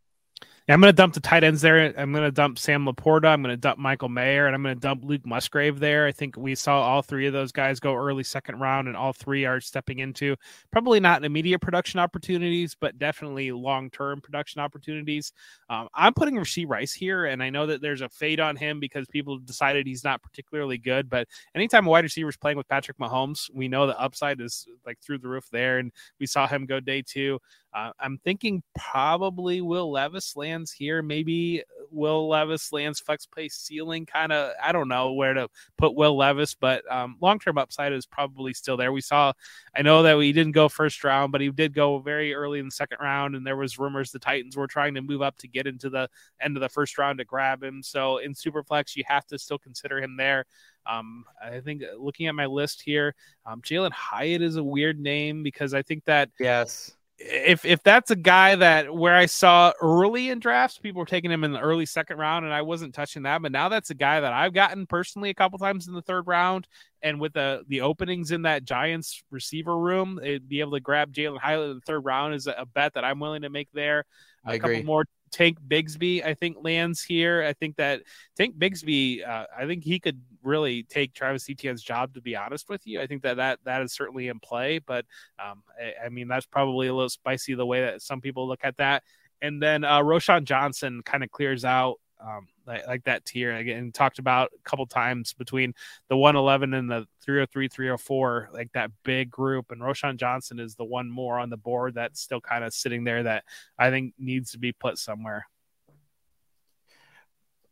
I'm 0.68 0.80
going 0.80 0.92
to 0.92 0.96
dump 0.96 1.14
the 1.14 1.20
tight 1.20 1.44
ends 1.44 1.62
there. 1.62 1.94
I'm 1.96 2.10
going 2.10 2.24
to 2.24 2.32
dump 2.32 2.58
Sam 2.58 2.86
LaPorta. 2.86 3.26
I'm 3.26 3.40
going 3.40 3.52
to 3.52 3.56
dump 3.56 3.78
Michael 3.78 4.08
Mayer, 4.08 4.46
and 4.46 4.54
I'm 4.54 4.64
going 4.64 4.74
to 4.74 4.80
dump 4.80 5.04
Luke 5.04 5.24
Musgrave 5.24 5.78
there. 5.78 6.06
I 6.06 6.12
think 6.12 6.36
we 6.36 6.56
saw 6.56 6.82
all 6.82 7.02
three 7.02 7.28
of 7.28 7.32
those 7.32 7.52
guys 7.52 7.78
go 7.78 7.94
early 7.94 8.24
second 8.24 8.58
round, 8.58 8.88
and 8.88 8.96
all 8.96 9.12
three 9.12 9.44
are 9.44 9.60
stepping 9.60 10.00
into 10.00 10.34
probably 10.72 10.98
not 10.98 11.24
immediate 11.24 11.60
production 11.60 12.00
opportunities, 12.00 12.74
but 12.74 12.98
definitely 12.98 13.52
long 13.52 13.90
term 13.90 14.20
production 14.20 14.60
opportunities. 14.60 15.32
Um, 15.70 15.86
I'm 15.94 16.14
putting 16.14 16.34
Rashee 16.34 16.68
Rice 16.68 16.92
here, 16.92 17.26
and 17.26 17.44
I 17.44 17.50
know 17.50 17.66
that 17.66 17.80
there's 17.80 18.00
a 18.00 18.08
fade 18.08 18.40
on 18.40 18.56
him 18.56 18.80
because 18.80 19.06
people 19.06 19.38
decided 19.38 19.86
he's 19.86 20.02
not 20.02 20.20
particularly 20.20 20.78
good. 20.78 21.08
But 21.08 21.28
anytime 21.54 21.86
a 21.86 21.90
wide 21.90 22.02
receiver 22.02 22.30
is 22.30 22.36
playing 22.36 22.56
with 22.56 22.66
Patrick 22.66 22.98
Mahomes, 22.98 23.48
we 23.54 23.68
know 23.68 23.86
the 23.86 24.00
upside 24.00 24.40
is 24.40 24.66
like 24.84 24.98
through 24.98 25.18
the 25.18 25.28
roof 25.28 25.46
there, 25.52 25.78
and 25.78 25.92
we 26.18 26.26
saw 26.26 26.48
him 26.48 26.66
go 26.66 26.80
day 26.80 27.04
two. 27.06 27.38
Uh, 27.74 27.90
I'm 28.00 28.18
thinking 28.24 28.62
probably 28.74 29.60
Will 29.60 29.90
Levis 29.90 30.34
lands 30.36 30.72
here. 30.72 31.02
Maybe 31.02 31.62
Will 31.90 32.28
Levis 32.28 32.72
lands 32.72 33.00
flex 33.00 33.26
play 33.26 33.48
ceiling. 33.48 34.06
Kind 34.06 34.32
of, 34.32 34.52
I 34.62 34.72
don't 34.72 34.88
know 34.88 35.12
where 35.12 35.34
to 35.34 35.48
put 35.76 35.94
Will 35.94 36.16
Levis, 36.16 36.54
but 36.54 36.90
um, 36.90 37.16
long 37.20 37.38
term 37.38 37.58
upside 37.58 37.92
is 37.92 38.06
probably 38.06 38.54
still 38.54 38.76
there. 38.76 38.92
We 38.92 39.00
saw, 39.02 39.32
I 39.74 39.82
know 39.82 40.02
that 40.02 40.16
we 40.16 40.32
didn't 40.32 40.52
go 40.52 40.68
first 40.68 41.04
round, 41.04 41.32
but 41.32 41.40
he 41.40 41.50
did 41.50 41.74
go 41.74 41.98
very 41.98 42.34
early 42.34 42.58
in 42.58 42.66
the 42.66 42.70
second 42.70 42.98
round, 43.00 43.36
and 43.36 43.46
there 43.46 43.56
was 43.56 43.78
rumors 43.78 44.10
the 44.10 44.18
Titans 44.18 44.56
were 44.56 44.66
trying 44.66 44.94
to 44.94 45.02
move 45.02 45.22
up 45.22 45.36
to 45.38 45.48
get 45.48 45.66
into 45.66 45.90
the 45.90 46.08
end 46.40 46.56
of 46.56 46.62
the 46.62 46.68
first 46.68 46.96
round 46.98 47.18
to 47.18 47.24
grab 47.24 47.62
him. 47.62 47.82
So 47.82 48.18
in 48.18 48.32
Superflex, 48.32 48.96
you 48.96 49.04
have 49.06 49.26
to 49.26 49.38
still 49.38 49.58
consider 49.58 50.00
him 50.00 50.16
there. 50.16 50.46
Um, 50.86 51.24
I 51.42 51.60
think 51.60 51.82
looking 51.98 52.26
at 52.28 52.34
my 52.34 52.46
list 52.46 52.82
here, 52.82 53.14
um, 53.44 53.60
Jalin 53.60 53.92
Hyatt 53.92 54.40
is 54.40 54.56
a 54.56 54.64
weird 54.64 54.98
name 54.98 55.42
because 55.42 55.74
I 55.74 55.82
think 55.82 56.04
that 56.04 56.30
yes, 56.38 56.92
if 57.18 57.64
if 57.64 57.82
that's 57.82 58.10
a 58.10 58.16
guy 58.16 58.56
that 58.56 58.94
where 58.94 59.14
I 59.14 59.26
saw 59.26 59.72
early 59.80 60.28
in 60.28 60.38
drafts, 60.38 60.78
people 60.78 61.00
were 61.00 61.06
taking 61.06 61.30
him 61.30 61.44
in 61.44 61.52
the 61.52 61.60
early 61.60 61.86
second 61.86 62.18
round, 62.18 62.44
and 62.44 62.52
I 62.52 62.62
wasn't 62.62 62.94
touching 62.94 63.22
that. 63.22 63.40
But 63.40 63.52
now 63.52 63.68
that's 63.68 63.90
a 63.90 63.94
guy 63.94 64.20
that 64.20 64.32
I've 64.32 64.52
gotten 64.52 64.86
personally 64.86 65.30
a 65.30 65.34
couple 65.34 65.58
times 65.58 65.88
in 65.88 65.94
the 65.94 66.02
third 66.02 66.26
round, 66.26 66.68
and 67.02 67.18
with 67.18 67.32
the 67.32 67.62
the 67.68 67.80
openings 67.80 68.32
in 68.32 68.42
that 68.42 68.64
Giants 68.64 69.22
receiver 69.30 69.78
room, 69.78 70.20
eh, 70.22 70.38
be 70.46 70.60
able 70.60 70.72
to 70.72 70.80
grab 70.80 71.12
Jalin 71.12 71.38
Hyatt 71.38 71.70
in 71.70 71.74
the 71.76 71.80
third 71.80 72.04
round 72.04 72.34
is 72.34 72.46
a, 72.46 72.52
a 72.52 72.66
bet 72.66 72.94
that 72.94 73.04
I'm 73.04 73.18
willing 73.18 73.42
to 73.42 73.50
make 73.50 73.70
there. 73.72 74.04
A 74.44 74.50
I 74.50 74.54
agree. 74.54 74.76
couple 74.76 74.86
more 74.86 75.04
Tank 75.31 75.59
Bigsby, 75.66 76.24
I 76.24 76.35
think, 76.35 76.59
lands 76.61 77.03
here. 77.03 77.43
I 77.43 77.53
think 77.53 77.77
that 77.77 78.03
Tank 78.37 78.57
Bigsby, 78.57 79.27
uh, 79.27 79.47
I 79.57 79.66
think 79.66 79.85
he 79.85 79.99
could 79.99 80.20
really 80.43 80.83
take 80.85 81.14
Travis 81.14 81.49
Etienne's 81.49 81.83
job. 81.83 82.14
To 82.14 82.20
be 82.20 82.37
honest 82.37 82.68
with 82.68 82.87
you, 82.87 83.01
I 83.01 83.07
think 83.07 83.22
that 83.22 83.37
that, 83.37 83.59
that 83.64 83.83
is 83.83 83.93
certainly 83.93 84.29
in 84.29 84.41
play. 84.41 84.79
But 84.79 85.07
um, 85.39 85.62
I, 85.81 86.07
I, 86.07 86.09
mean, 86.09 86.29
that's 86.29 86.47
probably 86.47 86.89
a 86.89 86.95
little 86.95 87.09
spicy 87.09 87.55
the 87.55 87.66
way 87.66 87.83
that 87.83 88.03
some 88.03 88.20
people 88.20 88.49
look 88.49 88.61
at 88.64 88.77
that. 88.79 89.03
And 89.43 89.62
then 89.62 89.85
uh, 89.85 90.01
Roschon 90.01 90.45
Johnson 90.45 91.03
kind 91.05 91.22
of 91.22 91.31
clears 91.31 91.64
out 91.64 91.97
um, 92.20 92.49
like, 92.66 92.86
like, 92.86 93.04
that 93.04 93.24
tier 93.24 93.54
again 93.54 93.92
talked 93.92 94.18
about 94.18 94.50
a 94.54 94.68
couple 94.68 94.86
times 94.86 95.32
between 95.32 95.74
the 96.08 96.16
111 96.16 96.74
and 96.74 96.90
the 96.90 97.06
303 97.22 97.68
304 97.68 98.50
like 98.52 98.70
that 98.72 98.90
big 99.04 99.30
group 99.30 99.70
and 99.70 99.80
Roschon 99.80 100.16
Johnson 100.16 100.58
is 100.58 100.74
the 100.74 100.84
one 100.84 101.10
more 101.10 101.38
on 101.38 101.50
the 101.50 101.56
board 101.56 101.94
that's 101.94 102.20
still 102.20 102.40
kind 102.40 102.64
of 102.64 102.72
sitting 102.72 103.04
there 103.04 103.22
that 103.22 103.44
I 103.78 103.90
think 103.90 104.14
needs 104.18 104.52
to 104.52 104.58
be 104.58 104.72
put 104.72 104.98
somewhere 104.98 105.46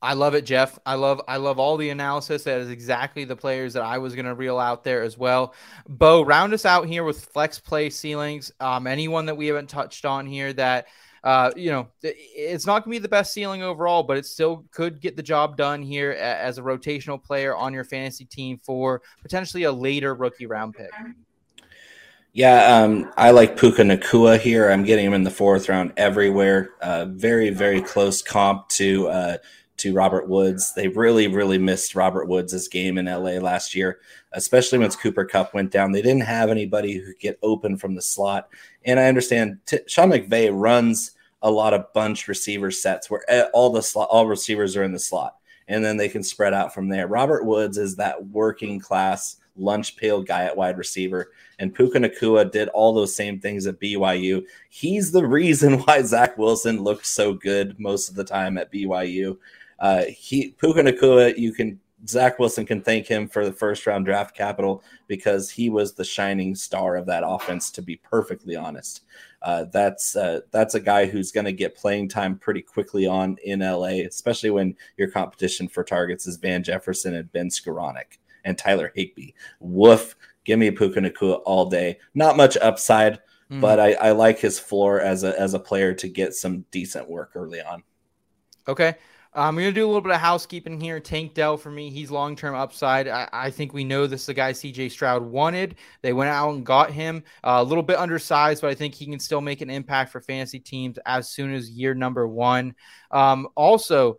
I 0.04 0.12
love 0.12 0.34
it, 0.34 0.44
Jeff. 0.44 0.78
I 0.84 0.96
love 0.96 1.22
I 1.26 1.38
love 1.38 1.58
all 1.58 1.78
the 1.78 1.88
analysis. 1.88 2.44
That 2.44 2.60
is 2.60 2.68
exactly 2.68 3.24
the 3.24 3.36
players 3.36 3.72
that 3.72 3.82
I 3.82 3.96
was 3.96 4.14
going 4.14 4.26
to 4.26 4.34
reel 4.34 4.58
out 4.58 4.84
there 4.84 5.02
as 5.02 5.16
well. 5.16 5.54
Bo, 5.88 6.20
round 6.20 6.52
us 6.52 6.66
out 6.66 6.86
here 6.86 7.04
with 7.04 7.24
flex 7.24 7.58
play 7.58 7.88
ceilings. 7.88 8.52
Um, 8.60 8.86
anyone 8.86 9.24
that 9.26 9.38
we 9.38 9.46
haven't 9.46 9.70
touched 9.70 10.04
on 10.04 10.26
here 10.26 10.52
that 10.52 10.88
uh, 11.24 11.50
you 11.56 11.70
know, 11.70 11.88
it's 12.02 12.66
not 12.66 12.84
going 12.84 12.92
to 12.94 13.00
be 13.00 13.02
the 13.02 13.08
best 13.08 13.32
ceiling 13.32 13.62
overall, 13.62 14.02
but 14.02 14.18
it 14.18 14.26
still 14.26 14.62
could 14.70 15.00
get 15.00 15.16
the 15.16 15.22
job 15.22 15.56
done 15.56 15.82
here 15.82 16.10
as 16.12 16.58
a 16.58 16.62
rotational 16.62 17.20
player 17.20 17.56
on 17.56 17.72
your 17.72 17.82
fantasy 17.82 18.26
team 18.26 18.60
for 18.62 19.00
potentially 19.22 19.62
a 19.62 19.72
later 19.72 20.14
rookie 20.14 20.44
round 20.44 20.74
pick. 20.74 20.90
Yeah, 22.34 22.76
um, 22.76 23.10
I 23.16 23.30
like 23.30 23.56
Puka 23.56 23.82
Nacua 23.82 24.38
here. 24.38 24.68
I'm 24.68 24.84
getting 24.84 25.06
him 25.06 25.14
in 25.14 25.22
the 25.22 25.30
fourth 25.30 25.68
round 25.70 25.94
everywhere. 25.96 26.72
Uh, 26.82 27.06
very, 27.06 27.48
very 27.48 27.80
close 27.80 28.20
comp 28.20 28.68
to 28.70 29.08
uh, 29.08 29.36
to 29.84 29.92
Robert 29.92 30.30
Woods. 30.30 30.72
They 30.72 30.88
really, 30.88 31.28
really 31.28 31.58
missed 31.58 31.94
Robert 31.94 32.26
Woods' 32.26 32.68
game 32.68 32.96
in 32.96 33.04
LA 33.04 33.32
last 33.32 33.74
year, 33.74 34.00
especially 34.32 34.78
once 34.78 34.96
Cooper 34.96 35.26
Kupp 35.26 35.52
went 35.52 35.70
down. 35.70 35.92
They 35.92 36.00
didn't 36.00 36.22
have 36.22 36.48
anybody 36.48 36.94
who 36.94 37.04
could 37.04 37.18
get 37.18 37.38
open 37.42 37.76
from 37.76 37.94
the 37.94 38.00
slot. 38.00 38.48
And 38.86 38.98
I 38.98 39.08
understand 39.08 39.58
t- 39.66 39.80
Sean 39.86 40.10
McVay 40.10 40.50
runs 40.50 41.10
a 41.42 41.50
lot 41.50 41.74
of 41.74 41.92
bunch 41.92 42.28
receiver 42.28 42.70
sets 42.70 43.10
where 43.10 43.22
eh, 43.28 43.44
all 43.52 43.68
the 43.68 43.82
slot, 43.82 44.08
all 44.10 44.26
receivers 44.26 44.74
are 44.74 44.84
in 44.84 44.92
the 44.92 44.98
slot, 44.98 45.36
and 45.68 45.84
then 45.84 45.98
they 45.98 46.08
can 46.08 46.22
spread 46.22 46.54
out 46.54 46.72
from 46.72 46.88
there. 46.88 47.06
Robert 47.06 47.44
Woods 47.44 47.76
is 47.76 47.96
that 47.96 48.26
working 48.28 48.80
class 48.80 49.36
lunch 49.56 49.96
pail 49.96 50.22
guy 50.22 50.44
at 50.44 50.56
wide 50.56 50.78
receiver. 50.78 51.32
And 51.58 51.74
Puka 51.74 51.98
Nacua 51.98 52.50
did 52.50 52.68
all 52.70 52.92
those 52.92 53.14
same 53.14 53.38
things 53.38 53.66
at 53.66 53.80
BYU. 53.80 54.44
He's 54.70 55.12
the 55.12 55.26
reason 55.26 55.78
why 55.82 56.02
Zach 56.02 56.38
Wilson 56.38 56.82
looked 56.82 57.06
so 57.06 57.34
good 57.34 57.78
most 57.78 58.08
of 58.08 58.14
the 58.14 58.24
time 58.24 58.58
at 58.58 58.72
BYU. 58.72 59.36
Uh, 59.84 60.04
he 60.04 60.52
Puka 60.52 60.80
Nacua, 60.80 61.36
you 61.36 61.52
can 61.52 61.78
Zach 62.08 62.38
Wilson 62.38 62.64
can 62.64 62.80
thank 62.80 63.06
him 63.06 63.28
for 63.28 63.44
the 63.44 63.52
first 63.52 63.86
round 63.86 64.06
draft 64.06 64.34
capital 64.34 64.82
because 65.08 65.50
he 65.50 65.68
was 65.68 65.92
the 65.92 66.04
shining 66.04 66.54
star 66.54 66.96
of 66.96 67.04
that 67.04 67.22
offense. 67.22 67.70
To 67.72 67.82
be 67.82 67.96
perfectly 67.96 68.56
honest, 68.56 69.02
uh, 69.42 69.64
that's 69.64 70.16
uh, 70.16 70.40
that's 70.52 70.74
a 70.74 70.80
guy 70.80 71.04
who's 71.04 71.32
going 71.32 71.44
to 71.44 71.52
get 71.52 71.76
playing 71.76 72.08
time 72.08 72.38
pretty 72.38 72.62
quickly 72.62 73.06
on 73.06 73.36
in 73.44 73.60
LA, 73.60 74.06
especially 74.08 74.48
when 74.48 74.74
your 74.96 75.10
competition 75.10 75.68
for 75.68 75.84
targets 75.84 76.26
is 76.26 76.38
Van 76.38 76.62
Jefferson 76.62 77.16
and 77.16 77.30
Ben 77.32 77.50
Skowronek 77.50 78.16
and 78.46 78.56
Tyler 78.56 78.90
Higbee. 78.94 79.32
Woof, 79.60 80.16
give 80.44 80.58
me 80.58 80.70
Puka 80.70 81.00
Nacua 81.00 81.42
all 81.44 81.66
day. 81.66 81.98
Not 82.14 82.38
much 82.38 82.56
upside, 82.56 83.18
mm. 83.50 83.60
but 83.60 83.78
I, 83.78 83.92
I 83.92 84.12
like 84.12 84.38
his 84.38 84.58
floor 84.58 85.02
as 85.02 85.24
a 85.24 85.38
as 85.38 85.52
a 85.52 85.58
player 85.58 85.92
to 85.92 86.08
get 86.08 86.32
some 86.32 86.64
decent 86.70 87.06
work 87.06 87.32
early 87.34 87.60
on. 87.60 87.82
Okay. 88.66 88.94
I'm 89.36 89.54
going 89.54 89.66
to 89.66 89.72
do 89.72 89.84
a 89.84 89.88
little 89.88 90.00
bit 90.00 90.12
of 90.12 90.20
housekeeping 90.20 90.80
here. 90.80 91.00
Tank 91.00 91.34
Dell 91.34 91.56
for 91.56 91.70
me, 91.70 91.90
he's 91.90 92.10
long 92.10 92.36
term 92.36 92.54
upside. 92.54 93.08
I, 93.08 93.28
I, 93.32 93.50
think 93.50 93.72
we 93.72 93.82
know 93.82 94.06
this 94.06 94.20
is 94.20 94.26
the 94.26 94.34
guy 94.34 94.52
CJ 94.52 94.92
Stroud 94.92 95.24
wanted. 95.24 95.74
They 96.02 96.12
went 96.12 96.30
out 96.30 96.50
and 96.50 96.64
got 96.64 96.92
him 96.92 97.24
uh, 97.42 97.56
a 97.58 97.64
little 97.64 97.82
bit 97.82 97.98
undersized, 97.98 98.62
but 98.62 98.70
I 98.70 98.74
think 98.74 98.94
he 98.94 99.06
can 99.06 99.18
still 99.18 99.40
make 99.40 99.60
an 99.60 99.70
impact 99.70 100.12
for 100.12 100.20
fantasy 100.20 100.60
teams 100.60 100.98
as 101.04 101.30
soon 101.30 101.52
as 101.52 101.68
year 101.68 101.94
number 101.94 102.28
one. 102.28 102.76
Um, 103.10 103.48
also, 103.56 104.18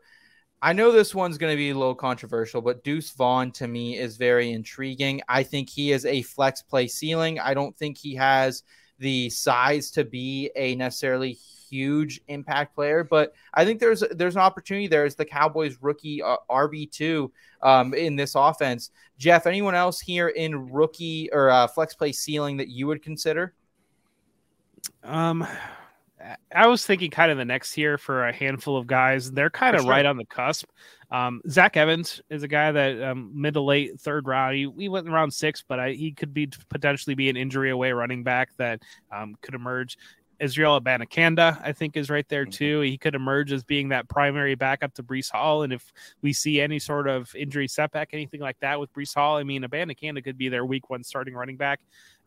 I 0.62 0.74
know 0.74 0.92
this 0.92 1.16
one's 1.16 1.38
going 1.38 1.54
to 1.54 1.58
be 1.58 1.70
a 1.70 1.78
little 1.78 1.96
controversial, 1.96 2.62
but 2.62 2.84
Deuce 2.84 3.12
Vaughn 3.12 3.52
to 3.54 3.68
me 3.68 3.98
is 3.98 4.18
very 4.18 4.52
intriguing. 4.52 5.22
I 5.30 5.44
think 5.44 5.70
he 5.70 5.94
is 5.94 6.06
a 6.06 6.24
flex 6.24 6.62
play 6.62 6.88
ceiling. 6.88 7.40
I 7.40 7.54
don't 7.54 7.78
think 7.78 7.98
he 7.98 8.16
has 8.16 8.64
the 9.00 9.30
size 9.30 9.92
to 9.92 10.04
be 10.04 10.52
a 10.56 10.76
necessarily 10.76 11.38
huge 11.76 12.22
impact 12.28 12.76
player, 12.76 13.04
but 13.04 13.34
I 13.54 13.66
think 13.66 13.80
there's 13.80 14.04
there's 14.12 14.36
an 14.36 14.42
opportunity 14.42 14.88
there 14.88 15.06
as 15.06 15.16
the 15.16 15.26
Cowboys 15.26 15.78
rookie 15.82 16.22
uh, 16.22 16.38
RB 16.50 16.90
two 16.90 17.32
um, 17.62 17.94
in 17.94 18.16
this 18.16 18.36
offense. 18.36 18.92
Jeff, 19.18 19.46
anyone 19.46 19.76
else 19.76 20.00
here 20.00 20.30
in 20.30 20.72
rookie 20.72 21.30
or 21.32 21.50
uh, 21.50 21.68
flex 21.68 21.94
play 21.94 22.12
ceiling 22.12 22.58
that 22.58 22.70
you 22.70 22.88
would 22.88 23.04
consider? 23.04 23.54
Um, 25.04 25.46
I 26.54 26.68
was 26.68 26.86
thinking 26.86 27.12
kind 27.12 27.32
of 27.32 27.38
the 27.38 27.46
next 27.46 27.78
year 27.78 27.98
for 27.98 28.28
a 28.28 28.34
handful 28.34 28.78
of 28.78 28.88
guys. 28.88 29.32
They're 29.32 29.50
kind 29.50 29.76
of 29.76 29.82
sure. 29.82 29.92
right 29.92 30.06
on 30.06 30.18
the 30.18 30.26
cusp. 30.26 30.70
Um, 31.12 31.42
Zach 31.50 31.78
Evans 31.78 32.22
is 32.30 32.44
a 32.44 32.48
guy 32.48 32.72
that 32.72 33.02
um, 33.02 33.32
mid 33.36 33.54
to 33.54 33.62
late 33.62 34.00
third 34.00 34.28
round. 34.28 34.56
He, 34.56 34.70
he 34.78 34.90
went 34.90 35.08
around 35.08 35.32
six, 35.32 35.64
but 35.68 35.80
I, 35.80 35.92
he 35.92 36.12
could 36.12 36.34
be 36.34 36.50
potentially 36.70 37.16
be 37.16 37.30
an 37.30 37.38
injury 37.38 37.70
away 37.70 37.92
running 37.92 38.24
back 38.24 38.50
that 38.58 38.82
um, 39.12 39.36
could 39.42 39.54
emerge. 39.54 39.98
Israel 40.40 40.80
Abanikanda, 40.80 41.60
I 41.64 41.72
think, 41.72 41.96
is 41.98 42.10
right 42.10 42.28
there 42.30 42.44
mm-hmm. 42.44 42.52
too. 42.52 42.80
He 42.82 42.98
could 42.98 43.16
emerge 43.16 43.52
as 43.52 43.64
being 43.64 43.90
that 43.90 44.10
primary 44.10 44.56
backup 44.56 44.94
to 44.96 45.04
Breece 45.04 45.32
Hall. 45.32 45.64
And 45.64 45.74
if 45.74 45.92
we 46.22 46.34
see 46.34 46.62
any 46.62 46.80
sort 46.80 47.08
of 47.08 47.34
injury 47.36 47.68
setback, 47.68 48.10
anything 48.14 48.42
like 48.42 48.60
that 48.60 48.80
with 48.80 48.94
Breece 48.94 49.16
Hall, 49.16 49.38
I 49.38 49.44
mean, 49.44 49.64
Abanikanda 49.64 50.24
could 50.24 50.38
be 50.38 50.50
their 50.50 50.66
week 50.66 50.90
one 50.90 51.04
starting 51.04 51.34
running 51.34 51.58
back. 51.58 51.80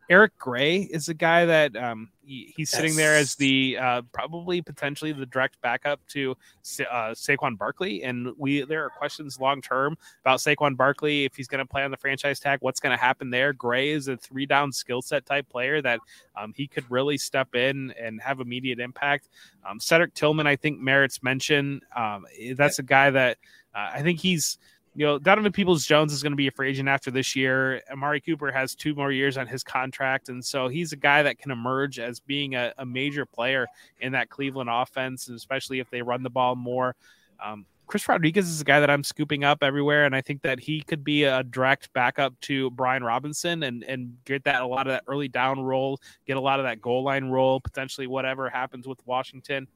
Eric 0.09 0.35
Gray 0.39 0.79
is 0.79 1.07
a 1.07 1.13
guy 1.13 1.45
that 1.45 1.75
um, 1.75 2.09
he, 2.25 2.51
he's 2.57 2.71
sitting 2.71 2.95
there 2.95 3.15
as 3.15 3.35
the 3.35 3.77
uh, 3.79 4.01
probably 4.11 4.59
potentially 4.59 5.11
the 5.11 5.27
direct 5.27 5.61
backup 5.61 5.99
to 6.07 6.31
uh, 6.31 7.11
Saquon 7.11 7.55
Barkley, 7.55 8.03
and 8.03 8.29
we 8.35 8.63
there 8.63 8.83
are 8.83 8.89
questions 8.89 9.39
long 9.39 9.61
term 9.61 9.95
about 10.21 10.39
Saquon 10.39 10.75
Barkley 10.75 11.25
if 11.25 11.35
he's 11.35 11.47
going 11.47 11.59
to 11.59 11.65
play 11.65 11.83
on 11.83 11.91
the 11.91 11.97
franchise 11.97 12.39
tag. 12.39 12.57
What's 12.61 12.79
going 12.79 12.97
to 12.97 13.01
happen 13.01 13.29
there? 13.29 13.53
Gray 13.53 13.89
is 13.89 14.07
a 14.07 14.17
three 14.17 14.47
down 14.47 14.71
skill 14.71 15.03
set 15.03 15.27
type 15.27 15.47
player 15.47 15.79
that 15.83 15.99
um, 16.35 16.53
he 16.55 16.65
could 16.65 16.89
really 16.89 17.19
step 17.19 17.53
in 17.53 17.91
and 17.91 18.19
have 18.19 18.39
immediate 18.39 18.79
impact. 18.79 19.29
Um, 19.69 19.79
Cedric 19.79 20.15
Tillman, 20.15 20.47
I 20.47 20.55
think 20.55 20.79
merits 20.79 21.21
mention. 21.21 21.81
Um, 21.95 22.25
that's 22.55 22.79
a 22.79 22.83
guy 22.83 23.11
that 23.11 23.37
uh, 23.75 23.91
I 23.93 24.01
think 24.01 24.19
he's 24.19 24.57
you 24.99 25.05
know, 25.05 25.17
Donovan 25.17 25.53
Peoples 25.53 25.85
Jones 25.85 26.11
is 26.11 26.21
going 26.21 26.33
to 26.33 26.35
be 26.37 26.47
a 26.47 26.51
free 26.51 26.71
agent 26.71 26.89
after 26.89 27.09
this 27.09 27.33
year. 27.33 27.81
Amari 27.89 28.19
Cooper 28.19 28.51
has 28.51 28.75
two 28.75 28.93
more 28.93 29.13
years 29.13 29.37
on 29.37 29.47
his 29.47 29.63
contract. 29.63 30.27
And 30.27 30.43
so 30.43 30.67
he's 30.67 30.91
a 30.91 30.97
guy 30.97 31.23
that 31.23 31.39
can 31.39 31.51
emerge 31.51 31.99
as 31.99 32.19
being 32.19 32.55
a, 32.55 32.73
a 32.77 32.85
major 32.85 33.25
player 33.25 33.65
in 34.01 34.11
that 34.11 34.29
Cleveland 34.29 34.69
offense, 34.69 35.29
especially 35.29 35.79
if 35.79 35.89
they 35.89 36.01
run 36.01 36.21
the 36.21 36.29
ball 36.29 36.57
more. 36.57 36.97
Um, 37.41 37.65
Chris 37.87 38.09
Rodriguez 38.09 38.49
is 38.49 38.59
a 38.59 38.65
guy 38.65 38.81
that 38.81 38.89
I'm 38.89 39.05
scooping 39.05 39.45
up 39.45 39.63
everywhere, 39.63 40.05
and 40.05 40.13
I 40.13 40.19
think 40.19 40.41
that 40.41 40.59
he 40.59 40.81
could 40.81 41.05
be 41.05 41.23
a 41.23 41.43
direct 41.43 41.93
backup 41.93 42.37
to 42.41 42.69
Brian 42.71 43.03
Robinson 43.03 43.63
and 43.63 43.83
and 43.85 44.15
get 44.25 44.43
that 44.43 44.61
a 44.61 44.67
lot 44.67 44.85
of 44.85 44.91
that 44.91 45.05
early 45.07 45.27
down 45.27 45.61
role, 45.61 45.99
get 46.27 46.37
a 46.37 46.41
lot 46.41 46.59
of 46.59 46.65
that 46.65 46.81
goal 46.81 47.03
line 47.03 47.29
role, 47.29 47.59
potentially 47.61 48.05
whatever 48.05 48.47
happens 48.47 48.85
with 48.85 48.99
Washington. 49.07 49.67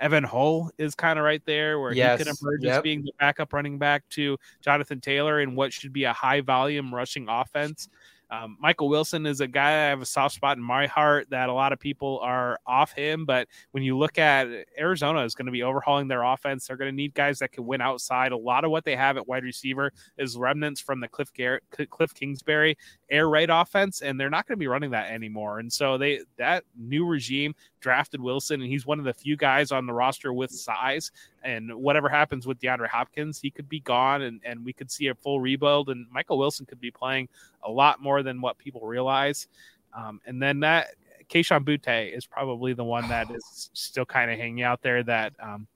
Evan 0.00 0.24
Hull 0.24 0.70
is 0.78 0.94
kind 0.94 1.18
of 1.18 1.24
right 1.24 1.42
there 1.44 1.80
where 1.80 1.92
yes. 1.92 2.18
he 2.18 2.24
could 2.24 2.36
emerge 2.40 2.62
yep. 2.62 2.76
as 2.76 2.82
being 2.82 3.02
the 3.02 3.12
backup 3.18 3.52
running 3.52 3.78
back 3.78 4.08
to 4.10 4.36
Jonathan 4.60 5.00
Taylor 5.00 5.40
in 5.40 5.54
what 5.54 5.72
should 5.72 5.92
be 5.92 6.04
a 6.04 6.12
high 6.12 6.40
volume 6.40 6.94
rushing 6.94 7.28
offense. 7.28 7.88
Um, 8.30 8.56
Michael 8.60 8.88
Wilson 8.88 9.26
is 9.26 9.40
a 9.40 9.46
guy 9.46 9.68
I 9.68 9.88
have 9.88 10.00
a 10.00 10.06
soft 10.06 10.34
spot 10.34 10.56
in 10.56 10.62
my 10.62 10.86
heart 10.86 11.28
that 11.30 11.48
a 11.48 11.52
lot 11.52 11.72
of 11.72 11.78
people 11.78 12.18
are 12.20 12.58
off 12.66 12.92
him. 12.92 13.24
But 13.24 13.48
when 13.72 13.82
you 13.82 13.96
look 13.96 14.18
at 14.18 14.48
Arizona 14.78 15.22
is 15.24 15.34
going 15.34 15.46
to 15.46 15.52
be 15.52 15.62
overhauling 15.62 16.08
their 16.08 16.22
offense, 16.22 16.66
they're 16.66 16.76
going 16.76 16.90
to 16.90 16.96
need 16.96 17.14
guys 17.14 17.38
that 17.40 17.52
can 17.52 17.66
win 17.66 17.80
outside. 17.80 18.32
A 18.32 18.36
lot 18.36 18.64
of 18.64 18.70
what 18.70 18.84
they 18.84 18.96
have 18.96 19.16
at 19.16 19.28
wide 19.28 19.44
receiver 19.44 19.92
is 20.18 20.36
remnants 20.36 20.80
from 20.80 21.00
the 21.00 21.08
Cliff 21.08 21.32
Garrett, 21.32 21.62
Cliff 21.90 22.14
Kingsbury 22.14 22.76
air 23.10 23.28
raid 23.28 23.50
offense, 23.50 24.02
and 24.02 24.18
they're 24.18 24.30
not 24.30 24.46
going 24.46 24.56
to 24.56 24.60
be 24.60 24.66
running 24.66 24.90
that 24.90 25.10
anymore. 25.10 25.58
And 25.58 25.72
so 25.72 25.98
they 25.98 26.20
that 26.38 26.64
new 26.76 27.06
regime 27.06 27.54
drafted 27.84 28.18
Wilson, 28.18 28.62
and 28.62 28.70
he's 28.70 28.86
one 28.86 28.98
of 28.98 29.04
the 29.04 29.12
few 29.12 29.36
guys 29.36 29.70
on 29.70 29.86
the 29.86 29.92
roster 29.92 30.32
with 30.32 30.50
size. 30.50 31.12
And 31.42 31.70
whatever 31.74 32.08
happens 32.08 32.46
with 32.46 32.58
DeAndre 32.58 32.88
Hopkins, 32.88 33.38
he 33.38 33.50
could 33.50 33.68
be 33.68 33.80
gone, 33.80 34.22
and, 34.22 34.40
and 34.42 34.64
we 34.64 34.72
could 34.72 34.90
see 34.90 35.08
a 35.08 35.14
full 35.14 35.38
rebuild. 35.38 35.90
And 35.90 36.06
Michael 36.10 36.38
Wilson 36.38 36.64
could 36.64 36.80
be 36.80 36.90
playing 36.90 37.28
a 37.62 37.70
lot 37.70 38.00
more 38.00 38.22
than 38.22 38.40
what 38.40 38.56
people 38.56 38.86
realize. 38.86 39.48
Um, 39.94 40.22
and 40.24 40.42
then 40.42 40.60
that 40.60 40.94
Kayshon 41.28 41.62
Boutte 41.62 42.16
is 42.16 42.26
probably 42.26 42.72
the 42.72 42.84
one 42.84 43.06
that 43.08 43.30
is 43.30 43.70
still 43.74 44.06
kind 44.06 44.30
of 44.30 44.38
hanging 44.38 44.62
out 44.62 44.80
there. 44.80 45.02
That 45.02 45.34
um, 45.38 45.66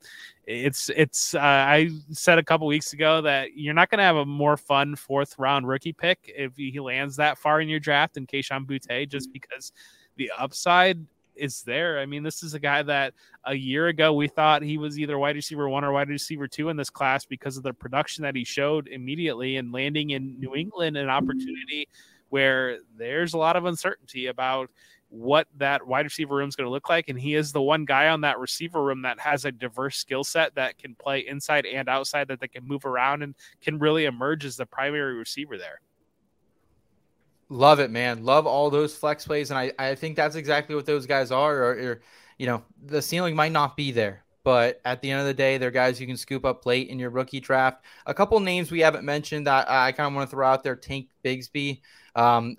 it's 0.46 0.90
it's. 0.96 1.34
Uh, 1.34 1.40
I 1.40 1.90
said 2.10 2.38
a 2.38 2.42
couple 2.42 2.66
weeks 2.66 2.94
ago 2.94 3.20
that 3.20 3.54
you're 3.54 3.74
not 3.74 3.90
going 3.90 3.98
to 3.98 4.04
have 4.04 4.16
a 4.16 4.24
more 4.24 4.56
fun 4.56 4.96
fourth 4.96 5.38
round 5.38 5.68
rookie 5.68 5.92
pick 5.92 6.32
if 6.34 6.56
he 6.56 6.80
lands 6.80 7.16
that 7.16 7.36
far 7.36 7.60
in 7.60 7.68
your 7.68 7.80
draft 7.80 8.14
than 8.14 8.26
Kayshon 8.26 8.66
Boutte, 8.66 9.10
just 9.10 9.30
because 9.30 9.72
the 10.16 10.32
upside 10.38 10.98
is 11.38 11.62
there. 11.62 11.98
I 11.98 12.06
mean, 12.06 12.22
this 12.22 12.42
is 12.42 12.54
a 12.54 12.58
guy 12.58 12.82
that 12.82 13.14
a 13.44 13.54
year 13.54 13.88
ago 13.88 14.12
we 14.12 14.28
thought 14.28 14.62
he 14.62 14.78
was 14.78 14.98
either 14.98 15.18
wide 15.18 15.36
receiver 15.36 15.68
one 15.68 15.84
or 15.84 15.92
wide 15.92 16.08
receiver 16.08 16.48
two 16.48 16.68
in 16.68 16.76
this 16.76 16.90
class 16.90 17.24
because 17.24 17.56
of 17.56 17.62
the 17.62 17.72
production 17.72 18.22
that 18.22 18.36
he 18.36 18.44
showed 18.44 18.88
immediately 18.88 19.56
and 19.56 19.72
landing 19.72 20.10
in 20.10 20.38
New 20.38 20.54
England 20.54 20.96
an 20.96 21.08
opportunity 21.08 21.88
where 22.30 22.78
there's 22.96 23.34
a 23.34 23.38
lot 23.38 23.56
of 23.56 23.64
uncertainty 23.64 24.26
about 24.26 24.70
what 25.10 25.48
that 25.56 25.86
wide 25.86 26.04
receiver 26.04 26.36
room 26.36 26.48
is 26.48 26.56
going 26.56 26.66
to 26.66 26.70
look 26.70 26.88
like. 26.88 27.08
And 27.08 27.18
he 27.18 27.34
is 27.34 27.52
the 27.52 27.62
one 27.62 27.84
guy 27.84 28.08
on 28.08 28.20
that 28.22 28.38
receiver 28.38 28.82
room 28.82 29.02
that 29.02 29.18
has 29.18 29.44
a 29.44 29.52
diverse 29.52 29.96
skill 29.96 30.24
set 30.24 30.54
that 30.56 30.76
can 30.78 30.94
play 30.94 31.20
inside 31.20 31.64
and 31.64 31.88
outside, 31.88 32.28
that 32.28 32.40
they 32.40 32.48
can 32.48 32.66
move 32.66 32.84
around 32.84 33.22
and 33.22 33.34
can 33.62 33.78
really 33.78 34.04
emerge 34.04 34.44
as 34.44 34.56
the 34.56 34.66
primary 34.66 35.14
receiver 35.14 35.56
there. 35.56 35.80
Love 37.50 37.80
it, 37.80 37.90
man. 37.90 38.24
Love 38.24 38.46
all 38.46 38.70
those 38.70 38.94
flex 38.94 39.26
plays. 39.26 39.50
And 39.50 39.58
I, 39.58 39.72
I 39.78 39.94
think 39.94 40.16
that's 40.16 40.36
exactly 40.36 40.74
what 40.74 40.86
those 40.86 41.06
guys 41.06 41.30
are. 41.30 41.56
Or, 41.56 41.70
or, 41.70 42.00
you 42.36 42.46
know, 42.46 42.62
the 42.84 43.00
ceiling 43.00 43.34
might 43.34 43.52
not 43.52 43.76
be 43.76 43.90
there, 43.90 44.24
but 44.44 44.80
at 44.84 45.00
the 45.00 45.10
end 45.10 45.20
of 45.20 45.26
the 45.26 45.34
day, 45.34 45.56
they're 45.56 45.70
guys 45.70 46.00
you 46.00 46.06
can 46.06 46.16
scoop 46.16 46.44
up 46.44 46.66
late 46.66 46.88
in 46.88 46.98
your 46.98 47.10
rookie 47.10 47.40
draft. 47.40 47.84
A 48.06 48.12
couple 48.12 48.38
names 48.40 48.70
we 48.70 48.80
haven't 48.80 49.04
mentioned 49.04 49.46
that 49.46 49.68
I 49.70 49.92
kind 49.92 50.08
of 50.08 50.14
want 50.14 50.28
to 50.28 50.36
throw 50.36 50.46
out 50.46 50.62
there: 50.62 50.76
Tank 50.76 51.08
Bigsby. 51.24 51.80
Um, 52.14 52.56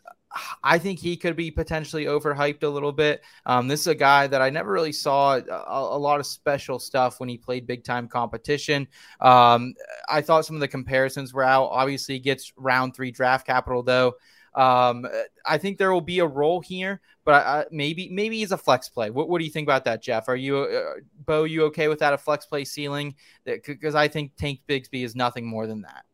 I 0.64 0.78
think 0.78 1.00
he 1.00 1.18
could 1.18 1.36
be 1.36 1.50
potentially 1.50 2.06
overhyped 2.06 2.64
a 2.64 2.68
little 2.68 2.92
bit. 2.92 3.24
Um, 3.46 3.68
this 3.68 3.82
is 3.82 3.88
a 3.88 3.96
guy 3.96 4.28
that 4.28 4.42
I 4.42 4.50
never 4.50 4.72
really 4.72 4.92
saw 4.92 5.38
a, 5.38 5.64
a, 5.68 5.98
lot 5.98 6.20
of 6.20 6.26
special 6.26 6.78
stuff 6.78 7.20
when 7.20 7.30
he 7.30 7.38
played 7.38 7.66
big 7.66 7.84
time 7.84 8.08
competition. 8.08 8.88
Um, 9.20 9.74
I 10.08 10.22
thought 10.22 10.46
some 10.46 10.56
of 10.56 10.60
the 10.60 10.68
comparisons 10.68 11.34
were 11.34 11.44
out. 11.44 11.70
Obviously, 11.72 12.20
gets 12.20 12.54
round 12.58 12.96
three 12.96 13.12
draft 13.12 13.48
capital 13.48 13.82
though. 13.82 14.16
Um, 14.56 15.08
I 15.46 15.58
think 15.58 15.78
there 15.78 15.94
will 15.94 16.02
be 16.02 16.20
a 16.20 16.26
role 16.26 16.60
here, 16.60 17.02
but 17.26 17.34
I, 17.46 17.66
maybe 17.72 18.10
maybe 18.10 18.38
he's 18.38 18.52
a 18.52 18.58
flex 18.58 18.90
play. 18.90 19.10
What, 19.10 19.30
what 19.30 19.40
do 19.40 19.46
you 19.46 19.52
think 19.52 19.66
about 19.66 19.86
that, 19.86 20.02
Jeff? 20.02 20.28
Are 20.28 20.36
you, 20.36 20.58
uh, 20.58 21.00
Bo? 21.26 21.44
You 21.44 21.64
okay 21.66 21.88
with 21.88 22.00
that? 22.00 22.14
A 22.14 22.18
flex 22.18 22.46
play 22.46 22.66
ceiling? 22.66 23.16
Because 23.46 23.96
I 23.96 24.08
think 24.08 24.36
Tank 24.38 24.62
Bigsby 24.68 25.04
is 25.04 25.16
nothing 25.16 25.46
more 25.46 25.68
than 25.68 25.82
that. 25.82 26.06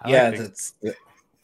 I 0.00 0.10
yeah, 0.10 0.28
like 0.28 0.38
that's. 0.38 0.74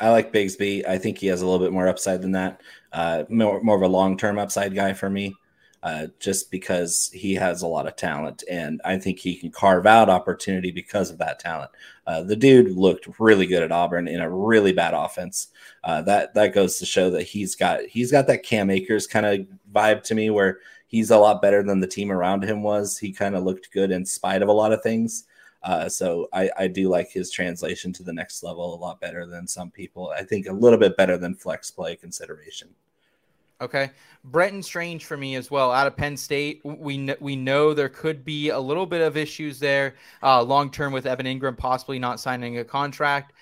I 0.00 0.10
like 0.10 0.32
Bigsby. 0.32 0.86
I 0.86 0.96
think 0.96 1.18
he 1.18 1.26
has 1.26 1.42
a 1.42 1.46
little 1.46 1.64
bit 1.64 1.72
more 1.72 1.88
upside 1.88 2.22
than 2.22 2.32
that. 2.32 2.60
Uh, 2.92 3.24
more 3.28 3.60
more 3.62 3.76
of 3.76 3.82
a 3.82 3.88
long 3.88 4.16
term 4.16 4.38
upside 4.38 4.74
guy 4.74 4.92
for 4.92 5.10
me 5.10 5.34
uh, 5.82 6.08
just 6.18 6.50
because 6.50 7.10
he 7.14 7.34
has 7.34 7.62
a 7.62 7.66
lot 7.66 7.86
of 7.86 7.96
talent 7.96 8.42
and 8.50 8.80
I 8.84 8.98
think 8.98 9.18
he 9.18 9.36
can 9.36 9.50
carve 9.50 9.86
out 9.86 10.08
opportunity 10.08 10.70
because 10.72 11.10
of 11.10 11.18
that 11.18 11.38
talent. 11.38 11.70
Uh, 12.06 12.22
the 12.22 12.36
dude 12.36 12.72
looked 12.72 13.08
really 13.18 13.46
good 13.46 13.62
at 13.62 13.72
Auburn 13.72 14.08
in 14.08 14.20
a 14.20 14.30
really 14.30 14.72
bad 14.72 14.94
offense. 14.94 15.48
Uh, 15.84 16.02
that 16.02 16.34
that 16.34 16.54
goes 16.54 16.78
to 16.78 16.86
show 16.86 17.10
that 17.10 17.22
he's 17.22 17.54
got 17.54 17.82
he's 17.82 18.10
got 18.10 18.26
that 18.26 18.42
Cam 18.42 18.70
Akers 18.70 19.06
kind 19.06 19.26
of 19.26 19.46
vibe 19.72 20.02
to 20.04 20.14
me 20.14 20.30
where 20.30 20.58
he's 20.88 21.10
a 21.10 21.18
lot 21.18 21.40
better 21.40 21.62
than 21.62 21.80
the 21.80 21.86
team 21.86 22.10
around 22.10 22.42
him 22.42 22.62
was. 22.62 22.98
He 22.98 23.12
kind 23.12 23.36
of 23.36 23.44
looked 23.44 23.72
good 23.72 23.90
in 23.90 24.04
spite 24.04 24.42
of 24.42 24.48
a 24.48 24.52
lot 24.52 24.72
of 24.72 24.82
things. 24.82 25.24
Uh, 25.62 25.88
so 25.88 26.28
I, 26.32 26.50
I 26.56 26.68
do 26.68 26.88
like 26.88 27.10
his 27.10 27.30
translation 27.30 27.92
to 27.94 28.02
the 28.02 28.12
next 28.12 28.42
level 28.42 28.74
a 28.74 28.76
lot 28.76 29.00
better 29.00 29.26
than 29.26 29.46
some 29.46 29.70
people. 29.70 30.12
I 30.16 30.22
think 30.22 30.46
a 30.46 30.52
little 30.52 30.78
bit 30.78 30.96
better 30.96 31.18
than 31.18 31.34
flex 31.34 31.70
play 31.70 31.96
consideration. 31.96 32.68
Okay, 33.60 33.90
Brenton 34.22 34.62
Strange 34.62 35.04
for 35.04 35.16
me 35.16 35.34
as 35.34 35.50
well. 35.50 35.72
Out 35.72 35.88
of 35.88 35.96
Penn 35.96 36.16
State, 36.16 36.60
we 36.64 37.12
we 37.20 37.34
know 37.34 37.74
there 37.74 37.88
could 37.88 38.24
be 38.24 38.50
a 38.50 38.58
little 38.58 38.86
bit 38.86 39.00
of 39.00 39.16
issues 39.16 39.58
there, 39.58 39.96
uh, 40.22 40.42
long 40.42 40.70
term 40.70 40.92
with 40.92 41.06
Evan 41.06 41.26
Engram 41.26 41.58
possibly 41.58 41.98
not 41.98 42.20
signing 42.20 42.58
a 42.58 42.64
contract. 42.64 43.32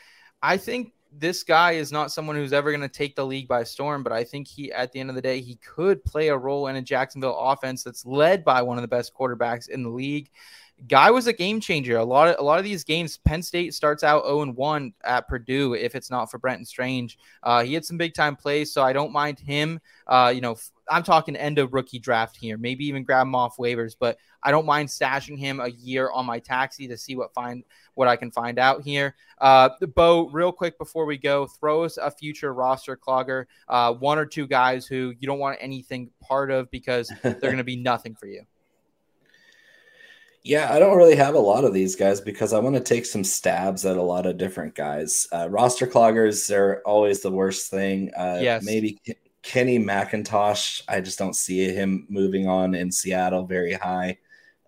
I 0.42 0.56
think 0.56 0.92
this 1.12 1.42
guy 1.42 1.72
is 1.72 1.92
not 1.92 2.12
someone 2.12 2.36
who's 2.36 2.52
ever 2.54 2.70
going 2.70 2.80
to 2.80 2.88
take 2.88 3.14
the 3.14 3.26
league 3.26 3.48
by 3.48 3.62
storm, 3.64 4.02
but 4.02 4.12
I 4.12 4.24
think 4.24 4.48
he, 4.48 4.72
at 4.72 4.90
the 4.92 5.00
end 5.00 5.10
of 5.10 5.16
the 5.16 5.22
day, 5.22 5.40
he 5.40 5.56
could 5.56 6.04
play 6.04 6.28
a 6.28 6.36
role 6.36 6.66
in 6.68 6.76
a 6.76 6.82
Jacksonville 6.82 7.38
offense 7.38 7.82
that's 7.82 8.06
led 8.06 8.44
by 8.44 8.62
one 8.62 8.78
of 8.78 8.82
the 8.82 8.88
best 8.88 9.14
quarterbacks 9.14 9.68
in 9.68 9.82
the 9.82 9.90
league 9.90 10.30
guy 10.88 11.10
was 11.10 11.26
a 11.26 11.32
game 11.32 11.60
changer. 11.60 11.96
A 11.96 12.04
lot 12.04 12.28
of 12.28 12.36
a 12.38 12.42
lot 12.42 12.58
of 12.58 12.64
these 12.64 12.84
games, 12.84 13.16
Penn 13.18 13.42
State 13.42 13.74
starts 13.74 14.04
out 14.04 14.24
0 14.24 14.52
1 14.52 14.92
at 15.04 15.28
Purdue 15.28 15.74
if 15.74 15.94
it's 15.94 16.10
not 16.10 16.30
for 16.30 16.38
Brenton 16.38 16.64
Strange. 16.64 17.18
Uh, 17.42 17.64
he 17.64 17.74
had 17.74 17.84
some 17.84 17.96
big 17.96 18.14
time 18.14 18.36
plays, 18.36 18.72
so 18.72 18.82
I 18.82 18.92
don't 18.92 19.12
mind 19.12 19.38
him. 19.38 19.80
Uh, 20.06 20.32
you 20.34 20.40
know, 20.40 20.56
I'm 20.88 21.02
talking 21.02 21.34
end 21.34 21.58
of 21.58 21.72
rookie 21.72 21.98
draft 21.98 22.36
here, 22.36 22.58
maybe 22.58 22.86
even 22.86 23.04
grab 23.04 23.26
him 23.26 23.34
off 23.34 23.56
waivers, 23.56 23.96
but 23.98 24.18
I 24.42 24.50
don't 24.50 24.66
mind 24.66 24.88
stashing 24.88 25.38
him 25.38 25.60
a 25.60 25.68
year 25.68 26.10
on 26.10 26.26
my 26.26 26.38
taxi 26.38 26.86
to 26.88 26.96
see 26.96 27.16
what 27.16 27.34
find 27.34 27.64
what 27.94 28.06
I 28.06 28.16
can 28.16 28.30
find 28.30 28.58
out 28.58 28.82
here. 28.82 29.16
Uh, 29.38 29.70
Bo, 29.94 30.28
real 30.28 30.52
quick 30.52 30.78
before 30.78 31.06
we 31.06 31.16
go, 31.16 31.46
throw 31.46 31.84
us 31.84 31.96
a 31.96 32.10
future 32.10 32.52
roster 32.52 32.96
clogger, 32.96 33.46
uh, 33.68 33.94
one 33.94 34.18
or 34.18 34.26
two 34.26 34.46
guys 34.46 34.86
who 34.86 35.14
you 35.18 35.26
don't 35.26 35.38
want 35.38 35.58
anything 35.60 36.10
part 36.20 36.50
of 36.50 36.70
because 36.70 37.10
they're 37.22 37.40
going 37.40 37.56
to 37.56 37.64
be 37.64 37.76
nothing 37.76 38.14
for 38.14 38.26
you. 38.26 38.42
Yeah, 40.46 40.72
I 40.72 40.78
don't 40.78 40.96
really 40.96 41.16
have 41.16 41.34
a 41.34 41.40
lot 41.40 41.64
of 41.64 41.74
these 41.74 41.96
guys 41.96 42.20
because 42.20 42.52
I 42.52 42.60
want 42.60 42.76
to 42.76 42.80
take 42.80 43.04
some 43.04 43.24
stabs 43.24 43.84
at 43.84 43.96
a 43.96 44.02
lot 44.02 44.26
of 44.26 44.38
different 44.38 44.76
guys. 44.76 45.26
Uh, 45.32 45.48
roster 45.50 45.88
cloggers 45.88 46.54
are 46.54 46.82
always 46.86 47.20
the 47.20 47.32
worst 47.32 47.68
thing. 47.68 48.12
Uh, 48.16 48.38
yes. 48.40 48.62
Maybe 48.62 48.96
Kenny 49.42 49.80
McIntosh. 49.80 50.82
I 50.86 51.00
just 51.00 51.18
don't 51.18 51.34
see 51.34 51.72
him 51.72 52.06
moving 52.08 52.46
on 52.46 52.76
in 52.76 52.92
Seattle 52.92 53.44
very 53.44 53.72
high. 53.72 54.18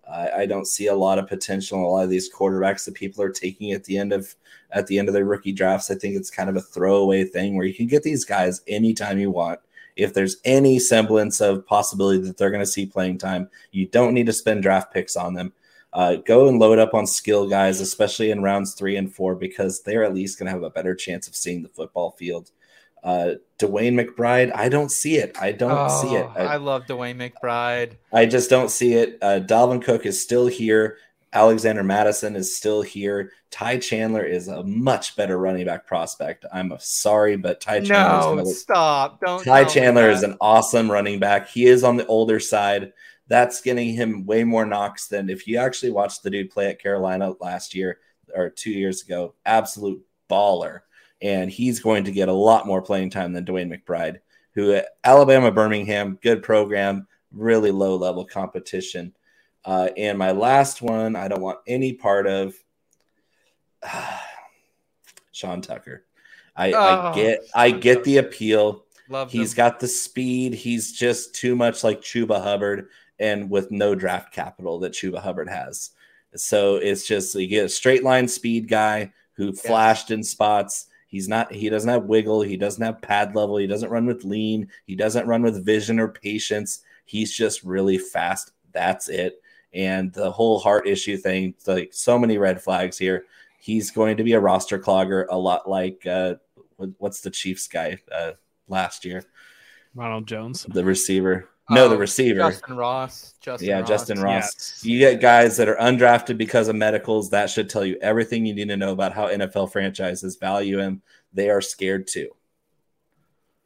Uh, 0.05 0.27
I 0.35 0.45
don't 0.47 0.67
see 0.67 0.87
a 0.87 0.95
lot 0.95 1.17
of 1.17 1.29
potential 1.29 1.77
in 1.77 1.85
a 1.85 1.87
lot 1.87 2.03
of 2.03 2.09
these 2.09 2.29
quarterbacks 2.29 2.83
that 2.83 2.95
people 2.95 3.23
are 3.23 3.31
taking 3.31 3.71
at 3.71 3.85
the 3.85 3.97
end 3.97 4.11
of 4.11 4.35
at 4.71 4.85
the 4.87 4.99
end 4.99 5.07
of 5.07 5.13
their 5.13 5.23
rookie 5.23 5.53
drafts. 5.53 5.89
I 5.89 5.95
think 5.95 6.17
it's 6.17 6.29
kind 6.29 6.49
of 6.49 6.57
a 6.57 6.61
throwaway 6.61 7.23
thing 7.23 7.55
where 7.55 7.65
you 7.65 7.73
can 7.73 7.87
get 7.87 8.03
these 8.03 8.25
guys 8.25 8.59
anytime 8.67 9.17
you 9.17 9.31
want. 9.31 9.61
If 9.95 10.13
there's 10.13 10.37
any 10.43 10.77
semblance 10.77 11.39
of 11.39 11.65
possibility 11.65 12.19
that 12.23 12.35
they're 12.37 12.51
going 12.51 12.59
to 12.59 12.65
see 12.65 12.85
playing 12.85 13.17
time, 13.17 13.49
you 13.71 13.87
don't 13.87 14.13
need 14.13 14.25
to 14.25 14.33
spend 14.33 14.61
draft 14.61 14.93
picks 14.93 15.15
on 15.15 15.35
them 15.35 15.53
uh, 15.93 16.15
go 16.15 16.47
and 16.47 16.59
load 16.59 16.79
up 16.79 16.93
on 16.93 17.07
skill 17.07 17.49
guys, 17.49 17.81
especially 17.81 18.31
in 18.31 18.43
rounds 18.43 18.73
three 18.73 18.95
and 18.95 19.13
four, 19.13 19.35
because 19.35 19.81
they're 19.81 20.03
at 20.03 20.13
least 20.13 20.37
going 20.37 20.45
to 20.47 20.51
have 20.51 20.63
a 20.63 20.69
better 20.69 20.95
chance 20.95 21.27
of 21.27 21.35
seeing 21.35 21.63
the 21.63 21.69
football 21.69 22.11
field. 22.11 22.51
Uh, 23.03 23.35
DeWayne 23.57 23.99
McBride, 23.99 24.51
I 24.53 24.69
don't 24.69 24.91
see 24.91 25.15
it. 25.15 25.35
I 25.39 25.53
don't 25.53 25.71
oh, 25.71 26.01
see 26.01 26.15
it. 26.15 26.29
I, 26.35 26.41
I, 26.41 26.55
love 26.57 26.85
DeWayne 26.85 27.31
McBride. 27.31 27.93
I 28.11 28.25
just 28.25 28.49
don't 28.49 28.69
see 28.69 28.93
it. 28.93 29.17
Uh, 29.21 29.39
Dalvin 29.39 29.81
Cook 29.81 30.05
is 30.05 30.21
still 30.21 30.47
here. 30.47 30.97
Alexander 31.31 31.83
Mattison 31.83 32.35
is 32.35 32.55
still 32.57 32.81
here. 32.81 33.31
Ty 33.51 33.77
Chandler 33.77 34.23
is 34.23 34.47
a 34.47 34.63
much 34.63 35.15
better 35.15 35.37
running 35.37 35.65
back 35.65 35.85
prospect. 35.85 36.45
I'm 36.51 36.73
sorry, 36.79 37.37
but 37.37 37.61
Ty 37.61 37.81
Chandler. 37.81 38.43
No, 38.43 38.43
stop! 38.45 39.21
Don't. 39.21 39.43
Ty 39.43 39.65
Chandler 39.65 40.09
is 40.09 40.23
an 40.23 40.37
awesome 40.41 40.91
running 40.91 41.19
back. 41.19 41.47
He 41.47 41.65
is 41.65 41.83
on 41.83 41.97
the 41.97 42.05
older 42.07 42.39
side 42.39 42.93
that's 43.29 43.61
getting 43.61 43.93
him 43.93 44.25
way 44.25 44.43
more 44.43 44.65
knocks 44.65 45.07
than 45.07 45.29
if 45.29 45.47
you 45.47 45.57
actually 45.57 45.91
watched 45.91 46.23
the 46.23 46.31
dude 46.31 46.49
play 46.49 46.67
at 46.67 46.81
Carolina 46.81 47.33
last 47.39 47.75
year 47.75 47.99
or 48.35 48.49
two 48.49 48.71
years 48.71 49.03
ago. 49.03 49.35
Absolute 49.45 50.03
baller. 50.29 50.81
And 51.21 51.51
he's 51.51 51.79
going 51.79 52.05
to 52.05 52.11
get 52.11 52.27
a 52.27 52.33
lot 52.33 52.65
more 52.65 52.81
playing 52.81 53.11
time 53.11 53.33
than 53.33 53.45
DeWayne 53.45 53.71
McBride, 53.71 54.19
who 54.55 54.73
at 54.73 54.87
Alabama 55.03 55.51
Birmingham, 55.51 56.17
good 56.23 56.41
program, 56.41 57.07
really 57.31 57.71
low 57.71 57.95
level 57.97 58.25
competition. 58.25 59.13
Uh, 59.63 59.89
and 59.95 60.17
my 60.17 60.31
last 60.31 60.81
one, 60.81 61.15
I 61.15 61.27
don't 61.27 61.41
want 61.41 61.59
any 61.67 61.93
part 61.93 62.25
of 62.25 62.55
uh, 63.83 64.17
Sean 65.31 65.61
Tucker. 65.61 66.03
I, 66.55 66.71
oh, 66.71 66.79
I 66.79 67.15
get 67.15 67.39
I 67.53 67.71
get 67.71 68.03
the 68.03 68.17
appeal. 68.17 68.85
Love 69.07 69.31
He's 69.31 69.53
got 69.53 69.79
the 69.79 69.87
speed. 69.87 70.53
He's 70.53 70.91
just 70.91 71.33
too 71.33 71.55
much 71.55 71.83
like 71.83 72.01
Chuba 72.01 72.43
Hubbard 72.43 72.89
and 73.19 73.49
with 73.49 73.71
no 73.71 73.95
draft 73.95 74.33
capital 74.33 74.79
that 74.79 74.93
Chuba 74.93 75.19
Hubbard 75.19 75.49
has. 75.49 75.91
So 76.35 76.75
it's 76.75 77.07
just 77.07 77.35
you 77.35 77.47
get 77.47 77.65
a 77.65 77.69
straight 77.69 78.03
line 78.03 78.27
speed 78.27 78.67
guy 78.67 79.11
who 79.33 79.53
flashed 79.53 80.11
in 80.11 80.23
spots. 80.23 80.87
He's 81.07 81.27
not 81.27 81.51
he 81.51 81.69
doesn't 81.69 81.89
have 81.89 82.05
wiggle, 82.05 82.41
he 82.41 82.57
doesn't 82.57 82.83
have 82.83 83.01
pad 83.01 83.35
level, 83.35 83.57
he 83.57 83.67
doesn't 83.67 83.89
run 83.89 84.05
with 84.05 84.23
lean, 84.23 84.69
he 84.85 84.95
doesn't 84.95 85.27
run 85.27 85.41
with 85.41 85.65
vision 85.65 85.99
or 85.99 86.09
patience. 86.09 86.81
He's 87.05 87.35
just 87.35 87.63
really 87.63 87.97
fast. 87.97 88.51
That's 88.71 89.09
it. 89.09 89.41
And 89.73 90.13
the 90.13 90.31
whole 90.31 90.59
heart 90.59 90.87
issue 90.87 91.17
thing, 91.17 91.55
like 91.65 91.93
so 91.93 92.19
many 92.19 92.37
red 92.37 92.61
flags 92.61 92.97
here. 92.97 93.25
He's 93.61 93.91
going 93.91 94.17
to 94.17 94.23
be 94.23 94.33
a 94.33 94.39
roster 94.39 94.79
clogger, 94.79 95.25
a 95.29 95.37
lot 95.37 95.67
like 95.67 96.05
uh, 96.05 96.35
what's 96.97 97.21
the 97.21 97.29
Chiefs 97.29 97.67
guy 97.67 97.97
uh, 98.11 98.31
last 98.67 99.03
year? 99.03 99.23
Ronald 99.95 100.27
Jones, 100.27 100.65
the 100.69 100.83
receiver. 100.83 101.49
No, 101.69 101.87
the 101.87 101.95
oh, 101.95 101.99
receiver. 101.99 102.39
Justyn 102.39 102.77
Ross. 102.77 103.35
Justyn 103.43 103.61
yeah, 103.61 103.79
Ross. 103.79 103.89
Justyn 103.89 104.23
Ross. 104.23 104.53
Yes. 104.55 104.81
You 104.83 104.99
get 104.99 105.21
guys 105.21 105.57
that 105.57 105.69
are 105.69 105.75
undrafted 105.75 106.37
because 106.37 106.67
of 106.67 106.75
medicals. 106.75 107.29
That 107.29 107.49
should 107.49 107.69
tell 107.69 107.85
you 107.85 107.97
everything 108.01 108.45
you 108.45 108.53
need 108.53 108.69
to 108.69 108.77
know 108.77 108.91
about 108.91 109.13
how 109.13 109.27
NFL 109.27 109.71
franchises 109.71 110.35
value 110.37 110.79
him. 110.79 111.01
They 111.33 111.49
are 111.49 111.61
scared 111.61 112.07
too. 112.07 112.29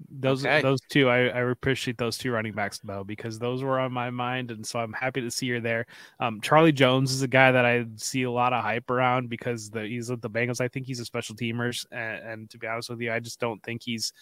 Those 0.09 0.45
okay. 0.45 0.61
those 0.61 0.79
two, 0.89 1.09
I, 1.09 1.27
I 1.27 1.49
appreciate 1.49 1.97
those 1.97 2.17
two 2.17 2.31
running 2.31 2.53
backs 2.53 2.79
though 2.83 3.03
because 3.03 3.39
those 3.39 3.63
were 3.63 3.79
on 3.79 3.91
my 3.91 4.09
mind, 4.09 4.51
and 4.51 4.65
so 4.65 4.79
I'm 4.79 4.93
happy 4.93 5.21
to 5.21 5.31
see 5.31 5.45
you're 5.45 5.61
there. 5.61 5.85
Um, 6.19 6.41
Charlie 6.41 6.71
Jones 6.71 7.11
is 7.13 7.21
a 7.21 7.27
guy 7.27 7.51
that 7.51 7.65
I 7.65 7.85
see 7.95 8.23
a 8.23 8.31
lot 8.31 8.53
of 8.53 8.63
hype 8.63 8.89
around 8.89 9.29
because 9.29 9.69
the, 9.69 9.83
he's 9.83 10.09
with 10.09 10.21
the 10.21 10.29
Bengals. 10.29 10.61
I 10.61 10.67
think 10.67 10.85
he's 10.85 10.99
a 10.99 11.05
special 11.05 11.35
teamers, 11.35 11.85
and, 11.91 12.23
and 12.23 12.49
to 12.49 12.57
be 12.57 12.67
honest 12.67 12.89
with 12.89 13.01
you, 13.01 13.11
I 13.11 13.19
just 13.19 13.39
don't 13.39 13.61
think 13.63 13.81
he's 13.83 14.13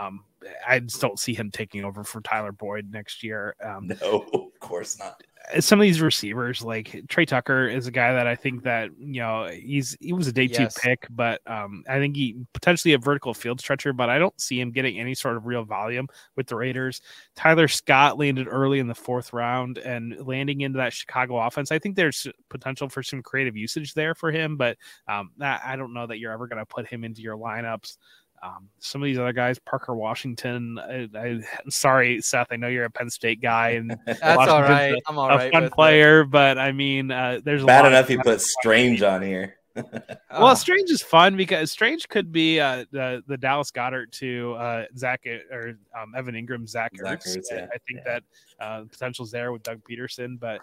um, 0.00 0.24
I 0.66 0.80
just 0.80 1.00
don't 1.00 1.18
see 1.18 1.34
him 1.34 1.50
taking 1.50 1.84
over 1.84 2.02
for 2.02 2.20
Tyler 2.22 2.52
Boyd 2.52 2.90
next 2.90 3.22
year. 3.22 3.54
Um, 3.62 3.88
no, 4.00 4.26
of 4.32 4.60
course 4.60 4.98
not. 4.98 5.22
Some 5.58 5.80
of 5.80 5.84
these 5.84 6.00
receivers, 6.00 6.62
like 6.62 7.02
Tre 7.08 7.24
Tucker, 7.24 7.66
is 7.66 7.86
a 7.86 7.90
guy 7.90 8.12
that 8.12 8.26
I 8.26 8.36
think 8.36 8.62
that 8.64 8.90
you 8.98 9.20
know 9.20 9.46
he's 9.46 9.96
he 10.00 10.12
was 10.12 10.28
a 10.28 10.32
day 10.32 10.44
yes. 10.44 10.74
two 10.74 10.80
pick, 10.80 11.06
but 11.10 11.40
um, 11.46 11.82
I 11.88 11.98
think 11.98 12.14
he 12.14 12.36
potentially 12.52 12.92
a 12.92 12.98
vertical 12.98 13.34
field 13.34 13.58
stretcher, 13.58 13.92
but 13.92 14.10
I 14.10 14.18
don't 14.18 14.38
see 14.40 14.60
him 14.60 14.70
getting 14.70 15.00
any 15.00 15.14
sort 15.14 15.36
of 15.36 15.46
real 15.46 15.64
volume 15.64 16.08
with 16.36 16.46
the 16.46 16.56
Raiders. 16.56 17.00
Tyler 17.34 17.68
Scott 17.68 18.18
landed 18.18 18.48
early 18.48 18.78
in 18.78 18.86
the 18.86 18.94
fourth 18.94 19.32
round 19.32 19.78
and 19.78 20.24
landing 20.24 20.60
into 20.60 20.76
that 20.76 20.92
Chicago 20.92 21.38
offense. 21.38 21.72
I 21.72 21.78
think 21.78 21.96
there's 21.96 22.28
potential 22.50 22.88
for 22.88 23.02
some 23.02 23.22
creative 23.22 23.56
usage 23.56 23.94
there 23.94 24.14
for 24.14 24.30
him, 24.30 24.56
but 24.56 24.76
um, 25.08 25.30
I 25.40 25.74
don't 25.74 25.94
know 25.94 26.06
that 26.06 26.18
you're 26.18 26.32
ever 26.32 26.46
going 26.46 26.58
to 26.58 26.66
put 26.66 26.86
him 26.86 27.02
into 27.02 27.22
your 27.22 27.36
lineups 27.36 27.96
Um, 28.42 28.68
some 28.78 29.02
of 29.02 29.06
these 29.06 29.18
other 29.18 29.32
guys, 29.34 29.58
Parker 29.58 29.94
Washington. 29.94 30.78
I, 30.78 31.08
I, 31.14 31.40
sorry, 31.68 32.22
Seth. 32.22 32.46
I 32.50 32.56
know 32.56 32.68
you're 32.68 32.86
a 32.86 32.90
Penn 32.90 33.10
State 33.10 33.42
guy, 33.42 33.70
and 33.70 33.90
That's 34.06 34.22
all 34.22 34.36
Washington's 34.38 34.68
right. 34.70 34.92
a- 34.94 35.00
I'm 35.08 35.18
all 35.18 35.30
a 35.30 35.36
right. 35.36 35.52
fun 35.52 35.62
with 35.64 35.72
it. 35.72 35.74
player. 35.74 36.24
But 36.24 36.56
I 36.58 36.72
mean, 36.72 37.10
uh, 37.10 37.40
there's 37.44 37.62
a 37.62 37.66
Bad 37.66 37.82
lot 37.82 37.92
enough 37.92 38.04
of 38.06 38.10
you 38.10 38.22
put 38.22 38.40
Strange 38.40 39.02
on 39.02 39.22
here. 39.22 39.56
Well, 39.76 40.50
Oh, 40.50 40.54
Strange 40.54 40.90
is 40.90 41.00
fun 41.00 41.36
because 41.36 41.70
Strange 41.70 42.08
could 42.08 42.32
be 42.32 42.58
uh, 42.60 42.84
the 42.90 43.22
the 43.28 43.36
Dallas 43.36 43.70
Goedert 43.70 44.10
to 44.12 44.54
uh, 44.54 44.84
Zach 44.96 45.24
or 45.50 45.78
um, 45.98 46.12
Evan 46.16 46.34
Engram, 46.34 46.68
Zach, 46.68 46.92
Zach 46.96 47.20
Ertz. 47.20 47.36
Ertz, 47.36 47.52
I- 47.52 47.56
yeah. 47.56 47.66
I 47.72 47.78
think 47.86 48.00
Yeah. 48.04 48.18
that 48.58 48.64
uh, 48.64 48.84
potential's 48.90 49.30
there 49.30 49.52
with 49.52 49.62
Doug 49.62 49.80
Pederson, 49.88 50.38
but 50.40 50.60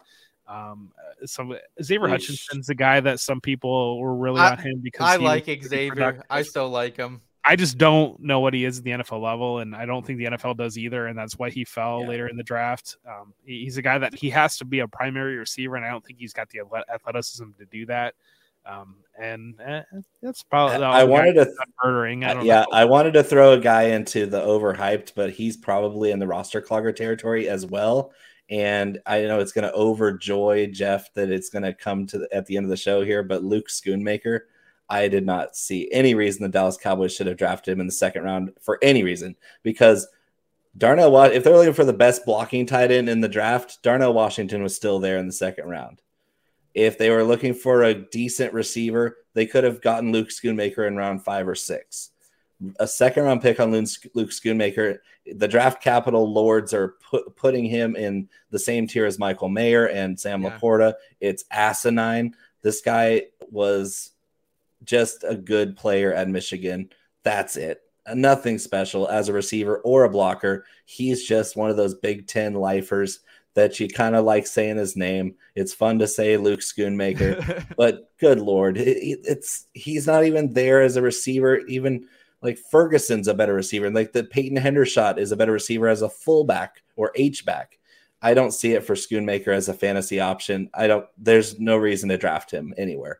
um, 0.47 0.91
uh, 0.99 1.25
some 1.25 1.55
Xavier 1.81 2.07
Yeesh. 2.07 2.09
Hutchinson's 2.11 2.67
the 2.67 2.75
guy 2.75 2.99
that 2.99 3.19
some 3.19 3.39
people 3.41 3.99
were 3.99 4.15
really 4.15 4.41
I- 4.41 4.51
on 4.51 4.57
him 4.59 4.79
because 4.83 5.07
I 5.07 5.15
like 5.17 5.47
was 5.47 5.67
Xavier. 5.67 6.21
I 6.29 6.41
still 6.41 6.69
like 6.69 6.97
him. 6.97 7.21
I 7.48 7.56
just 7.56 7.78
don't 7.78 8.19
know 8.19 8.41
what 8.41 8.53
he 8.53 8.65
is 8.65 8.80
at 8.80 8.84
the 8.84 8.91
NFL 8.91 9.22
level, 9.22 9.60
and 9.60 9.74
I 9.74 9.86
don't 9.86 10.06
think 10.06 10.19
the 10.19 10.26
NFL 10.26 10.57
does 10.57 10.78
either, 10.78 11.07
and 11.07 11.18
that's 11.18 11.40
why 11.40 11.49
he 11.49 11.64
fell 11.64 12.02
Yeah. 12.02 12.07
later 12.10 12.28
in 12.28 12.36
the 12.36 12.44
draft. 12.44 12.98
Um, 13.07 13.34
he's 13.45 13.78
a 13.78 13.82
guy 13.82 13.98
that 13.98 14.14
he 14.14 14.30
has 14.32 14.57
to 14.57 14.65
be 14.65 14.80
a 14.80 14.88
primary 14.88 15.38
receiver, 15.38 15.78
and 15.78 15.86
I 15.86 15.90
don't 15.90 16.06
think 16.06 16.19
he's 16.19 16.34
got 16.34 16.49
the 16.49 16.61
athleticism 16.94 17.45
to 17.57 17.65
do 17.65 17.86
that. 17.86 18.15
Um, 18.65 18.98
and 19.18 19.56
uh, 19.61 19.84
that's 20.22 20.44
probably 20.44 20.80
the 20.80 20.86
I 20.86 21.06
wanted 21.06 21.34
to 21.36 21.45
that's 21.45 21.57
not 21.57 21.69
murdering. 21.84 22.26
I 22.26 22.34
don't 22.34 22.45
yeah, 22.45 22.61
know. 22.61 22.68
I 22.74 22.84
wanted 22.84 23.14
to 23.14 23.24
throw 23.24 23.53
a 23.53 23.60
guy 23.60 23.84
into 23.84 24.26
the 24.26 24.41
overhyped, 24.41 25.14
but 25.15 25.32
he's 25.32 25.56
probably 25.56 26.11
in 26.11 26.19
the 26.19 26.28
roster 26.28 26.61
clogger 26.61 26.94
territory 26.94 27.48
as 27.48 27.65
well. 27.65 28.11
And 28.49 28.99
I 29.06 29.22
know 29.22 29.40
it's 29.40 29.53
going 29.53 29.69
to 29.69 29.78
overjoy 29.78 30.74
Jeff 30.74 31.14
that 31.14 31.32
it's 31.32 31.49
going 31.49 31.64
to 31.64 31.74
come 31.74 32.06
to 32.07 32.19
the, 32.19 32.36
at 32.36 32.45
the 32.45 32.57
end 32.57 32.65
of 32.65 32.69
the 32.69 32.78
show 32.78 33.03
here, 33.03 33.24
but 33.24 33.44
Luke 33.44 33.69
Schoonmaker, 33.69 34.41
I 34.89 35.07
did 35.07 35.26
not 35.26 35.55
see 35.55 35.89
any 35.91 36.15
reason 36.15 36.43
the 36.43 36.49
Dallas 36.49 36.77
Cowboys 36.77 37.14
should 37.14 37.27
have 37.27 37.38
drafted 37.38 37.73
him 37.73 37.81
in 37.81 37.88
the 37.88 37.91
second 37.91 38.23
round 38.23 38.51
for 38.61 38.80
any 38.81 39.03
reason 39.03 39.35
because 39.64 40.07
Darnell, 40.77 41.15
if 41.23 41.43
they're 41.43 41.57
looking 41.57 41.73
for 41.73 41.85
the 41.85 41.93
best 41.93 42.26
blocking 42.26 42.65
tight 42.65 42.91
end 42.91 43.09
in 43.09 43.19
the 43.22 43.27
draft, 43.27 43.81
Darnell 43.81 44.14
Washington 44.14 44.61
was 44.64 44.76
still 44.76 44.99
there 44.99 45.18
in 45.18 45.26
the 45.27 45.34
second 45.34 45.68
round. 45.69 46.01
If 46.73 46.97
they 46.97 47.09
were 47.09 47.23
looking 47.23 47.53
for 47.53 47.84
a 47.84 47.95
decent 47.95 48.53
receiver, 48.53 49.18
they 49.34 49.47
could 49.47 49.64
have 49.64 49.81
gotten 49.81 50.11
Luke 50.11 50.30
Schoonmaker 50.30 50.88
in 50.88 50.95
round 50.95 51.23
five 51.23 51.47
or 51.47 51.55
six. 51.55 52.11
A 52.80 52.88
second 52.88 53.23
round 53.23 53.41
pick 53.41 53.59
on 53.59 53.72
Luke 53.72 53.88
Luke 54.14 54.30
Schoonmaker, 54.30 54.99
the 55.26 55.47
draft 55.47 55.81
capital 55.81 56.31
lords 56.31 56.73
are 56.73 56.95
put, 57.09 57.35
putting 57.35 57.65
him 57.65 57.95
in 57.95 58.30
the 58.51 58.59
same 58.59 58.88
tier 58.88 59.05
as 59.05 59.19
Michael 59.19 59.49
Mayer 59.49 59.89
and 59.89 60.19
Sam 60.19 60.41
Yeah. 60.43 60.57
Laporta. 60.57 60.93
It's 61.19 61.45
asinine. 61.51 62.35
This 62.61 62.81
guy 62.81 63.23
was 63.51 64.11
just 64.83 65.23
a 65.27 65.35
good 65.35 65.75
player 65.75 66.13
at 66.13 66.29
Michigan. 66.29 66.89
That's 67.23 67.55
it. 67.57 67.81
Nothing 68.13 68.57
special 68.57 69.07
as 69.07 69.27
a 69.27 69.33
receiver 69.33 69.77
or 69.79 70.03
a 70.05 70.09
blocker. 70.09 70.65
He's 70.85 71.25
just 71.27 71.57
one 71.57 71.69
of 71.69 71.75
those 71.77 71.95
Big 71.95 72.27
Ten 72.27 72.53
lifers 72.53 73.19
that 73.53 73.79
you 73.79 73.87
kind 73.89 74.15
of 74.15 74.23
like 74.23 74.47
saying 74.47 74.77
his 74.77 74.95
name. 74.95 75.35
It's 75.55 75.73
fun 75.73 75.99
to 75.99 76.07
say 76.07 76.37
Luke 76.37 76.59
Schoonmaker, 76.61 77.65
but 77.77 78.11
good 78.19 78.39
lord, 78.39 78.77
it- 78.77 78.97
it- 78.97 79.19
it's 79.23 79.65
he's 79.73 80.05
not 80.07 80.23
even 80.25 80.53
there 80.53 80.81
as 80.81 80.95
a 80.95 81.01
receiver. 81.01 81.57
Even 81.67 82.07
like 82.41 82.59
Ferguson's 82.71 83.27
a 83.27 83.33
better 83.33 83.55
receiver. 83.55 83.89
Like 83.89 84.13
the 84.13 84.23
Peyton 84.23 84.57
Hendershot 84.57 85.17
is 85.17 85.31
a 85.31 85.35
better 85.35 85.51
receiver 85.53 85.87
as 85.87 86.01
a 86.03 86.09
fullback 86.09 86.83
or 86.95 87.11
H 87.15 87.45
back. 87.45 87.79
I 88.21 88.33
don't 88.35 88.51
see 88.51 88.73
it 88.73 88.83
for 88.85 88.93
Schoonmaker 88.95 89.49
as 89.49 89.69
a 89.69 89.73
fantasy 89.73 90.19
option. 90.19 90.69
I 90.73 90.87
don't. 90.87 91.05
There's 91.17 91.59
no 91.59 91.77
reason 91.77 92.09
to 92.09 92.17
draft 92.17 92.51
him 92.51 92.73
anywhere. 92.77 93.19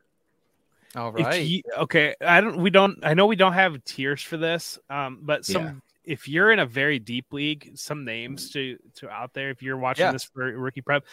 All 0.96 1.12
right. 1.12 1.44
you- 1.44 1.62
okay, 1.76 2.14
I 2.20 2.40
don't. 2.40 2.58
We 2.58 2.70
don't. 2.70 2.98
I 3.02 3.14
know 3.14 3.26
we 3.26 3.36
don't 3.36 3.52
have 3.54 3.82
tiers 3.84 4.22
for 4.22 4.36
this. 4.36 4.78
Um, 4.88 5.20
but 5.22 5.44
some. 5.44 5.64
Yeah. 5.64 5.72
If 6.04 6.26
you're 6.26 6.50
in 6.52 6.58
a 6.58 6.64
very 6.64 6.98
deep 6.98 7.34
league, 7.34 7.72
some 7.74 8.06
names 8.06 8.50
to 8.52 8.78
to 8.94 9.10
out 9.10 9.34
there. 9.34 9.50
If 9.50 9.60
you're 9.60 9.76
watching 9.76 10.06
Yeah. 10.06 10.12
this 10.12 10.24
for 10.24 10.50
rookie 10.56 10.80
prep, 10.80 11.04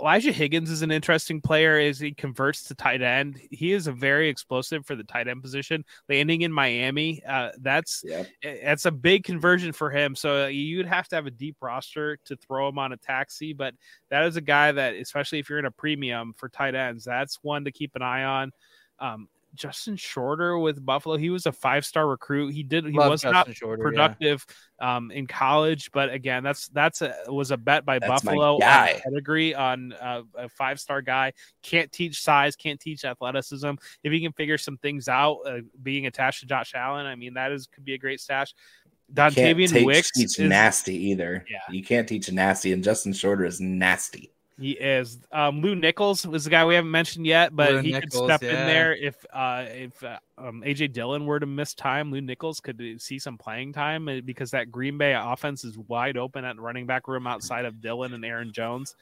Elijah 0.00 0.32
Higgins 0.32 0.72
is 0.72 0.82
an 0.82 0.90
interesting 0.90 1.40
player. 1.40 1.78
As 1.78 2.00
he 2.00 2.10
converts 2.10 2.64
to 2.64 2.74
tight 2.74 3.00
end, 3.00 3.40
he 3.52 3.70
is 3.70 3.86
a 3.86 3.92
very 3.92 4.28
explosive 4.28 4.84
for 4.84 4.96
the 4.96 5.04
tight 5.04 5.28
end 5.28 5.40
position. 5.40 5.84
Landing 6.08 6.42
in 6.42 6.52
Miami, 6.52 7.22
uh, 7.24 7.50
that's 7.60 8.02
Yeah, 8.04 8.24
that's 8.42 8.86
a 8.86 8.90
big 8.90 9.22
conversion 9.22 9.72
for 9.72 9.88
him. 9.88 10.16
So 10.16 10.42
uh, 10.42 10.46
you'd 10.48 10.86
have 10.86 11.06
to 11.10 11.14
have 11.14 11.26
a 11.26 11.30
deep 11.30 11.54
roster 11.60 12.16
to 12.24 12.34
throw 12.34 12.68
him 12.68 12.76
on 12.76 12.90
a 12.92 12.96
taxi, 12.96 13.52
but 13.52 13.74
that 14.08 14.24
is 14.24 14.34
a 14.34 14.40
guy 14.40 14.72
that, 14.72 14.94
especially 14.96 15.38
if 15.38 15.48
you're 15.48 15.60
in 15.60 15.64
a 15.66 15.70
premium 15.70 16.34
for 16.36 16.48
tight 16.48 16.74
ends, 16.74 17.04
that's 17.04 17.38
one 17.42 17.66
to 17.66 17.70
keep 17.70 17.94
an 17.94 18.02
eye 18.02 18.24
on. 18.24 18.50
Um, 19.00 19.28
Justin 19.54 19.96
Shorter 19.96 20.58
with 20.58 20.84
Buffalo, 20.84 21.16
he 21.16 21.30
was 21.30 21.46
a 21.46 21.52
five 21.52 21.84
star 21.84 22.06
recruit. 22.06 22.52
He 22.52 22.62
did 22.62 22.84
he 22.84 22.92
Love 22.92 23.10
was 23.10 23.22
Justin 23.22 23.32
not 23.32 23.56
Shorter, 23.56 23.82
yeah. 23.82 23.90
productive 23.90 24.46
um, 24.80 25.10
in 25.10 25.26
college, 25.26 25.90
but 25.92 26.10
again, 26.12 26.42
that's 26.42 26.68
that's 26.68 27.02
a 27.02 27.14
was 27.28 27.50
a 27.50 27.56
bet 27.56 27.84
by 27.84 27.98
That's 27.98 28.22
Buffalo 28.22 28.54
on 28.54 28.88
pedigree 29.02 29.54
on 29.54 29.92
uh, 29.94 30.22
a 30.36 30.48
five 30.48 30.78
star 30.78 31.02
guy. 31.02 31.32
Can't 31.62 31.90
teach 31.90 32.22
size, 32.22 32.56
can't 32.56 32.80
teach 32.80 33.04
athleticism. 33.04 33.72
If 34.02 34.12
he 34.12 34.20
can 34.20 34.32
figure 34.32 34.58
some 34.58 34.76
things 34.78 35.08
out, 35.08 35.38
uh, 35.46 35.58
being 35.82 36.06
attached 36.06 36.40
to 36.40 36.46
Josh 36.46 36.72
Allen, 36.74 37.06
I 37.06 37.16
mean 37.16 37.34
that 37.34 37.52
is 37.52 37.66
could 37.66 37.84
be 37.84 37.94
a 37.94 37.98
great 37.98 38.20
stash. 38.20 38.54
Dontayvion 39.12 39.84
Wicks 39.84 40.12
teach 40.12 40.38
is, 40.38 40.48
nasty 40.48 40.94
either. 41.10 41.44
Yeah. 41.50 41.58
you 41.68 41.82
can't 41.82 42.08
teach 42.08 42.30
nasty, 42.30 42.72
and 42.72 42.84
Justin 42.84 43.12
Shorter 43.12 43.44
is 43.44 43.60
nasty. 43.60 44.32
He 44.60 44.72
is. 44.72 45.18
Um, 45.32 45.62
Lew 45.62 45.74
Nichols 45.74 46.26
was 46.26 46.44
the 46.44 46.50
guy 46.50 46.66
we 46.66 46.74
haven't 46.74 46.90
mentioned 46.90 47.26
yet, 47.26 47.56
but 47.56 47.72
Lew 47.72 47.78
he 47.80 47.92
Nichols, 47.92 48.12
could 48.12 48.24
step 48.26 48.42
in 48.42 48.66
there 48.66 48.94
if 48.94 49.16
uh, 49.32 49.64
if 49.66 50.04
uh, 50.04 50.18
um, 50.36 50.62
AJ 50.66 50.92
Dillon 50.92 51.24
were 51.24 51.40
to 51.40 51.46
miss 51.46 51.72
time. 51.72 52.12
Lew 52.12 52.20
Nichols 52.20 52.60
could 52.60 53.00
see 53.00 53.18
some 53.18 53.38
playing 53.38 53.72
time 53.72 54.06
uh, 54.06 54.20
because 54.22 54.50
that 54.50 54.70
Green 54.70 54.98
Bay 54.98 55.14
offense 55.14 55.64
is 55.64 55.78
wide 55.78 56.18
open 56.18 56.44
at 56.44 56.60
running 56.60 56.84
back 56.84 57.08
room 57.08 57.26
outside 57.26 57.64
of 57.64 57.80
Dillon 57.80 58.12
and 58.12 58.22
Aaron 58.22 58.52
Jones. 58.52 58.96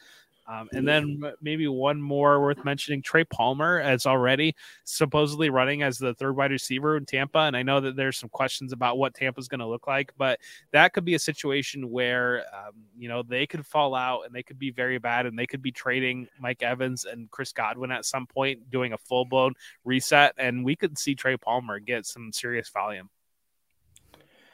Um, 0.49 0.67
and 0.73 0.89
then 0.89 1.21
maybe 1.43 1.69
one 1.69 2.01
more 2.01 2.41
worth 2.41 2.65
mentioning: 2.65 3.03
Trey 3.03 3.25
Palmer 3.25 3.81
is 3.81 4.07
already 4.07 4.57
supposedly 4.85 5.51
running 5.51 5.83
as 5.83 5.99
the 5.99 6.15
third 6.15 6.37
wide 6.37 6.51
receiver 6.51 6.97
in 6.97 7.05
Tampa. 7.05 7.41
And 7.41 7.55
I 7.55 7.63
know 7.63 7.81
that 7.81 7.97
there's 7.97 8.17
some 8.17 8.31
questions 8.31 8.73
about 8.73 8.97
what 8.97 9.13
Tampa's 9.13 9.47
going 9.47 9.61
to 9.61 9.67
look 9.67 9.87
like, 9.87 10.13
but 10.17 10.41
that 10.73 10.95
could 10.95 11.05
be 11.05 11.15
a 11.15 11.19
situation 11.19 11.91
where 11.91 12.47
um, 12.55 12.73
you 12.97 13.09
know 13.09 13.23
they 13.23 13.47
could 13.47 13.67
fall 13.67 13.95
out 13.95 14.23
and 14.23 14.35
they 14.35 14.43
could 14.43 14.59
be 14.59 14.71
very 14.71 14.97
bad, 14.99 15.27
and 15.27 15.39
they 15.39 15.47
could 15.47 15.61
be 15.61 15.71
trading 15.71 16.27
Mike 16.41 16.63
Evans 16.63 17.05
and 17.05 17.31
Chris 17.31 17.53
Godwin 17.53 17.93
at 17.93 18.07
some 18.07 18.27
point, 18.27 18.71
doing 18.71 18.95
a 18.95 18.99
full 18.99 19.27
blown 19.27 19.53
reset, 19.85 20.35
and 20.39 20.65
we 20.65 20.75
could 20.75 20.99
see 20.99 21.15
Trey 21.15 21.37
Palmer 21.37 21.79
get 21.79 22.07
some 22.07 22.33
serious 22.33 22.71
volume. 22.71 23.11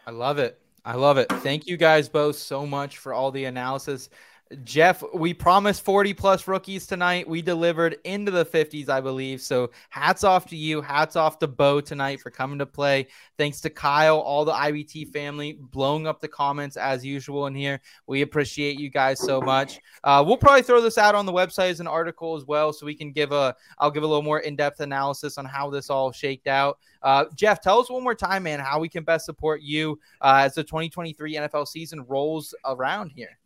I 0.06 0.10
love 0.10 0.38
it. 0.38 0.58
I 0.84 0.96
love 0.96 1.16
it. 1.16 1.30
Thank 1.30 1.66
you 1.66 1.76
guys 1.78 2.08
both 2.10 2.36
so 2.36 2.66
much 2.66 2.98
for 2.98 3.14
all 3.14 3.30
the 3.30 3.46
analysis. 3.46 4.10
Jeff, 4.62 5.02
we 5.14 5.35
promised 5.35 5.85
40 5.85 6.14
plus 6.14 6.47
rookies 6.47 6.86
tonight. 6.86 7.28
We 7.28 7.43
delivered 7.43 7.97
into 8.05 8.31
the 8.31 8.44
50s, 8.44 8.89
I 8.89 9.01
believe. 9.01 9.40
So 9.40 9.70
hats 9.90 10.22
off 10.22 10.47
to 10.47 10.56
you. 10.56 10.81
Hats 10.81 11.16
off 11.16 11.39
to 11.40 11.48
Bo 11.48 11.81
tonight 11.81 12.20
for 12.20 12.31
coming 12.31 12.59
to 12.59 12.66
play. 12.66 13.09
Thanks 13.39 13.60
to 13.62 13.70
Kyle, 13.70 14.18
all 14.18 14.44
the 14.44 14.52
IBT 14.52 15.12
family, 15.12 15.59
blowing 15.59 16.06
up 16.06 16.20
the 16.20 16.28
comments 16.28 16.76
as 16.76 17.05
usual 17.05 17.47
in 17.47 17.55
here. 17.55 17.81
We 18.06 18.22
appreciate 18.22 18.78
you 18.78 18.90
guys 18.90 19.18
so 19.18 19.40
much. 19.40 19.81
Uh, 20.05 20.22
we'll 20.26 20.36
probably 20.36 20.62
throw 20.62 20.81
this 20.81 20.98
out 20.98 21.14
on 21.14 21.26
the 21.26 21.32
website 21.32 21.70
as 21.70 21.81
an 21.81 21.86
article 21.86 22.36
as 22.36 22.44
well, 22.44 22.72
so 22.72 22.86
we 22.86 22.94
can 22.94 23.12
give 23.12 23.32
a 23.32 23.56
I'll 23.78 23.90
give 23.90 24.02
a 24.02 24.06
little 24.06 24.22
more 24.22 24.40
in-depth 24.40 24.81
analysis 24.81 25.39
on 25.39 25.44
how 25.44 25.70
this 25.70 25.90
all 25.90 26.12
shaked 26.12 26.47
out. 26.47 26.78
Uh, 27.02 27.24
Jeff, 27.35 27.60
tell 27.60 27.81
us 27.81 27.90
one 27.90 28.02
more 28.02 28.14
time, 28.14 28.44
man, 28.44 28.60
how 28.60 28.78
we 28.78 28.89
can 28.89 29.05
best 29.05 29.26
support 29.26 29.62
you 29.62 29.98
uh, 30.20 30.43
as 30.44 30.55
the 30.55 30.64
2023 30.64 31.36
NFL 31.36 31.66
season 31.66 32.05
rolls 32.06 32.55
around 32.64 33.10
here. 33.10 33.39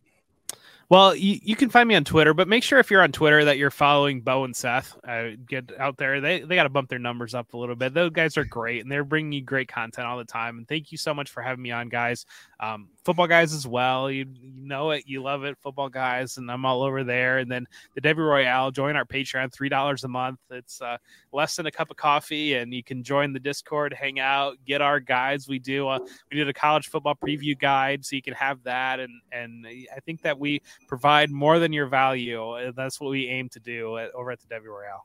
Well, 0.91 1.15
you, 1.15 1.39
you 1.43 1.55
can 1.55 1.69
find 1.69 1.87
me 1.87 1.97
on 1.97 2.05
Twitter, 2.05 2.33
but 2.33 2.49
make 2.49 2.63
sure 2.63 2.79
if 2.79 2.91
you're 2.91 3.03
on 3.03 3.13
Twitter 3.13 3.45
that 3.45 3.59
you're 3.59 3.71
following 3.71 4.23
Bo 4.23 4.45
and 4.45 4.57
Seth. 4.57 4.97
Uh, 5.07 5.31
get 5.47 5.71
out 5.79 5.99
there. 5.99 6.23
They 6.23 6.41
they 6.41 6.55
got 6.55 6.63
to 6.63 6.71
bump 6.71 6.89
their 6.89 6.99
numbers 6.99 7.35
up 7.35 7.53
a 7.53 7.59
little 7.59 7.77
bit. 7.77 7.93
Those 7.93 8.11
guys 8.11 8.39
are 8.39 8.45
great, 8.45 8.81
and 8.81 8.91
they're 8.91 9.05
bringing 9.05 9.33
you 9.33 9.43
great 9.43 9.69
content 9.69 10.07
all 10.07 10.17
the 10.17 10.25
time. 10.25 10.57
And 10.57 10.67
thank 10.67 10.91
you 10.91 10.97
so 10.97 11.13
much 11.13 11.29
for 11.29 11.43
having 11.43 11.63
me 11.63 11.73
on, 11.73 11.91
guys. 11.91 12.25
Um, 12.59 12.89
Footballguys 13.05 13.55
as 13.55 13.67
well. 13.67 14.11
You, 14.11 14.27
you 14.33 14.67
know 14.67 14.91
it, 14.91 15.05
you 15.07 15.23
love 15.23 15.45
it, 15.45 15.59
Footballguys, 15.63 16.39
and 16.39 16.51
I'm 16.51 16.65
all 16.65 16.83
over 16.83 17.05
there. 17.05 17.39
And 17.39 17.51
then 17.51 17.67
the 17.95 18.01
Debbie 18.01 18.23
Royale. 18.23 18.71
Join 18.71 18.97
our 18.97 19.05
Patreon, 19.05 19.53
three 19.53 19.69
dollars 19.69 20.05
a 20.05 20.09
month. 20.09 20.39
It's 20.51 20.81
uh, 20.81 20.97
less 21.33 21.55
than 21.57 21.67
a 21.67 21.71
cup 21.71 21.91
of 21.91 21.99
coffee, 21.99 22.55
and 22.55 22.73
you 22.73 22.83
can 22.83 23.03
join 23.03 23.35
the 23.35 23.41
Discord, 23.41 23.93
hang 23.93 24.21
out, 24.21 24.57
get 24.67 24.81
our 24.81 25.01
guides. 25.01 25.49
We 25.49 25.59
do 25.59 25.87
uh, 25.87 25.99
we 26.31 26.39
did 26.39 26.49
a 26.49 26.55
college 26.55 26.89
football 26.89 27.15
preview 27.15 27.59
guide, 27.59 28.07
so 28.07 28.17
you 28.17 28.23
can 28.23 28.35
have 28.35 28.63
that. 28.63 29.01
And 29.01 29.21
and 29.33 29.67
I 29.67 30.01
think 30.01 30.23
that 30.23 30.39
we 30.39 30.63
provide 30.87 31.31
more 31.31 31.59
than 31.59 31.73
your 31.73 31.87
value. 31.87 32.55
and 32.55 32.75
That's 32.75 33.01
what 33.01 33.11
we 33.11 33.27
aim 33.29 33.49
to 33.51 33.61
do 33.61 33.99
at, 33.99 34.11
over 34.13 34.31
at 34.31 34.41
the 34.41 34.47
Debbie 34.47 34.69
Royale. 34.69 35.05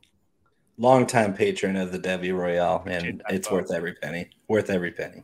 Longtime 0.77 1.33
patron 1.35 1.75
of 1.75 1.91
the 1.91 1.99
Debbie 1.99 2.31
Royale, 2.31 2.83
and 2.87 3.21
it's 3.29 3.47
Bo. 3.47 3.55
worth 3.55 3.71
every 3.71 3.93
penny. 3.93 4.29
Worth 4.47 4.69
every 4.69 4.91
penny. 4.91 5.21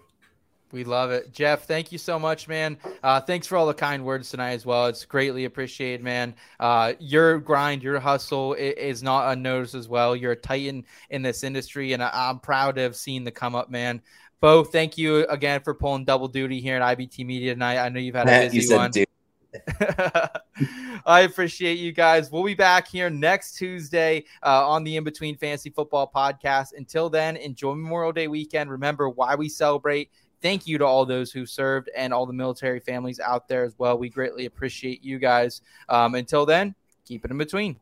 We 0.71 0.84
love 0.84 1.09
it. 1.09 1.31
Jeff, 1.34 1.65
thank 1.65 1.91
you 1.91 1.97
so 1.97 2.19
much, 2.19 2.47
man. 2.47 2.77
Uh, 3.01 3.19
thanks 3.19 3.47
for 3.47 3.57
all 3.57 3.65
the 3.65 3.73
kind 3.73 4.05
words 4.05 4.30
tonight 4.30 4.51
as 4.51 4.67
well. 4.67 4.85
It's 4.85 5.03
greatly 5.03 5.45
appreciated, 5.45 6.03
man. 6.03 6.35
Uh, 6.59 6.93
your 6.99 7.39
grind, 7.39 7.81
your 7.81 7.99
hustle 7.99 8.51
i- 8.59 8.61
is 8.61 9.01
not 9.01 9.31
unnoticed 9.31 9.73
as 9.73 9.88
well. 9.89 10.15
You're 10.15 10.34
a 10.34 10.35
titan 10.35 10.85
in 11.09 11.23
this 11.23 11.43
industry, 11.43 11.93
and 11.93 12.03
I- 12.03 12.11
I'm 12.30 12.39
proud 12.39 12.76
to 12.76 12.81
have 12.84 12.95
seen 12.95 13.23
the 13.23 13.31
come 13.31 13.55
up, 13.55 13.71
man. 13.71 13.99
Bo, 14.41 14.63
thank 14.63 14.95
you 14.99 15.26
again 15.26 15.61
for 15.61 15.73
pulling 15.73 16.05
double 16.05 16.27
duty 16.27 16.61
here 16.61 16.76
at 16.76 16.84
IBT 16.84 17.26
Media 17.26 17.53
tonight. 17.55 17.80
I 17.84 17.89
know 17.89 17.99
you've 17.99 18.13
had 18.13 18.27
a 18.27 18.31
Matt, 18.31 18.41
busy 18.51 18.57
you 18.57 18.61
said 18.61 18.77
one. 18.77 18.91
dude. 18.91 19.07
I 21.05 21.21
appreciate 21.21 21.80
you 21.80 21.91
guys. 21.91 22.31
We'll 22.31 22.43
be 22.43 22.53
back 22.53 22.88
here 22.88 23.09
next 23.09 23.57
Tuesday 23.57 24.26
uh, 24.43 24.67
on 24.67 24.84
the 24.84 24.97
In 24.97 25.03
Between 25.03 25.38
Fantasy 25.38 25.69
Football 25.69 26.11
podcast. 26.13 26.73
Until 26.77 27.09
then, 27.09 27.38
enjoy 27.38 27.73
Memorial 27.76 28.11
Day 28.11 28.27
weekend. 28.27 28.69
Remember 28.69 29.09
why 29.09 29.35
we 29.35 29.49
celebrate. 29.49 30.11
Thank 30.41 30.67
you 30.67 30.77
to 30.77 30.85
all 30.85 31.05
those 31.05 31.31
who 31.31 31.45
served 31.45 31.89
and 31.95 32.13
all 32.13 32.26
the 32.26 32.34
military 32.34 32.80
families 32.80 33.19
out 33.19 33.47
there 33.47 33.63
as 33.63 33.77
well. 33.77 33.97
We 33.97 34.09
greatly 34.09 34.45
appreciate 34.45 35.03
you 35.03 35.19
guys. 35.19 35.61
Um, 35.89 36.15
until 36.15 36.45
then, 36.45 36.76
keep 37.05 37.26
it 37.26 37.31
in 37.31 37.38
between. 37.38 37.77